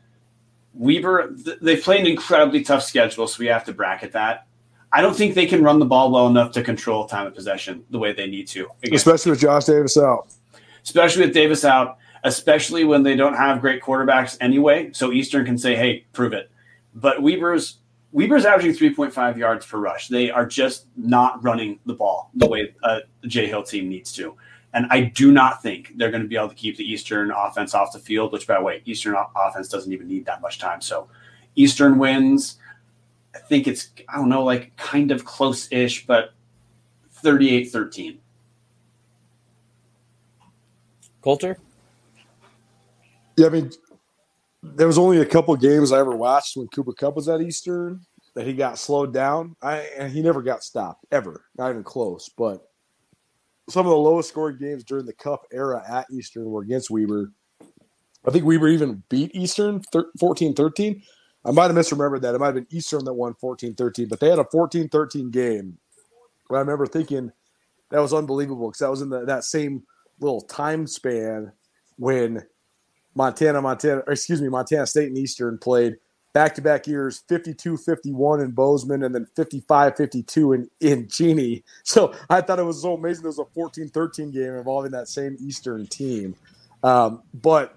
Weber, 0.74 1.35
th- 1.45 1.59
they've 1.61 1.82
played 1.82 2.01
an 2.01 2.07
incredibly 2.07 2.62
tough 2.62 2.82
schedule, 2.82 3.26
so 3.26 3.41
we 3.41 3.47
have 3.47 3.64
to 3.64 3.72
bracket 3.72 4.12
that. 4.12 4.47
I 4.93 5.03
don't 5.03 5.16
think 5.16 5.35
they 5.35 5.47
can 5.47 5.62
run 5.62 5.80
the 5.80 5.87
ball 5.87 6.12
well 6.12 6.28
enough 6.28 6.53
to 6.53 6.62
control 6.62 7.07
time 7.07 7.26
of 7.26 7.35
possession 7.35 7.85
the 7.91 7.99
way 7.99 8.12
they 8.12 8.28
need 8.28 8.47
to, 8.49 8.68
especially 8.93 9.30
with 9.30 9.41
Josh 9.41 9.64
Davis 9.64 9.97
out. 9.97 10.28
Especially 10.85 11.24
with 11.24 11.35
Davis 11.35 11.64
out, 11.64 11.99
especially 12.22 12.85
when 12.85 13.03
they 13.03 13.16
don't 13.16 13.35
have 13.35 13.61
great 13.61 13.82
quarterbacks 13.82 14.37
anyway. 14.41 14.91
So 14.93 15.11
Eastern 15.11 15.45
can 15.45 15.59
say, 15.59 15.74
"Hey, 15.74 16.07
prove 16.12 16.32
it." 16.32 16.51
But 16.95 17.22
Weber's 17.22 17.78
Weber's 18.14 18.44
averaging 18.46 18.74
3.5 18.74 19.36
yards 19.36 19.66
per 19.66 19.76
rush. 19.76 20.06
They 20.06 20.30
are 20.30 20.46
just 20.46 20.86
not 20.96 21.42
running 21.42 21.80
the 21.84 21.94
ball 21.94 22.30
the 22.34 22.46
way 22.46 22.72
uh, 22.84 23.00
a 23.24 23.26
Jay 23.26 23.49
Hill 23.49 23.64
team 23.64 23.88
needs 23.88 24.12
to. 24.12 24.36
And 24.72 24.86
I 24.91 25.00
do 25.00 25.32
not 25.32 25.61
think 25.62 25.92
they're 25.96 26.12
going 26.12 26.22
to 26.22 26.28
be 26.28 26.36
able 26.36 26.49
to 26.49 26.54
keep 26.54 26.76
the 26.76 26.84
Eastern 26.84 27.32
offense 27.32 27.74
off 27.74 27.92
the 27.92 27.99
field, 27.99 28.32
which, 28.32 28.46
by 28.46 28.54
the 28.54 28.62
way, 28.62 28.82
Eastern 28.84 29.16
offense 29.34 29.68
doesn't 29.68 29.92
even 29.92 30.07
need 30.07 30.26
that 30.26 30.41
much 30.41 30.61
time. 30.61 30.80
So 30.80 31.08
Eastern 31.57 31.99
wins. 31.99 32.58
I 33.34 33.41
think 33.41 33.66
it's, 33.66 33.91
I 34.08 34.14
don't 34.14 34.28
know, 34.28 34.45
like 34.45 34.76
kind 34.76 35.11
of 35.11 35.24
close 35.24 35.66
ish, 35.72 36.07
but 36.07 36.34
38 37.11 37.64
13. 37.64 38.18
Colter? 41.20 41.58
Yeah, 43.36 43.46
I 43.46 43.50
mean, 43.50 43.72
there 44.76 44.86
was 44.86 44.99
only 44.99 45.20
a 45.20 45.26
couple 45.26 45.54
games 45.57 45.92
I 45.92 45.99
ever 45.99 46.16
watched 46.16 46.57
when 46.57 46.68
Cooper 46.68 46.92
Kupp 46.92 47.16
was 47.16 47.28
at 47.28 47.41
Eastern 47.41 48.00
that 48.34 48.46
he 48.46 48.53
got 48.53 48.78
slowed 48.78 49.12
down. 49.12 49.57
I 49.62 49.78
and 49.99 50.12
he 50.12 50.22
never 50.22 50.42
got 50.42 50.64
stopped 50.64 51.07
ever, 51.12 51.45
not 51.57 51.70
even 51.70 51.84
close. 51.84 52.28
But 52.36 52.68
some 53.68 53.86
of 53.86 53.91
the 53.91 53.96
lowest 53.96 54.28
scoring 54.28 54.58
games 54.58 54.84
during 54.84 55.07
the 55.07 55.12
Cup 55.12 55.46
era 55.53 55.82
at 55.88 56.07
Eastern 56.11 56.46
were 56.46 56.62
against 56.62 56.91
Weber. 56.91 57.32
I 58.26 58.30
think 58.30 58.45
Weber 58.45 58.68
even 58.68 59.03
beat 59.08 59.34
Eastern 59.34 59.82
14 60.18 60.54
13. 60.54 61.03
I 61.46 61.50
might 61.50 61.64
have 61.64 61.76
misremembered 61.76 62.22
that. 62.22 62.34
It 62.34 62.38
might 62.38 62.46
have 62.46 62.54
been 62.54 62.66
Eastern 62.70 63.04
that 63.04 63.12
won 63.12 63.34
14 63.34 63.74
13, 63.74 64.08
but 64.08 64.20
they 64.20 64.30
had 64.30 64.38
a 64.38 64.46
14 64.50 64.88
13 64.88 65.30
game. 65.30 65.78
I 66.50 66.58
remember 66.58 66.86
thinking 66.86 67.32
that 67.91 68.00
was 68.00 68.14
unbelievable 68.14 68.68
because 68.68 68.80
that 68.80 68.91
was 68.91 69.03
in 69.03 69.08
the, 69.08 69.24
that 69.24 69.45
same 69.45 69.82
little 70.20 70.41
time 70.42 70.86
span 70.86 71.53
when 71.96 72.45
Montana, 73.14 73.62
Montana, 73.62 74.03
excuse 74.08 74.42
me, 74.42 74.49
Montana 74.49 74.86
State 74.86 75.08
and 75.08 75.18
Eastern 75.18 75.58
played 75.58 75.96
back 76.32 76.54
to 76.57 76.62
back 76.62 76.86
years 76.86 77.22
52 77.28 77.76
51 77.76 78.41
in 78.41 78.50
Bozeman 78.50 79.04
and 79.04 79.14
then 79.14 79.26
55 79.36 79.96
52 79.96 80.53
in, 80.53 80.70
in 80.80 81.08
Cheney. 81.08 81.62
So 81.84 82.14
I 82.28 82.41
thought 82.41 82.58
it 82.58 82.64
was 82.64 82.82
so 82.82 82.95
amazing. 82.95 83.22
There 83.22 83.28
was 83.28 83.38
a 83.38 83.45
14 83.54 83.88
13 83.88 84.30
game 84.30 84.54
involving 84.54 84.91
that 84.92 85.08
same 85.08 85.36
Eastern 85.41 85.86
team. 85.86 86.34
Um, 86.82 87.22
but 87.34 87.76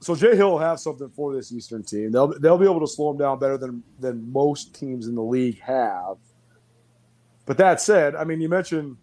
so 0.00 0.14
Jay 0.14 0.36
Hill 0.36 0.50
will 0.50 0.58
have 0.58 0.80
something 0.80 1.08
for 1.10 1.34
this 1.34 1.52
Eastern 1.52 1.82
team. 1.82 2.10
They'll, 2.10 2.38
they'll 2.38 2.58
be 2.58 2.66
able 2.66 2.80
to 2.80 2.86
slow 2.86 3.12
them 3.12 3.18
down 3.18 3.38
better 3.38 3.56
than, 3.56 3.82
than 4.00 4.30
most 4.32 4.74
teams 4.74 5.06
in 5.06 5.14
the 5.14 5.22
league 5.22 5.60
have. 5.60 6.16
But 7.46 7.58
that 7.58 7.80
said, 7.80 8.14
I 8.14 8.24
mean, 8.24 8.40
you 8.40 8.48
mentioned 8.48 8.96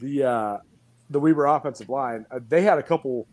the 0.00 0.24
uh, 0.24 0.58
the 1.10 1.20
Weber 1.20 1.46
offensive 1.46 1.88
line. 1.88 2.26
Uh, 2.30 2.40
they 2.48 2.62
had 2.62 2.78
a 2.78 2.82
couple 2.82 3.26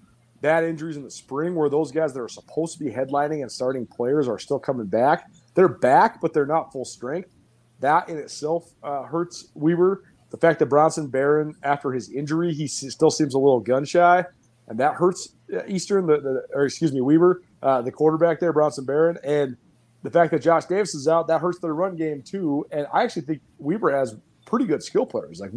bad 0.45 0.63
injuries 0.63 0.95
in 0.95 1.03
the 1.03 1.09
spring 1.09 1.55
where 1.55 1.69
those 1.69 1.91
guys 1.91 2.13
that 2.13 2.21
are 2.21 2.29
supposed 2.29 2.77
to 2.77 2.83
be 2.83 2.91
headlining 2.91 3.41
and 3.41 3.51
starting 3.51 3.87
players 3.87 4.27
are 4.27 4.37
still 4.37 4.59
coming 4.59 4.85
back. 4.85 5.27
They're 5.55 5.67
back, 5.67 6.21
but 6.21 6.33
they're 6.33 6.45
not 6.45 6.71
full 6.71 6.85
strength. 6.85 7.33
that 7.79 8.09
in 8.09 8.17
itself 8.19 8.71
uh, 8.83 9.01
hurts 9.05 9.47
Weber. 9.55 10.03
The 10.29 10.37
fact 10.37 10.59
that 10.59 10.67
Bronson 10.67 11.07
Barron, 11.07 11.55
after 11.63 11.91
his 11.91 12.11
injury, 12.11 12.53
he 12.53 12.67
still 12.67 13.09
seems 13.09 13.33
a 13.33 13.39
little 13.39 13.59
gun 13.59 13.85
shy, 13.85 14.23
and 14.67 14.79
that 14.79 14.93
hurts 14.93 15.29
uh, 15.51 15.61
Eastern, 15.67 16.05
the, 16.05 16.19
the 16.19 16.45
or 16.53 16.65
excuse 16.65 16.93
me, 16.93 17.01
Weber, 17.01 17.41
uh, 17.63 17.81
the 17.81 17.91
quarterback 17.91 18.39
there, 18.39 18.53
Bronson 18.53 18.85
Barron, 18.85 19.17
and 19.23 19.57
the 20.03 20.11
fact 20.11 20.29
that 20.29 20.43
Josh 20.43 20.65
Davis 20.65 20.93
is 20.93 21.07
out, 21.07 21.27
that 21.27 21.41
hurts 21.41 21.57
their 21.57 21.73
run 21.73 21.95
game 21.95 22.21
too. 22.21 22.67
And 22.71 22.85
I 22.93 23.01
actually 23.01 23.23
think 23.23 23.41
Weber 23.57 23.89
has 23.89 24.15
pretty 24.45 24.65
good 24.65 24.83
skill 24.83 25.07
players 25.07 25.39
like 25.39 25.49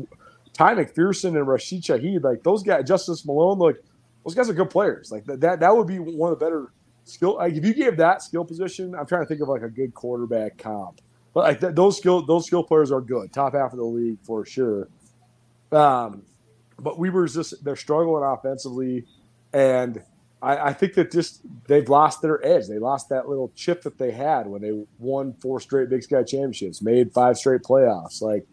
Ty 0.55 0.77
McPherson 0.77 1.37
and 1.37 1.47
Rashid 1.47 1.83
Shaheed. 1.83 2.23
Like 2.23 2.43
those 2.43 2.63
guys, 2.63 2.89
Justice 2.89 3.27
Malone, 3.27 3.59
like 3.59 3.77
those 4.25 4.35
guys 4.35 4.49
are 4.49 4.55
good 4.55 4.71
players. 4.71 5.11
Like 5.11 5.25
that, 5.25 5.41
that, 5.41 5.61
that 5.61 5.77
would 5.77 5.87
be 5.87 5.99
one 5.99 6.33
of 6.33 6.39
the 6.39 6.45
better 6.45 6.73
skill. 7.05 7.37
Like 7.37 7.55
if 7.55 7.65
you 7.65 7.75
gave 7.75 7.97
that 7.97 8.23
skill 8.23 8.45
position, 8.45 8.95
I'm 8.95 9.07
trying 9.07 9.23
to 9.23 9.27
think 9.27 9.41
of 9.41 9.49
like 9.49 9.63
a 9.63 9.69
good 9.69 9.95
quarterback 9.95 10.59
comp. 10.59 11.01
But 11.35 11.45
like 11.45 11.61
th- 11.61 11.75
those 11.75 11.97
skill 11.97 12.25
those 12.25 12.47
skill 12.47 12.63
players 12.63 12.91
are 12.91 13.01
good, 13.01 13.33
top 13.33 13.55
half 13.55 13.73
of 13.73 13.79
the 13.79 13.85
league 13.85 14.19
for 14.23 14.45
sure. 14.45 14.89
Um, 15.71 16.23
but 16.79 16.99
Weber's 16.99 17.35
just 17.35 17.63
they're 17.65 17.77
struggling 17.77 18.25
offensively, 18.25 19.05
and 19.53 20.03
I, 20.41 20.69
I, 20.69 20.73
think 20.73 20.95
that 20.95 21.11
just 21.11 21.43
they've 21.67 21.89
lost 21.89 22.23
their 22.23 22.45
edge. 22.45 22.69
They 22.69 22.79
lost 22.79 23.09
that 23.11 23.29
little 23.29 23.53
chip 23.55 23.83
that 23.83 23.99
they 23.99 24.13
had 24.13 24.47
when 24.47 24.63
they 24.63 24.85
won 24.99 25.35
four 25.41 25.61
straight 25.61 25.91
Big 25.91 26.03
Sky 26.03 26.23
championships, 26.23 26.81
made 26.81 27.13
five 27.13 27.37
straight 27.37 27.63
playoffs. 27.63 28.23
Like 28.23 28.47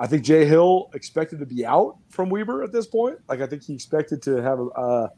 I 0.00 0.06
think 0.06 0.24
Jay 0.24 0.46
Hill 0.46 0.88
expected 0.94 1.38
to 1.40 1.46
be 1.46 1.66
out 1.66 1.98
from 2.08 2.30
Weber 2.30 2.64
at 2.64 2.72
this 2.72 2.86
point. 2.86 3.18
Like 3.28 3.42
I 3.42 3.46
think 3.46 3.62
he 3.62 3.74
expected 3.74 4.22
to 4.22 4.36
have 4.36 4.58
a, 4.58 4.66
a 4.68 5.10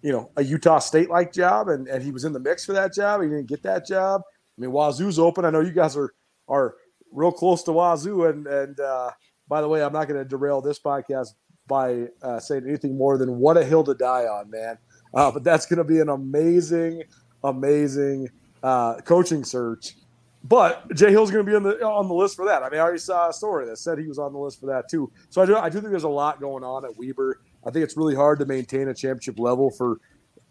you 0.00 0.10
know 0.10 0.30
a 0.36 0.42
Utah 0.42 0.78
State 0.78 1.10
like 1.10 1.32
job, 1.32 1.68
and, 1.68 1.86
and 1.86 2.02
he 2.02 2.10
was 2.10 2.24
in 2.24 2.32
the 2.32 2.40
mix 2.40 2.64
for 2.64 2.72
that 2.72 2.94
job. 2.94 3.20
He 3.20 3.28
didn't 3.28 3.46
get 3.46 3.62
that 3.64 3.86
job. 3.86 4.22
I 4.26 4.60
mean, 4.60 4.70
Wazoo's 4.70 5.18
open. 5.18 5.44
I 5.44 5.50
know 5.50 5.60
you 5.60 5.72
guys 5.72 5.96
are 5.98 6.14
are 6.48 6.74
real 7.12 7.30
close 7.30 7.62
to 7.64 7.72
Wazoo, 7.72 8.24
and 8.30 8.46
and 8.46 8.80
uh, 8.80 9.10
by 9.48 9.60
the 9.60 9.68
way, 9.68 9.84
I'm 9.84 9.92
not 9.92 10.08
going 10.08 10.18
to 10.18 10.28
derail 10.28 10.62
this 10.62 10.80
podcast 10.80 11.28
by 11.68 12.06
uh, 12.22 12.40
saying 12.40 12.64
anything 12.66 12.96
more 12.96 13.18
than 13.18 13.36
what 13.36 13.58
a 13.58 13.64
hill 13.64 13.84
to 13.84 13.94
die 13.94 14.24
on, 14.24 14.50
man. 14.50 14.78
Uh, 15.14 15.30
but 15.30 15.44
that's 15.44 15.66
going 15.66 15.78
to 15.78 15.84
be 15.84 16.00
an 16.00 16.08
amazing, 16.08 17.02
amazing 17.44 18.28
uh, 18.62 18.96
coaching 19.02 19.44
search. 19.44 19.94
But 20.44 20.92
Jay 20.94 21.10
Hill's 21.10 21.30
going 21.30 21.44
to 21.46 21.50
be 21.50 21.54
on 21.54 21.62
the 21.62 21.84
on 21.86 22.08
the 22.08 22.14
list 22.14 22.34
for 22.34 22.44
that. 22.46 22.62
I 22.62 22.68
mean, 22.68 22.80
I 22.80 22.82
already 22.82 22.98
saw 22.98 23.28
a 23.28 23.32
story 23.32 23.64
that 23.66 23.78
said 23.78 23.98
he 23.98 24.08
was 24.08 24.18
on 24.18 24.32
the 24.32 24.38
list 24.38 24.58
for 24.58 24.66
that 24.66 24.88
too. 24.88 25.10
So 25.30 25.40
I 25.40 25.46
do 25.46 25.56
I 25.56 25.68
do 25.68 25.78
think 25.78 25.90
there's 25.90 26.02
a 26.02 26.08
lot 26.08 26.40
going 26.40 26.64
on 26.64 26.84
at 26.84 26.96
Weber. 26.96 27.40
I 27.64 27.70
think 27.70 27.84
it's 27.84 27.96
really 27.96 28.16
hard 28.16 28.40
to 28.40 28.46
maintain 28.46 28.88
a 28.88 28.94
championship 28.94 29.38
level 29.38 29.70
for, 29.70 30.00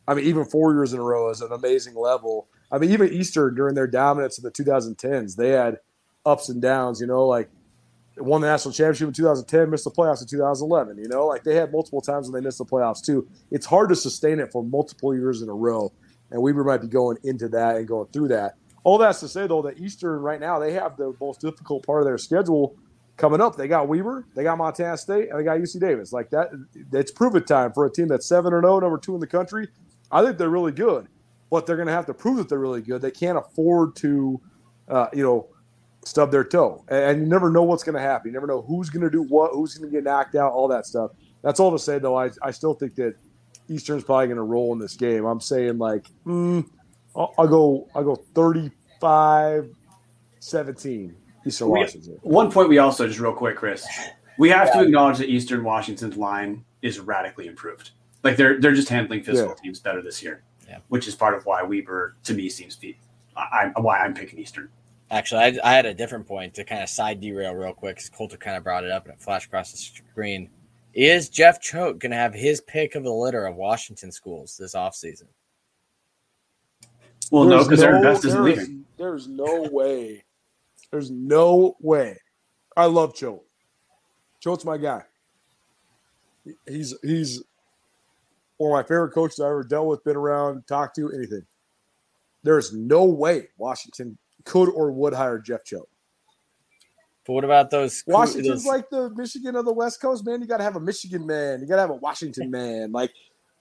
I 0.07 0.13
mean, 0.13 0.25
even 0.25 0.45
four 0.45 0.73
years 0.73 0.93
in 0.93 0.99
a 0.99 1.03
row 1.03 1.29
is 1.29 1.41
an 1.41 1.51
amazing 1.51 1.95
level. 1.95 2.47
I 2.71 2.77
mean, 2.77 2.91
even 2.91 3.11
Eastern 3.11 3.53
during 3.53 3.75
their 3.75 3.87
dominance 3.87 4.37
in 4.37 4.43
the 4.43 4.51
2010s, 4.51 5.35
they 5.35 5.49
had 5.49 5.79
ups 6.25 6.47
and 6.47 6.61
downs. 6.61 7.01
You 7.01 7.07
know, 7.07 7.27
like 7.27 7.49
won 8.17 8.39
the 8.39 8.47
national 8.47 8.73
championship 8.73 9.09
in 9.09 9.13
2010, 9.13 9.69
missed 9.69 9.83
the 9.83 9.91
playoffs 9.91 10.21
in 10.21 10.27
2011. 10.27 10.97
You 10.99 11.09
know, 11.09 11.27
like 11.27 11.43
they 11.43 11.55
had 11.55 11.73
multiple 11.73 12.01
times 12.01 12.29
when 12.29 12.41
they 12.41 12.45
missed 12.45 12.59
the 12.59 12.65
playoffs 12.65 13.03
too. 13.03 13.27
It's 13.51 13.65
hard 13.65 13.89
to 13.89 13.95
sustain 13.95 14.39
it 14.39 14.53
for 14.53 14.63
multiple 14.63 15.13
years 15.13 15.41
in 15.41 15.49
a 15.49 15.53
row, 15.53 15.91
and 16.31 16.41
Weber 16.41 16.63
might 16.63 16.81
be 16.81 16.87
going 16.87 17.17
into 17.23 17.49
that 17.49 17.75
and 17.75 17.85
going 17.85 18.07
through 18.13 18.29
that. 18.29 18.55
All 18.83 18.97
that's 18.97 19.19
to 19.19 19.27
say 19.27 19.47
though 19.47 19.61
that 19.63 19.79
Eastern 19.79 20.21
right 20.21 20.39
now 20.39 20.59
they 20.59 20.73
have 20.73 20.97
the 20.97 21.13
most 21.19 21.41
difficult 21.41 21.85
part 21.85 22.01
of 22.01 22.05
their 22.05 22.17
schedule 22.17 22.75
coming 23.17 23.41
up. 23.41 23.55
They 23.55 23.67
got 23.67 23.87
Weber, 23.87 24.25
they 24.35 24.43
got 24.43 24.57
Montana 24.57 24.97
State, 24.97 25.29
and 25.29 25.39
they 25.39 25.43
got 25.43 25.59
UC 25.59 25.79
Davis. 25.79 26.11
Like 26.11 26.29
that, 26.31 26.49
it's 26.91 27.11
prove 27.11 27.35
it 27.35 27.47
time 27.47 27.73
for 27.73 27.85
a 27.85 27.91
team 27.91 28.07
that's 28.07 28.25
seven 28.25 28.53
or 28.53 28.61
zero, 28.61 28.79
number 28.79 28.97
two 28.97 29.13
in 29.13 29.19
the 29.19 29.27
country. 29.27 29.67
I 30.11 30.23
think 30.23 30.37
they're 30.37 30.49
really 30.49 30.71
good 30.71 31.07
but 31.51 31.65
they're 31.67 31.75
going 31.75 31.87
to 31.87 31.93
have 31.93 32.05
to 32.07 32.13
prove 32.13 32.37
that 32.37 32.49
they're 32.49 32.57
really 32.57 32.81
good. 32.81 33.01
They 33.01 33.11
can't 33.11 33.37
afford 33.37 33.95
to, 33.97 34.41
uh, 34.87 35.07
you 35.13 35.21
know, 35.21 35.49
stub 36.03 36.31
their 36.31 36.45
toe. 36.45 36.83
And 36.87 37.19
you 37.19 37.27
never 37.27 37.51
know 37.51 37.61
what's 37.61 37.83
going 37.83 37.95
to 37.95 38.01
happen. 38.01 38.29
You 38.29 38.33
never 38.33 38.47
know 38.47 38.61
who's 38.61 38.89
going 38.89 39.03
to 39.03 39.09
do 39.09 39.23
what, 39.23 39.51
who's 39.51 39.77
going 39.77 39.91
to 39.91 39.95
get 39.95 40.05
knocked 40.05 40.35
out, 40.35 40.53
all 40.53 40.69
that 40.69 40.87
stuff. 40.87 41.11
That's 41.43 41.59
all 41.59 41.71
to 41.71 41.77
say, 41.77 41.99
though. 41.99 42.15
I, 42.15 42.31
I 42.41 42.51
still 42.51 42.73
think 42.73 42.95
that 42.95 43.15
Eastern's 43.67 44.03
probably 44.03 44.27
going 44.27 44.37
to 44.37 44.43
roll 44.43 44.71
in 44.71 44.79
this 44.79 44.95
game. 44.95 45.25
I'm 45.25 45.41
saying 45.41 45.77
like, 45.77 46.07
mm, 46.25 46.65
I'll, 47.15 47.33
I'll, 47.37 47.47
go, 47.47 47.87
I'll 47.95 48.03
go 48.03 48.15
35, 48.15 49.69
17. 50.39 51.15
Eastern 51.45 51.69
we, 51.69 51.79
Washington. 51.79 52.19
One 52.21 52.51
point 52.51 52.69
we 52.69 52.77
also 52.77 53.07
just 53.07 53.19
real 53.19 53.33
quick, 53.33 53.57
Chris. 53.57 53.85
We 54.37 54.49
have 54.49 54.67
yeah. 54.67 54.81
to 54.81 54.83
acknowledge 54.83 55.17
that 55.17 55.29
Eastern 55.29 55.63
Washington's 55.63 56.15
line 56.15 56.63
is 56.81 56.99
radically 56.99 57.47
improved. 57.47 57.91
Like 58.23 58.37
they're 58.37 58.61
they're 58.61 58.75
just 58.75 58.89
handling 58.89 59.23
physical 59.23 59.55
yeah. 59.57 59.63
teams 59.63 59.79
better 59.79 60.03
this 60.03 60.21
year 60.21 60.43
yeah. 60.71 60.79
which 60.87 61.07
is 61.07 61.15
part 61.15 61.33
of 61.33 61.45
why 61.45 61.61
Weber 61.61 62.15
to 62.23 62.33
me 62.33 62.49
seems 62.49 62.75
to 62.75 62.81
be 62.81 62.97
I, 63.35 63.71
why 63.77 63.99
I'm 63.99 64.13
picking 64.13 64.39
Eastern. 64.39 64.69
Actually, 65.09 65.41
I, 65.41 65.71
I, 65.71 65.73
had 65.73 65.85
a 65.85 65.93
different 65.93 66.27
point 66.27 66.53
to 66.55 66.63
kind 66.63 66.83
of 66.83 66.89
side 66.89 67.19
derail 67.19 67.53
real 67.53 67.73
quick 67.73 67.95
because 67.97 68.09
Colter 68.09 68.37
kind 68.37 68.57
of 68.57 68.63
brought 68.63 68.83
it 68.83 68.91
up 68.91 69.05
and 69.05 69.13
it 69.13 69.21
flashed 69.21 69.47
across 69.47 69.71
the 69.71 69.77
screen. 69.77 70.49
Is 70.93 71.29
Jeff 71.29 71.61
Choate 71.61 71.99
going 71.99 72.11
to 72.11 72.17
have 72.17 72.33
his 72.33 72.61
pick 72.61 72.95
of 72.95 73.03
the 73.03 73.11
litter 73.11 73.45
of 73.45 73.55
Washington 73.55 74.11
schools 74.11 74.57
this 74.57 74.75
offseason? 74.75 75.27
Well, 77.31 77.45
there's 77.45 77.63
no, 77.63 77.69
because 77.69 77.83
no, 77.83 77.91
their 77.91 78.01
best 78.03 78.25
is 78.25 78.35
leaving. 78.35 78.85
There's 78.97 79.27
no 79.27 79.67
way. 79.71 80.23
There's 80.91 81.09
no 81.09 81.75
way. 81.79 82.17
I 82.77 82.85
love 82.85 83.15
Choate. 83.15 83.41
Choate's 84.43 84.65
my 84.65 84.77
guy. 84.77 85.03
He's 86.67 86.93
he's 87.01 87.43
one 88.57 88.71
of 88.71 88.73
my 88.73 88.83
favorite 88.83 89.11
coaches 89.11 89.39
I 89.39 89.47
ever 89.47 89.63
dealt 89.63 89.87
with, 89.87 90.03
been 90.03 90.17
around, 90.17 90.67
talked 90.67 90.95
to, 90.97 91.11
anything. 91.11 91.43
There 92.43 92.57
is 92.57 92.73
no 92.73 93.05
way 93.05 93.47
Washington 93.57 94.17
could 94.43 94.69
or 94.69 94.91
would 94.91 95.13
hire 95.13 95.39
Jeff 95.39 95.63
Choate. 95.63 95.87
But 97.25 97.33
what 97.33 97.43
about 97.43 97.69
those? 97.69 98.03
Washington's 98.07 98.63
those... 98.63 98.65
like 98.65 98.89
the 98.89 99.09
Michigan 99.11 99.55
of 99.55 99.65
the 99.65 99.73
West 99.73 100.01
Coast, 100.01 100.25
man. 100.25 100.41
You 100.41 100.47
got 100.47 100.57
to 100.57 100.63
have 100.63 100.75
a 100.75 100.79
Michigan 100.79 101.25
man. 101.25 101.61
You 101.61 101.67
got 101.67 101.75
to 101.75 101.81
have 101.81 101.91
a 101.91 101.95
Washington 101.95 102.51
man. 102.51 102.91
Like 102.91 103.11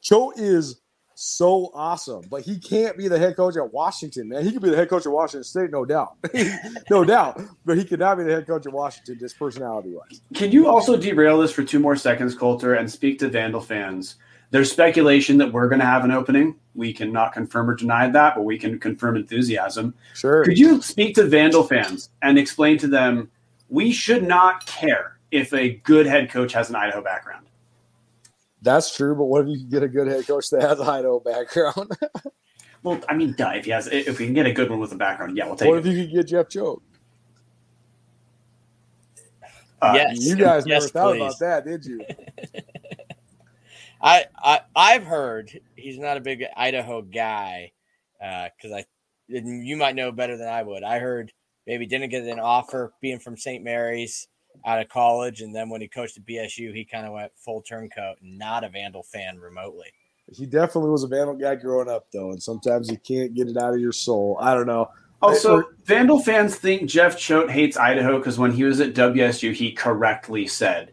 Choate 0.00 0.38
is 0.38 0.80
so 1.20 1.70
awesome, 1.74 2.24
but 2.30 2.40
he 2.40 2.58
can't 2.58 2.96
be 2.96 3.06
the 3.06 3.18
head 3.18 3.36
coach 3.36 3.54
at 3.54 3.74
Washington, 3.74 4.30
man. 4.30 4.42
He 4.42 4.52
could 4.52 4.62
be 4.62 4.70
the 4.70 4.76
head 4.76 4.88
coach 4.88 5.04
at 5.04 5.12
Washington 5.12 5.44
State, 5.44 5.70
no 5.70 5.84
doubt, 5.84 6.16
no 6.90 7.04
doubt. 7.04 7.38
But 7.66 7.76
he 7.76 7.84
could 7.84 8.00
not 8.00 8.16
be 8.16 8.24
the 8.24 8.32
head 8.32 8.46
coach 8.46 8.66
at 8.66 8.72
Washington, 8.72 9.18
just 9.18 9.38
personality 9.38 9.90
wise. 9.92 10.22
Can 10.32 10.50
you 10.50 10.66
also 10.66 10.96
derail 10.96 11.38
this 11.38 11.52
for 11.52 11.62
two 11.62 11.78
more 11.78 11.94
seconds, 11.94 12.34
Colter, 12.34 12.72
and 12.72 12.90
speak 12.90 13.18
to 13.18 13.28
Vandal 13.28 13.60
fans? 13.60 14.16
There's 14.50 14.72
speculation 14.72 15.36
that 15.36 15.52
we're 15.52 15.68
going 15.68 15.80
to 15.80 15.86
have 15.86 16.04
an 16.04 16.10
opening. 16.10 16.56
We 16.74 16.94
cannot 16.94 17.34
confirm 17.34 17.68
or 17.68 17.74
deny 17.74 18.08
that, 18.08 18.34
but 18.34 18.44
we 18.44 18.58
can 18.58 18.78
confirm 18.78 19.16
enthusiasm. 19.16 19.92
Sure. 20.14 20.42
Could 20.42 20.58
you 20.58 20.80
speak 20.80 21.14
to 21.16 21.26
Vandal 21.26 21.64
fans 21.64 22.08
and 22.22 22.38
explain 22.38 22.78
to 22.78 22.86
them 22.86 23.30
we 23.68 23.92
should 23.92 24.22
not 24.22 24.64
care 24.64 25.18
if 25.30 25.52
a 25.52 25.74
good 25.84 26.06
head 26.06 26.30
coach 26.30 26.54
has 26.54 26.70
an 26.70 26.76
Idaho 26.76 27.02
background? 27.02 27.46
That's 28.62 28.94
true, 28.94 29.14
but 29.14 29.24
what 29.24 29.42
if 29.42 29.48
you 29.48 29.58
can 29.58 29.68
get 29.68 29.82
a 29.82 29.88
good 29.88 30.06
head 30.06 30.26
coach 30.26 30.50
that 30.50 30.62
has 30.62 30.80
an 30.80 30.88
Idaho 30.88 31.20
background? 31.20 31.90
well, 32.82 33.00
I 33.08 33.14
mean, 33.14 33.34
duh, 33.36 33.52
if 33.54 33.64
he 33.64 33.70
has, 33.70 33.86
if 33.86 34.18
we 34.18 34.26
can 34.26 34.34
get 34.34 34.46
a 34.46 34.52
good 34.52 34.70
one 34.70 34.78
with 34.78 34.92
a 34.92 34.96
background, 34.96 35.36
yeah, 35.36 35.46
we'll 35.46 35.56
take 35.56 35.68
what 35.68 35.78
it. 35.78 35.86
If 35.86 35.96
you 35.96 36.04
could 36.04 36.14
get 36.14 36.26
Jeff 36.26 36.48
Choate? 36.48 36.82
Uh, 39.82 39.92
yes, 39.94 40.26
you 40.26 40.36
guys 40.36 40.64
yes, 40.66 40.82
never 40.82 40.88
thought 40.88 41.16
about 41.16 41.38
that, 41.38 41.64
did 41.64 41.86
you? 41.86 42.04
I, 44.02 44.26
I 44.36 44.60
I've 44.74 45.04
heard 45.04 45.58
he's 45.76 45.98
not 45.98 46.16
a 46.16 46.20
big 46.20 46.44
Idaho 46.56 47.02
guy 47.02 47.72
because 48.18 48.72
uh, 48.72 48.76
I 48.76 48.84
you 49.28 49.76
might 49.76 49.94
know 49.94 50.12
better 50.12 50.36
than 50.36 50.48
I 50.48 50.62
would. 50.62 50.82
I 50.82 50.98
heard 50.98 51.32
maybe 51.66 51.86
didn't 51.86 52.10
get 52.10 52.24
an 52.24 52.40
offer 52.40 52.92
being 53.00 53.18
from 53.18 53.36
St. 53.36 53.62
Mary's 53.62 54.28
out 54.64 54.80
of 54.80 54.88
college, 54.88 55.40
and 55.40 55.54
then 55.54 55.68
when 55.68 55.80
he 55.80 55.88
coached 55.88 56.16
at 56.16 56.26
BSU, 56.26 56.74
he 56.74 56.84
kind 56.84 57.06
of 57.06 57.12
went 57.12 57.32
full 57.36 57.62
turncoat. 57.62 58.16
Not 58.22 58.64
a 58.64 58.68
Vandal 58.68 59.02
fan 59.02 59.38
remotely. 59.38 59.88
He 60.32 60.46
definitely 60.46 60.90
was 60.90 61.02
a 61.02 61.08
Vandal 61.08 61.34
guy 61.34 61.56
growing 61.56 61.88
up, 61.88 62.06
though, 62.12 62.30
and 62.30 62.42
sometimes 62.42 62.90
you 62.90 62.98
can't 62.98 63.34
get 63.34 63.48
it 63.48 63.56
out 63.56 63.74
of 63.74 63.80
your 63.80 63.92
soul. 63.92 64.38
I 64.40 64.54
don't 64.54 64.66
know. 64.66 64.90
Also, 65.22 65.64
Vandal 65.84 66.20
fans 66.20 66.56
think 66.56 66.88
Jeff 66.88 67.18
Choate 67.18 67.50
hates 67.50 67.76
Idaho 67.76 68.18
because 68.18 68.38
when 68.38 68.52
he 68.52 68.64
was 68.64 68.80
at 68.80 68.94
WSU, 68.94 69.52
he 69.52 69.72
correctly 69.72 70.46
said 70.46 70.92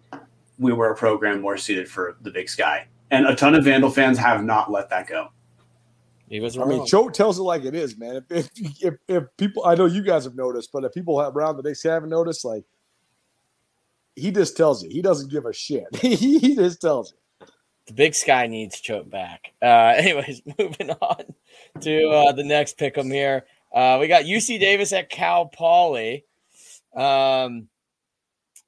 we 0.60 0.74
were 0.74 0.92
a 0.92 0.96
program 0.96 1.40
more 1.40 1.56
suited 1.56 1.88
for 1.88 2.18
the 2.22 2.32
Big 2.32 2.50
Sky 2.50 2.88
and 3.12 3.26
a 3.26 3.36
ton 3.36 3.56
of 3.56 3.64
Vandal 3.64 3.90
fans 3.90 4.18
have 4.18 4.44
not 4.44 4.72
let 4.72 4.90
that 4.90 5.08
go. 5.08 5.30
He 6.30 6.40
was. 6.40 6.58
Wrong. 6.58 6.68
I 6.68 6.76
mean, 6.76 6.86
Choate 6.86 7.14
tells 7.14 7.40
it 7.40 7.44
like 7.44 7.64
it 7.64 7.74
is, 7.74 7.98
man. 7.98 8.18
If, 8.30 8.50
if, 8.56 8.84
if, 8.84 8.94
if 9.08 9.24
people, 9.38 9.66
I 9.66 9.76
know 9.76 9.86
you 9.86 10.04
guys 10.04 10.26
have 10.26 10.36
noticed, 10.36 10.72
but 10.74 10.84
if 10.84 10.94
people 10.94 11.20
around 11.22 11.58
the 11.58 11.64
Knicks 11.64 11.84
haven't 11.84 12.10
noticed, 12.10 12.44
like 12.44 12.66
he 14.18 14.32
just 14.32 14.58
tells 14.58 14.84
you, 14.84 14.90
he 14.90 15.02
doesn't 15.02 15.32
give 15.32 15.46
a 15.46 15.54
shit. 15.54 15.86
he 16.02 16.56
just 16.56 16.82
tells 16.82 17.12
you. 17.12 17.48
The 17.88 17.94
Big 17.94 18.16
Sky 18.16 18.48
needs 18.48 18.82
Choate 18.82 19.10
back. 19.10 19.54
Uh, 19.62 19.66
anyways, 19.98 20.42
moving 20.60 20.92
on 20.92 21.24
to 21.82 22.10
uh, 22.10 22.32
the 22.34 22.44
next 22.44 22.78
pick 22.78 22.96
pick 22.96 23.04
'em 23.04 23.12
here. 23.12 23.46
Uh, 23.74 23.98
we 24.00 24.08
got 24.08 24.24
UC 24.24 24.60
Davis 24.60 24.92
at 24.94 25.10
Cal 25.10 25.46
Poly. 25.46 26.26
Um, 26.96 27.68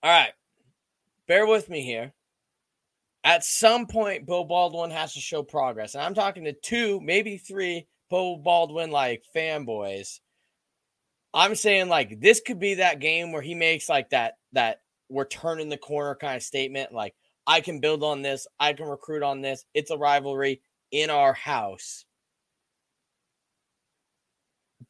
all 0.02 0.12
right, 0.12 0.32
bear 1.28 1.46
with 1.46 1.70
me 1.70 1.84
here 1.84 2.14
at 3.24 3.44
some 3.44 3.86
point, 3.88 4.26
Beau 4.26 4.44
Baldwin 4.44 4.92
has 4.92 5.14
to 5.14 5.20
show 5.20 5.44
progress. 5.44 5.94
And 5.96 6.04
I'm 6.04 6.14
talking 6.14 6.46
to 6.46 6.54
two, 6.54 7.00
maybe 7.02 7.38
three 7.38 7.88
Beau 8.10 8.38
Baldwin 8.38 8.92
like 8.92 9.24
fanboys. 9.36 10.20
I'm 11.34 11.56
saying 11.56 11.90
like 11.90 12.20
this 12.20 12.42
could 12.42 12.60
be 12.60 12.76
that 12.76 13.00
game 13.00 13.32
where 13.32 13.42
he 13.42 13.54
makes 13.54 13.88
like 13.88 14.10
that 14.12 14.38
that 14.54 14.82
we're 15.10 15.26
turning 15.26 15.70
the 15.70 15.78
corner 15.78 16.16
kind 16.16 16.36
of 16.36 16.44
statement. 16.44 16.94
Like 16.94 17.16
I 17.46 17.62
can 17.62 17.80
build 17.80 18.04
on 18.04 18.22
this, 18.22 18.48
I 18.60 18.74
can 18.74 18.88
recruit 18.88 19.24
on 19.24 19.42
this. 19.42 19.66
It's 19.74 19.92
a 19.92 19.98
rivalry 19.98 20.62
in 20.92 21.10
our 21.10 21.34
house. 21.34 22.06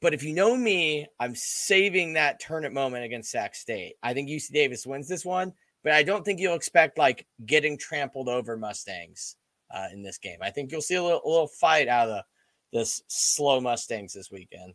But 0.01 0.13
if 0.13 0.23
you 0.23 0.33
know 0.33 0.55
me, 0.55 1.07
I'm 1.19 1.35
saving 1.35 2.13
that 2.13 2.39
turn 2.39 2.63
it 2.63 2.71
moment 2.71 3.03
against 3.03 3.31
Sac 3.31 3.53
State. 3.55 3.95
I 4.01 4.13
think 4.13 4.29
UC 4.29 4.51
Davis 4.51 4.85
wins 4.85 5.09
this 5.09 5.25
one, 5.25 5.53
but 5.83 5.91
I 5.93 6.03
don't 6.03 6.23
think 6.23 6.39
you'll 6.39 6.55
expect 6.55 6.97
like 6.97 7.27
getting 7.45 7.77
trampled 7.77 8.29
over 8.29 8.55
Mustangs 8.55 9.35
uh, 9.73 9.87
in 9.91 10.01
this 10.01 10.17
game. 10.17 10.39
I 10.41 10.51
think 10.51 10.71
you'll 10.71 10.81
see 10.81 10.95
a 10.95 11.03
little, 11.03 11.21
a 11.25 11.29
little 11.29 11.47
fight 11.47 11.87
out 11.87 12.09
of 12.09 12.23
this 12.71 13.01
slow 13.07 13.59
Mustangs 13.59 14.13
this 14.13 14.31
weekend. 14.31 14.73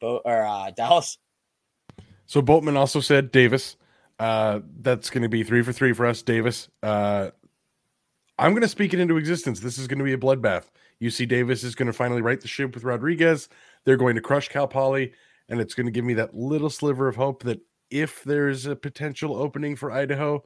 Bo- 0.00 0.20
or 0.24 0.44
uh, 0.44 0.70
Dallas. 0.76 1.18
So 2.26 2.42
Boatman 2.42 2.76
also 2.76 3.00
said 3.00 3.32
Davis. 3.32 3.76
Uh, 4.18 4.60
that's 4.80 5.10
going 5.10 5.22
to 5.22 5.28
be 5.28 5.44
three 5.44 5.62
for 5.62 5.72
three 5.72 5.92
for 5.92 6.06
us, 6.06 6.22
Davis. 6.22 6.68
Uh, 6.82 7.30
I'm 8.38 8.52
going 8.52 8.62
to 8.62 8.68
speak 8.68 8.94
it 8.94 9.00
into 9.00 9.16
existence. 9.16 9.60
This 9.60 9.78
is 9.78 9.86
going 9.86 9.98
to 9.98 10.04
be 10.04 10.12
a 10.12 10.18
bloodbath. 10.18 10.64
UC 11.00 11.28
Davis 11.28 11.62
is 11.62 11.74
going 11.74 11.86
to 11.86 11.92
finally 11.92 12.22
right 12.22 12.40
the 12.40 12.48
ship 12.48 12.74
with 12.74 12.84
Rodriguez. 12.84 13.48
They're 13.84 13.96
going 13.96 14.16
to 14.16 14.20
crush 14.20 14.48
Cal 14.48 14.66
Poly, 14.66 15.12
and 15.48 15.60
it's 15.60 15.74
going 15.74 15.86
to 15.86 15.92
give 15.92 16.04
me 16.04 16.14
that 16.14 16.34
little 16.34 16.70
sliver 16.70 17.08
of 17.08 17.16
hope 17.16 17.42
that 17.44 17.60
if 17.90 18.22
there's 18.24 18.66
a 18.66 18.76
potential 18.76 19.36
opening 19.36 19.76
for 19.76 19.90
Idaho, 19.90 20.44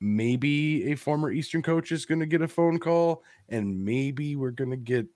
maybe 0.00 0.92
a 0.92 0.94
former 0.94 1.30
Eastern 1.30 1.62
coach 1.62 1.90
is 1.92 2.06
going 2.06 2.20
to 2.20 2.26
get 2.26 2.42
a 2.42 2.48
phone 2.48 2.78
call, 2.78 3.24
and 3.48 3.84
maybe 3.84 4.36
we're 4.36 4.50
going 4.50 4.70
to 4.70 4.76
get 4.76 5.06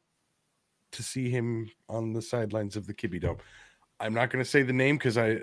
to 0.92 1.02
see 1.02 1.30
him 1.30 1.70
on 1.88 2.12
the 2.12 2.22
sidelines 2.22 2.76
of 2.76 2.86
the 2.86 2.94
Kibbie 2.94 3.20
Dome. 3.20 3.38
I'm 4.00 4.14
not 4.14 4.30
going 4.30 4.44
to 4.44 4.50
say 4.50 4.62
the 4.62 4.72
name 4.72 4.96
because 4.96 5.16
I, 5.16 5.38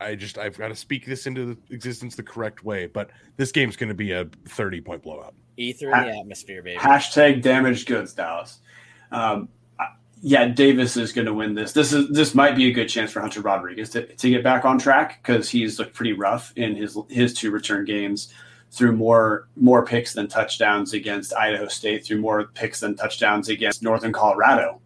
I 0.00 0.14
just 0.14 0.38
I've 0.38 0.56
got 0.56 0.68
to 0.68 0.76
speak 0.76 1.06
this 1.06 1.26
into 1.26 1.56
existence 1.70 2.16
the 2.16 2.22
correct 2.22 2.64
way. 2.64 2.86
But 2.86 3.10
this 3.36 3.52
game's 3.52 3.76
going 3.76 3.88
to 3.88 3.94
be 3.94 4.12
a 4.12 4.26
30 4.48 4.80
point 4.80 5.02
blowout. 5.02 5.34
Ether 5.56 5.90
in 5.92 6.06
the 6.06 6.18
atmosphere, 6.18 6.62
baby. 6.62 6.78
Hashtag 6.78 7.42
damaged 7.42 7.86
goods, 7.86 8.12
Dallas. 8.12 8.58
Um, 9.10 9.48
yeah, 10.22 10.46
Davis 10.46 10.96
is 10.96 11.12
going 11.12 11.26
to 11.26 11.34
win 11.34 11.54
this. 11.54 11.72
This 11.72 11.92
is 11.92 12.08
this 12.08 12.34
might 12.34 12.56
be 12.56 12.68
a 12.68 12.72
good 12.72 12.88
chance 12.88 13.12
for 13.12 13.20
Hunter 13.20 13.40
Rodriguez 13.42 13.90
to, 13.90 14.06
to 14.06 14.30
get 14.30 14.42
back 14.42 14.64
on 14.64 14.78
track 14.78 15.20
because 15.22 15.50
he's 15.50 15.78
looked 15.78 15.94
pretty 15.94 16.14
rough 16.14 16.52
in 16.56 16.74
his 16.74 16.98
his 17.08 17.34
two 17.34 17.50
return 17.50 17.84
games 17.84 18.32
through 18.70 18.92
more 18.92 19.48
more 19.56 19.84
picks 19.84 20.14
than 20.14 20.26
touchdowns 20.26 20.94
against 20.94 21.34
Idaho 21.34 21.68
State, 21.68 22.04
through 22.04 22.20
more 22.20 22.46
picks 22.54 22.80
than 22.80 22.96
touchdowns 22.96 23.48
against 23.48 23.82
Northern 23.82 24.12
Colorado. 24.12 24.80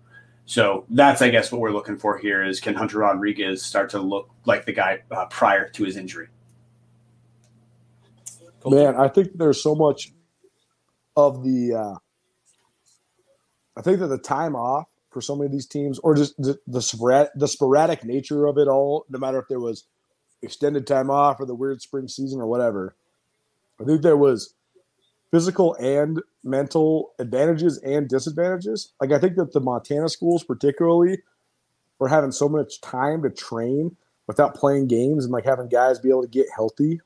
So 0.47 0.85
that's, 0.91 1.23
I 1.23 1.31
guess, 1.31 1.53
what 1.53 1.61
we're 1.61 1.71
looking 1.71 1.97
for 1.97 2.19
here 2.19 2.45
is 2.45 2.61
can 2.61 2.75
Hunter 2.75 2.99
Rodriguez 2.99 3.63
start 3.63 3.91
to 3.91 4.01
look 4.01 4.31
like 4.47 4.67
the 4.67 4.73
guy 4.73 5.01
uh, 5.11 5.27
prior 5.27 5.69
to 5.69 5.85
his 5.85 5.97
injury? 5.97 6.29
Man, 8.67 8.97
I 8.97 9.09
think 9.09 9.39
there's 9.39 9.63
so 9.63 9.75
much 9.75 10.13
of 11.17 11.43
the. 11.45 11.75
Uh, 11.75 11.95
I 13.77 13.83
think 13.83 14.01
that 14.01 14.09
the 14.09 14.19
time 14.19 14.55
off 14.55 14.87
for 15.11 15.21
so 15.21 15.35
many 15.35 15.47
of 15.47 15.53
these 15.53 15.67
teams, 15.67 15.99
or 16.01 16.15
just 16.15 16.37
the 16.37 16.59
the 16.67 16.83
sporadic, 16.83 17.31
the 17.35 17.49
sporadic 17.49 18.05
nature 18.05 18.47
of 18.47 18.59
it 18.59 18.69
all, 18.69 19.07
no 19.09 19.19
matter 19.19 19.39
if 19.39 19.49
there 19.49 19.61
was 19.61 19.85
extended 20.43 20.87
time 20.87 21.11
off 21.11 21.41
or 21.41 21.47
the 21.47 21.55
weird 21.55 21.81
spring 21.81 22.09
season 22.09 22.41
or 22.41 22.47
whatever, 22.47 22.95
I 23.81 23.85
think 23.85 24.03
there 24.03 24.17
was 24.17 24.55
physical 25.31 25.75
and 25.75 26.21
mental 26.43 27.13
advantages 27.19 27.79
and 27.79 28.09
disadvantages. 28.09 28.93
Like 29.01 29.13
I 29.13 29.19
think 29.19 29.37
that 29.37 29.53
the 29.53 29.61
Montana 29.61 30.09
schools, 30.09 30.45
particularly, 30.45 31.19
were 31.99 32.09
having 32.09 32.33
so 32.33 32.49
much 32.49 32.81
time 32.81 33.23
to 33.23 33.31
train 33.31 33.97
without 34.27 34.55
playing 34.55 34.87
games 34.87 35.25
and 35.25 35.33
like 35.33 35.45
having 35.45 35.69
guys 35.69 35.99
be 35.99 36.09
able 36.09 36.23
to 36.23 36.29
get 36.29 36.47
healthy 36.55 37.01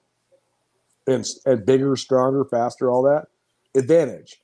and, 1.07 1.27
and 1.47 1.67
bigger, 1.67 1.97
stronger, 1.97 2.45
faster, 2.45 2.91
all 2.91 3.03
that 3.03 3.27
advantage. 3.75 4.41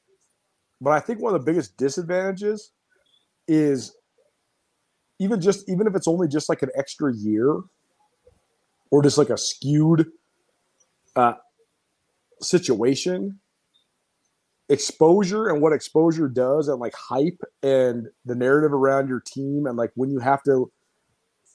But 0.81 0.93
I 0.93 1.01
think 1.01 1.21
one 1.21 1.35
of 1.35 1.41
the 1.41 1.51
biggest 1.51 1.77
disadvantages 1.77 2.73
is 3.47 3.95
even 5.19 5.41
just 5.41 5.69
even 5.69 5.87
if 5.87 5.95
it's 5.95 6.09
only 6.09 6.29
just 6.29 6.49
like 6.49 6.63
an 6.63 6.71
extra 6.75 7.15
year 7.15 7.61
or 8.91 9.03
just 9.03 9.19
like 9.19 9.31
a 9.31 9.37
skewed 9.37 10.07
uh, 11.17 11.35
situation 12.41 13.40
exposure 14.71 15.49
and 15.49 15.61
what 15.61 15.73
exposure 15.73 16.29
does 16.29 16.69
and 16.69 16.79
like 16.79 16.95
hype 16.95 17.41
and 17.63 18.07
the 18.25 18.37
narrative 18.37 18.73
around 18.73 19.09
your 19.09 19.21
team 19.21 19.67
and 19.67 19.77
like 19.77 19.91
when 19.97 20.11
you 20.11 20.21
have 20.21 20.43
to 20.45 20.71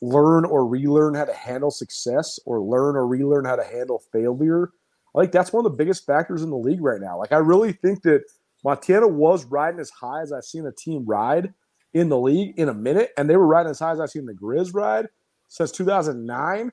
learn 0.01 0.43
or 0.43 0.67
relearn 0.67 1.15
how 1.15 1.23
to 1.23 1.33
handle 1.33 1.71
success 1.71 2.37
or 2.45 2.61
learn 2.61 2.97
or 2.97 3.07
relearn 3.07 3.45
how 3.45 3.55
to 3.55 3.63
handle 3.63 4.03
failure 4.11 4.69
I 5.15 5.21
think 5.21 5.31
that's 5.31 5.53
one 5.53 5.65
of 5.65 5.71
the 5.71 5.77
biggest 5.77 6.05
factors 6.05 6.43
in 6.43 6.49
the 6.49 6.57
league 6.57 6.81
right 6.81 6.99
now. 6.99 7.17
Like 7.17 7.31
i 7.31 7.37
really 7.37 7.71
think 7.71 8.03
that 8.03 8.23
montana 8.65 9.07
was 9.07 9.45
riding 9.45 9.79
as 9.79 9.89
high 9.89 10.21
as 10.21 10.33
i've 10.33 10.43
seen 10.43 10.65
a 10.65 10.71
team 10.73 11.05
ride 11.05 11.53
in 11.93 12.09
the 12.09 12.19
league 12.19 12.53
in 12.57 12.67
a 12.67 12.73
minute 12.73 13.11
and 13.17 13.29
they 13.29 13.37
were 13.37 13.47
riding 13.47 13.69
as 13.69 13.79
high 13.79 13.91
as 13.91 14.01
i've 14.01 14.09
seen 14.09 14.25
the 14.25 14.33
grizz 14.33 14.73
ride 14.73 15.07
since 15.47 15.71
2009 15.71 16.71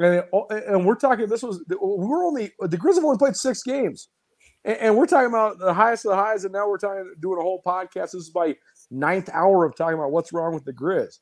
and, 0.00 0.14
it, 0.14 0.28
and 0.66 0.84
we're 0.84 0.94
talking 0.94 1.26
this 1.26 1.42
was 1.42 1.64
we're 1.80 2.26
only 2.26 2.50
the 2.58 2.76
grizz 2.76 2.96
have 2.96 3.04
only 3.04 3.16
played 3.16 3.36
six 3.36 3.62
games 3.62 4.08
and, 4.64 4.76
and, 4.76 4.96
we're 4.96 5.06
talking 5.06 5.28
about 5.28 5.58
the 5.58 5.72
highest 5.72 6.04
of 6.04 6.10
the 6.10 6.16
highs, 6.16 6.44
and 6.44 6.52
now 6.52 6.68
we're 6.68 6.78
talking 6.78 7.14
doing 7.20 7.38
a 7.38 7.42
whole 7.42 7.62
podcast. 7.64 8.12
This 8.12 8.14
is 8.14 8.32
my 8.34 8.56
ninth 8.90 9.30
hour 9.32 9.64
of 9.64 9.74
talking 9.74 9.94
about 9.94 10.12
what's 10.12 10.32
wrong 10.32 10.54
with 10.54 10.64
the 10.64 10.72
Grizz. 10.72 11.18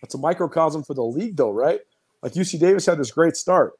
That's 0.00 0.14
a 0.14 0.18
microcosm 0.18 0.82
for 0.82 0.94
the 0.94 1.04
league, 1.04 1.36
though, 1.36 1.52
right? 1.52 1.80
Like 2.22 2.32
UC 2.32 2.58
Davis 2.58 2.86
had 2.86 2.98
this 2.98 3.12
great 3.12 3.36
start. 3.36 3.74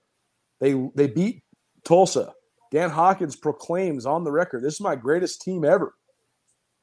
They 0.60 0.74
they 0.94 1.08
beat 1.08 1.42
Tulsa. 1.84 2.32
Dan 2.70 2.90
Hawkins 2.90 3.36
proclaims 3.36 4.06
on 4.06 4.24
the 4.24 4.30
record, 4.30 4.62
"This 4.62 4.74
is 4.74 4.80
my 4.80 4.94
greatest 4.94 5.42
team 5.42 5.64
ever, 5.64 5.94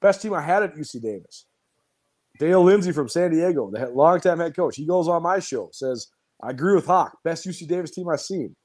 best 0.02 0.22
team 0.22 0.34
I 0.34 0.42
had 0.42 0.64
at 0.64 0.76
UC 0.76 1.02
Davis." 1.02 1.46
Dale 2.38 2.64
Lindsey 2.64 2.92
from 2.92 3.10
San 3.10 3.32
Diego, 3.32 3.70
the 3.72 3.90
longtime 3.90 4.40
head 4.40 4.56
coach, 4.56 4.76
he 4.78 4.86
goes 4.86 5.08
on 5.08 5.24
my 5.24 5.40
show, 5.40 5.70
says, 5.72 6.08
"I 6.42 6.52
agree 6.52 6.76
with 6.76 6.86
Hawk, 6.86 7.18
best 7.24 7.46
UC 7.46 7.66
Davis 7.66 7.92
team 7.92 8.10
I've 8.10 8.22
seen." 8.22 8.56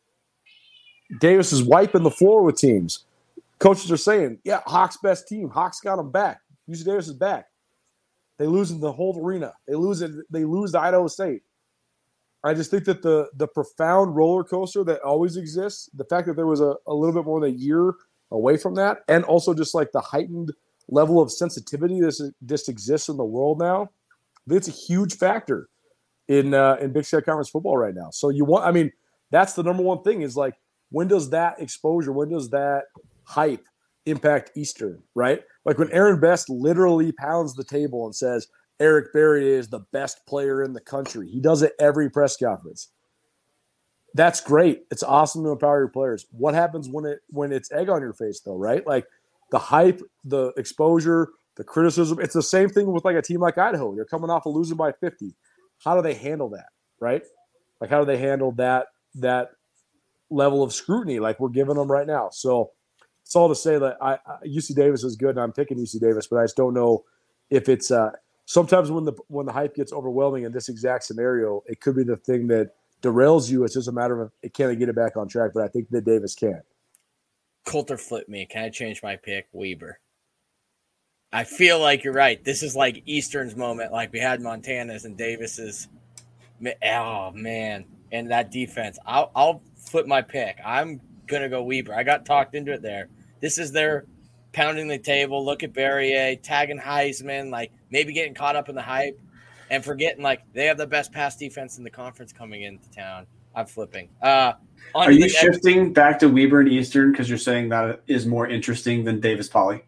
Davis 1.20 1.52
is 1.52 1.62
wiping 1.62 2.02
the 2.02 2.10
floor 2.10 2.42
with 2.42 2.56
teams 2.56 3.04
coaches 3.58 3.90
are 3.90 3.96
saying, 3.96 4.38
yeah, 4.44 4.60
Hawks 4.66 4.98
best 5.02 5.28
team. 5.28 5.48
Hawks 5.50 5.80
got 5.80 5.96
them 5.96 6.10
back. 6.10 6.40
UC 6.68 6.84
Davis 6.84 7.08
is 7.08 7.14
back. 7.14 7.46
They 8.38 8.46
lose 8.46 8.70
in 8.70 8.80
the 8.80 8.92
whole 8.92 9.18
arena. 9.22 9.52
They 9.66 9.74
lose 9.74 10.02
it. 10.02 10.10
They 10.30 10.44
lose 10.44 10.72
to 10.72 10.80
Idaho 10.80 11.06
State. 11.06 11.42
I 12.42 12.52
just 12.52 12.70
think 12.70 12.84
that 12.84 13.02
the 13.02 13.28
the 13.36 13.46
profound 13.46 14.16
roller 14.16 14.44
coaster 14.44 14.84
that 14.84 15.00
always 15.02 15.36
exists, 15.36 15.88
the 15.94 16.04
fact 16.04 16.26
that 16.26 16.36
there 16.36 16.46
was 16.46 16.60
a, 16.60 16.74
a 16.86 16.92
little 16.92 17.14
bit 17.14 17.24
more 17.24 17.40
than 17.40 17.50
a 17.50 17.56
year 17.56 17.94
away 18.30 18.56
from 18.56 18.74
that, 18.74 18.98
and 19.08 19.24
also 19.24 19.54
just 19.54 19.74
like 19.74 19.92
the 19.92 20.00
heightened 20.00 20.52
level 20.88 21.22
of 21.22 21.32
sensitivity 21.32 22.00
that 22.00 22.32
this 22.42 22.68
exists 22.68 23.08
in 23.08 23.16
the 23.16 23.24
world 23.24 23.58
now, 23.58 23.90
it's 24.50 24.68
a 24.68 24.72
huge 24.72 25.16
factor 25.16 25.68
in 26.28 26.54
uh, 26.54 26.76
in 26.80 26.92
Big 26.92 27.04
Sky 27.04 27.20
Conference 27.20 27.50
football 27.50 27.76
right 27.76 27.94
now. 27.94 28.10
So 28.10 28.28
you 28.28 28.44
want, 28.44 28.66
I 28.66 28.72
mean, 28.72 28.92
that's 29.30 29.54
the 29.54 29.62
number 29.62 29.82
one 29.82 30.02
thing 30.02 30.22
is 30.22 30.36
like 30.36 30.54
when 30.90 31.08
does 31.08 31.30
that 31.30 31.60
exposure, 31.60 32.12
when 32.12 32.28
does 32.28 32.50
that 32.50 32.84
hype 33.24 33.64
impact 34.06 34.50
Eastern, 34.54 35.02
right? 35.14 35.42
Like 35.64 35.78
when 35.78 35.90
Aaron 35.90 36.20
Best 36.20 36.48
literally 36.50 37.12
pounds 37.12 37.54
the 37.54 37.64
table 37.64 38.04
and 38.04 38.14
says, 38.14 38.48
Eric 38.80 39.12
Barriere 39.14 39.58
is 39.58 39.68
the 39.68 39.80
best 39.92 40.26
player 40.26 40.62
in 40.62 40.72
the 40.72 40.80
country. 40.80 41.28
He 41.28 41.40
does 41.40 41.62
it 41.62 41.72
every 41.78 42.10
press 42.10 42.36
conference. 42.36 42.88
That's 44.14 44.40
great. 44.40 44.84
It's 44.90 45.02
awesome 45.02 45.44
to 45.44 45.50
empower 45.50 45.80
your 45.80 45.88
players. 45.88 46.26
What 46.30 46.54
happens 46.54 46.88
when 46.88 47.04
it 47.04 47.20
when 47.30 47.52
it's 47.52 47.72
egg 47.72 47.88
on 47.88 48.00
your 48.00 48.12
face 48.12 48.40
though, 48.40 48.56
right? 48.56 48.86
Like 48.86 49.06
the 49.50 49.58
hype, 49.58 50.00
the 50.24 50.52
exposure, 50.56 51.30
the 51.56 51.64
criticism. 51.64 52.20
It's 52.20 52.34
the 52.34 52.42
same 52.42 52.68
thing 52.68 52.92
with 52.92 53.04
like 53.04 53.16
a 53.16 53.22
team 53.22 53.40
like 53.40 53.58
Idaho. 53.58 53.94
They're 53.94 54.04
coming 54.04 54.30
off 54.30 54.46
a 54.46 54.48
losing 54.48 54.76
by 54.76 54.92
50. 54.92 55.34
How 55.84 55.96
do 55.96 56.02
they 56.02 56.14
handle 56.14 56.48
that, 56.50 56.68
right? 57.00 57.22
Like 57.80 57.90
how 57.90 58.00
do 58.00 58.06
they 58.06 58.18
handle 58.18 58.52
that 58.52 58.86
that 59.16 59.50
level 60.30 60.62
of 60.62 60.72
scrutiny 60.72 61.18
like 61.18 61.38
we're 61.40 61.48
giving 61.48 61.74
them 61.74 61.90
right 61.90 62.06
now? 62.06 62.30
So 62.30 62.70
it's 63.34 63.36
all 63.36 63.48
to 63.48 63.54
say 63.56 63.78
that 63.78 63.96
I, 64.00 64.12
I, 64.12 64.46
UC 64.46 64.76
Davis 64.76 65.02
is 65.02 65.16
good, 65.16 65.30
and 65.30 65.40
I'm 65.40 65.50
picking 65.50 65.76
UC 65.76 65.98
Davis, 65.98 66.28
but 66.28 66.38
I 66.38 66.44
just 66.44 66.54
don't 66.54 66.72
know 66.72 67.02
if 67.50 67.68
it's 67.68 67.90
uh, 67.90 68.12
sometimes 68.44 68.92
when 68.92 69.04
the 69.04 69.12
when 69.26 69.44
the 69.44 69.50
hype 69.50 69.74
gets 69.74 69.92
overwhelming 69.92 70.44
in 70.44 70.52
this 70.52 70.68
exact 70.68 71.02
scenario, 71.02 71.64
it 71.66 71.80
could 71.80 71.96
be 71.96 72.04
the 72.04 72.16
thing 72.16 72.46
that 72.46 72.76
derails 73.02 73.50
you. 73.50 73.64
It's 73.64 73.74
just 73.74 73.88
a 73.88 73.92
matter 73.92 74.22
of 74.22 74.30
it 74.42 74.54
can 74.54 74.68
not 74.68 74.78
get 74.78 74.88
it 74.88 74.94
back 74.94 75.16
on 75.16 75.26
track, 75.26 75.50
but 75.52 75.64
I 75.64 75.68
think 75.68 75.90
that 75.90 76.04
Davis 76.04 76.36
can. 76.36 76.62
Colter 77.64 77.98
flip 77.98 78.28
me. 78.28 78.46
Can 78.46 78.62
I 78.62 78.68
change 78.68 79.02
my 79.02 79.16
pick? 79.16 79.48
Weber. 79.52 79.98
I 81.32 81.42
feel 81.42 81.80
like 81.80 82.04
you're 82.04 82.12
right. 82.12 82.42
This 82.44 82.62
is 82.62 82.76
like 82.76 83.02
Eastern's 83.04 83.56
moment, 83.56 83.90
like 83.90 84.12
we 84.12 84.20
had 84.20 84.42
Montana's 84.42 85.06
and 85.06 85.16
Davis's. 85.16 85.88
Oh 86.84 87.32
man, 87.32 87.84
and 88.12 88.30
that 88.30 88.52
defense. 88.52 88.96
I'll 89.04 89.32
I'll 89.34 89.60
flip 89.76 90.06
my 90.06 90.22
pick. 90.22 90.58
I'm 90.64 91.00
gonna 91.26 91.48
go 91.48 91.64
Weber. 91.64 91.92
I 91.92 92.04
got 92.04 92.24
talked 92.24 92.54
into 92.54 92.72
it 92.72 92.80
there. 92.80 93.08
This 93.44 93.58
is 93.58 93.72
their 93.72 94.06
pounding 94.54 94.88
the 94.88 94.96
table. 94.96 95.44
Look 95.44 95.62
at 95.62 95.74
Barriere, 95.74 96.40
tagging 96.42 96.78
Heisman, 96.78 97.50
like 97.50 97.72
maybe 97.90 98.14
getting 98.14 98.32
caught 98.32 98.56
up 98.56 98.70
in 98.70 98.74
the 98.74 98.80
hype. 98.80 99.20
and 99.70 99.84
forgetting 99.84 100.22
like 100.22 100.40
they 100.54 100.64
have 100.64 100.78
the 100.78 100.86
best 100.86 101.12
pass 101.12 101.36
defense 101.36 101.76
in 101.76 101.84
the 101.84 101.90
conference 101.90 102.32
coming 102.32 102.62
into 102.62 102.90
town. 102.90 103.26
I'm 103.54 103.66
flipping. 103.66 104.08
Uh, 104.22 104.54
Are 104.94 105.12
you 105.12 105.28
shifting 105.28 105.92
back 105.92 106.18
to 106.20 106.28
Weber 106.30 106.60
and 106.60 106.70
Eastern 106.70 107.12
because 107.12 107.28
you're 107.28 107.36
saying 107.36 107.68
that 107.68 108.00
is 108.06 108.24
more 108.24 108.48
interesting 108.48 109.04
than 109.04 109.20
Davis 109.20 109.50
Poly? 109.50 109.84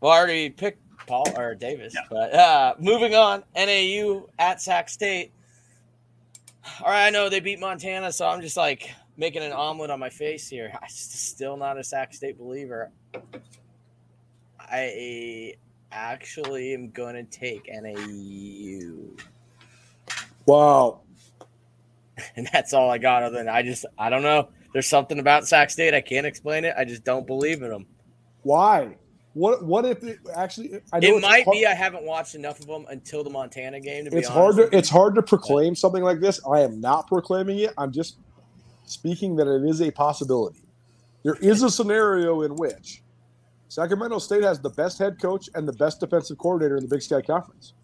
Well, 0.00 0.12
I 0.12 0.16
already 0.16 0.48
picked 0.48 0.80
Paul 1.06 1.26
or 1.36 1.54
Davis, 1.54 1.92
yeah. 1.94 2.06
but 2.08 2.32
uh, 2.34 2.74
moving 2.78 3.14
on. 3.14 3.44
NAU 3.54 4.30
at 4.38 4.62
Sac 4.62 4.88
State. 4.88 5.30
All 6.80 6.90
right, 6.90 7.08
I 7.08 7.10
know 7.10 7.28
they 7.28 7.40
beat 7.40 7.60
Montana, 7.60 8.10
so 8.12 8.26
I'm 8.26 8.40
just 8.40 8.56
like 8.56 8.90
making 9.16 9.42
an 9.42 9.52
omelet 9.52 9.90
on 9.90 9.98
my 10.00 10.10
face 10.10 10.48
here. 10.48 10.72
I'm 10.82 10.88
still 10.88 11.56
not 11.56 11.78
a 11.78 11.84
Sac 11.84 12.14
State 12.14 12.38
believer. 12.38 12.90
I 14.60 15.54
actually 15.92 16.74
am 16.74 16.90
going 16.90 17.14
to 17.14 17.24
take 17.24 17.68
NAU. 17.72 19.14
Wow. 20.46 21.00
And 22.34 22.48
that's 22.50 22.72
all 22.72 22.90
I 22.90 22.96
got. 22.96 23.24
Other 23.24 23.36
than 23.36 23.48
I 23.50 23.62
just, 23.62 23.84
I 23.98 24.08
don't 24.08 24.22
know. 24.22 24.48
There's 24.72 24.86
something 24.86 25.18
about 25.18 25.46
Sac 25.46 25.68
State. 25.68 25.92
I 25.92 26.00
can't 26.00 26.24
explain 26.24 26.64
it. 26.64 26.74
I 26.76 26.86
just 26.86 27.04
don't 27.04 27.26
believe 27.26 27.60
in 27.60 27.68
them. 27.68 27.84
Why? 28.42 28.96
What 29.34 29.62
What 29.64 29.84
if 29.84 30.02
it 30.02 30.20
actually? 30.34 30.80
I 30.94 30.98
know 30.98 31.18
it 31.18 31.20
might 31.20 31.44
hard, 31.44 31.54
be. 31.54 31.66
I 31.66 31.74
haven't 31.74 32.04
watched 32.04 32.34
enough 32.34 32.58
of 32.58 32.66
them 32.66 32.86
until 32.88 33.22
the 33.22 33.28
Montana 33.28 33.80
game. 33.80 34.06
To 34.06 34.10
be 34.10 34.16
it's 34.16 34.28
hard 34.28 34.56
to 34.56 34.74
it's 34.74 34.88
hard 34.88 35.14
to 35.16 35.22
proclaim 35.22 35.74
something 35.74 36.02
like 36.02 36.20
this. 36.20 36.40
I 36.50 36.60
am 36.60 36.80
not 36.80 37.06
proclaiming 37.06 37.58
it. 37.58 37.74
I'm 37.76 37.92
just 37.92 38.16
speaking 38.86 39.36
that 39.36 39.46
it 39.46 39.68
is 39.68 39.80
a 39.82 39.90
possibility. 39.90 40.62
There 41.22 41.36
is 41.36 41.62
a 41.62 41.70
scenario 41.70 42.42
in 42.42 42.56
which 42.56 43.02
Sacramento 43.68 44.18
State 44.18 44.42
has 44.42 44.60
the 44.60 44.70
best 44.70 44.98
head 44.98 45.20
coach 45.20 45.48
and 45.54 45.66
the 45.66 45.72
best 45.72 46.00
defensive 46.00 46.38
coordinator 46.38 46.76
in 46.76 46.82
the 46.82 46.88
Big 46.88 47.02
Sky 47.02 47.20
Conference. 47.20 47.74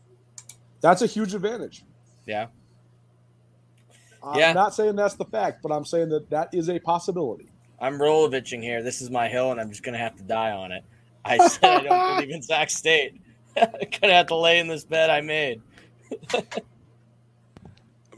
That's 0.81 1.03
a 1.03 1.07
huge 1.07 1.35
advantage. 1.35 1.85
Yeah. 2.27 2.47
I'm 4.23 4.39
yeah. 4.39 4.53
not 4.53 4.75
saying 4.75 4.97
that's 4.97 5.17
the 5.17 5.25
fact, 5.25 5.61
but 5.63 5.73
I'm 5.73 5.85
saying 5.85 6.09
that 6.11 6.31
that 6.31 6.55
is 6.55 6.71
a 6.71 6.79
possibility. 6.79 7.49
I'm 7.81 7.99
Rolovicing 7.99 8.63
here. 8.63 8.83
This 8.83 9.03
is 9.03 9.11
my 9.11 9.29
hill, 9.29 9.51
and 9.51 9.61
I'm 9.61 9.71
just 9.71 9.83
going 9.83 9.95
to 9.95 9.99
have 9.99 10.15
to 10.17 10.23
die 10.23 10.53
on 10.53 10.71
it. 10.71 10.85
I 11.25 11.49
said 11.49 11.65
I 11.65 11.81
don't 11.83 12.17
believe 12.17 12.35
in 12.35 12.43
Sac 12.43 12.71
State. 12.71 13.21
I'm 13.57 13.69
gonna 14.01 14.15
have 14.15 14.27
to 14.29 14.37
lay 14.37 14.59
in 14.59 14.69
this 14.69 14.85
bed 14.85 15.11
I 15.11 15.21
made. 15.21 15.61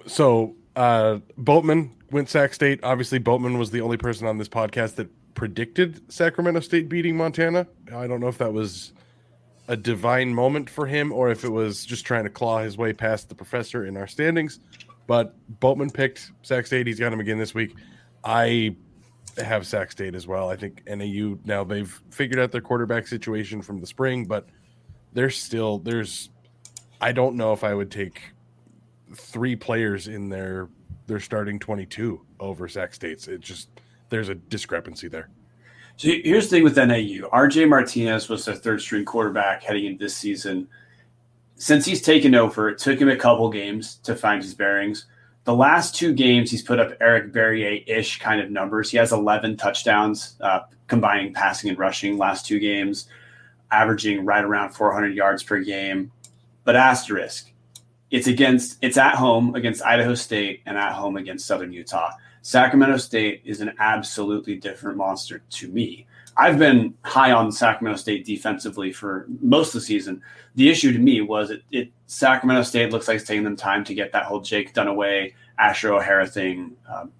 so 0.06 0.54
uh 0.76 1.18
Boatman 1.36 1.90
went 2.14 2.30
Sac 2.30 2.54
State. 2.54 2.78
Obviously, 2.84 3.18
Boatman 3.18 3.58
was 3.58 3.72
the 3.72 3.80
only 3.80 3.96
person 3.96 4.28
on 4.28 4.38
this 4.38 4.48
podcast 4.48 4.94
that 4.94 5.08
predicted 5.34 6.00
Sacramento 6.12 6.60
State 6.60 6.88
beating 6.88 7.16
Montana. 7.16 7.66
I 7.92 8.06
don't 8.06 8.20
know 8.20 8.28
if 8.28 8.38
that 8.38 8.52
was 8.52 8.92
a 9.66 9.76
divine 9.76 10.32
moment 10.32 10.70
for 10.70 10.86
him 10.86 11.12
or 11.12 11.30
if 11.30 11.42
it 11.42 11.48
was 11.48 11.84
just 11.84 12.06
trying 12.06 12.22
to 12.22 12.30
claw 12.30 12.60
his 12.60 12.78
way 12.78 12.92
past 12.92 13.28
the 13.28 13.34
professor 13.34 13.84
in 13.84 13.96
our 13.96 14.06
standings. 14.06 14.60
But 15.08 15.34
Boatman 15.58 15.90
picked 15.90 16.30
Sac 16.42 16.66
State. 16.66 16.86
He's 16.86 17.00
got 17.00 17.12
him 17.12 17.18
again 17.18 17.36
this 17.36 17.52
week. 17.52 17.74
I 18.22 18.76
have 19.36 19.66
Sac 19.66 19.90
State 19.90 20.14
as 20.14 20.24
well. 20.24 20.48
I 20.48 20.54
think 20.54 20.82
NAU 20.86 21.38
now 21.44 21.64
they've 21.64 22.00
figured 22.10 22.38
out 22.38 22.52
their 22.52 22.60
quarterback 22.60 23.08
situation 23.08 23.60
from 23.60 23.80
the 23.80 23.88
spring, 23.88 24.24
but 24.24 24.46
there's 25.14 25.36
still 25.36 25.78
there's 25.78 26.30
I 27.00 27.10
don't 27.10 27.34
know 27.34 27.52
if 27.52 27.64
I 27.64 27.74
would 27.74 27.90
take 27.90 28.20
three 29.16 29.56
players 29.56 30.06
in 30.06 30.28
their 30.28 30.68
their 31.06 31.20
starting 31.20 31.58
22 31.58 32.20
over 32.40 32.68
Sac 32.68 32.94
State's. 32.94 33.28
It 33.28 33.40
just 33.40 33.68
there's 34.08 34.28
a 34.28 34.34
discrepancy 34.34 35.08
there. 35.08 35.28
So 35.96 36.08
here's 36.08 36.48
the 36.48 36.56
thing 36.56 36.64
with 36.64 36.76
NAU. 36.76 37.28
RJ 37.30 37.68
Martinez 37.68 38.28
was 38.28 38.44
their 38.44 38.54
third 38.54 38.80
string 38.80 39.04
quarterback 39.04 39.62
heading 39.62 39.86
into 39.86 40.04
this 40.04 40.16
season. 40.16 40.68
Since 41.56 41.84
he's 41.86 42.02
taken 42.02 42.34
over, 42.34 42.68
it 42.68 42.78
took 42.78 43.00
him 43.00 43.08
a 43.08 43.16
couple 43.16 43.48
games 43.48 43.96
to 44.02 44.16
find 44.16 44.42
his 44.42 44.54
bearings 44.54 45.06
the 45.44 45.54
last 45.54 45.94
two 45.94 46.12
games, 46.14 46.50
he's 46.50 46.62
put 46.62 46.80
up 46.80 46.92
Eric 47.00 47.32
Barriere 47.32 47.84
ish 47.86 48.18
kind 48.18 48.40
of 48.40 48.50
numbers. 48.50 48.90
He 48.90 48.96
has 48.96 49.12
11 49.12 49.58
touchdowns, 49.58 50.36
uh, 50.40 50.60
combining 50.86 51.32
passing 51.34 51.68
and 51.70 51.78
rushing 51.78 52.16
last 52.16 52.46
two 52.46 52.58
games, 52.58 53.08
averaging 53.70 54.24
right 54.24 54.42
around 54.42 54.70
400 54.70 55.14
yards 55.14 55.42
per 55.42 55.60
game. 55.60 56.10
But 56.64 56.76
asterisk, 56.76 57.52
it's 58.14 58.28
against 58.28 58.78
it's 58.80 58.96
at 58.96 59.16
home 59.16 59.56
against 59.56 59.82
Idaho 59.82 60.14
State 60.14 60.62
and 60.66 60.78
at 60.78 60.92
home 60.92 61.16
against 61.16 61.46
Southern 61.46 61.72
Utah. 61.72 62.12
Sacramento 62.42 62.98
State 62.98 63.42
is 63.44 63.60
an 63.60 63.74
absolutely 63.80 64.54
different 64.54 64.96
monster 64.96 65.42
to 65.50 65.68
me. 65.68 66.06
I've 66.36 66.56
been 66.56 66.94
high 67.02 67.32
on 67.32 67.50
Sacramento 67.50 67.98
State 67.98 68.24
defensively 68.24 68.92
for 68.92 69.26
most 69.40 69.74
of 69.74 69.80
the 69.80 69.86
season. 69.86 70.22
The 70.54 70.70
issue 70.70 70.92
to 70.92 70.98
me 71.00 71.22
was 71.22 71.50
it, 71.50 71.62
it 71.72 71.90
Sacramento 72.06 72.62
State 72.62 72.92
looks 72.92 73.08
like 73.08 73.16
it's 73.16 73.26
taking 73.26 73.42
them 73.42 73.56
time 73.56 73.82
to 73.82 73.94
get 73.94 74.12
that 74.12 74.26
whole 74.26 74.40
Jake 74.40 74.72
Dunniway, 74.72 75.34
Asher 75.58 75.92
O'Hara 75.92 76.28
thing 76.28 76.76
um, 76.88 77.10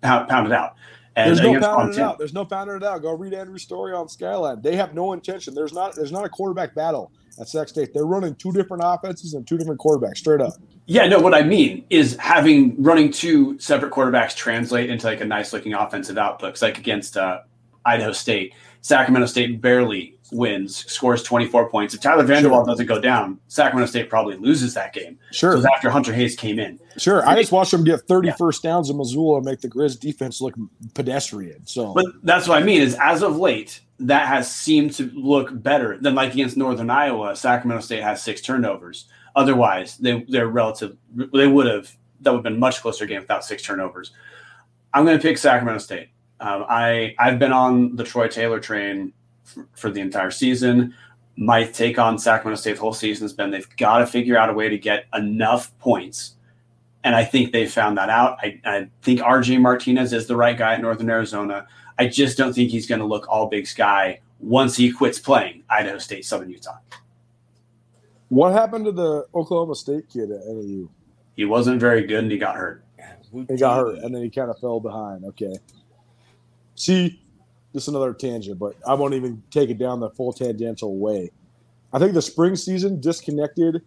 pounded 0.00 0.54
out. 0.54 0.76
And 1.14 1.28
there's 1.28 1.42
no 1.42 1.60
pounding 1.60 1.98
it 1.98 2.02
out. 2.02 2.16
There's 2.16 2.32
no 2.32 2.46
pounding 2.46 2.76
it 2.76 2.84
out. 2.84 3.02
Go 3.02 3.12
read 3.12 3.34
Andrew's 3.34 3.62
story 3.62 3.92
on 3.92 4.08
Skyline. 4.08 4.62
They 4.62 4.76
have 4.76 4.94
no 4.94 5.12
intention. 5.12 5.54
There's 5.54 5.74
not. 5.74 5.94
There's 5.94 6.12
not 6.12 6.24
a 6.24 6.28
quarterback 6.30 6.74
battle 6.74 7.12
at 7.40 7.48
Sac 7.48 7.68
State. 7.68 7.92
They're 7.94 8.06
running 8.06 8.34
two 8.34 8.52
different 8.52 8.82
offenses 8.84 9.34
and 9.34 9.46
two 9.46 9.58
different 9.58 9.80
quarterbacks 9.80 10.18
straight 10.18 10.40
up. 10.40 10.54
Yeah, 10.86 11.06
no. 11.06 11.18
What 11.20 11.34
I 11.34 11.42
mean 11.42 11.84
is 11.90 12.16
having 12.16 12.80
running 12.82 13.10
two 13.10 13.58
separate 13.58 13.92
quarterbacks 13.92 14.34
translate 14.34 14.90
into 14.90 15.06
like 15.06 15.20
a 15.20 15.24
nice 15.24 15.52
looking 15.52 15.74
offensive 15.74 16.18
output. 16.18 16.60
Like 16.62 16.78
against 16.78 17.16
uh, 17.16 17.40
Idaho 17.84 18.12
State. 18.12 18.54
Sacramento 18.80 19.26
State 19.26 19.60
barely 19.60 20.16
wins, 20.30 20.84
scores 20.86 21.22
24 21.22 21.70
points. 21.70 21.94
If 21.94 22.00
Tyler 22.00 22.24
Vander 22.24 22.48
Waal 22.48 22.64
doesn't 22.64 22.86
go 22.86 23.00
down, 23.00 23.38
Sacramento 23.48 23.90
State 23.90 24.08
probably 24.08 24.36
loses 24.36 24.74
that 24.74 24.92
game. 24.92 25.18
Sure. 25.32 25.60
So 25.60 25.66
after 25.74 25.90
Hunter 25.90 26.12
Hayes 26.12 26.36
came 26.36 26.58
in. 26.58 26.78
Sure. 26.96 27.26
I 27.26 27.36
just 27.36 27.52
watched 27.52 27.72
them 27.72 27.84
get 27.84 28.02
30 28.02 28.28
yeah. 28.28 28.34
first 28.34 28.62
downs 28.62 28.90
in 28.90 28.96
Missoula 28.96 29.38
and 29.38 29.46
make 29.46 29.60
the 29.60 29.68
Grizz 29.68 29.98
defense 29.98 30.40
look 30.40 30.54
pedestrian. 30.94 31.66
So 31.66 31.92
But 31.92 32.06
that's 32.22 32.46
what 32.46 32.62
I 32.62 32.64
mean 32.64 32.80
is 32.80 32.96
as 33.00 33.22
of 33.22 33.36
late, 33.36 33.80
that 34.00 34.28
has 34.28 34.50
seemed 34.54 34.92
to 34.94 35.10
look 35.14 35.50
better 35.62 35.98
than 35.98 36.14
like 36.14 36.32
against 36.32 36.56
Northern 36.56 36.90
Iowa. 36.90 37.34
Sacramento 37.34 37.82
State 37.82 38.02
has 38.02 38.22
six 38.22 38.40
turnovers. 38.40 39.06
Otherwise, 39.34 39.96
they 39.98 40.24
they're 40.28 40.48
relative 40.48 40.96
they 41.32 41.46
would 41.46 41.66
have 41.66 41.94
that 42.20 42.30
would 42.30 42.38
have 42.38 42.44
been 42.44 42.58
much 42.58 42.80
closer 42.80 43.06
game 43.06 43.20
without 43.20 43.44
six 43.44 43.62
turnovers. 43.62 44.12
I'm 44.94 45.04
going 45.04 45.18
to 45.18 45.22
pick 45.22 45.38
Sacramento 45.38 45.78
State. 45.78 46.08
Um, 46.40 46.64
I 46.68 47.14
I've 47.18 47.38
been 47.38 47.52
on 47.52 47.96
the 47.96 48.04
Troy 48.04 48.28
Taylor 48.28 48.60
train 48.60 49.12
for, 49.44 49.66
for 49.74 49.90
the 49.90 50.00
entire 50.00 50.30
season. 50.30 50.94
My 51.36 51.64
take 51.64 51.98
on 51.98 52.18
Sacramento 52.18 52.60
State 52.60 52.74
the 52.74 52.80
whole 52.80 52.92
season 52.92 53.24
has 53.24 53.32
been 53.32 53.50
they've 53.50 53.76
got 53.76 53.98
to 53.98 54.06
figure 54.06 54.36
out 54.36 54.50
a 54.50 54.52
way 54.52 54.68
to 54.68 54.78
get 54.78 55.06
enough 55.14 55.76
points, 55.78 56.34
and 57.04 57.14
I 57.14 57.24
think 57.24 57.52
they 57.52 57.66
found 57.66 57.98
that 57.98 58.10
out. 58.10 58.38
I, 58.42 58.60
I 58.64 58.88
think 59.02 59.20
RJ 59.20 59.60
Martinez 59.60 60.12
is 60.12 60.26
the 60.26 60.36
right 60.36 60.56
guy 60.56 60.74
at 60.74 60.80
Northern 60.80 61.10
Arizona. 61.10 61.66
I 61.98 62.06
just 62.06 62.36
don't 62.36 62.52
think 62.52 62.70
he's 62.70 62.86
going 62.86 63.00
to 63.00 63.06
look 63.06 63.28
all 63.28 63.48
Big 63.48 63.66
Sky 63.66 64.20
once 64.40 64.76
he 64.76 64.92
quits 64.92 65.18
playing 65.18 65.64
Idaho 65.68 65.98
State, 65.98 66.24
Southern 66.24 66.50
Utah. 66.50 66.78
What 68.28 68.52
happened 68.52 68.84
to 68.84 68.92
the 68.92 69.26
Oklahoma 69.34 69.74
State 69.74 70.08
kid 70.08 70.30
at 70.30 70.46
NAU? 70.46 70.88
He 71.34 71.44
wasn't 71.44 71.80
very 71.80 72.06
good 72.06 72.24
and 72.24 72.32
he 72.32 72.38
got 72.38 72.56
hurt. 72.56 72.84
He 73.32 73.56
got 73.56 73.78
hurt 73.78 73.98
and 73.98 74.14
then 74.14 74.22
he 74.22 74.30
kind 74.30 74.50
of 74.50 74.58
fell 74.58 74.80
behind. 74.80 75.24
Okay. 75.24 75.54
See, 76.74 77.20
just 77.72 77.88
another 77.88 78.14
tangent, 78.14 78.58
but 78.58 78.76
I 78.86 78.94
won't 78.94 79.14
even 79.14 79.42
take 79.50 79.70
it 79.70 79.78
down 79.78 80.00
the 80.00 80.10
full 80.10 80.32
tangential 80.32 80.98
way. 80.98 81.30
I 81.92 81.98
think 81.98 82.12
the 82.12 82.22
spring 82.22 82.54
season 82.54 83.00
disconnected 83.00 83.82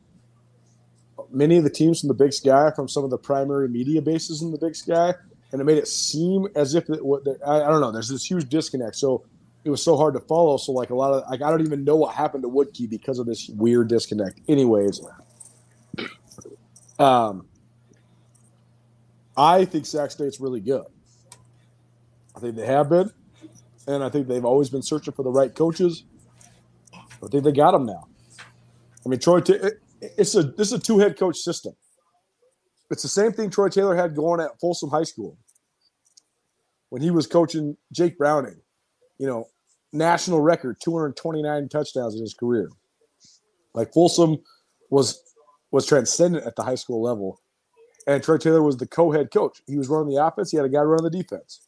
many 1.31 1.57
of 1.57 1.63
the 1.63 1.69
teams 1.69 2.01
from 2.01 2.07
the 2.07 2.13
Big 2.13 2.33
Sky 2.33 2.71
from 2.75 2.88
some 2.88 3.03
of 3.03 3.09
the 3.09 3.17
primary 3.17 3.67
media 3.67 4.01
bases 4.01 4.41
in 4.41 4.51
the 4.51 4.57
Big 4.57 4.75
Sky, 4.75 5.13
and 5.52 5.61
it 5.61 5.64
made 5.64 5.78
it 5.78 5.88
seem 5.88 6.48
as 6.56 6.76
if 6.76 6.90
it. 6.90 6.99
I, 7.45 7.61
I 7.61 7.68
don't 7.68 7.82
know. 7.82 7.91
There's 7.91 8.10
this 8.10 8.26
huge 8.26 8.49
disconnect, 8.49 8.95
so 8.95 9.26
it 9.64 9.69
was 9.69 9.84
so 9.84 9.98
hard 9.98 10.14
to 10.14 10.19
follow. 10.22 10.57
So 10.57 10.72
like 10.72 10.90
a 10.90 10.95
lot 10.95 11.14
of 11.14 11.30
like 11.30 11.41
I 11.41 11.49
don't 11.49 11.61
even 11.61 11.84
know 11.84 11.95
what 11.95 12.15
happened 12.15 12.44
to 12.44 12.49
Woodkey 12.49 12.90
because 12.90 13.19
of 13.19 13.26
this 13.26 13.49
weird 13.49 13.88
disconnect. 13.90 14.41
Anyways, 14.48 15.02
um, 16.99 17.45
I 19.36 19.65
think 19.65 19.86
Sac 19.86 20.11
State's 20.11 20.40
really 20.40 20.61
good. 20.61 20.86
I 22.36 22.40
think 22.40 22.56
they 22.56 22.65
have 22.65 22.90
been, 22.90 23.11
and 23.88 24.03
I 24.03 24.10
think 24.10 24.28
they've 24.28 24.45
always 24.45 24.69
been 24.69 24.82
searching 24.82 25.14
for 25.14 25.23
the 25.23 25.32
right 25.32 25.53
coaches. 25.53 26.06
I 26.94 27.28
think 27.28 27.44
they 27.44 27.52
got 27.52 27.72
them 27.72 27.86
now. 27.86 28.07
I 29.06 29.10
mean, 29.10 29.19
Troy, 29.19 29.41
it's 30.02 30.36
a 30.36 30.44
this 30.44 30.68
is 30.68 30.73
a 30.73 30.80
two 30.80 30.99
head 30.99 31.18
coach 31.18 31.38
system. 31.38 31.73
It's 32.91 33.03
the 33.03 33.09
same 33.09 33.31
thing 33.31 33.49
Troy 33.49 33.69
Taylor 33.69 33.95
had 33.95 34.15
going 34.15 34.41
at 34.41 34.59
Folsom 34.59 34.89
High 34.89 35.03
School 35.03 35.38
when 36.89 37.01
he 37.01 37.09
was 37.09 37.26
coaching 37.26 37.77
Jake 37.91 38.18
Browning. 38.18 38.61
You 39.18 39.27
know, 39.27 39.47
national 39.93 40.41
record, 40.41 40.77
229 40.84 41.69
touchdowns 41.69 42.15
in 42.15 42.22
his 42.22 42.34
career. 42.34 42.69
Like 43.73 43.93
Folsom 43.93 44.38
was 44.89 45.23
was 45.72 45.85
transcendent 45.85 46.45
at 46.45 46.57
the 46.57 46.63
high 46.63 46.76
school 46.76 47.01
level, 47.01 47.41
and 48.05 48.22
Troy 48.22 48.38
Taylor 48.38 48.61
was 48.61 48.76
the 48.77 48.88
co-head 48.88 49.31
coach. 49.31 49.61
He 49.68 49.77
was 49.77 49.88
running 49.88 50.13
the 50.13 50.23
offense. 50.23 50.51
He 50.51 50.57
had 50.57 50.65
a 50.65 50.69
guy 50.69 50.81
running 50.81 51.09
the 51.09 51.18
defense. 51.18 51.61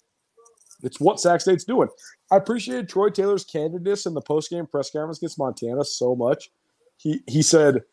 It's 0.83 0.99
what 0.99 1.21
Sac 1.21 1.39
State's 1.39 1.63
doing. 1.63 1.87
I 2.29 2.35
appreciated 2.35 2.89
Troy 2.89 3.09
Taylor's 3.09 3.45
candidness 3.45 4.05
in 4.05 4.13
the 4.13 4.21
post-game 4.21 4.67
press 4.67 4.91
conference 4.91 5.19
against 5.19 5.39
Montana 5.39 5.85
so 5.85 6.15
much. 6.15 6.49
He 6.97 7.21
he 7.27 7.41
said, 7.41 7.83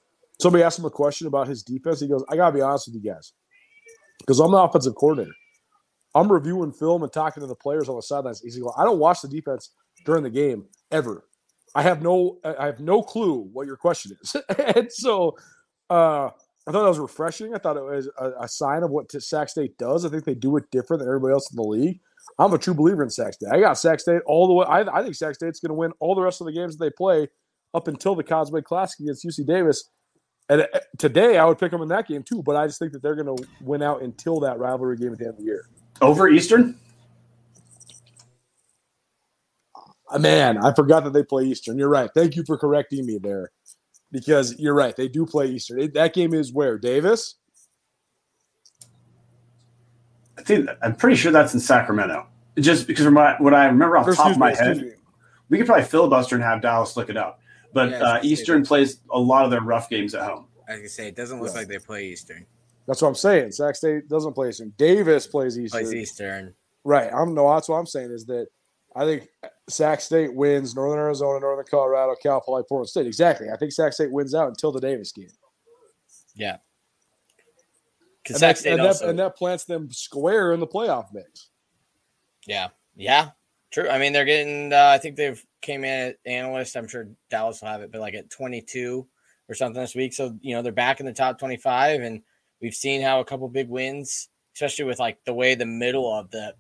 somebody 0.41 0.65
asked 0.65 0.79
him 0.79 0.85
a 0.85 0.91
question 0.91 1.27
about 1.27 1.49
his 1.49 1.62
defense. 1.62 2.01
He 2.01 2.09
goes, 2.09 2.25
I 2.29 2.37
gotta 2.37 2.55
be 2.55 2.61
honest 2.61 2.89
with 2.89 3.03
you 3.03 3.12
guys. 3.12 3.33
Because 4.21 4.39
I'm 4.39 4.51
the 4.51 4.59
offensive 4.59 4.95
coordinator. 4.95 5.35
I'm 6.15 6.31
reviewing 6.31 6.73
film 6.73 7.03
and 7.03 7.12
talking 7.12 7.41
to 7.41 7.47
the 7.47 7.55
players 7.55 7.89
on 7.89 7.97
the 7.97 8.03
sidelines. 8.03 8.41
He's 8.41 8.59
going, 8.59 8.75
I 8.77 8.85
don't 8.85 8.99
watch 8.99 9.23
the 9.23 9.29
defense 9.29 9.71
during 10.05 10.23
the 10.23 10.31
game 10.31 10.67
ever. 10.91 11.25
I 11.75 11.83
have 11.83 12.03
no 12.03 12.39
I 12.45 12.67
have 12.67 12.81
no 12.81 13.03
clue 13.03 13.49
what 13.53 13.67
your 13.67 13.77
question 13.77 14.17
is. 14.21 14.37
and 14.77 14.91
so 14.91 15.37
uh 15.89 16.31
I 16.69 16.73
thought 16.73 16.83
that 16.83 16.89
was 16.89 16.99
refreshing. 16.99 17.55
I 17.55 17.59
thought 17.59 17.77
it 17.77 17.83
was 17.83 18.09
a, 18.19 18.33
a 18.43 18.49
sign 18.49 18.83
of 18.83 18.91
what 18.91 19.11
Sac 19.11 19.49
State 19.49 19.79
does. 19.79 20.05
I 20.05 20.09
think 20.09 20.25
they 20.25 20.35
do 20.35 20.57
it 20.57 20.71
different 20.71 21.01
than 21.01 21.09
everybody 21.09 21.33
else 21.33 21.51
in 21.51 21.57
the 21.57 21.62
league. 21.62 22.01
I'm 22.39 22.53
a 22.53 22.59
true 22.59 22.75
believer 22.75 23.03
in 23.03 23.11
Sac 23.11 23.35
State. 23.35 23.49
I 23.51 23.61
got 23.61 23.79
Sac 23.79 23.99
State 23.99 24.21
all 24.27 24.47
the 24.47 24.53
way. 24.53 24.67
I, 24.67 24.81
I 24.99 25.03
think 25.03 25.15
Sac 25.15 25.35
State's 25.35 25.59
going 25.59 25.71
to 25.71 25.75
win 25.75 25.93
all 26.01 26.15
the 26.15 26.21
rest 26.21 26.41
of 26.41 26.47
the 26.47 26.53
games 26.53 26.77
that 26.77 26.85
they 26.85 26.91
play 26.91 27.29
up 27.75 27.89
until 27.89 28.15
the 28.15 28.23
Causeway 28.23 28.61
Classic 28.61 29.01
against 29.01 29.27
UC 29.27 29.47
Davis. 29.47 29.89
And 30.51 30.62
uh, 30.62 30.81
today, 30.98 31.39
I 31.39 31.44
would 31.44 31.59
pick 31.59 31.70
them 31.70 31.81
in 31.81 31.89
that 31.89 32.09
game 32.09 32.24
too. 32.24 32.43
But 32.43 32.56
I 32.56 32.66
just 32.66 32.81
think 32.81 32.93
that 32.93 33.02
they're 33.02 33.14
going 33.14 33.35
to 33.35 33.47
win 33.62 33.82
out 33.82 34.02
until 34.02 34.40
that 34.40 34.59
rivalry 34.59 34.97
game 34.97 35.12
at 35.12 35.18
the 35.18 35.27
end 35.27 35.35
of 35.35 35.39
the 35.39 35.44
year. 35.44 35.64
Over 36.02 36.28
Eastern? 36.28 36.77
Uh, 40.10 40.18
man, 40.18 40.59
I 40.59 40.74
forgot 40.74 41.05
that 41.05 41.12
they 41.12 41.22
play 41.22 41.44
Eastern. 41.44 41.78
You're 41.78 41.89
right. 41.89 42.10
Thank 42.14 42.35
you 42.35 42.43
for 42.44 42.59
correcting 42.59 43.06
me 43.06 43.18
there 43.18 43.52
because 44.10 44.59
you're 44.59 44.74
right. 44.74 44.97
They 44.97 45.06
do 45.06 45.24
play 45.24 45.47
Eastern. 45.47 45.81
It, 45.81 45.94
that 45.94 46.14
game 46.14 46.35
is 46.35 46.52
where 46.52 46.78
Davis. 46.78 47.36
I 50.36 50.43
think 50.43 50.68
I'm 50.82 50.97
pretty 50.97 51.16
sure 51.16 51.31
that's 51.31 51.55
in 51.55 51.60
Sacramento. 51.60 52.27
Just 52.59 52.89
because 52.89 53.05
from 53.05 53.14
what 53.14 53.55
I 53.55 53.66
remember 53.66 53.97
off 53.97 54.06
the 54.06 54.16
top 54.16 54.32
of 54.32 54.39
my 54.39 54.51
me, 54.51 54.56
head, 54.56 54.97
we 55.48 55.59
could 55.59 55.66
probably 55.66 55.85
filibuster 55.85 56.35
and 56.35 56.43
have 56.43 56.60
Dallas 56.60 56.97
look 56.97 57.09
it 57.09 57.16
up. 57.16 57.40
But 57.72 57.90
yeah, 57.90 58.02
uh, 58.02 58.20
Eastern 58.22 58.64
plays 58.64 59.01
a 59.10 59.18
lot 59.18 59.44
of 59.44 59.51
their 59.51 59.60
rough 59.60 59.88
games 59.88 60.14
at 60.14 60.22
home. 60.28 60.47
I 60.68 60.76
can 60.76 60.88
say 60.88 61.09
it 61.09 61.16
doesn't 61.16 61.40
look 61.40 61.52
yeah. 61.52 61.59
like 61.59 61.68
they 61.68 61.78
play 61.78 62.06
Eastern. 62.06 62.47
That's 62.86 63.02
what 63.02 63.09
I'm 63.09 63.14
saying. 63.14 63.52
Sac 63.52 63.76
State 63.76 64.09
doesn't 64.09 64.32
play 64.32 64.48
Eastern. 64.48 64.72
Davis 64.76 65.26
plays 65.26 65.59
Eastern. 65.59 65.82
Plays 65.82 65.94
Eastern. 65.94 66.55
Right. 66.84 67.10
I'm 67.12 67.34
no. 67.34 67.52
That's 67.55 67.68
what 67.68 67.76
I'm 67.76 67.86
saying 67.86 68.10
is 68.10 68.26
that 68.26 68.48
I 68.97 69.05
think 69.05 69.28
Sac 69.68 70.01
State 70.01 70.34
wins 70.34 70.74
Northern 70.74 70.98
Arizona, 70.98 71.40
Northern 71.40 71.66
Colorado, 71.70 72.16
Cal 72.20 72.40
Poly, 72.40 72.64
Portland 72.68 72.88
State. 72.88 73.06
Exactly. 73.06 73.48
I 73.51 73.56
think 73.56 73.72
Sac 73.72 73.92
State 73.92 74.10
wins 74.10 74.34
out 74.34 74.48
until 74.48 74.72
the 74.72 74.80
Davis 74.80 75.12
game. 75.12 75.28
Yeah. 76.34 76.56
And, 78.28 78.38
Sac 78.38 78.56
State 78.56 78.72
and, 78.72 78.82
also, 78.82 79.09
and 79.09 79.18
that 79.18 79.36
plants 79.36 79.64
them 79.64 79.90
square 79.90 80.52
in 80.52 80.60
the 80.60 80.66
playoff 80.66 81.06
mix. 81.12 81.51
Yeah. 82.47 82.68
Yeah. 82.97 83.30
True. 83.70 83.88
I 83.88 83.98
mean, 83.98 84.12
they're 84.12 84.24
getting. 84.24 84.72
Uh, 84.72 84.90
I 84.94 84.98
think 84.98 85.16
they've 85.16 85.44
came 85.60 85.84
in 85.84 86.09
at 86.09 86.16
analyst. 86.26 86.76
I'm 86.76 86.88
sure 86.88 87.09
Dallas 87.30 87.60
will 87.60 87.68
have 87.68 87.82
it, 87.82 87.92
but 87.92 88.01
like 88.01 88.14
at 88.14 88.30
22 88.30 89.06
or 89.48 89.55
something 89.55 89.80
this 89.80 89.94
week. 89.94 90.12
So 90.12 90.36
you 90.40 90.55
know 90.55 90.62
they're 90.62 90.72
back 90.72 91.01
in 91.01 91.06
the 91.06 91.12
top 91.12 91.38
25, 91.38 92.02
and 92.02 92.22
we've 92.60 92.74
seen 92.74 93.01
how 93.01 93.20
a 93.20 93.24
couple 93.24 93.48
big 93.48 93.68
wins, 93.68 94.28
especially 94.55 94.86
with 94.86 94.98
like 94.98 95.18
the 95.24 95.34
way 95.34 95.55
the 95.55 95.66
middle 95.66 96.12
of 96.12 96.30
the 96.30 96.55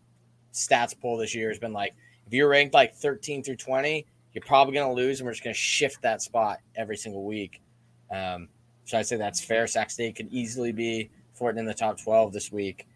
stats 0.52 0.98
poll 0.98 1.16
this 1.16 1.34
year 1.34 1.48
has 1.48 1.58
been 1.58 1.72
like 1.72 1.94
if 2.30 2.34
you're 2.34 2.48
ranked 2.48 2.74
like 2.74 2.94
13 2.94 3.42
through 3.42 3.56
20, 3.56 4.06
you're 4.32 4.44
probably 4.46 4.74
going 4.74 4.88
to 4.88 4.94
lose, 4.94 5.18
and 5.18 5.26
we're 5.26 5.32
just 5.32 5.42
going 5.42 5.52
to 5.52 5.60
shift 5.60 6.02
that 6.02 6.22
spot 6.22 6.58
every 6.76 6.96
single 6.96 7.24
week. 7.24 7.60
Um, 8.08 8.48
so 8.84 8.98
I'd 8.98 9.06
say 9.08 9.16
that's 9.16 9.40
fair. 9.40 9.66
Sac 9.66 9.90
State 9.90 10.14
could 10.14 10.28
easily 10.30 10.70
be 10.70 11.10
for 11.34 11.50
it 11.50 11.58
in 11.58 11.64
the 11.64 11.74
top 11.74 12.00
12 12.00 12.32
this 12.32 12.52
week. 12.52 12.86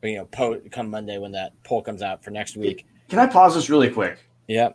But, 0.00 0.10
you 0.10 0.16
know, 0.16 0.24
po- 0.24 0.60
come 0.72 0.90
Monday 0.90 1.18
when 1.18 1.30
that 1.32 1.52
poll 1.62 1.80
comes 1.80 2.02
out 2.02 2.24
for 2.24 2.32
next 2.32 2.56
week. 2.56 2.84
Can 3.12 3.18
I 3.18 3.26
pause 3.26 3.54
this 3.54 3.68
really 3.68 3.90
quick? 3.90 4.26
Yeah. 4.48 4.70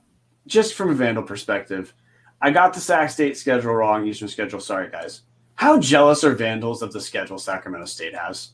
Just 0.45 0.76
from 0.76 0.91
a 0.91 0.93
Vandal 0.93 1.23
perspective, 1.23 1.91
I 2.39 2.51
got 2.51 2.72
the 2.72 2.80
Sac 2.80 3.09
State 3.09 3.35
schedule 3.35 3.73
wrong, 3.73 4.05
Eastern 4.05 4.27
schedule. 4.27 4.59
Sorry, 4.59 4.91
guys. 4.91 5.22
How 5.55 5.80
jealous 5.80 6.23
are 6.23 6.35
Vandals 6.35 6.84
of 6.84 6.93
the 6.93 7.01
schedule 7.01 7.39
Sacramento 7.39 7.88
State 7.88 8.14
has? 8.14 8.51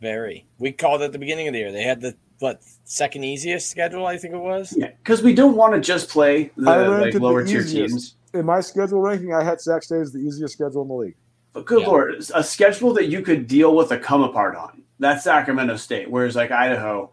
Very. 0.00 0.46
We 0.58 0.70
called 0.70 1.02
at 1.02 1.10
the 1.10 1.18
beginning 1.18 1.48
of 1.48 1.52
the 1.52 1.58
year. 1.58 1.72
They 1.72 1.82
had 1.82 2.00
the 2.00 2.14
what 2.38 2.62
second 2.84 3.24
easiest 3.24 3.68
schedule, 3.68 4.06
I 4.06 4.18
think 4.18 4.34
it 4.34 4.38
was. 4.38 4.72
Yeah, 4.78 4.92
because 5.02 5.20
we 5.20 5.34
don't 5.34 5.56
want 5.56 5.74
to 5.74 5.80
just 5.80 6.08
play 6.08 6.52
the 6.56 6.62
like, 6.62 7.14
lower 7.14 7.42
the 7.42 7.50
tier 7.50 7.64
teams. 7.64 8.14
In 8.34 8.46
my 8.46 8.60
schedule 8.60 9.00
ranking, 9.00 9.34
I 9.34 9.42
had 9.42 9.60
Sac 9.60 9.82
State 9.82 10.02
as 10.02 10.12
the 10.12 10.20
easiest 10.20 10.54
schedule 10.54 10.82
in 10.82 10.88
the 10.88 10.94
league. 10.94 11.16
But 11.54 11.66
good 11.66 11.80
yeah. 11.80 11.88
lord, 11.88 12.24
a 12.36 12.44
schedule 12.44 12.94
that 12.94 13.08
you 13.08 13.22
could 13.22 13.48
deal 13.48 13.74
with 13.74 13.90
a 13.90 13.98
come 13.98 14.22
apart 14.22 14.54
on. 14.54 14.84
That's 15.00 15.24
Sacramento 15.24 15.74
State. 15.74 16.08
Whereas 16.08 16.36
like 16.36 16.52
Idaho, 16.52 17.10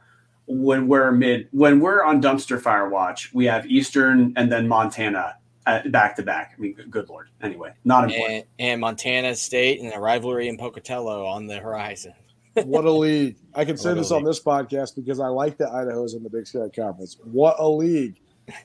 when 0.48 0.88
we're 0.88 1.12
mid, 1.12 1.48
when 1.52 1.80
we're 1.80 2.04
on 2.04 2.22
dumpster 2.22 2.60
fire 2.60 2.90
watch, 2.90 3.34
we 3.34 3.46
have 3.46 3.66
Eastern 3.66 4.34
and 4.36 4.52
then 4.52 4.68
Montana 4.68 5.38
uh, 5.66 5.88
back 5.90 6.16
to 6.18 6.24
back. 6.24 6.54
I 6.56 6.62
mean, 6.62 6.76
good 6.90 7.10
lord. 7.10 7.30
Anyway, 7.42 7.74
not 7.84 8.06
important. 8.06 8.46
And, 8.60 8.72
and 8.72 8.82
Montana 8.82 9.36
State 9.36 9.82
and 9.82 9.94
a 9.94 10.00
rivalry 10.00 10.48
in 10.48 10.58
Pocatello 10.58 11.26
on 11.26 11.48
the 11.48 11.58
horizon 11.58 12.14
what 12.64 12.86
a 12.86 12.92
league! 12.92 13.36
I 13.54 13.66
can 13.66 13.78
say 13.78 13.94
this 13.94 14.12
on 14.12 14.24
this 14.24 14.42
podcast 14.42 14.96
because 14.96 15.20
I 15.20 15.28
like 15.28 15.58
the 15.58 15.70
Idaho's 15.70 16.14
in 16.14 16.24
the 16.24 16.30
Big 16.30 16.48
Sky 16.48 16.70
Conference. 16.74 17.18
What 17.24 17.58
a 17.60 17.68
league! 17.68 18.16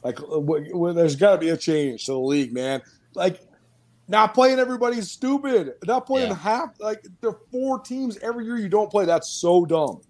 Like, 0.05 0.21
uh, 0.21 0.27
w- 0.27 0.71
w- 0.71 0.95
there's 0.95 1.17
got 1.17 1.33
to 1.33 1.39
be 1.39 1.49
a 1.49 1.57
change 1.57 2.07
to 2.07 2.13
the 2.13 2.19
league, 2.19 2.53
man. 2.53 2.83
Like, 3.15 3.41
not 4.07 4.33
playing 4.33 4.61
everybody's 4.61 5.11
stupid. 5.11 5.75
Not 5.87 6.07
playing 6.07 6.29
yeah. 6.29 6.37
half. 6.37 6.79
Like, 6.79 7.05
there 7.21 7.31
are 7.31 7.39
four 7.51 7.81
teams 7.81 8.17
every 8.19 8.45
year 8.45 8.59
you 8.59 8.69
don't 8.69 8.91
play. 8.91 9.07
That's 9.07 9.29
so 9.29 9.65
dumb. 9.65 10.03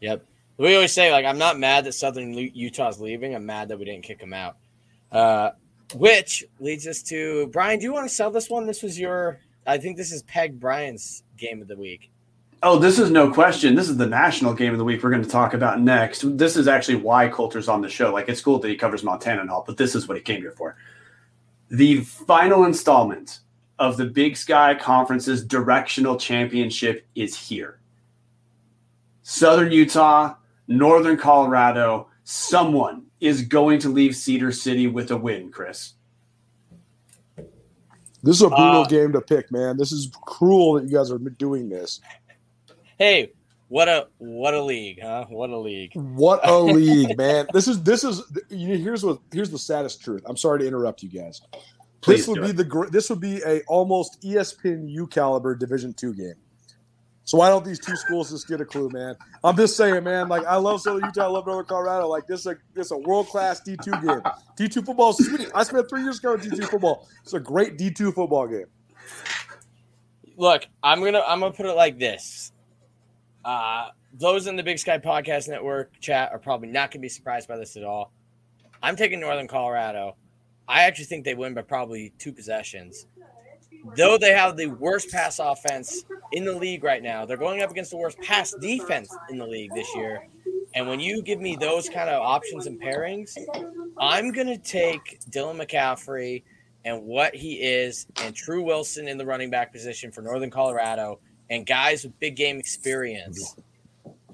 Yep. 0.00 0.24
We 0.56 0.74
always 0.74 0.92
say 0.92 1.10
like, 1.12 1.24
I'm 1.24 1.38
not 1.38 1.58
mad 1.58 1.84
that 1.84 1.92
Southern 1.92 2.34
Utah's 2.34 3.00
leaving. 3.00 3.34
I'm 3.34 3.46
mad 3.46 3.68
that 3.68 3.78
we 3.78 3.84
didn't 3.84 4.04
kick 4.04 4.20
them 4.20 4.32
out. 4.32 4.56
Uh, 5.10 5.50
which 5.94 6.44
leads 6.58 6.86
us 6.86 7.02
to 7.04 7.48
Brian. 7.48 7.78
Do 7.78 7.84
you 7.84 7.92
want 7.92 8.08
to 8.08 8.14
sell 8.14 8.30
this 8.30 8.48
one? 8.48 8.66
This 8.66 8.82
was 8.82 8.98
your. 8.98 9.38
I 9.66 9.78
think 9.78 9.96
this 9.96 10.12
is 10.12 10.22
Peg 10.24 10.58
Brian's 10.58 11.22
game 11.36 11.62
of 11.62 11.68
the 11.68 11.76
week. 11.76 12.10
Oh, 12.64 12.78
this 12.78 12.98
is 12.98 13.10
no 13.10 13.32
question. 13.32 13.74
This 13.74 13.88
is 13.88 13.96
the 13.96 14.06
national 14.06 14.54
game 14.54 14.72
of 14.72 14.78
the 14.78 14.84
week 14.84 15.02
we're 15.02 15.10
going 15.10 15.22
to 15.22 15.28
talk 15.28 15.52
about 15.52 15.80
next. 15.80 16.38
This 16.38 16.56
is 16.56 16.68
actually 16.68 16.96
why 16.96 17.28
Colter's 17.28 17.68
on 17.68 17.80
the 17.80 17.88
show. 17.88 18.12
Like, 18.12 18.28
it's 18.28 18.40
cool 18.40 18.60
that 18.60 18.68
he 18.68 18.76
covers 18.76 19.02
Montana 19.02 19.40
and 19.40 19.50
all, 19.50 19.64
but 19.66 19.76
this 19.76 19.96
is 19.96 20.06
what 20.06 20.16
he 20.16 20.22
came 20.22 20.40
here 20.40 20.52
for. 20.52 20.76
The 21.70 22.02
final 22.02 22.64
installment 22.64 23.40
of 23.80 23.96
the 23.96 24.04
Big 24.04 24.36
Sky 24.36 24.76
Conference's 24.76 25.44
directional 25.44 26.16
championship 26.16 27.04
is 27.16 27.36
here. 27.36 27.80
Southern 29.24 29.72
Utah, 29.72 30.34
Northern 30.78 31.16
Colorado, 31.16 32.08
someone 32.24 33.06
is 33.20 33.42
going 33.42 33.78
to 33.80 33.88
leave 33.88 34.16
Cedar 34.16 34.52
City 34.52 34.86
with 34.86 35.10
a 35.10 35.16
win, 35.16 35.50
Chris. 35.50 35.94
This 38.24 38.36
is 38.36 38.42
a 38.42 38.48
brutal 38.48 38.82
uh, 38.82 38.86
game 38.86 39.12
to 39.12 39.20
pick, 39.20 39.50
man. 39.50 39.76
This 39.76 39.90
is 39.90 40.10
cruel 40.22 40.74
that 40.74 40.84
you 40.84 40.96
guys 40.96 41.10
are 41.10 41.18
doing 41.18 41.68
this. 41.68 42.00
Hey, 42.96 43.32
what 43.68 43.88
a 43.88 44.06
what 44.18 44.54
a 44.54 44.62
league, 44.62 45.00
huh? 45.02 45.24
What 45.28 45.50
a 45.50 45.58
league. 45.58 45.92
What 45.94 46.46
a 46.46 46.58
league, 46.60 47.16
man. 47.16 47.46
This 47.52 47.66
is 47.66 47.82
this 47.82 48.04
is 48.04 48.22
here's 48.48 49.02
what 49.02 49.18
here's 49.32 49.50
the 49.50 49.58
saddest 49.58 50.02
truth. 50.02 50.22
I'm 50.26 50.36
sorry 50.36 50.60
to 50.60 50.66
interrupt 50.66 51.02
you 51.02 51.08
guys. 51.08 51.40
Please 52.00 52.26
this 52.26 52.28
would 52.28 52.42
be 52.42 52.50
it. 52.50 52.56
the 52.56 52.88
this 52.92 53.10
would 53.10 53.20
be 53.20 53.40
a 53.46 53.62
almost 53.62 54.20
ESPN 54.22 54.88
U 54.90 55.06
caliber 55.06 55.54
Division 55.54 55.94
two 55.94 56.14
game. 56.14 56.34
So 57.24 57.38
why 57.38 57.48
don't 57.48 57.64
these 57.64 57.78
two 57.78 57.94
schools 57.96 58.30
just 58.30 58.48
get 58.48 58.60
a 58.60 58.64
clue, 58.64 58.88
man? 58.90 59.14
I'm 59.44 59.56
just 59.56 59.76
saying, 59.76 60.02
man. 60.04 60.28
Like 60.28 60.44
I 60.44 60.56
love 60.56 60.80
Southern 60.80 61.04
Utah, 61.04 61.24
I 61.24 61.26
love 61.28 61.46
Northern 61.46 61.66
Colorado. 61.66 62.08
Like 62.08 62.26
this 62.26 62.40
is 62.40 62.46
a 62.46 62.56
this 62.74 62.86
is 62.86 62.92
a 62.92 62.98
world 62.98 63.28
class 63.28 63.60
D 63.60 63.76
two 63.82 63.92
game. 64.04 64.22
D 64.56 64.68
two 64.68 64.82
football 64.82 65.10
is 65.10 65.24
sweet. 65.24 65.48
I 65.54 65.62
spent 65.62 65.88
three 65.88 66.02
years 66.02 66.18
going 66.18 66.40
D 66.40 66.50
two 66.50 66.66
football. 66.66 67.08
It's 67.22 67.32
a 67.34 67.40
great 67.40 67.78
D 67.78 67.90
two 67.90 68.10
football 68.12 68.48
game. 68.48 68.66
Look, 70.36 70.66
I'm 70.82 71.02
gonna 71.02 71.22
I'm 71.26 71.40
gonna 71.40 71.52
put 71.52 71.66
it 71.66 71.76
like 71.76 71.98
this. 71.98 72.52
Uh, 73.44 73.88
those 74.12 74.46
in 74.46 74.56
the 74.56 74.62
Big 74.62 74.78
Sky 74.78 74.98
Podcast 74.98 75.48
Network 75.48 75.98
chat 76.00 76.32
are 76.32 76.38
probably 76.38 76.68
not 76.68 76.92
to 76.92 76.98
be 76.98 77.08
surprised 77.08 77.48
by 77.48 77.56
this 77.56 77.76
at 77.76 77.84
all. 77.84 78.12
I'm 78.82 78.96
taking 78.96 79.20
Northern 79.20 79.48
Colorado. 79.48 80.16
I 80.66 80.82
actually 80.84 81.04
think 81.06 81.24
they 81.24 81.34
win 81.34 81.54
by 81.54 81.62
probably 81.62 82.12
two 82.18 82.32
possessions. 82.32 83.06
Though 83.96 84.16
they 84.16 84.32
have 84.32 84.56
the 84.56 84.66
worst 84.66 85.10
pass 85.10 85.38
offense 85.38 86.04
in 86.32 86.44
the 86.44 86.54
league 86.54 86.84
right 86.84 87.02
now, 87.02 87.24
they're 87.24 87.36
going 87.36 87.62
up 87.62 87.70
against 87.70 87.90
the 87.90 87.96
worst 87.96 88.18
pass 88.20 88.54
defense 88.60 89.14
in 89.30 89.38
the 89.38 89.46
league 89.46 89.70
this 89.74 89.88
year. 89.94 90.28
And 90.74 90.88
when 90.88 91.00
you 91.00 91.22
give 91.22 91.40
me 91.40 91.56
those 91.56 91.88
kind 91.88 92.08
of 92.08 92.22
options 92.22 92.66
and 92.66 92.80
pairings, 92.80 93.36
I'm 93.98 94.32
going 94.32 94.46
to 94.46 94.58
take 94.58 95.20
Dylan 95.30 95.60
McCaffrey 95.60 96.42
and 96.84 97.02
what 97.02 97.34
he 97.34 97.54
is 97.54 98.06
and 98.22 98.34
True 98.34 98.62
Wilson 98.62 99.08
in 99.08 99.18
the 99.18 99.26
running 99.26 99.50
back 99.50 99.72
position 99.72 100.10
for 100.10 100.22
Northern 100.22 100.50
Colorado 100.50 101.20
and 101.50 101.66
guys 101.66 102.04
with 102.04 102.18
big 102.18 102.36
game 102.36 102.58
experience 102.58 103.56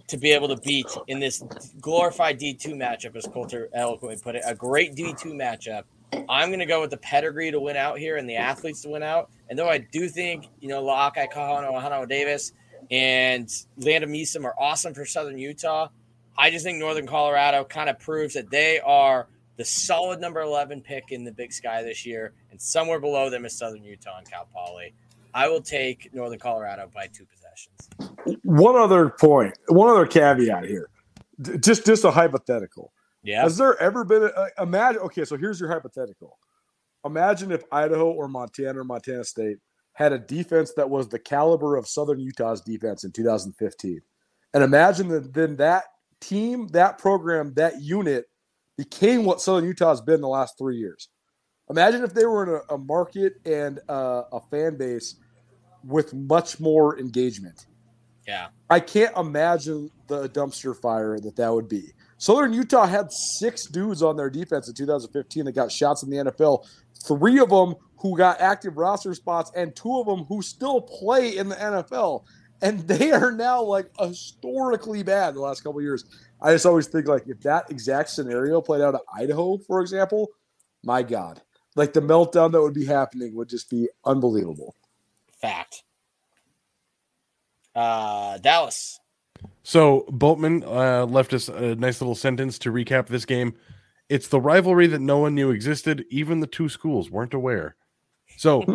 to 0.07 0.17
be 0.17 0.31
able 0.31 0.49
to 0.49 0.57
beat 0.57 0.87
in 1.09 1.21
this 1.21 1.43
glorified 1.81 2.41
D2 2.41 2.75
matchup, 2.75 3.15
as 3.15 3.27
Colter 3.27 3.69
eloquently 3.75 4.19
put 4.23 4.37
it, 4.37 4.43
a 4.47 4.55
great 4.55 4.95
D2 4.95 5.27
matchup. 5.35 5.83
I'm 6.29 6.49
going 6.49 6.61
to 6.61 6.67
go 6.67 6.81
with 6.81 6.91
the 6.91 6.97
pedigree 6.99 7.51
to 7.51 7.61
win 7.61 7.77
out 7.77 7.99
here 7.99 8.17
and 8.17 8.29
the 8.29 8.37
athletes 8.37 8.83
to 8.83 8.89
win 8.89 9.03
out. 9.03 9.31
And 9.49 9.59
though 9.59 9.69
I 9.69 9.79
do 9.79 10.09
think, 10.09 10.47
you 10.61 10.69
know, 10.69 10.83
La'akai 10.83 11.33
Kahano, 11.33 11.81
Hano 11.81 12.09
Davis, 12.09 12.53
and 12.91 13.51
Landon 13.77 14.11
Measom 14.11 14.45
are 14.45 14.55
awesome 14.59 14.95
for 14.95 15.05
Southern 15.05 15.39
Utah, 15.39 15.89
I 16.37 16.51
just 16.51 16.65
think 16.65 16.79
Northern 16.79 17.07
Colorado 17.07 17.65
kind 17.65 17.91
of 17.91 17.99
proves 17.99 18.35
that 18.35 18.51
they 18.51 18.81
are 18.81 19.29
the 19.57 19.65
solid 19.65 20.21
number 20.21 20.41
11 20.41 20.83
pick 20.83 21.11
in 21.11 21.25
the 21.25 21.33
Big 21.33 21.53
Sky 21.53 21.83
this 21.83 22.07
year, 22.07 22.33
and 22.51 22.61
somewhere 22.61 23.01
below 23.01 23.29
them 23.29 23.45
is 23.45 23.59
Southern 23.59 23.83
Utah 23.83 24.19
and 24.19 24.31
Cal 24.31 24.47
Poly. 24.55 24.95
I 25.35 25.49
will 25.49 25.61
take 25.61 26.15
Northern 26.15 26.39
Colorado 26.39 26.89
by 26.95 27.09
two 27.09 27.27
possessions. 27.27 28.39
One 28.45 28.77
other 28.77 29.09
point, 29.11 29.59
one 29.67 29.91
other 29.91 30.07
caveat 30.07 30.65
here, 30.65 30.89
just 31.61 31.85
just 31.85 32.05
a 32.05 32.11
hypothetical. 32.11 32.93
Yeah. 33.23 33.43
Has 33.43 33.57
there 33.57 33.81
ever 33.81 34.05
been 34.05 34.23
a, 34.23 34.27
a- 34.27 34.63
imagine? 34.63 35.01
Okay, 35.03 35.25
so 35.25 35.37
here's 35.37 35.61
your 35.61 35.71
hypothetical. 35.71 36.39
Imagine 37.05 37.53
if 37.53 37.63
Idaho 37.71 38.11
or 38.11 38.29
Montana 38.29 38.81
or 38.81 38.85
Montana 38.85 39.25
State 39.25 39.59
had 39.93 40.13
a 40.13 40.19
defense 40.19 40.73
that 40.75 40.89
was 40.89 41.09
the 41.09 41.19
caliber 41.19 41.77
of 41.77 41.89
Southern 41.89 42.21
Utah's 42.21 42.61
defense 42.61 43.05
in 43.05 43.13
2015, 43.13 44.01
and 44.55 44.63
imagine 44.65 45.09
that 45.09 45.33
then 45.35 45.57
that 45.57 45.85
team, 46.21 46.69
that 46.69 46.99
program, 46.99 47.53
that 47.55 47.81
unit 47.81 48.27
became 48.77 49.25
what 49.25 49.41
Southern 49.41 49.65
Utah's 49.65 50.01
been 50.01 50.21
the 50.21 50.29
last 50.29 50.57
three 50.59 50.77
years. 50.77 51.09
Imagine 51.71 52.03
if 52.03 52.15
they 52.15 52.25
were 52.25 52.43
in 52.45 52.63
a, 52.71 52.75
a 52.75 52.79
market 52.79 53.35
and 53.45 53.81
uh, 53.89 54.23
a 54.33 54.41
fan 54.51 54.77
base 54.79 55.17
with 55.85 56.15
much 56.15 56.59
more 56.61 56.99
engagement. 56.99 57.67
Yeah. 58.27 58.49
I 58.71 58.81
can't 58.81 59.17
imagine 59.17 59.91
the 60.07 60.29
dumpster 60.29 60.77
fire 60.77 61.19
that 61.21 61.37
that 61.37 61.53
would 61.53 61.69
be. 61.69 61.93
Southern 62.19 62.53
Utah 62.53 62.87
had 62.87 63.13
six 63.13 63.67
dudes 63.67 64.03
on 64.03 64.17
their 64.17 64.29
defense 64.29 64.69
in 64.69 64.75
2015 64.75 65.45
that 65.45 65.53
got 65.53 65.71
shots 65.71 66.03
in 66.03 66.11
the 66.11 66.17
NFL. 66.17 66.67
Three 67.07 67.39
of 67.39 67.49
them 67.49 67.77
who 67.97 68.17
got 68.17 68.41
active 68.41 68.77
roster 68.77 69.15
spots, 69.15 69.51
and 69.57 69.75
two 69.75 69.99
of 69.99 70.07
them 70.07 70.25
who 70.25 70.43
still 70.43 70.81
play 70.81 71.37
in 71.37 71.49
the 71.49 71.55
NFL. 71.55 72.25
And 72.61 72.81
they 72.89 73.13
are 73.13 73.33
now 73.33 73.63
like 73.63 73.91
historically 73.99 75.03
bad 75.03 75.35
the 75.35 75.41
last 75.41 75.63
couple 75.63 75.81
years. 75.81 76.05
I 76.41 76.53
just 76.53 76.67
always 76.67 76.89
think 76.89 77.07
like 77.07 77.27
if 77.27 77.41
that 77.41 77.71
exact 77.71 78.11
scenario 78.11 78.61
played 78.61 78.83
out 78.83 78.95
at 78.95 79.01
Idaho, 79.15 79.59
for 79.59 79.81
example, 79.81 80.29
my 80.83 81.03
God, 81.03 81.41
like 81.77 81.93
the 81.93 82.01
meltdown 82.01 82.53
that 82.53 82.61
would 82.61 82.75
be 82.75 82.85
happening 82.85 83.35
would 83.35 83.49
just 83.49 83.71
be 83.71 83.89
unbelievable. 84.05 84.75
Fact. 85.41 85.85
Uh, 87.75 88.39
Dallas. 88.39 88.99
So 89.69 90.07
Boatman 90.09 90.65
uh, 90.65 91.05
left 91.05 91.35
us 91.35 91.51
a 91.51 91.75
nice 91.75 92.01
little 92.01 92.15
sentence 92.15 92.59
to 92.61 92.73
recap 92.73 93.07
this 93.07 93.27
game. 93.27 93.53
It's 94.09 94.29
the 94.29 94.41
rivalry 94.41 94.87
that 94.87 95.03
no 95.03 95.19
one 95.19 95.35
knew 95.35 95.51
existed. 95.51 96.07
Even 96.09 96.41
the 96.41 96.47
two 96.47 96.71
schools 96.71 97.11
weren't 97.11 97.35
aware. 97.35 97.77
So 98.39 98.65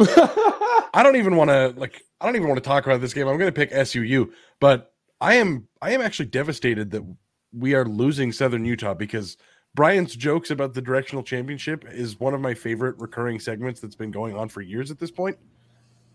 I 0.94 1.02
don't 1.02 1.16
even 1.16 1.36
want 1.36 1.50
to 1.50 1.74
like. 1.78 2.04
I 2.22 2.28
don't 2.28 2.36
even 2.36 2.48
want 2.48 2.64
to 2.64 2.70
talk 2.70 2.86
about 2.86 3.02
this 3.02 3.12
game. 3.12 3.28
I'm 3.28 3.40
going 3.40 3.52
to 3.52 3.60
pick 3.60 3.72
SUU, 3.72 4.34
but 4.60 4.94
I 5.20 5.34
am. 5.34 5.68
I 5.82 5.94
am 5.94 6.02
actually 6.02 6.28
devastated 6.28 6.92
that 6.92 7.04
we 7.52 7.74
are 7.74 7.86
losing 7.86 8.32
Southern 8.32 8.64
Utah 8.64 8.94
because 8.94 9.36
Brian's 9.74 10.16
jokes 10.16 10.52
about 10.52 10.76
the 10.76 10.82
directional 10.84 11.24
championship 11.24 11.86
is 11.92 12.20
one 12.20 12.36
of 12.36 12.40
my 12.40 12.54
favorite 12.54 13.00
recurring 13.00 13.40
segments 13.40 13.82
that's 13.82 13.96
been 13.96 14.12
going 14.12 14.38
on 14.38 14.48
for 14.48 14.62
years 14.62 14.92
at 14.92 15.00
this 15.00 15.10
point. 15.10 15.40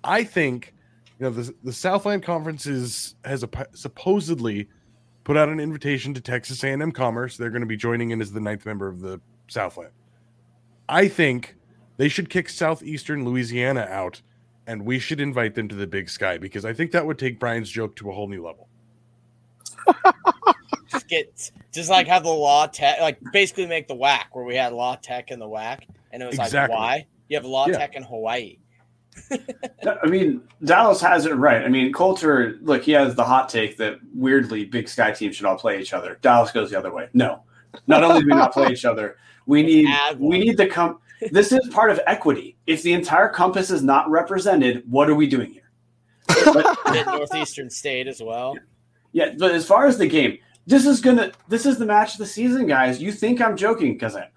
I 0.05 0.23
think 0.23 0.73
you 1.19 1.25
know 1.27 1.31
the 1.31 1.55
the 1.65 1.73
Southland 1.73 2.23
Conference 2.23 2.67
is 2.67 3.15
has 3.25 3.43
a, 3.43 3.49
supposedly 3.73 4.69
put 5.25 5.37
out 5.37 5.49
an 5.49 5.61
invitation 5.61 6.15
to 6.15 6.21
Texas 6.21 6.63
A&M 6.65 6.93
Commerce. 6.93 7.37
They're 7.37 7.51
going 7.51 7.61
to 7.63 7.67
be 7.67 7.77
joining 7.77 8.11
in 8.11 8.21
as 8.21 8.33
the 8.33 8.41
ninth 8.41 8.65
member 8.65 8.89
of 8.89 9.01
the 9.01 9.21
Southland. 9.49 9.93
I 10.89 11.09
think 11.09 11.57
they 11.99 12.09
should 12.09 12.31
kick 12.31 12.49
Southeastern 12.49 13.25
Louisiana 13.25 13.87
out, 13.91 14.23
and 14.67 14.85
we 14.87 14.99
should 14.99 15.21
invite 15.21 15.55
them 15.55 15.69
to 15.69 15.75
the 15.75 15.87
Big 15.87 16.09
Sky 16.09 16.39
because 16.39 16.65
I 16.65 16.73
think 16.73 16.93
that 16.93 17.05
would 17.05 17.19
take 17.19 17.39
Brian's 17.39 17.69
joke 17.71 17.95
to 17.97 18.11
a 18.11 18.15
whole 18.15 18.29
new 18.29 18.43
level. 18.45 18.69
Just 20.91 21.07
get 21.09 21.51
just 21.71 21.91
like 21.91 22.07
have 22.07 22.23
the 22.25 22.31
La 22.31 22.67
Tech 22.67 22.99
like 23.01 23.19
basically 23.33 23.67
make 23.67 23.89
the 23.89 23.95
WAC 23.95 24.25
where 24.33 24.45
we 24.45 24.57
had 24.57 24.73
La 24.73 24.97
Tech 24.97 25.31
in 25.31 25.39
the 25.39 25.47
WAC 25.47 25.81
and 26.13 26.23
it 26.23 26.27
was 26.27 26.39
Exactly. 26.39 26.75
like 26.75 26.83
why? 26.83 27.07
You 27.29 27.37
have 27.37 27.45
law 27.45 27.67
Yeah. 27.69 27.77
tech 27.77 27.95
in 27.95 28.03
Hawaii. 28.03 28.57
I 30.03 30.07
mean, 30.07 30.43
Dallas 30.65 31.01
has 31.01 31.27
it 31.27 31.35
right. 31.35 31.63
I 31.63 31.69
mean, 31.69 31.93
Colter, 31.93 32.59
look, 32.63 32.83
he 32.83 32.93
has 32.93 33.15
the 33.15 33.25
hot 33.25 33.49
take 33.49 33.77
that 33.79 33.99
weirdly 34.15 34.65
Big 34.65 34.89
Sky 34.89 35.13
teams 35.13 35.37
should 35.37 35.47
all 35.47 35.59
play 35.59 35.81
each 35.81 35.93
other. 35.93 36.19
Dallas 36.23 36.51
goes 36.51 36.71
the 36.71 36.79
other 36.79 36.93
way. 36.93 37.09
No, 37.13 37.43
not 37.87 38.03
only 38.05 38.21
do 38.21 38.27
we 38.27 38.35
not 38.35 38.53
play 38.53 38.71
each 38.73 38.85
other, 38.85 39.17
we 39.47 39.63
need 39.63 39.89
we 40.19 40.39
need 40.39 40.57
the 40.57 40.67
com- 40.67 41.01
This 41.31 41.53
is 41.53 41.67
part 41.69 41.91
of 41.91 42.01
equity. 42.07 42.57
If 42.67 42.83
the 42.83 42.93
entire 42.93 43.29
compass 43.29 43.71
is 43.71 43.83
not 43.83 44.11
represented, 44.11 44.83
what 44.91 45.09
are 45.09 45.15
we 45.15 45.27
doing 45.27 45.53
here? 45.53 45.71
But, 46.45 47.07
Northeastern 47.07 47.71
State 47.71 48.07
as 48.07 48.23
well. 48.23 48.57
yeah, 49.13 49.35
but 49.39 49.53
as 49.53 49.67
far 49.67 49.87
as 49.87 49.99
the 49.99 50.07
game, 50.07 50.39
this 50.67 50.87
is 50.87 51.01
gonna 51.01 51.33
this 51.49 51.65
is 51.67 51.79
the 51.79 51.87
match 51.87 52.13
of 52.13 52.19
the 52.19 52.27
season, 52.27 52.67
guys. 52.67 53.01
You 53.01 53.13
think 53.13 53.41
I'm 53.41 53.57
joking 53.57 53.95
because 53.95 54.17
I'm 54.17 54.29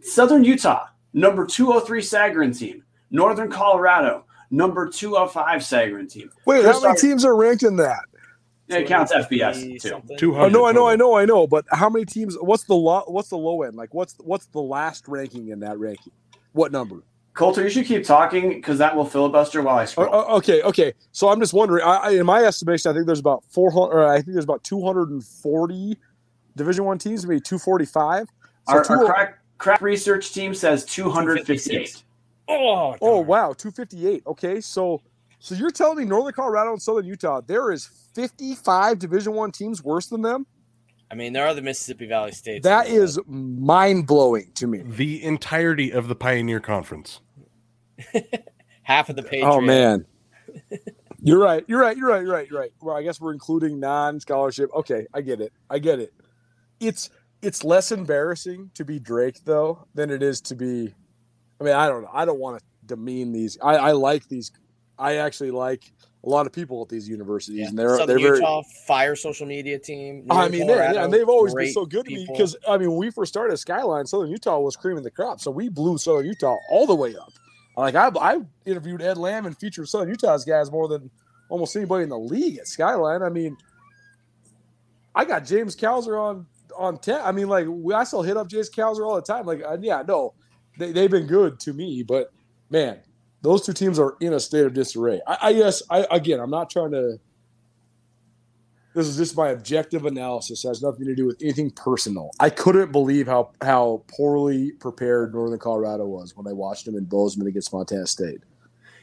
Southern 0.00 0.44
Utah, 0.44 0.86
number 1.12 1.46
203 1.46 2.00
Sagarin 2.00 2.58
team. 2.58 2.83
Northern 3.14 3.48
Colorado, 3.50 4.24
number 4.50 4.88
205 4.88 5.60
Sagarin 5.60 6.10
team. 6.10 6.30
Wait, 6.46 6.62
Chris 6.62 6.74
how 6.76 6.80
many 6.82 6.90
Ar- 6.90 6.96
teams 6.96 7.24
are 7.24 7.36
ranked 7.36 7.62
in 7.62 7.76
that? 7.76 8.00
It 8.68 8.86
counts 8.88 9.12
FBS 9.12 9.80
too. 9.80 9.88
something. 9.90 10.16
Two 10.18 10.36
I 10.36 10.48
know, 10.48 10.64
I 10.66 10.72
know, 10.72 10.88
I 10.88 10.96
know, 10.96 11.14
I 11.16 11.24
know. 11.26 11.46
But 11.46 11.64
how 11.70 11.88
many 11.88 12.04
teams? 12.06 12.34
What's 12.40 12.64
the 12.64 12.74
low? 12.74 13.02
What's 13.06 13.28
the 13.28 13.36
low 13.38 13.62
end? 13.62 13.76
Like, 13.76 13.92
what's 13.94 14.14
what's 14.20 14.46
the 14.46 14.60
last 14.60 15.06
ranking 15.06 15.48
in 15.50 15.60
that 15.60 15.78
ranking? 15.78 16.12
What 16.52 16.72
number? 16.72 17.02
Colter, 17.34 17.62
you 17.62 17.68
should 17.68 17.84
keep 17.86 18.04
talking 18.04 18.48
because 18.48 18.78
that 18.78 18.96
will 18.96 19.04
filibuster 19.04 19.60
while 19.60 19.76
I 19.78 19.82
Uh, 19.82 19.86
scroll. 19.86 20.14
uh, 20.14 20.36
okay, 20.36 20.62
okay. 20.62 20.94
So 21.12 21.28
I'm 21.28 21.40
just 21.40 21.52
wondering. 21.52 21.84
I, 21.84 21.96
I, 21.96 22.10
in 22.12 22.24
my 22.26 22.42
estimation, 22.42 22.90
I 22.90 22.94
think 22.94 23.06
there's 23.06 23.20
about 23.20 23.44
400. 23.50 23.92
Or 23.94 24.08
I 24.08 24.16
think 24.22 24.32
there's 24.32 24.44
about 24.44 24.64
240 24.64 25.98
Division 26.56 26.84
One 26.84 26.98
teams, 26.98 27.26
maybe 27.26 27.40
245. 27.40 28.28
So 28.28 28.72
our, 28.74 28.82
two- 28.84 28.92
our 28.94 29.04
crack, 29.04 29.38
crack 29.58 29.80
research 29.82 30.32
team 30.32 30.54
says 30.54 30.84
258. 30.86 32.02
Oh, 32.48 32.96
oh 33.00 33.20
wow, 33.20 33.52
258. 33.52 34.22
Okay, 34.26 34.60
so 34.60 35.00
so 35.38 35.54
you're 35.54 35.70
telling 35.70 35.98
me 35.98 36.04
Northern 36.04 36.32
Colorado 36.32 36.72
and 36.72 36.80
Southern 36.80 37.06
Utah, 37.06 37.40
there 37.40 37.70
is 37.70 37.86
55 38.14 38.98
Division 38.98 39.34
One 39.34 39.52
teams 39.52 39.82
worse 39.82 40.06
than 40.06 40.22
them? 40.22 40.46
I 41.10 41.14
mean, 41.14 41.32
there 41.32 41.46
are 41.46 41.54
the 41.54 41.62
Mississippi 41.62 42.06
Valley 42.06 42.32
states. 42.32 42.64
That 42.64 42.88
is 42.88 43.20
mind 43.26 44.06
blowing 44.06 44.50
to 44.54 44.66
me. 44.66 44.82
The 44.84 45.22
entirety 45.22 45.92
of 45.92 46.08
the 46.08 46.14
Pioneer 46.14 46.60
Conference. 46.60 47.20
half 48.82 49.08
of 49.08 49.16
the 49.16 49.22
Patriots. 49.22 49.48
Oh 49.50 49.60
man. 49.60 50.06
You're 51.20 51.38
right. 51.38 51.64
You're 51.68 51.80
right. 51.80 51.96
You're 51.96 52.08
right. 52.08 52.22
You're 52.22 52.32
right. 52.32 52.50
You're 52.50 52.60
right. 52.60 52.72
Well, 52.80 52.96
I 52.96 53.02
guess 53.02 53.20
we're 53.20 53.32
including 53.32 53.80
non-scholarship. 53.80 54.70
Okay, 54.74 55.06
I 55.14 55.20
get 55.20 55.40
it. 55.40 55.52
I 55.70 55.78
get 55.78 55.98
it. 55.98 56.12
It's 56.80 57.10
it's 57.42 57.64
less 57.64 57.92
embarrassing 57.92 58.70
to 58.74 58.84
be 58.84 58.98
Drake 58.98 59.44
though 59.44 59.86
than 59.94 60.10
it 60.10 60.22
is 60.22 60.40
to 60.42 60.54
be. 60.54 60.94
I 61.60 61.64
mean, 61.64 61.74
I 61.74 61.88
don't 61.88 62.02
know. 62.02 62.10
I 62.12 62.24
don't 62.24 62.38
want 62.38 62.58
to 62.58 62.64
demean 62.86 63.32
these. 63.32 63.58
I, 63.62 63.76
I 63.76 63.92
like 63.92 64.28
these. 64.28 64.52
I 64.98 65.16
actually 65.16 65.50
like 65.50 65.92
a 66.24 66.28
lot 66.28 66.46
of 66.46 66.52
people 66.52 66.82
at 66.82 66.88
these 66.88 67.08
universities, 67.08 67.58
Yeah. 67.58 67.68
and 67.68 67.78
they're 67.78 67.96
Southern 67.96 68.06
they're 68.06 68.18
very. 68.18 68.38
Utah 68.38 68.62
Fire 68.86 69.16
social 69.16 69.46
media 69.46 69.78
team. 69.78 70.26
I 70.30 70.48
mean, 70.48 70.68
yeah, 70.68 71.04
and 71.04 71.12
they've 71.12 71.28
always 71.28 71.54
been 71.54 71.72
so 71.72 71.84
good 71.84 72.06
to 72.06 72.14
me 72.14 72.26
because 72.30 72.56
I 72.68 72.78
mean, 72.78 72.90
when 72.90 72.98
we 72.98 73.10
first 73.10 73.32
started 73.32 73.56
Skyline, 73.56 74.06
Southern 74.06 74.30
Utah 74.30 74.58
was 74.58 74.76
creaming 74.76 75.02
the 75.04 75.10
crop, 75.10 75.40
so 75.40 75.50
we 75.50 75.68
blew 75.68 75.98
Southern 75.98 76.26
Utah 76.26 76.56
all 76.70 76.86
the 76.86 76.94
way 76.94 77.14
up. 77.16 77.32
Like 77.76 77.94
I, 77.96 78.08
I 78.20 78.38
interviewed 78.64 79.02
Ed 79.02 79.18
Lamb 79.18 79.46
and 79.46 79.56
featured 79.58 79.88
Southern 79.88 80.08
Utah's 80.08 80.44
guys 80.44 80.70
more 80.70 80.86
than 80.88 81.10
almost 81.48 81.74
anybody 81.76 82.04
in 82.04 82.08
the 82.08 82.18
league 82.18 82.58
at 82.58 82.68
Skyline. 82.68 83.22
I 83.22 83.28
mean, 83.28 83.56
I 85.14 85.24
got 85.24 85.44
James 85.44 85.76
Cowser 85.76 86.20
on 86.20 86.46
on 86.76 86.98
ten. 86.98 87.20
I 87.22 87.32
mean, 87.32 87.48
like 87.48 87.66
we, 87.68 87.92
I 87.94 88.04
still 88.04 88.22
hit 88.22 88.36
up 88.36 88.48
James 88.48 88.70
Cowser 88.70 89.06
all 89.06 89.16
the 89.16 89.22
time. 89.22 89.44
Like, 89.46 89.62
uh, 89.62 89.76
yeah, 89.80 90.02
no, 90.06 90.34
they 90.78 90.92
they've 90.92 91.10
been 91.10 91.26
good 91.26 91.60
to 91.60 91.72
me, 91.72 92.02
but 92.02 92.32
man, 92.70 93.00
those 93.42 93.64
two 93.64 93.72
teams 93.72 93.98
are 93.98 94.16
in 94.20 94.32
a 94.32 94.40
state 94.40 94.64
of 94.64 94.74
disarray. 94.74 95.20
I, 95.26 95.38
I 95.42 95.52
guess 95.52 95.82
I 95.90 96.06
again, 96.10 96.40
I'm 96.40 96.50
not 96.50 96.70
trying 96.70 96.92
to. 96.92 97.18
This 98.94 99.08
is 99.08 99.16
just 99.16 99.36
my 99.36 99.48
objective 99.48 100.06
analysis. 100.06 100.64
It 100.64 100.68
has 100.68 100.80
nothing 100.80 101.06
to 101.06 101.16
do 101.16 101.26
with 101.26 101.42
anything 101.42 101.72
personal. 101.72 102.30
I 102.38 102.48
couldn't 102.48 102.92
believe 102.92 103.26
how 103.26 103.50
how 103.60 104.04
poorly 104.08 104.72
prepared 104.72 105.34
Northern 105.34 105.58
Colorado 105.58 106.06
was 106.06 106.36
when 106.36 106.46
I 106.46 106.52
watched 106.52 106.84
them 106.86 106.96
in 106.96 107.04
Bozeman 107.04 107.48
against 107.48 107.72
Montana 107.72 108.06
State. 108.06 108.40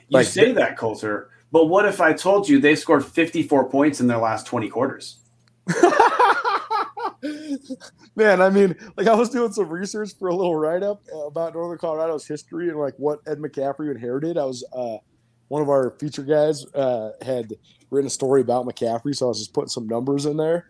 You 0.07 0.17
Like, 0.17 0.27
say 0.27 0.53
that, 0.53 0.77
Colter, 0.77 1.29
but 1.51 1.65
what 1.65 1.85
if 1.85 1.99
I 1.99 2.13
told 2.13 2.47
you 2.47 2.59
they 2.59 2.75
scored 2.75 3.05
54 3.05 3.69
points 3.69 3.99
in 3.99 4.07
their 4.07 4.17
last 4.17 4.45
20 4.45 4.69
quarters? 4.69 5.17
Man, 8.15 8.41
I 8.41 8.49
mean, 8.49 8.75
like 8.97 9.07
I 9.07 9.13
was 9.13 9.29
doing 9.29 9.51
some 9.51 9.69
research 9.69 10.11
for 10.17 10.29
a 10.29 10.35
little 10.35 10.55
write 10.55 10.83
up 10.83 11.01
about 11.25 11.53
Northern 11.53 11.77
Colorado's 11.77 12.27
history 12.27 12.69
and 12.69 12.79
like 12.79 12.93
what 12.97 13.19
Ed 13.27 13.39
McCaffrey 13.39 13.91
inherited. 13.91 14.37
I 14.37 14.45
was 14.45 14.63
uh, 14.73 14.97
one 15.47 15.61
of 15.61 15.69
our 15.69 15.91
feature 15.99 16.23
guys 16.23 16.65
uh, 16.73 17.11
had 17.21 17.53
written 17.89 18.07
a 18.07 18.11
story 18.11 18.41
about 18.41 18.65
McCaffrey, 18.65 19.15
so 19.15 19.27
I 19.27 19.29
was 19.29 19.39
just 19.39 19.53
putting 19.53 19.69
some 19.69 19.87
numbers 19.87 20.25
in 20.25 20.37
there. 20.37 20.67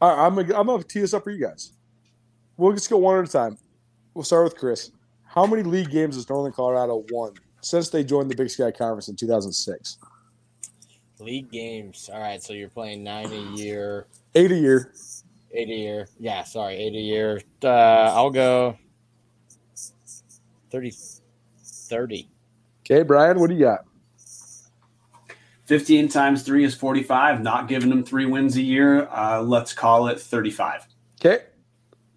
All 0.00 0.14
right, 0.14 0.26
I'm 0.26 0.34
gonna, 0.34 0.58
I'm 0.58 0.66
gonna 0.66 0.82
tee 0.82 1.00
this 1.00 1.14
up 1.14 1.24
for 1.24 1.30
you 1.30 1.44
guys. 1.44 1.72
We'll 2.56 2.72
just 2.72 2.90
go 2.90 2.98
one 2.98 3.18
at 3.18 3.28
a 3.28 3.32
time. 3.32 3.58
We'll 4.14 4.24
start 4.24 4.44
with 4.44 4.56
Chris. 4.56 4.90
How 5.24 5.46
many 5.46 5.62
league 5.62 5.90
games 5.90 6.16
has 6.16 6.28
Northern 6.28 6.52
Colorado 6.52 7.04
won 7.10 7.34
since 7.60 7.90
they 7.90 8.02
joined 8.02 8.30
the 8.30 8.36
Big 8.36 8.50
Sky 8.50 8.70
Conference 8.70 9.08
in 9.08 9.16
2006? 9.16 9.98
league 11.20 11.50
games. 11.50 12.08
All 12.12 12.20
right, 12.20 12.42
so 12.42 12.52
you're 12.52 12.68
playing 12.68 13.02
nine 13.02 13.32
a 13.32 13.56
year, 13.56 14.06
Eight 14.34 14.52
a 14.52 14.56
year. 14.56 14.92
Eight 15.52 15.68
a 15.68 15.74
year. 15.74 16.08
Yeah, 16.18 16.44
sorry, 16.44 16.74
eight 16.74 16.94
a 16.94 17.00
year. 17.00 17.40
Uh, 17.62 17.68
I'll 17.68 18.30
go 18.30 18.76
30. 20.70 20.92
30. 21.60 22.28
Okay, 22.80 23.02
Brian, 23.02 23.38
what 23.40 23.48
do 23.48 23.54
you 23.54 23.64
got? 23.64 23.84
15 25.66 26.08
times 26.08 26.42
three 26.42 26.64
is 26.64 26.74
45. 26.74 27.42
Not 27.42 27.68
giving 27.68 27.90
them 27.90 28.02
three 28.02 28.24
wins 28.24 28.56
a 28.56 28.62
year. 28.62 29.06
Uh, 29.08 29.42
let's 29.42 29.74
call 29.74 30.08
it 30.08 30.18
35. 30.18 30.86
Okay. 31.20 31.44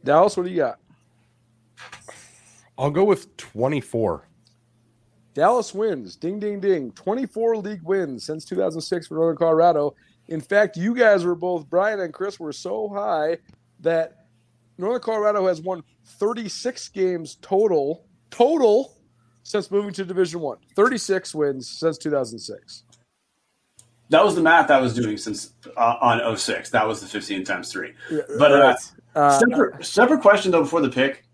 Dallas, 0.03 0.37
what 0.37 0.45
do 0.45 0.49
you 0.49 0.57
got? 0.57 0.79
I'll 2.77 2.91
go 2.91 3.03
with 3.03 3.35
24. 3.37 4.27
Dallas 5.33 5.73
wins. 5.73 6.15
Ding, 6.15 6.39
ding, 6.39 6.59
ding. 6.59 6.91
24 6.93 7.57
league 7.57 7.83
wins 7.83 8.25
since 8.25 8.45
2006 8.45 9.07
for 9.07 9.15
Northern 9.15 9.37
Colorado. 9.37 9.95
In 10.31 10.39
fact, 10.39 10.77
you 10.77 10.95
guys 10.95 11.25
were 11.25 11.35
both, 11.35 11.69
Brian 11.69 11.99
and 11.99 12.13
Chris, 12.13 12.39
were 12.39 12.53
so 12.53 12.87
high 12.87 13.37
that 13.81 14.27
Northern 14.77 15.01
Colorado 15.01 15.45
has 15.47 15.59
won 15.59 15.83
36 16.05 16.87
games 16.89 17.37
total, 17.41 18.05
total 18.29 18.97
since 19.43 19.69
moving 19.69 19.91
to 19.91 20.05
Division 20.05 20.39
One. 20.39 20.57
36 20.77 21.35
wins 21.35 21.69
since 21.69 21.97
2006. 21.97 22.83
That 24.07 24.23
was 24.23 24.35
the 24.35 24.41
math 24.41 24.71
I 24.71 24.79
was 24.79 24.93
doing 24.93 25.17
since 25.17 25.53
uh, 25.75 25.97
on 26.01 26.37
06. 26.37 26.69
That 26.69 26.87
was 26.87 27.01
the 27.01 27.07
15 27.07 27.43
times 27.43 27.69
three. 27.69 27.93
But, 28.37 28.51
uh. 28.53 28.75
Uh, 29.13 29.37
Separate, 29.37 29.85
separate 29.85 30.21
question 30.21 30.53
though 30.53 30.61
before 30.61 30.79
the 30.79 30.89
pick. 30.89 31.25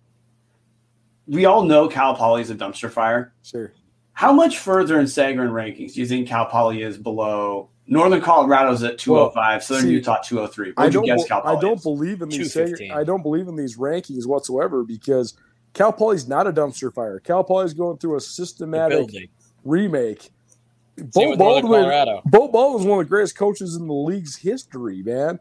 We 1.27 1.45
all 1.45 1.61
know 1.61 1.87
Cal 1.87 2.15
Poly 2.15 2.41
is 2.41 2.49
a 2.49 2.55
dumpster 2.55 2.89
fire. 2.89 3.33
sure. 3.43 3.71
How 4.13 4.33
much 4.33 4.57
further 4.57 4.99
in 4.99 5.05
Sagarin 5.05 5.51
rankings 5.51 5.93
do 5.93 5.99
you 5.99 6.07
think 6.07 6.27
Cal 6.27 6.47
Poly 6.47 6.81
is 6.81 6.97
below 6.97 7.69
Northern 7.87 8.21
Colorado's 8.21 8.83
at 8.83 8.97
205, 8.97 9.63
Southern 9.63 9.83
see, 9.83 9.91
Utah 9.93 10.21
203? 10.21 10.73
I 10.77 10.83
What 10.83 10.85
would 10.85 10.93
you 10.93 10.99
don't. 10.99 11.05
guess 11.05 11.27
Cal 11.27 11.41
I 11.45 11.55
don't 11.59 11.77
is? 11.77 11.83
believe 11.83 12.21
in 12.21 12.29
these. 12.29 12.53
215. 12.53 12.91
I 12.91 13.03
don't 13.03 13.21
believe 13.23 13.47
in 13.47 13.55
these 13.55 13.77
rankings 13.77 14.25
whatsoever 14.27 14.83
because 14.83 15.35
Cal 15.73 15.93
Poly's 15.93 16.27
not 16.27 16.47
a 16.47 16.53
dumpster 16.53 16.93
fire. 16.93 17.19
Cal 17.19 17.43
Poly's 17.43 17.73
going 17.73 17.97
through 17.97 18.17
a 18.17 18.21
systematic 18.21 19.09
remake. 19.63 20.31
Beau 20.97 21.29
with 21.29 21.39
Northern 21.39 21.69
Baldwin, 21.69 21.81
Colorado. 21.83 22.21
Beau 22.25 22.47
Baldwin's 22.47 22.85
one 22.85 22.99
of 22.99 23.05
the 23.05 23.09
greatest 23.09 23.37
coaches 23.37 23.75
in 23.75 23.87
the 23.87 23.93
league's 23.93 24.35
history, 24.35 25.03
man. 25.03 25.39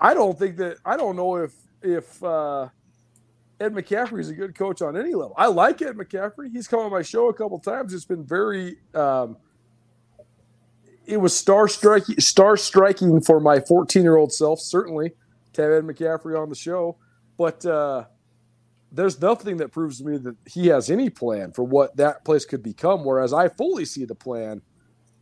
I 0.00 0.14
don't 0.14 0.38
think 0.38 0.56
that 0.56 0.78
I 0.84 0.96
don't 0.96 1.16
know 1.16 1.36
if 1.36 1.52
if 1.82 2.22
uh, 2.22 2.68
Ed 3.60 3.74
McCaffrey 3.74 4.20
is 4.20 4.28
a 4.28 4.34
good 4.34 4.56
coach 4.56 4.82
on 4.82 4.96
any 4.96 5.14
level. 5.14 5.34
I 5.36 5.46
like 5.46 5.80
Ed 5.82 5.96
McCaffrey. 5.96 6.50
He's 6.52 6.68
come 6.68 6.80
on 6.80 6.90
my 6.90 7.02
show 7.02 7.28
a 7.28 7.34
couple 7.34 7.58
times. 7.60 7.94
It's 7.94 8.04
been 8.04 8.24
very 8.26 8.78
um, 8.94 9.36
it 11.08 11.16
was 11.16 11.36
star 11.36 11.66
striking 11.68 12.20
star 12.20 12.56
striking 12.56 13.20
for 13.20 13.40
my 13.40 13.60
14 13.60 14.02
year 14.02 14.16
old 14.16 14.32
self, 14.32 14.60
certainly, 14.60 15.12
to 15.54 15.62
have 15.62 15.72
Ed 15.72 15.84
McCaffrey 15.84 16.40
on 16.40 16.48
the 16.50 16.54
show. 16.54 16.98
But 17.38 17.64
uh, 17.64 18.04
there's 18.92 19.20
nothing 19.20 19.56
that 19.56 19.72
proves 19.72 19.98
to 19.98 20.04
me 20.04 20.18
that 20.18 20.36
he 20.46 20.66
has 20.68 20.90
any 20.90 21.08
plan 21.10 21.52
for 21.52 21.64
what 21.64 21.96
that 21.96 22.24
place 22.24 22.44
could 22.44 22.62
become. 22.62 23.04
Whereas 23.04 23.32
I 23.32 23.48
fully 23.48 23.84
see 23.86 24.04
the 24.04 24.14
plan 24.14 24.60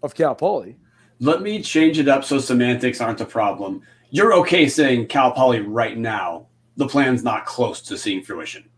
of 0.03 0.15
Cal 0.15 0.35
Poly. 0.35 0.77
Let 1.21 1.41
me 1.41 1.63
change 1.63 1.99
it 1.99 2.09
up 2.09 2.25
so 2.25 2.39
semantics 2.39 3.01
aren't 3.01 3.21
a 3.21 3.25
problem. 3.25 3.81
You're 4.11 4.35
okay 4.35 4.69
saying 4.69 5.07
Cal 5.07 5.31
Poly 5.33 5.61
right 5.61 5.97
now. 5.97 6.49
The 6.77 6.87
plan's 6.87 7.23
not 7.25 7.47
close 7.47 7.81
to 7.83 7.97
seeing 7.97 8.23
fruition. 8.23 8.69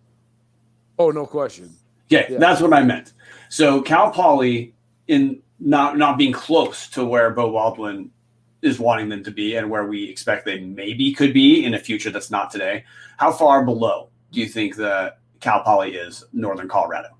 Oh, 0.98 1.10
no 1.10 1.26
question. 1.26 1.74
Yeah, 2.08 2.26
Yeah. 2.30 2.38
that's 2.38 2.60
what 2.60 2.72
I 2.72 2.82
meant. 2.84 3.12
So 3.48 3.82
Cal 3.82 4.10
Poly 4.10 4.74
in 5.08 5.42
not 5.60 5.98
not 5.98 6.18
being 6.18 6.32
close 6.32 6.88
to 6.90 7.04
where 7.04 7.30
Beau 7.30 7.50
Baldwin 7.52 8.10
is 8.62 8.78
wanting 8.78 9.08
them 9.08 9.22
to 9.24 9.30
be 9.30 9.56
and 9.56 9.70
where 9.70 9.86
we 9.86 10.08
expect 10.08 10.44
they 10.44 10.60
maybe 10.60 11.12
could 11.12 11.32
be 11.32 11.64
in 11.64 11.74
a 11.74 11.78
future 11.78 12.10
that's 12.10 12.30
not 12.30 12.50
today. 12.50 12.84
How 13.16 13.32
far 13.32 13.64
below 13.64 14.08
do 14.32 14.40
you 14.40 14.46
think 14.46 14.76
that 14.76 15.18
Cal 15.40 15.62
Poly 15.62 15.94
is 15.94 16.24
Northern 16.32 16.68
Colorado? 16.68 17.10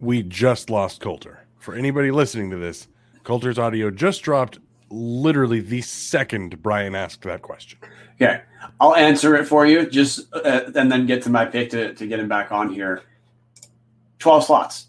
We 0.00 0.22
just 0.22 0.70
lost 0.70 1.00
Colter. 1.00 1.46
For 1.58 1.74
anybody 1.74 2.10
listening 2.10 2.50
to 2.50 2.56
this, 2.56 2.88
Colter's 3.22 3.58
audio 3.58 3.90
just 3.90 4.22
dropped 4.22 4.58
literally 4.88 5.60
the 5.60 5.82
second 5.82 6.62
Brian 6.62 6.94
asked 6.94 7.22
that 7.22 7.42
question. 7.42 7.78
Okay, 8.14 8.40
I'll 8.80 8.96
answer 8.96 9.34
it 9.36 9.46
for 9.46 9.66
you, 9.66 9.88
just 9.88 10.32
uh, 10.34 10.62
and 10.74 10.90
then 10.90 11.06
get 11.06 11.22
to 11.22 11.30
my 11.30 11.44
pick 11.44 11.70
to, 11.70 11.94
to 11.94 12.06
get 12.06 12.18
him 12.18 12.28
back 12.28 12.50
on 12.52 12.72
here. 12.72 13.02
Twelve 14.20 14.44
slots. 14.44 14.86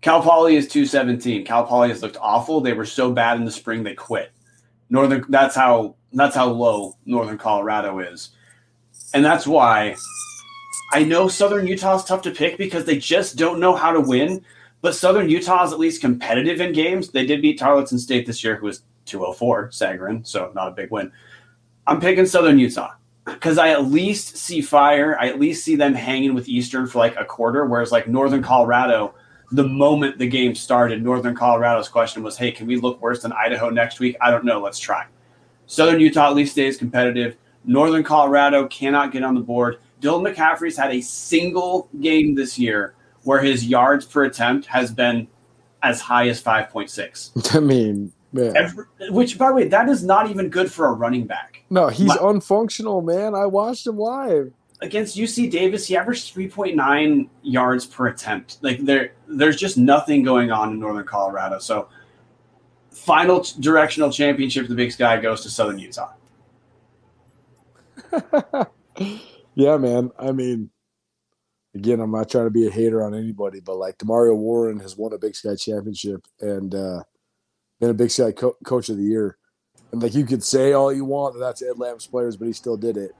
Cal 0.00 0.22
Poly 0.22 0.56
is 0.56 0.66
two 0.66 0.86
seventeen. 0.86 1.44
Cal 1.44 1.64
Poly 1.66 1.90
has 1.90 2.00
looked 2.00 2.16
awful. 2.20 2.60
They 2.60 2.72
were 2.72 2.86
so 2.86 3.12
bad 3.12 3.36
in 3.36 3.44
the 3.44 3.50
spring 3.50 3.82
they 3.82 3.94
quit. 3.94 4.32
Northern. 4.88 5.24
That's 5.28 5.54
how. 5.54 5.96
That's 6.12 6.34
how 6.34 6.48
low 6.48 6.96
Northern 7.04 7.38
Colorado 7.38 7.98
is, 8.00 8.30
and 9.14 9.24
that's 9.24 9.46
why 9.46 9.94
I 10.92 11.04
know 11.04 11.28
Southern 11.28 11.66
Utah 11.66 11.96
is 11.96 12.04
tough 12.04 12.22
to 12.22 12.30
pick 12.32 12.56
because 12.56 12.84
they 12.84 12.98
just 12.98 13.36
don't 13.36 13.60
know 13.60 13.76
how 13.76 13.92
to 13.92 14.00
win. 14.00 14.44
But 14.82 14.94
Southern 14.94 15.28
Utah 15.28 15.64
is 15.64 15.72
at 15.72 15.78
least 15.78 16.00
competitive 16.00 16.60
in 16.60 16.72
games. 16.72 17.10
They 17.10 17.26
did 17.26 17.42
beat 17.42 17.58
Tarleton 17.58 17.98
State 17.98 18.26
this 18.26 18.42
year, 18.42 18.56
who 18.56 18.66
was 18.66 18.82
204 19.04 19.68
Sagarin, 19.68 20.26
so 20.26 20.50
not 20.54 20.68
a 20.68 20.72
big 20.72 20.90
win. 20.90 21.12
I'm 21.86 22.00
picking 22.00 22.24
Southern 22.24 22.58
Utah 22.58 22.92
because 23.34 23.58
I 23.58 23.70
at 23.70 23.86
least 23.86 24.36
see 24.36 24.60
fire. 24.60 25.16
I 25.18 25.28
at 25.28 25.40
least 25.40 25.64
see 25.64 25.76
them 25.76 25.94
hanging 25.94 26.34
with 26.34 26.48
Eastern 26.48 26.86
for 26.86 26.98
like 26.98 27.16
a 27.16 27.24
quarter, 27.24 27.64
whereas 27.66 27.92
like 27.92 28.08
Northern 28.08 28.42
Colorado, 28.42 29.14
the 29.52 29.66
moment 29.66 30.18
the 30.18 30.28
game 30.28 30.54
started, 30.54 31.02
Northern 31.02 31.34
Colorado's 31.34 31.88
question 31.88 32.22
was, 32.22 32.36
"Hey, 32.36 32.52
can 32.52 32.66
we 32.66 32.76
look 32.76 33.00
worse 33.00 33.22
than 33.22 33.32
Idaho 33.32 33.70
next 33.70 34.00
week?" 34.00 34.16
I 34.20 34.30
don't 34.30 34.44
know. 34.44 34.60
Let's 34.60 34.78
try. 34.78 35.06
Southern 35.66 36.00
Utah 36.00 36.28
at 36.28 36.34
least 36.34 36.52
stays 36.52 36.76
competitive. 36.76 37.36
Northern 37.64 38.02
Colorado 38.02 38.66
cannot 38.68 39.12
get 39.12 39.22
on 39.22 39.34
the 39.34 39.40
board. 39.40 39.78
Dylan 40.00 40.34
McCaffrey's 40.34 40.76
had 40.76 40.90
a 40.90 41.00
single 41.00 41.88
game 42.00 42.34
this 42.34 42.58
year 42.58 42.94
where 43.22 43.40
his 43.40 43.66
yards 43.66 44.06
per 44.06 44.24
attempt 44.24 44.66
has 44.66 44.90
been 44.90 45.28
as 45.82 46.00
high 46.00 46.28
as 46.28 46.42
5.6. 46.42 47.54
I 47.54 47.60
mean. 47.60 48.12
Every, 48.56 48.84
which, 49.10 49.36
by 49.38 49.48
the 49.48 49.54
way, 49.54 49.68
that 49.68 49.88
is 49.88 50.04
not 50.04 50.30
even 50.30 50.48
good 50.48 50.70
for 50.70 50.86
a 50.86 50.92
running 50.92 51.26
back. 51.26 51.49
No, 51.70 51.88
he's 51.88 52.08
My- 52.08 52.16
unfunctional, 52.16 53.04
man. 53.04 53.34
I 53.34 53.46
watched 53.46 53.86
him 53.86 53.96
live. 53.96 54.52
Against 54.82 55.16
UC 55.16 55.50
Davis, 55.50 55.86
he 55.86 55.96
averaged 55.96 56.34
3.9 56.34 57.28
yards 57.42 57.86
per 57.86 58.08
attempt. 58.08 58.58
Like 58.62 58.78
there, 58.84 59.12
there's 59.28 59.56
just 59.56 59.76
nothing 59.76 60.22
going 60.22 60.50
on 60.50 60.72
in 60.72 60.80
Northern 60.80 61.04
Colorado. 61.06 61.58
So, 61.58 61.88
final 62.90 63.40
t- 63.40 63.60
directional 63.60 64.10
championship 64.10 64.68
the 64.68 64.74
Big 64.74 64.90
Sky 64.90 65.20
goes 65.20 65.42
to 65.42 65.50
Southern 65.50 65.78
Utah. 65.78 66.12
yeah, 69.54 69.76
man. 69.76 70.10
I 70.18 70.32
mean, 70.32 70.70
again, 71.74 72.00
I'm 72.00 72.10
not 72.10 72.30
trying 72.30 72.46
to 72.46 72.50
be 72.50 72.66
a 72.66 72.70
hater 72.70 73.04
on 73.04 73.14
anybody, 73.14 73.60
but 73.60 73.76
like 73.76 73.98
Demario 73.98 74.36
Warren 74.36 74.80
has 74.80 74.96
won 74.96 75.12
a 75.12 75.18
Big 75.18 75.34
Sky 75.36 75.56
championship 75.56 76.26
and 76.40 76.74
uh, 76.74 77.02
been 77.80 77.90
a 77.90 77.94
Big 77.94 78.10
Sky 78.10 78.32
co- 78.32 78.56
coach 78.64 78.88
of 78.88 78.96
the 78.96 79.04
year. 79.04 79.36
And 79.92 80.02
like 80.02 80.14
you 80.14 80.24
could 80.24 80.44
say 80.44 80.72
all 80.72 80.92
you 80.92 81.04
want 81.04 81.34
that 81.34 81.40
that's 81.40 81.62
Ed 81.62 81.78
Lamb's 81.78 82.06
players, 82.06 82.36
but 82.36 82.46
he 82.46 82.52
still 82.52 82.76
did 82.76 82.96
it. 82.96 83.12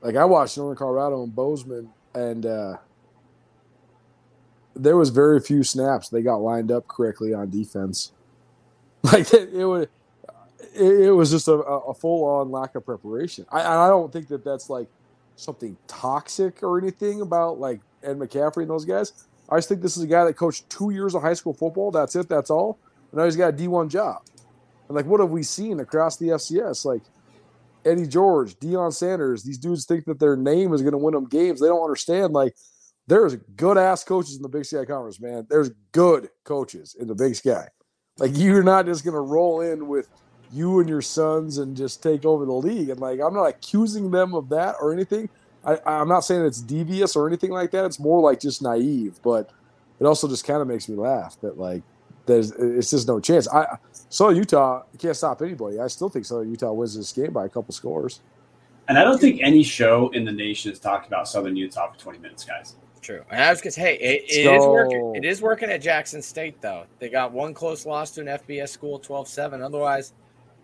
Like 0.00 0.16
I 0.16 0.24
watched 0.24 0.56
Northern 0.56 0.76
Colorado 0.76 1.22
and 1.22 1.34
Bozeman, 1.34 1.90
and 2.14 2.46
uh, 2.46 2.76
there 4.74 4.96
was 4.96 5.10
very 5.10 5.40
few 5.40 5.62
snaps 5.62 6.08
they 6.08 6.22
got 6.22 6.36
lined 6.36 6.70
up 6.70 6.86
correctly 6.88 7.34
on 7.34 7.50
defense. 7.50 8.12
Like 9.04 9.32
it, 9.32 9.54
it 9.54 9.64
was, 9.64 9.86
it, 10.74 11.00
it 11.06 11.12
was 11.12 11.30
just 11.30 11.46
a, 11.46 11.52
a 11.52 11.94
full 11.94 12.24
on 12.24 12.50
lack 12.50 12.74
of 12.74 12.84
preparation. 12.84 13.46
I, 13.50 13.60
I 13.60 13.88
don't 13.88 14.12
think 14.12 14.26
that 14.28 14.44
that's 14.44 14.68
like 14.68 14.88
something 15.36 15.76
toxic 15.86 16.64
or 16.64 16.78
anything 16.78 17.20
about 17.20 17.60
like 17.60 17.80
Ed 18.02 18.18
McCaffrey 18.18 18.62
and 18.62 18.70
those 18.70 18.84
guys. 18.84 19.12
I 19.48 19.56
just 19.56 19.68
think 19.68 19.82
this 19.82 19.96
is 19.96 20.02
a 20.02 20.06
guy 20.06 20.24
that 20.24 20.34
coached 20.34 20.68
two 20.68 20.90
years 20.90 21.14
of 21.14 21.22
high 21.22 21.34
school 21.34 21.54
football. 21.54 21.92
That's 21.92 22.16
it. 22.16 22.28
That's 22.28 22.50
all. 22.50 22.76
And 23.12 23.18
now 23.18 23.24
he's 23.24 23.36
got 23.36 23.48
a 23.48 23.52
D 23.52 23.68
one 23.68 23.88
job. 23.88 24.22
And 24.88 24.96
like, 24.96 25.06
what 25.06 25.20
have 25.20 25.30
we 25.30 25.42
seen 25.42 25.80
across 25.80 26.16
the 26.16 26.28
FCS? 26.28 26.84
Like 26.84 27.02
Eddie 27.84 28.06
George, 28.06 28.56
Deion 28.58 28.92
Sanders. 28.92 29.42
These 29.42 29.58
dudes 29.58 29.86
think 29.86 30.04
that 30.06 30.18
their 30.18 30.36
name 30.36 30.72
is 30.72 30.82
going 30.82 30.92
to 30.92 30.98
win 30.98 31.14
them 31.14 31.26
games. 31.26 31.60
They 31.60 31.68
don't 31.68 31.82
understand. 31.82 32.32
Like, 32.32 32.54
there's 33.06 33.36
good 33.56 33.78
ass 33.78 34.04
coaches 34.04 34.36
in 34.36 34.42
the 34.42 34.48
Big 34.48 34.64
Sky 34.64 34.84
Conference, 34.84 35.20
man. 35.20 35.46
There's 35.48 35.70
good 35.92 36.28
coaches 36.44 36.94
in 36.98 37.08
the 37.08 37.14
Big 37.14 37.34
Sky. 37.36 37.68
Like, 38.18 38.32
you're 38.34 38.62
not 38.62 38.86
just 38.86 39.04
going 39.04 39.14
to 39.14 39.20
roll 39.20 39.60
in 39.60 39.88
with 39.88 40.08
you 40.52 40.80
and 40.80 40.88
your 40.88 41.02
sons 41.02 41.58
and 41.58 41.76
just 41.76 42.02
take 42.02 42.24
over 42.24 42.44
the 42.44 42.52
league. 42.52 42.90
And 42.90 43.00
like, 43.00 43.20
I'm 43.20 43.34
not 43.34 43.44
accusing 43.44 44.10
them 44.10 44.34
of 44.34 44.48
that 44.50 44.76
or 44.80 44.92
anything. 44.92 45.28
I, 45.64 45.78
I'm 45.86 46.08
not 46.08 46.20
saying 46.20 46.44
it's 46.44 46.60
devious 46.60 47.16
or 47.16 47.26
anything 47.26 47.50
like 47.50 47.70
that. 47.72 47.84
It's 47.84 48.00
more 48.00 48.20
like 48.20 48.40
just 48.40 48.62
naive, 48.62 49.20
but 49.22 49.50
it 50.00 50.04
also 50.04 50.28
just 50.28 50.46
kind 50.46 50.62
of 50.62 50.68
makes 50.68 50.88
me 50.88 50.96
laugh 50.96 51.36
that 51.42 51.58
like 51.58 51.82
there's 52.26 52.52
it's 52.52 52.90
just 52.90 53.08
no 53.08 53.20
chance. 53.20 53.48
I 53.48 53.76
Southern 54.08 54.36
Utah 54.36 54.82
can't 54.98 55.16
stop 55.16 55.42
anybody. 55.42 55.78
I 55.78 55.88
still 55.88 56.08
think 56.08 56.24
Southern 56.24 56.50
Utah 56.50 56.72
wins 56.72 56.96
this 56.96 57.12
game 57.12 57.32
by 57.32 57.44
a 57.44 57.48
couple 57.48 57.72
scores. 57.74 58.20
And 58.88 58.98
I 58.98 59.04
don't 59.04 59.20
think 59.20 59.40
any 59.42 59.62
show 59.62 60.08
in 60.10 60.24
the 60.24 60.32
nation 60.32 60.70
has 60.70 60.78
talked 60.78 61.06
about 61.06 61.28
Southern 61.28 61.56
Utah 61.56 61.92
for 61.92 61.98
20 61.98 62.18
minutes, 62.18 62.44
guys. 62.44 62.76
True. 63.02 63.22
And 63.30 63.42
I 63.42 63.50
was 63.50 63.60
gonna 63.60 63.72
say, 63.72 63.82
hey, 63.82 63.94
it, 63.96 64.24
it 64.28 64.50
Let's 64.50 64.64
is 64.64 64.68
working. 64.68 65.14
It 65.14 65.24
is 65.24 65.42
working 65.42 65.70
at 65.70 65.80
Jackson 65.82 66.20
State 66.22 66.60
though. 66.60 66.86
They 66.98 67.08
got 67.08 67.32
one 67.32 67.54
close 67.54 67.86
loss 67.86 68.10
to 68.12 68.20
an 68.22 68.26
FBS 68.26 68.70
school, 68.70 68.98
12-7. 68.98 69.62
Otherwise, 69.62 70.14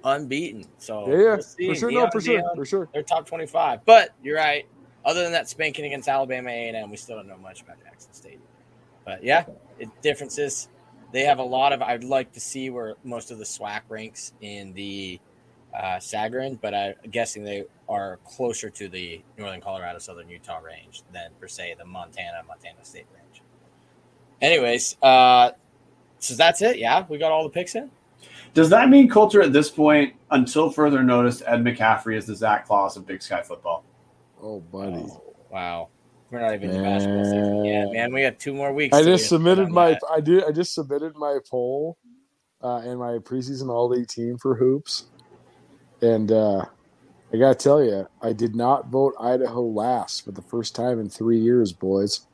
unbeaten. 0.04 0.64
So 0.78 1.08
Yeah, 1.08 1.16
yeah, 1.16 1.36
we'll 1.58 1.74
for 1.74 1.80
sure. 1.80 1.92
No, 1.92 2.10
for 2.10 2.20
sure, 2.20 2.36
Dion, 2.38 2.56
for 2.56 2.66
sure. 2.66 2.88
They're 2.92 3.02
top 3.02 3.26
twenty-five. 3.26 3.84
But 3.84 4.10
you're 4.22 4.36
right. 4.36 4.66
Other 5.04 5.22
than 5.22 5.32
that 5.32 5.48
spanking 5.48 5.84
against 5.84 6.08
Alabama 6.08 6.50
A 6.50 6.68
and 6.68 6.76
M, 6.76 6.90
we 6.90 6.96
still 6.96 7.16
don't 7.16 7.28
know 7.28 7.36
much 7.36 7.62
about 7.62 7.82
Jackson 7.82 8.12
State. 8.12 8.40
But 9.04 9.22
yeah, 9.22 9.44
it 9.78 9.88
differences. 10.02 10.68
They 11.14 11.22
have 11.26 11.38
a 11.38 11.44
lot 11.44 11.72
of. 11.72 11.80
I'd 11.80 12.02
like 12.02 12.32
to 12.32 12.40
see 12.40 12.70
where 12.70 12.96
most 13.04 13.30
of 13.30 13.38
the 13.38 13.44
SWAC 13.44 13.82
ranks 13.88 14.32
in 14.40 14.72
the 14.74 15.20
uh, 15.72 15.98
Sagarin, 15.98 16.60
but 16.60 16.74
I'm 16.74 16.94
guessing 17.08 17.44
they 17.44 17.66
are 17.88 18.18
closer 18.24 18.68
to 18.70 18.88
the 18.88 19.22
Northern 19.38 19.60
Colorado, 19.60 20.00
Southern 20.00 20.28
Utah 20.28 20.58
range 20.58 21.04
than 21.12 21.30
per 21.40 21.46
se 21.46 21.76
the 21.78 21.84
Montana, 21.84 22.42
Montana 22.48 22.82
State 22.82 23.06
range. 23.14 23.42
Anyways, 24.42 24.96
uh, 25.02 25.52
so 26.18 26.34
that's 26.34 26.62
it. 26.62 26.78
Yeah, 26.78 27.04
we 27.08 27.16
got 27.16 27.30
all 27.30 27.44
the 27.44 27.50
picks 27.50 27.76
in. 27.76 27.92
Does 28.52 28.70
that 28.70 28.88
mean 28.88 29.08
Colter 29.08 29.40
at 29.40 29.52
this 29.52 29.70
point, 29.70 30.14
until 30.32 30.68
further 30.68 31.04
notice, 31.04 31.44
Ed 31.46 31.62
McCaffrey 31.62 32.16
is 32.16 32.26
the 32.26 32.34
Zac 32.34 32.66
Claus 32.66 32.96
of 32.96 33.06
Big 33.06 33.22
Sky 33.22 33.42
football? 33.42 33.84
Oh, 34.42 34.58
buddy. 34.58 34.96
Oh, 34.96 35.22
wow. 35.48 35.90
We're 36.30 36.40
not 36.40 36.54
even 36.54 36.70
in 36.70 36.82
basketball 36.82 37.24
season 37.24 37.64
yet, 37.64 37.92
man. 37.92 38.12
We 38.12 38.22
got 38.22 38.38
two 38.38 38.54
more 38.54 38.72
weeks. 38.72 38.96
I 38.96 39.02
just 39.04 39.28
submitted 39.28 39.70
my 39.70 39.90
that. 39.90 40.00
I 40.10 40.20
did 40.20 40.44
I 40.44 40.52
just 40.52 40.74
submitted 40.74 41.14
my 41.16 41.38
poll 41.48 41.98
uh 42.62 42.82
in 42.84 42.98
my 42.98 43.18
preseason 43.18 43.68
all 43.68 43.88
day 43.88 44.04
team 44.04 44.38
for 44.38 44.56
hoops. 44.56 45.04
And 46.02 46.32
uh 46.32 46.64
I 47.32 47.36
gotta 47.36 47.54
tell 47.56 47.82
you, 47.82 48.06
I 48.22 48.32
did 48.32 48.54
not 48.54 48.88
vote 48.88 49.14
Idaho 49.20 49.62
last 49.62 50.24
for 50.24 50.32
the 50.32 50.42
first 50.42 50.74
time 50.74 51.00
in 51.00 51.10
three 51.10 51.38
years, 51.38 51.72
boys. 51.72 52.26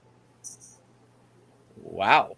Wow. 1.76 2.36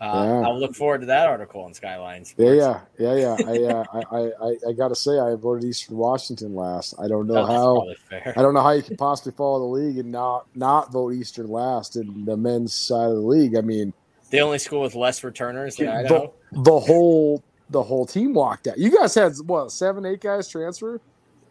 Uh, 0.00 0.24
Yeah. 0.24 0.48
I'll 0.48 0.58
look 0.58 0.74
forward 0.74 1.00
to 1.02 1.06
that 1.08 1.28
article 1.28 1.62
on 1.62 1.74
Skyline 1.74 2.24
Yeah, 2.38 2.54
Sports. 2.54 2.56
yeah, 2.98 3.14
yeah, 3.14 3.14
yeah. 3.14 3.46
I, 3.46 3.62
uh, 3.64 3.84
I, 3.92 4.16
I, 4.16 4.48
I, 4.48 4.56
I 4.68 4.72
gotta 4.72 4.94
say, 4.94 5.18
I 5.18 5.34
voted 5.34 5.64
Eastern 5.64 5.96
Washington 5.96 6.54
last. 6.54 6.94
I 6.98 7.06
don't 7.06 7.26
know 7.26 7.38
Oh, 7.38 7.44
how. 7.46 8.20
I 8.34 8.40
don't 8.42 8.54
know 8.54 8.62
how 8.62 8.70
you 8.72 8.82
can 8.82 8.96
possibly 8.96 9.32
follow 9.32 9.58
the 9.58 9.64
league 9.66 9.98
and 9.98 10.10
not 10.10 10.46
not 10.54 10.90
vote 10.92 11.12
Eastern 11.12 11.48
last 11.48 11.96
in 11.96 12.24
the 12.24 12.36
men's 12.36 12.72
side 12.74 13.10
of 13.10 13.14
the 13.16 13.20
league. 13.20 13.56
I 13.56 13.60
mean, 13.60 13.92
The 14.30 14.40
only 14.40 14.58
school 14.58 14.80
with 14.82 14.94
less 14.94 15.22
returners 15.22 15.76
than 15.76 15.86
the, 15.86 15.92
Idaho. 15.92 16.34
the 16.52 16.80
whole 16.80 17.42
the 17.68 17.82
whole 17.82 18.06
team 18.06 18.32
walked 18.32 18.66
out. 18.68 18.78
You 18.78 18.90
guys 18.96 19.14
had 19.14 19.32
what 19.44 19.70
seven, 19.70 20.06
eight 20.06 20.20
guys 20.20 20.48
transfer? 20.48 21.00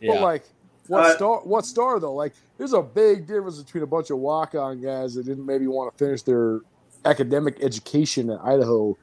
But 0.01 0.05
Yeah. 0.15 0.21
like, 0.21 0.43
what 0.88 1.05
Uh, 1.05 1.15
star? 1.15 1.39
What 1.43 1.65
star 1.65 1.99
though? 1.99 2.13
Like, 2.15 2.34
there's 2.57 2.73
a 2.73 2.81
big 2.81 3.27
difference 3.27 3.61
between 3.61 3.84
a 3.84 3.88
bunch 3.88 4.09
of 4.09 4.17
walk-on 4.17 4.81
guys 4.81 5.13
that 5.15 5.26
didn't 5.26 5.45
maybe 5.45 5.67
want 5.67 5.91
to 5.95 6.03
finish 6.03 6.23
their 6.23 6.61
academic 7.05 7.57
education 7.61 8.30
at 8.30 8.39
Idaho, 8.43 8.97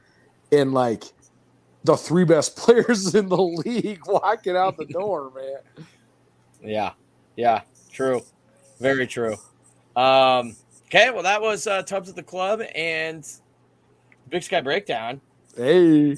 and 0.51 0.73
like 0.73 1.03
the 1.83 1.97
three 1.97 2.25
best 2.25 2.55
players 2.57 3.15
in 3.15 3.29
the 3.29 3.41
league 3.41 4.01
walking 4.07 4.55
out 4.55 4.77
the 4.77 4.85
door, 4.85 5.31
man. 5.35 5.85
Yeah. 6.61 6.93
Yeah. 7.35 7.61
True. 7.91 8.21
Very 8.79 9.07
true. 9.07 9.35
Um, 9.95 10.55
okay. 10.87 11.09
Well, 11.11 11.23
that 11.23 11.41
was 11.41 11.67
uh, 11.67 11.83
Tubbs 11.83 12.09
at 12.09 12.15
the 12.15 12.23
Club 12.23 12.61
and 12.75 13.27
Big 14.29 14.43
Sky 14.43 14.61
Breakdown. 14.61 15.21
Hey, 15.55 16.17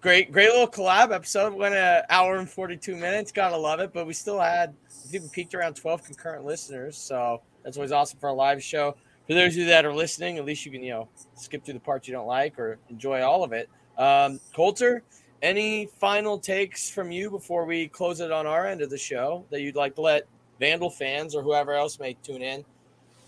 Great, 0.00 0.30
great 0.30 0.50
little 0.50 0.68
collab 0.68 1.12
episode. 1.12 1.52
Went 1.52 1.74
an 1.74 2.04
hour 2.08 2.36
and 2.36 2.48
42 2.48 2.94
minutes. 2.94 3.32
Gotta 3.32 3.56
love 3.56 3.80
it. 3.80 3.92
But 3.92 4.06
we 4.06 4.12
still 4.12 4.38
had, 4.38 4.72
I 4.86 5.08
think 5.08 5.24
we 5.24 5.28
peaked 5.30 5.54
around 5.54 5.74
12 5.74 6.04
concurrent 6.04 6.44
listeners. 6.44 6.96
So 6.96 7.42
that's 7.64 7.76
always 7.76 7.90
awesome 7.90 8.18
for 8.20 8.28
a 8.28 8.32
live 8.32 8.62
show. 8.62 8.96
For 9.28 9.34
those 9.34 9.52
of 9.52 9.58
you 9.58 9.66
that 9.66 9.84
are 9.84 9.94
listening, 9.94 10.38
at 10.38 10.44
least 10.44 10.64
you 10.64 10.72
can, 10.72 10.82
you 10.82 10.90
know, 10.90 11.08
skip 11.34 11.64
through 11.64 11.74
the 11.74 11.80
parts 11.80 12.08
you 12.08 12.14
don't 12.14 12.26
like 12.26 12.58
or 12.58 12.78
enjoy 12.88 13.22
all 13.22 13.44
of 13.44 13.52
it. 13.52 13.68
Um, 13.98 14.40
Colter, 14.54 15.02
any 15.42 15.86
final 16.00 16.38
takes 16.38 16.88
from 16.88 17.12
you 17.12 17.30
before 17.30 17.66
we 17.66 17.88
close 17.88 18.20
it 18.20 18.32
on 18.32 18.46
our 18.46 18.66
end 18.66 18.80
of 18.80 18.88
the 18.88 18.98
show 18.98 19.44
that 19.50 19.60
you'd 19.60 19.76
like 19.76 19.94
to 19.96 20.00
let 20.00 20.26
Vandal 20.58 20.90
fans 20.90 21.34
or 21.34 21.42
whoever 21.42 21.74
else 21.74 22.00
may 22.00 22.14
tune 22.24 22.42
in 22.42 22.64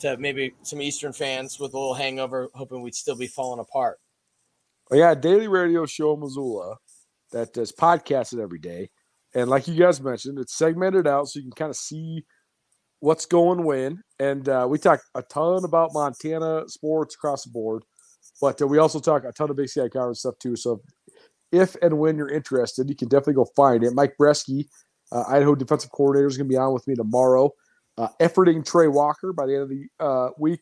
to 0.01 0.16
maybe 0.16 0.55
some 0.62 0.81
Eastern 0.81 1.12
fans 1.12 1.60
with 1.60 1.74
a 1.74 1.78
little 1.78 1.94
hangover, 1.94 2.48
hoping 2.55 2.81
we'd 2.81 2.94
still 2.94 3.14
be 3.14 3.27
falling 3.27 3.60
apart? 3.60 3.98
Oh 4.90 4.97
yeah, 4.97 5.14
daily 5.14 5.48
radio 5.48 5.86
show 5.86 6.16
Missoula 6.16 6.77
that 7.32 7.52
does 7.52 7.72
podcasted 7.72 8.43
every 8.43 8.59
day. 8.59 8.90
And 9.35 9.48
like 9.48 9.68
you 9.68 9.77
guys 9.77 10.01
mentioned, 10.01 10.39
it's 10.39 10.56
segmented 10.56 11.06
out 11.06 11.28
so 11.28 11.39
you 11.39 11.44
can 11.44 11.52
kind 11.52 11.70
of 11.70 11.77
see 11.77 12.24
what's 12.98 13.27
going 13.27 13.64
when. 13.64 14.02
And 14.21 14.47
uh, 14.51 14.67
we 14.69 14.79
talk 14.79 15.01
a 15.15 15.23
ton 15.23 15.65
about 15.65 15.95
Montana 15.95 16.69
sports 16.69 17.15
across 17.15 17.45
the 17.45 17.51
board, 17.51 17.83
but 18.41 18.61
uh, 18.61 18.67
we 18.67 18.77
also 18.77 19.01
talk 19.01 19.25
a 19.25 19.33
ton 19.33 19.49
of 19.49 19.57
Big 19.57 19.71
Sky 19.71 19.89
Conference 19.89 20.21
stuff 20.21 20.39
too. 20.39 20.57
So 20.57 20.83
if 21.51 21.75
and 21.81 21.99
when 21.99 22.19
you're 22.19 22.29
interested, 22.29 22.91
you 22.91 22.95
can 22.95 23.09
definitely 23.09 23.35
go 23.35 23.47
find 23.57 23.83
it. 23.83 23.95
Mike 23.95 24.15
Breske, 24.21 24.67
uh, 25.11 25.25
Idaho 25.27 25.55
defensive 25.55 25.91
coordinator, 25.91 26.27
is 26.27 26.37
going 26.37 26.49
to 26.49 26.53
be 26.53 26.59
on 26.59 26.75
with 26.75 26.87
me 26.87 26.95
tomorrow. 26.95 27.51
Uh, 27.97 28.09
efforting 28.21 28.65
Tre 28.65 28.89
Walker 28.89 29.33
by 29.33 29.47
the 29.47 29.55
end 29.55 29.63
of 29.63 29.69
the 29.71 29.87
uh, 29.99 30.29
week 30.39 30.61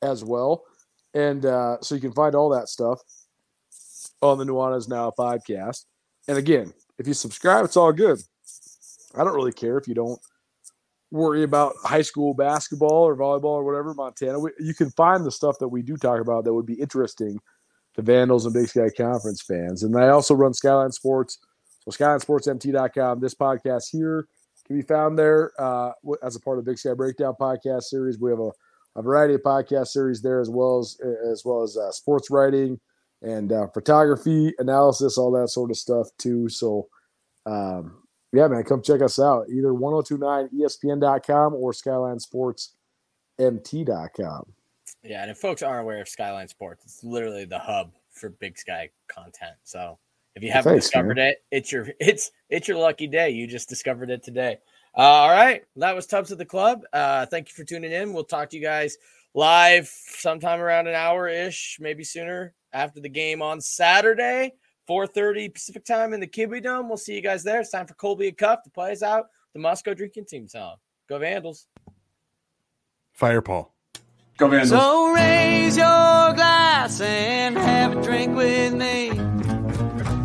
as 0.00 0.24
well. 0.24 0.62
And 1.12 1.44
uh, 1.44 1.78
so 1.80 1.96
you 1.96 2.00
can 2.00 2.12
find 2.12 2.36
all 2.36 2.50
that 2.50 2.68
stuff 2.68 3.00
on 4.22 4.38
the 4.38 4.44
Nuanez 4.44 4.88
Now 4.88 5.12
podcast. 5.18 5.86
And 6.28 6.38
again, 6.38 6.72
if 6.98 7.08
you 7.08 7.14
subscribe, 7.14 7.64
it's 7.64 7.76
all 7.76 7.92
good. 7.92 8.20
I 9.16 9.24
don't 9.24 9.34
really 9.34 9.52
care 9.52 9.76
if 9.76 9.88
you 9.88 9.94
don't 9.94 10.20
worry 11.10 11.42
about 11.42 11.74
high 11.84 12.02
school 12.02 12.34
basketball 12.34 13.04
or 13.04 13.16
volleyball 13.16 13.44
or 13.44 13.64
whatever, 13.64 13.94
Montana. 13.94 14.38
We, 14.38 14.50
you 14.58 14.74
can 14.74 14.90
find 14.90 15.24
the 15.24 15.30
stuff 15.30 15.58
that 15.60 15.68
we 15.68 15.82
do 15.82 15.96
talk 15.96 16.20
about 16.20 16.44
that 16.44 16.54
would 16.54 16.66
be 16.66 16.74
interesting 16.74 17.38
to 17.94 18.02
Vandals 18.02 18.44
and 18.44 18.54
Big 18.54 18.68
Sky 18.68 18.90
Conference 18.96 19.42
fans. 19.42 19.82
And 19.82 19.96
I 19.96 20.08
also 20.08 20.34
run 20.34 20.54
Skyline 20.54 20.92
Sports. 20.92 21.38
So 21.80 21.90
SkylineSportsMT.com. 21.90 23.20
This 23.20 23.34
podcast 23.34 23.84
here 23.90 24.28
can 24.66 24.76
be 24.76 24.82
found 24.82 25.18
there 25.18 25.52
uh, 25.58 25.92
as 26.22 26.36
a 26.36 26.40
part 26.40 26.58
of 26.58 26.64
Big 26.64 26.78
Sky 26.78 26.94
Breakdown 26.94 27.34
podcast 27.40 27.84
series. 27.84 28.18
We 28.18 28.30
have 28.30 28.40
a, 28.40 28.50
a 28.96 29.02
variety 29.02 29.34
of 29.34 29.42
podcast 29.42 29.88
series 29.88 30.20
there 30.20 30.40
as 30.40 30.50
well 30.50 30.78
as 30.78 30.98
as 31.30 31.44
well 31.44 31.62
as 31.62 31.76
uh, 31.76 31.92
sports 31.92 32.30
writing 32.30 32.80
and 33.22 33.52
uh, 33.52 33.66
photography 33.68 34.52
analysis, 34.58 35.18
all 35.18 35.30
that 35.32 35.48
sort 35.48 35.70
of 35.70 35.76
stuff 35.76 36.08
too. 36.18 36.48
So, 36.48 36.88
um, 37.46 38.02
yeah, 38.32 38.48
man, 38.48 38.64
come 38.64 38.82
check 38.82 39.02
us 39.02 39.18
out 39.18 39.46
either 39.50 39.68
1029ESPN.com 39.68 41.54
or 41.54 41.72
SkylineSportsMT.com. 41.72 44.52
Yeah, 45.02 45.22
and 45.22 45.30
if 45.30 45.38
folks 45.38 45.62
aren't 45.62 45.82
aware 45.82 46.00
of 46.00 46.08
Skyline 46.08 46.48
Sports, 46.48 46.84
it's 46.84 47.04
literally 47.04 47.44
the 47.44 47.58
hub 47.58 47.92
for 48.10 48.30
Big 48.30 48.58
Sky 48.58 48.90
content. 49.08 49.54
So 49.62 49.98
if 50.34 50.42
you 50.42 50.50
haven't 50.50 50.72
Thanks, 50.72 50.86
discovered 50.86 51.18
it, 51.18 51.44
it's 51.50 51.70
your 51.70 51.88
it's 52.00 52.30
it's 52.50 52.68
your 52.68 52.78
lucky 52.78 53.06
day. 53.06 53.30
You 53.30 53.46
just 53.46 53.68
discovered 53.68 54.10
it 54.10 54.22
today. 54.22 54.58
Uh, 54.96 55.02
all 55.02 55.30
right, 55.30 55.62
that 55.76 55.94
was 55.94 56.06
Tubbs 56.06 56.32
of 56.32 56.38
the 56.38 56.44
Club. 56.44 56.82
Uh, 56.92 57.26
thank 57.26 57.48
you 57.48 57.54
for 57.54 57.64
tuning 57.64 57.92
in. 57.92 58.12
We'll 58.12 58.24
talk 58.24 58.50
to 58.50 58.56
you 58.56 58.62
guys 58.62 58.96
live 59.34 59.86
sometime 59.86 60.60
around 60.60 60.86
an 60.86 60.94
hour 60.94 61.28
ish, 61.28 61.76
maybe 61.80 62.02
sooner 62.02 62.54
after 62.72 63.00
the 63.00 63.08
game 63.08 63.42
on 63.42 63.60
Saturday, 63.60 64.54
4.30 64.88 65.52
Pacific 65.52 65.84
time 65.84 66.12
in 66.12 66.20
the 66.20 66.26
Kibbie 66.26 66.62
Dome. 66.62 66.88
We'll 66.88 66.96
see 66.96 67.14
you 67.14 67.20
guys 67.20 67.42
there. 67.42 67.60
It's 67.60 67.70
time 67.70 67.86
for 67.86 67.94
Colby 67.94 68.28
and 68.28 68.36
Cuff 68.36 68.62
to 68.62 68.70
play 68.70 68.92
us 68.92 69.02
out. 69.02 69.26
The 69.52 69.58
Moscow 69.58 69.94
Drinking 69.94 70.26
Team 70.26 70.48
song. 70.48 70.76
Go 71.08 71.18
Vandals. 71.18 71.66
Fire 73.12 73.42
Paul. 73.42 73.74
Go 74.36 74.48
Vandals. 74.48 74.70
So 74.70 75.12
raise 75.12 75.76
your 75.76 75.86
glass 75.86 77.00
and 77.00 77.56
have 77.56 77.96
a 77.96 78.02
drink 78.02 78.36
with 78.36 78.74
me. 78.74 79.08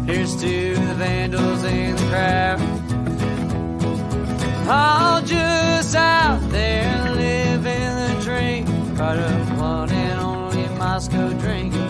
Here's 0.06 0.36
to 0.42 0.76
the 0.76 0.96
Vandals 0.96 1.64
and 1.64 1.98
the 1.98 2.04
craft. 2.08 2.64
All 4.70 5.22
just 5.22 5.96
out 5.96 6.40
there 6.50 7.12
living 7.12 7.64
the 7.64 8.22
dream. 8.24 8.96
Part 8.96 9.18
of 9.18 9.60
one 9.60 9.90
and 9.92 10.20
only 10.20 10.68
Moscow 10.78 11.30
drinking. 11.40 11.81